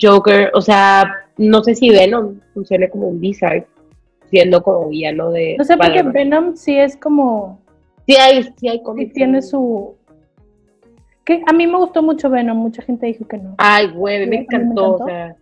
Joker, 0.00 0.50
o 0.54 0.60
sea, 0.60 1.04
no 1.36 1.62
sé 1.62 1.74
si 1.74 1.90
Venom 1.90 2.40
funcione 2.52 2.88
como 2.90 3.08
un 3.08 3.20
B-side, 3.20 3.66
siendo 4.30 4.62
como 4.62 4.88
villano 4.88 5.30
de. 5.30 5.56
No 5.58 5.64
sé 5.64 5.76
por 5.76 5.86
qué 5.92 5.98
Spider-Man. 5.98 6.12
Venom 6.12 6.56
sí 6.56 6.76
es 6.78 6.96
como, 6.96 7.60
Sí 8.06 8.16
hay, 8.16 8.42
sí 8.56 8.68
hay 8.68 8.78
sí 8.78 8.82
cómics. 8.82 9.14
tiene 9.14 9.40
su... 9.42 9.94
Que 11.24 11.42
a 11.46 11.52
mí 11.54 11.66
me 11.66 11.78
gustó 11.78 12.02
mucho 12.02 12.28
Venom, 12.28 12.58
mucha 12.58 12.82
gente 12.82 13.06
dijo 13.06 13.26
que 13.26 13.38
no. 13.38 13.54
Ay, 13.58 13.88
güey, 13.92 14.18
me 14.20 14.24
mí 14.26 14.30
me 14.30 14.42
encantó, 14.42 14.86
encantó. 14.96 15.04
o 15.04 15.06
sea, 15.06 15.36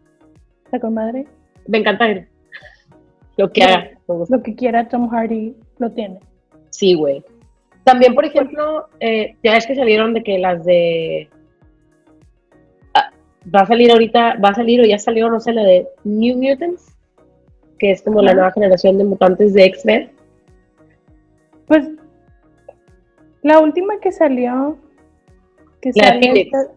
¿Está 0.67 0.79
con 0.81 0.95
madre? 0.95 1.27
me 1.67 1.79
encanta 1.79 2.09
él. 2.11 2.27
Lo 3.37 3.51
que 3.51 3.63
Sí. 3.63 3.67
haga. 3.69 3.91
Lo 4.29 4.43
que 4.43 4.55
quiera 4.55 4.89
Tom 4.89 5.09
Hardy 5.09 5.57
lo 5.79 5.91
tiene. 5.91 6.21
Sí, 6.71 6.95
güey. 6.95 7.25
También, 7.85 8.15
por 8.15 8.25
ejemplo, 8.25 8.87
eh, 9.01 9.35
ya 9.43 9.57
es 9.57 9.67
que 9.67 9.75
salieron 9.75 10.13
de 10.15 10.23
que 10.23 10.39
las 10.39 10.65
de. 10.65 11.29
Va 13.55 13.61
a 13.61 13.67
salir 13.67 13.91
ahorita, 13.91 14.37
va 14.43 14.51
a 14.51 14.55
salir 14.55 14.81
o 14.81 14.85
ya 14.85 14.99
salió, 14.99 15.29
no 15.29 15.41
sé, 15.41 15.53
la 15.53 15.63
de 15.65 15.87
New 16.05 16.37
Mutants, 16.39 16.95
que 17.79 17.91
es 17.91 18.03
como 18.03 18.23
la 18.23 18.35
nueva 18.35 18.53
generación 18.53 18.99
de 18.99 19.05
mutantes 19.05 19.53
de 19.55 19.65
X-Men. 19.65 20.11
Pues 21.67 21.89
la 23.43 23.59
última 23.61 23.99
que 24.01 24.13
salió, 24.13 24.77
que 25.81 25.91
La 25.97 26.13
Phoenix. 26.21 26.47
esta- 26.55 26.73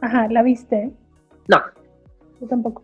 ajá, 0.00 0.28
la 0.28 0.42
viste, 0.42 0.90
No, 1.48 1.58
yo 2.40 2.46
tampoco. 2.46 2.82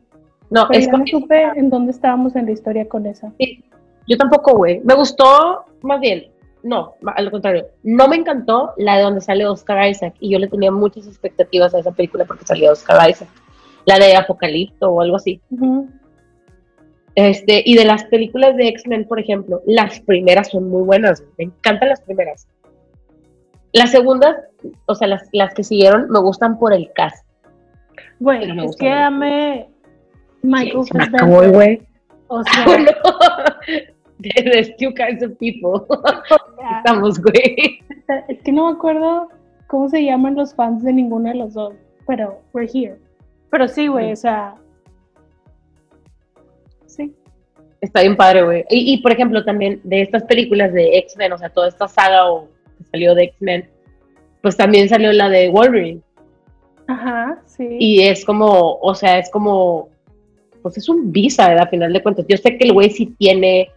no, 0.51 0.67
Pero 0.69 0.81
es 0.81 0.87
ya 0.87 0.93
no 0.93 1.07
supe 1.07 1.43
en 1.55 1.71
dónde 1.71 1.93
estábamos 1.93 2.35
en 2.35 2.47
la 2.47 2.53
historia 2.53 2.89
con 2.89 3.07
esa. 3.07 3.33
Sí, 3.39 3.63
yo 4.09 4.17
tampoco, 4.17 4.57
güey. 4.57 4.81
Me 4.85 4.95
gustó, 4.95 5.65
más 5.83 6.01
bien, 6.01 6.25
no, 6.63 6.95
al 7.17 7.31
contrario, 7.31 7.67
no 7.83 8.09
me 8.09 8.17
encantó 8.17 8.73
la 8.77 8.97
de 8.97 9.03
donde 9.03 9.21
sale 9.21 9.47
Oscar 9.47 9.89
Isaac 9.89 10.15
y 10.21 10.31
yo 10.31 10.39
le 10.39 10.49
tenía 10.49 10.71
muchas 10.71 11.07
expectativas 11.07 11.75
a 11.75 11.79
esa 11.79 11.93
película 11.93 12.25
porque 12.25 12.45
salía 12.45 12.73
Oscar 12.73 13.09
Isaac. 13.09 13.29
La 13.87 13.99
de 13.99 14.15
Apocalipto 14.15 14.91
o 14.91 15.01
algo 15.01 15.17
así. 15.17 15.41
Este, 17.15 17.63
y 17.65 17.77
de 17.77 17.85
las 17.85 18.05
películas 18.05 18.57
de 18.57 18.69
X-Men, 18.69 19.07
por 19.07 19.19
ejemplo, 19.19 19.63
las 19.67 20.01
primeras 20.01 20.49
son 20.49 20.69
muy 20.69 20.83
buenas, 20.83 21.25
me 21.39 21.45
encantan 21.45 21.89
las 21.89 22.01
primeras. 22.03 22.47
Las 23.73 23.91
segundas, 23.91 24.37
o 24.87 24.95
sea, 24.95 25.09
las, 25.09 25.29
las 25.33 25.55
que 25.55 25.65
siguieron, 25.65 26.11
me 26.11 26.21
gustan 26.21 26.59
por 26.59 26.73
el 26.73 26.93
cast. 26.93 27.27
Güey, 28.19 28.53
me 28.53 28.67
es 28.67 28.77
que 28.77 28.91
amé 28.91 29.69
Michael 30.43 30.85
Fassbender. 30.87 31.87
O 32.29 32.45
sea, 32.45 32.65
Bueno, 32.67 32.91
There's 34.45 34.71
two 34.77 34.93
kinds 34.93 35.23
of 35.23 35.39
people. 35.39 35.87
Estamos, 36.79 37.21
güey. 37.21 37.81
Es 38.29 38.43
que 38.43 38.53
no 38.53 38.67
me 38.67 38.77
acuerdo 38.77 39.29
cómo 39.67 39.89
se 39.89 40.05
llaman 40.05 40.35
los 40.35 40.55
fans 40.55 40.83
de 40.83 40.93
ninguno 40.93 41.31
de 41.31 41.37
los 41.37 41.55
dos, 41.55 41.75
pero 42.07 42.41
we're 42.53 42.71
here. 42.73 42.99
Pero 43.51 43.69
sí, 43.69 43.87
güey, 43.87 44.13
o 44.13 44.17
sea. 44.17 44.55
Sí. 46.87 47.15
Está 47.81 48.03
bien 48.03 48.17
padre, 48.17 48.43
güey. 48.43 48.65
Y, 48.69 48.95
y, 48.95 48.99
por 48.99 49.13
ejemplo, 49.13 49.45
también 49.45 49.81
de 49.85 50.03
estas 50.03 50.25
películas 50.25 50.73
de 50.73 50.99
X-Men, 50.99 51.33
o 51.33 51.39
sea, 51.39 51.49
toda 51.49 51.69
esta 51.69 51.89
saga 51.89 52.31
o, 52.31 52.49
que 52.77 52.85
salió 52.91 53.15
de 53.15 53.25
X-Men, 53.25 53.69
pues 54.43 54.57
también 54.57 54.89
salió 54.89 55.13
la 55.13 55.29
de 55.29 55.49
Wolverine. 55.49 56.03
Ajá, 56.89 57.41
sí. 57.47 57.67
Y 57.79 58.03
es 58.03 58.25
como, 58.25 58.79
o 58.81 58.95
sea, 58.95 59.19
es 59.19 59.31
como, 59.31 59.89
pues 60.63 60.77
es 60.77 60.89
un 60.89 61.11
visa, 61.11 61.47
a 61.53 61.67
final 61.69 61.93
de 61.93 62.03
cuentas. 62.03 62.27
Yo 62.29 62.37
sé 62.37 62.59
que 62.59 62.65
el 62.65 62.73
güey 62.73 62.91
sí 62.91 63.15
tiene 63.19 63.71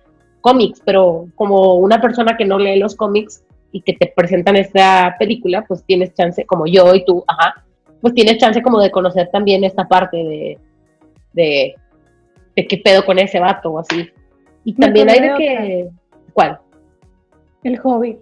cómics, 0.43 0.81
pero 0.85 1.27
como 1.35 1.75
una 1.75 2.01
persona 2.01 2.35
que 2.37 2.43
no 2.43 2.59
lee 2.59 2.77
los 2.77 2.95
cómics 2.95 3.43
y 3.71 3.81
que 3.81 3.93
te 3.93 4.11
presentan 4.15 4.57
esta 4.57 5.15
película, 5.17 5.63
pues 5.65 5.83
tienes 5.85 6.13
chance, 6.13 6.45
como 6.45 6.67
yo 6.67 6.93
y 6.93 7.05
tú, 7.05 7.23
ajá, 7.27 7.63
pues 8.01 8.13
tienes 8.13 8.37
chance 8.37 8.61
como 8.61 8.81
de 8.81 8.91
conocer 8.91 9.29
también 9.31 9.63
esta 9.63 9.87
parte 9.87 10.17
de, 10.17 10.59
de, 11.31 11.75
de 12.57 12.67
qué 12.67 12.77
pedo 12.77 13.05
con 13.05 13.17
ese 13.19 13.39
vato 13.39 13.71
o 13.71 13.79
así. 13.79 14.09
Y 14.65 14.73
Me 14.73 14.85
también 14.85 15.09
hay 15.09 15.19
de 15.21 15.33
que, 15.37 15.89
¿cuál? 16.33 16.59
El 17.63 17.79
Hobbit. 17.81 18.19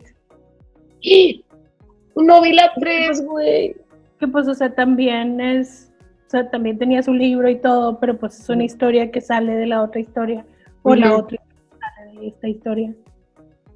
No 2.14 2.42
vi 2.42 2.52
la 2.52 2.74
3, 2.76 3.26
güey. 3.26 3.74
Que 4.20 4.28
pues, 4.28 4.46
o 4.46 4.54
sea, 4.54 4.76
también 4.76 5.40
es. 5.40 5.90
O 6.28 6.30
sea, 6.30 6.50
también 6.50 6.78
tenía 6.78 7.02
su 7.02 7.14
libro 7.14 7.50
y 7.50 7.56
todo, 7.56 8.00
pero 8.00 8.18
pues 8.18 8.38
es 8.38 8.50
una 8.50 8.66
historia 8.66 9.12
que 9.12 9.22
sale 9.22 9.56
de 9.56 9.66
la 9.66 9.82
otra 9.82 10.02
historia. 10.02 10.46
O 10.84 10.94
la 10.94 11.16
otra 11.16 11.41
esta 12.22 12.48
historia. 12.48 12.94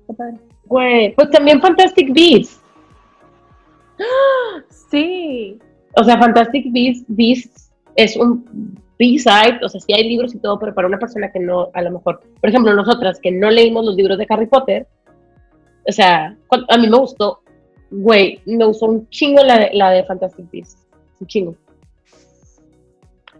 Está 0.01 0.13
padre. 0.13 0.37
Güey, 0.65 1.13
pues 1.15 1.29
también 1.29 1.61
Fantastic 1.61 2.13
Beasts. 2.13 2.61
Sí. 4.89 5.59
O 5.95 6.03
sea, 6.03 6.17
Fantastic 6.17 6.71
Beasts, 6.71 7.05
Beasts 7.07 7.71
es 7.95 8.17
un 8.17 8.75
B-side, 8.99 9.59
o 9.63 9.69
sea, 9.69 9.81
sí 9.81 9.93
hay 9.93 10.07
libros 10.07 10.33
y 10.35 10.39
todo, 10.39 10.59
pero 10.59 10.73
para 10.73 10.87
una 10.87 10.99
persona 10.99 11.31
que 11.31 11.39
no, 11.39 11.69
a 11.73 11.81
lo 11.81 11.91
mejor, 11.91 12.21
por 12.39 12.49
ejemplo, 12.49 12.73
nosotras 12.73 13.19
que 13.19 13.31
no 13.31 13.49
leímos 13.49 13.85
los 13.85 13.95
libros 13.95 14.17
de 14.17 14.25
Harry 14.29 14.47
Potter, 14.47 14.87
o 15.87 15.91
sea, 15.91 16.35
a 16.69 16.77
mí 16.77 16.89
me 16.89 16.97
gustó, 16.97 17.41
güey, 17.91 18.41
me 18.45 18.65
gustó 18.65 18.87
un 18.87 19.07
chingo 19.09 19.43
la 19.43 19.59
de, 19.59 19.69
la 19.73 19.91
de 19.91 20.03
Fantastic 20.03 20.49
Beasts, 20.51 20.87
un 21.19 21.27
chingo. 21.27 21.55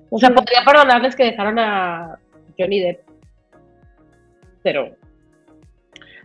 O 0.10 0.20
sea, 0.20 0.30
podría 0.34 0.64
perdonarles 0.66 1.16
que 1.16 1.26
dejaron 1.26 1.58
a 1.60 2.20
Johnny 2.58 2.80
Depp, 2.80 3.02
pero 4.66 4.90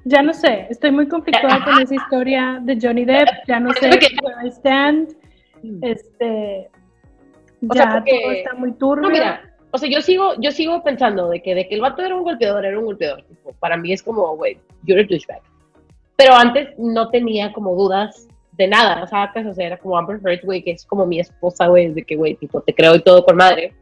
Ya 0.06 0.22
no 0.22 0.32
sé, 0.32 0.66
estoy 0.70 0.90
muy 0.92 1.06
conflictuada 1.08 1.62
con 1.62 1.78
esa 1.78 1.94
historia 1.94 2.58
de 2.62 2.78
Johnny 2.80 3.04
Depp, 3.04 3.28
ya 3.46 3.60
no 3.60 3.70
sé 3.74 3.90
where 3.90 4.46
I 4.46 4.50
stand, 4.50 5.14
este, 5.82 6.70
O 7.68 7.74
sea, 7.74 7.84
ya 7.84 7.92
porque- 7.92 8.20
todo 8.22 8.32
está 8.32 8.54
muy 8.54 8.72
turbio. 8.72 9.02
No, 9.02 9.10
mira, 9.10 9.42
o 9.70 9.76
sea, 9.76 9.90
yo 9.90 10.00
sigo, 10.00 10.32
yo 10.40 10.52
sigo 10.52 10.82
pensando 10.82 11.28
de 11.28 11.42
que, 11.42 11.54
de 11.54 11.68
que 11.68 11.74
el 11.74 11.82
vato 11.82 12.00
era 12.00 12.16
un 12.16 12.22
golpeador, 12.22 12.64
era 12.64 12.78
un 12.78 12.86
golpeador. 12.86 13.22
tipo, 13.24 13.52
para 13.60 13.76
mí 13.76 13.92
es 13.92 14.02
como, 14.02 14.34
güey, 14.36 14.58
you're 14.84 15.02
a 15.02 15.06
douchebag. 15.06 15.42
Pero 16.16 16.34
antes 16.34 16.70
no 16.78 17.10
tenía 17.10 17.52
como 17.52 17.74
dudas 17.74 18.26
de 18.52 18.68
nada, 18.68 19.02
o 19.02 19.06
sea, 19.06 19.24
antes, 19.24 19.46
o 19.46 19.52
sea, 19.52 19.66
era 19.66 19.76
como 19.76 19.98
Amber 19.98 20.18
Heard, 20.24 20.44
güey, 20.44 20.62
que 20.62 20.70
es 20.70 20.86
como 20.86 21.04
mi 21.04 21.20
esposa, 21.20 21.66
güey, 21.66 21.92
de 21.92 22.02
que, 22.04 22.16
güey, 22.16 22.36
tipo, 22.36 22.62
te 22.62 22.72
creo 22.74 22.94
y 22.94 23.02
todo 23.02 23.22
con 23.22 23.36
madre. 23.36 23.74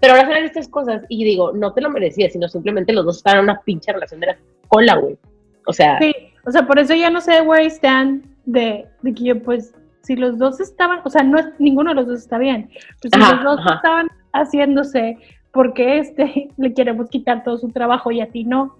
Pero 0.00 0.14
ahora 0.14 0.26
salen 0.26 0.44
estas 0.44 0.68
cosas 0.68 1.02
y 1.08 1.24
digo, 1.24 1.52
no 1.52 1.72
te 1.72 1.80
lo 1.80 1.90
merecías, 1.90 2.32
sino 2.32 2.48
simplemente 2.48 2.92
los 2.92 3.04
dos 3.04 3.16
estaban 3.18 3.38
en 3.40 3.44
una 3.44 3.60
pinche 3.62 3.92
relación 3.92 4.20
de 4.20 4.28
la 4.28 4.38
cola, 4.68 4.96
güey. 4.96 5.18
O 5.66 5.72
sea, 5.72 5.98
Sí, 5.98 6.14
o 6.46 6.50
sea, 6.50 6.66
por 6.66 6.78
eso 6.78 6.94
ya 6.94 7.10
no 7.10 7.20
sé 7.20 7.40
where 7.42 7.64
I 7.64 7.66
stand 7.68 8.24
de, 8.46 8.86
de 9.02 9.14
que 9.14 9.24
yo, 9.24 9.42
pues, 9.42 9.74
si 10.02 10.16
los 10.16 10.38
dos 10.38 10.60
estaban, 10.60 11.00
o 11.04 11.10
sea, 11.10 11.22
no 11.22 11.38
ninguno 11.58 11.90
de 11.90 11.96
los 11.96 12.06
dos 12.06 12.20
está 12.20 12.38
bien, 12.38 12.70
pero 13.02 13.14
si 13.16 13.20
Ajá, 13.22 13.34
los 13.34 13.44
dos 13.44 13.60
ajá. 13.66 13.74
estaban 13.76 14.08
haciéndose 14.32 15.18
porque 15.52 15.98
este 15.98 16.48
le 16.56 16.72
queremos 16.72 17.10
quitar 17.10 17.42
todo 17.44 17.58
su 17.58 17.68
trabajo 17.68 18.10
y 18.10 18.20
a 18.20 18.28
ti 18.30 18.44
no. 18.44 18.76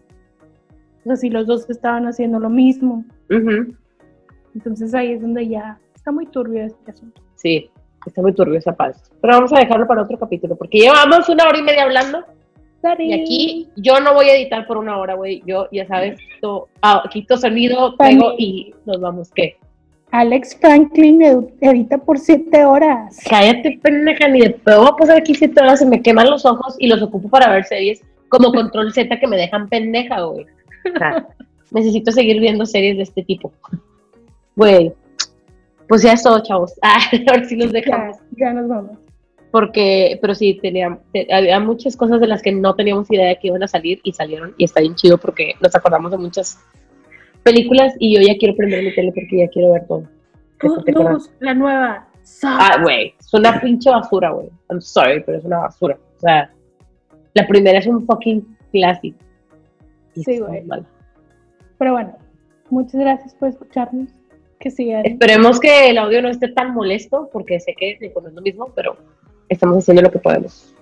O 1.00 1.04
sea, 1.04 1.16
si 1.16 1.28
los 1.30 1.46
dos 1.46 1.68
estaban 1.68 2.06
haciendo 2.06 2.38
lo 2.38 2.48
mismo, 2.48 3.04
ujú, 3.30 3.74
entonces 4.54 4.94
ahí 4.94 5.12
es 5.12 5.20
donde 5.20 5.48
ya 5.48 5.78
está 5.94 6.12
muy 6.12 6.26
turbio 6.26 6.64
este 6.64 6.90
asunto. 6.90 7.20
sí, 7.34 7.70
está 8.08 8.22
muy 8.22 8.34
turbio 8.34 8.58
esa 8.58 8.72
paz. 8.72 9.10
Pero 9.20 9.34
vamos 9.34 9.52
a 9.52 9.60
dejarlo 9.60 9.86
para 9.86 10.02
otro 10.02 10.18
capítulo, 10.18 10.56
porque 10.56 10.78
llevamos 10.78 11.28
una 11.28 11.44
hora 11.44 11.58
y 11.58 11.62
media 11.62 11.84
hablando. 11.84 12.24
Y 12.98 13.12
aquí 13.12 13.68
yo 13.76 14.00
no 14.00 14.14
voy 14.14 14.28
a 14.28 14.36
editar 14.36 14.66
por 14.66 14.76
una 14.76 14.98
hora, 14.98 15.14
güey. 15.14 15.42
Yo, 15.44 15.68
ya 15.72 15.86
sabes, 15.86 16.18
quito, 16.20 16.68
ah, 16.80 17.02
quito 17.10 17.36
sonido, 17.36 17.96
pego 17.96 18.34
y 18.38 18.72
nos 18.86 19.00
vamos. 19.00 19.30
¿Qué? 19.34 19.56
Alex 20.10 20.56
Franklin 20.60 21.20
edita 21.60 21.98
por 21.98 22.18
siete 22.18 22.64
horas. 22.64 23.18
Cállate, 23.28 23.78
pendeja, 23.82 24.28
ni 24.28 24.40
de 24.40 24.50
pedo 24.50 24.80
voy 24.80 24.90
a 24.90 24.96
pasar 24.96 25.16
aquí 25.18 25.34
siete 25.34 25.60
horas, 25.60 25.80
se 25.80 25.86
me 25.86 26.00
queman 26.00 26.30
los 26.30 26.46
ojos 26.46 26.76
y 26.78 26.86
los 26.86 27.02
ocupo 27.02 27.28
para 27.28 27.50
ver 27.50 27.64
series 27.64 28.02
como 28.28 28.52
Control 28.52 28.92
Z 28.92 29.18
que 29.18 29.26
me 29.26 29.36
dejan 29.36 29.68
pendeja, 29.68 30.20
güey. 30.22 30.46
O 30.94 30.98
sea, 30.98 31.26
necesito 31.70 32.12
seguir 32.12 32.40
viendo 32.40 32.64
series 32.64 32.96
de 32.96 33.02
este 33.02 33.22
tipo. 33.22 33.52
Güey, 34.56 34.92
pues 35.88 36.02
ya 36.02 36.12
es 36.12 36.22
todo, 36.22 36.40
chavos. 36.42 36.74
Ah, 36.82 36.98
ahora 37.28 37.44
sí 37.44 37.56
los 37.56 37.72
dejamos. 37.72 38.16
ya 38.36 38.52
nos 38.52 38.68
vamos. 38.68 38.98
Porque, 39.50 40.18
pero 40.20 40.34
sí, 40.34 40.58
tenía, 40.60 40.98
te- 41.12 41.26
había 41.32 41.58
muchas 41.58 41.96
cosas 41.96 42.20
de 42.20 42.26
las 42.26 42.42
que 42.42 42.52
no 42.52 42.74
teníamos 42.74 43.10
idea 43.10 43.28
de 43.28 43.38
que 43.38 43.48
iban 43.48 43.62
a 43.62 43.68
salir 43.68 43.98
y 44.04 44.12
salieron 44.12 44.54
y 44.58 44.64
está 44.64 44.80
bien 44.80 44.94
chido 44.94 45.16
porque 45.16 45.54
nos 45.62 45.74
acordamos 45.74 46.10
de 46.10 46.18
muchas 46.18 46.58
películas 47.42 47.94
y 47.98 48.14
yo 48.14 48.20
ya 48.20 48.36
quiero 48.38 48.54
prender 48.54 48.84
mi 48.84 48.94
tele 48.94 49.10
porque 49.12 49.38
ya 49.38 49.48
quiero 49.48 49.72
ver 49.72 49.86
todo. 49.86 50.02
Oh, 50.64 50.82
¿Te 50.82 50.92
no, 50.92 51.16
la 51.40 51.54
nueva. 51.54 52.08
Ah, 52.44 52.76
güey, 52.82 53.14
es 53.18 53.32
una 53.32 53.58
pinche 53.58 53.88
basura, 53.88 54.30
güey. 54.30 54.50
I'm 54.68 54.82
sorry, 54.82 55.22
pero 55.24 55.38
es 55.38 55.44
una 55.44 55.58
basura. 55.60 55.98
O 56.16 56.20
sea, 56.20 56.50
la 57.32 57.46
primera 57.46 57.78
es 57.78 57.86
un 57.86 58.04
fucking 58.04 58.56
clásico. 58.70 59.16
Sí, 60.14 60.40
güey. 60.40 60.62
Pero 61.78 61.92
bueno, 61.92 62.18
muchas 62.68 63.00
gracias 63.00 63.34
por 63.34 63.48
escucharnos. 63.48 64.10
Que 64.58 64.70
sigan. 64.70 65.06
Esperemos 65.06 65.60
que 65.60 65.90
el 65.90 65.98
audio 65.98 66.20
no 66.22 66.28
esté 66.28 66.48
tan 66.48 66.74
molesto 66.74 67.28
porque 67.32 67.60
sé 67.60 67.74
que 67.74 67.98
es 68.00 68.12
lo 68.14 68.42
mismo, 68.42 68.72
pero 68.74 68.96
estamos 69.48 69.78
haciendo 69.78 70.02
lo 70.02 70.10
que 70.10 70.18
podemos. 70.18 70.74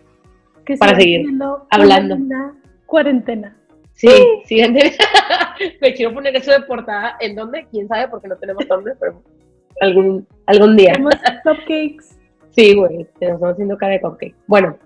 que 0.65 0.77
para 0.77 0.99
seguir 0.99 1.27
hablando. 1.71 2.17
Una 2.17 2.55
cuarentena. 2.87 3.57
Sí, 3.93 4.09
siguiente. 4.45 4.93
Me 5.81 5.95
quiero 5.95 6.13
poner 6.13 6.37
eso 6.37 6.53
de 6.53 6.61
portada. 6.61 7.17
¿En 7.21 7.35
dónde? 7.35 7.67
¿Quién 7.71 7.89
sabe? 7.89 8.09
Porque 8.09 8.29
no 8.29 8.37
tenemos 8.37 8.67
nombre, 8.69 8.95
pero 9.01 9.23
algún, 9.81 10.27
algún 10.47 10.77
día. 10.77 10.93
Tenemos 10.93 11.15
cupcakes. 11.45 12.17
Sí, 12.51 12.75
güey, 12.75 13.07
te 13.19 13.27
nos 13.27 13.35
estamos 13.35 13.53
haciendo 13.53 13.77
cara 13.77 13.95
de 13.95 14.01
cupcake. 14.01 14.35
Bueno, 14.47 14.77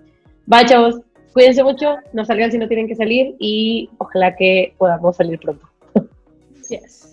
bye, 0.45 0.65
chavos. 0.65 1.01
Cuídense 1.33 1.63
mucho, 1.63 1.95
no 2.11 2.25
salgan 2.25 2.51
si 2.51 2.57
no 2.57 2.67
tienen 2.67 2.87
que 2.87 2.95
salir 2.95 3.35
y 3.39 3.89
ojalá 3.99 4.35
que 4.35 4.73
podamos 4.77 5.15
salir 5.15 5.39
pronto. 5.39 5.65
Yes. 6.69 7.10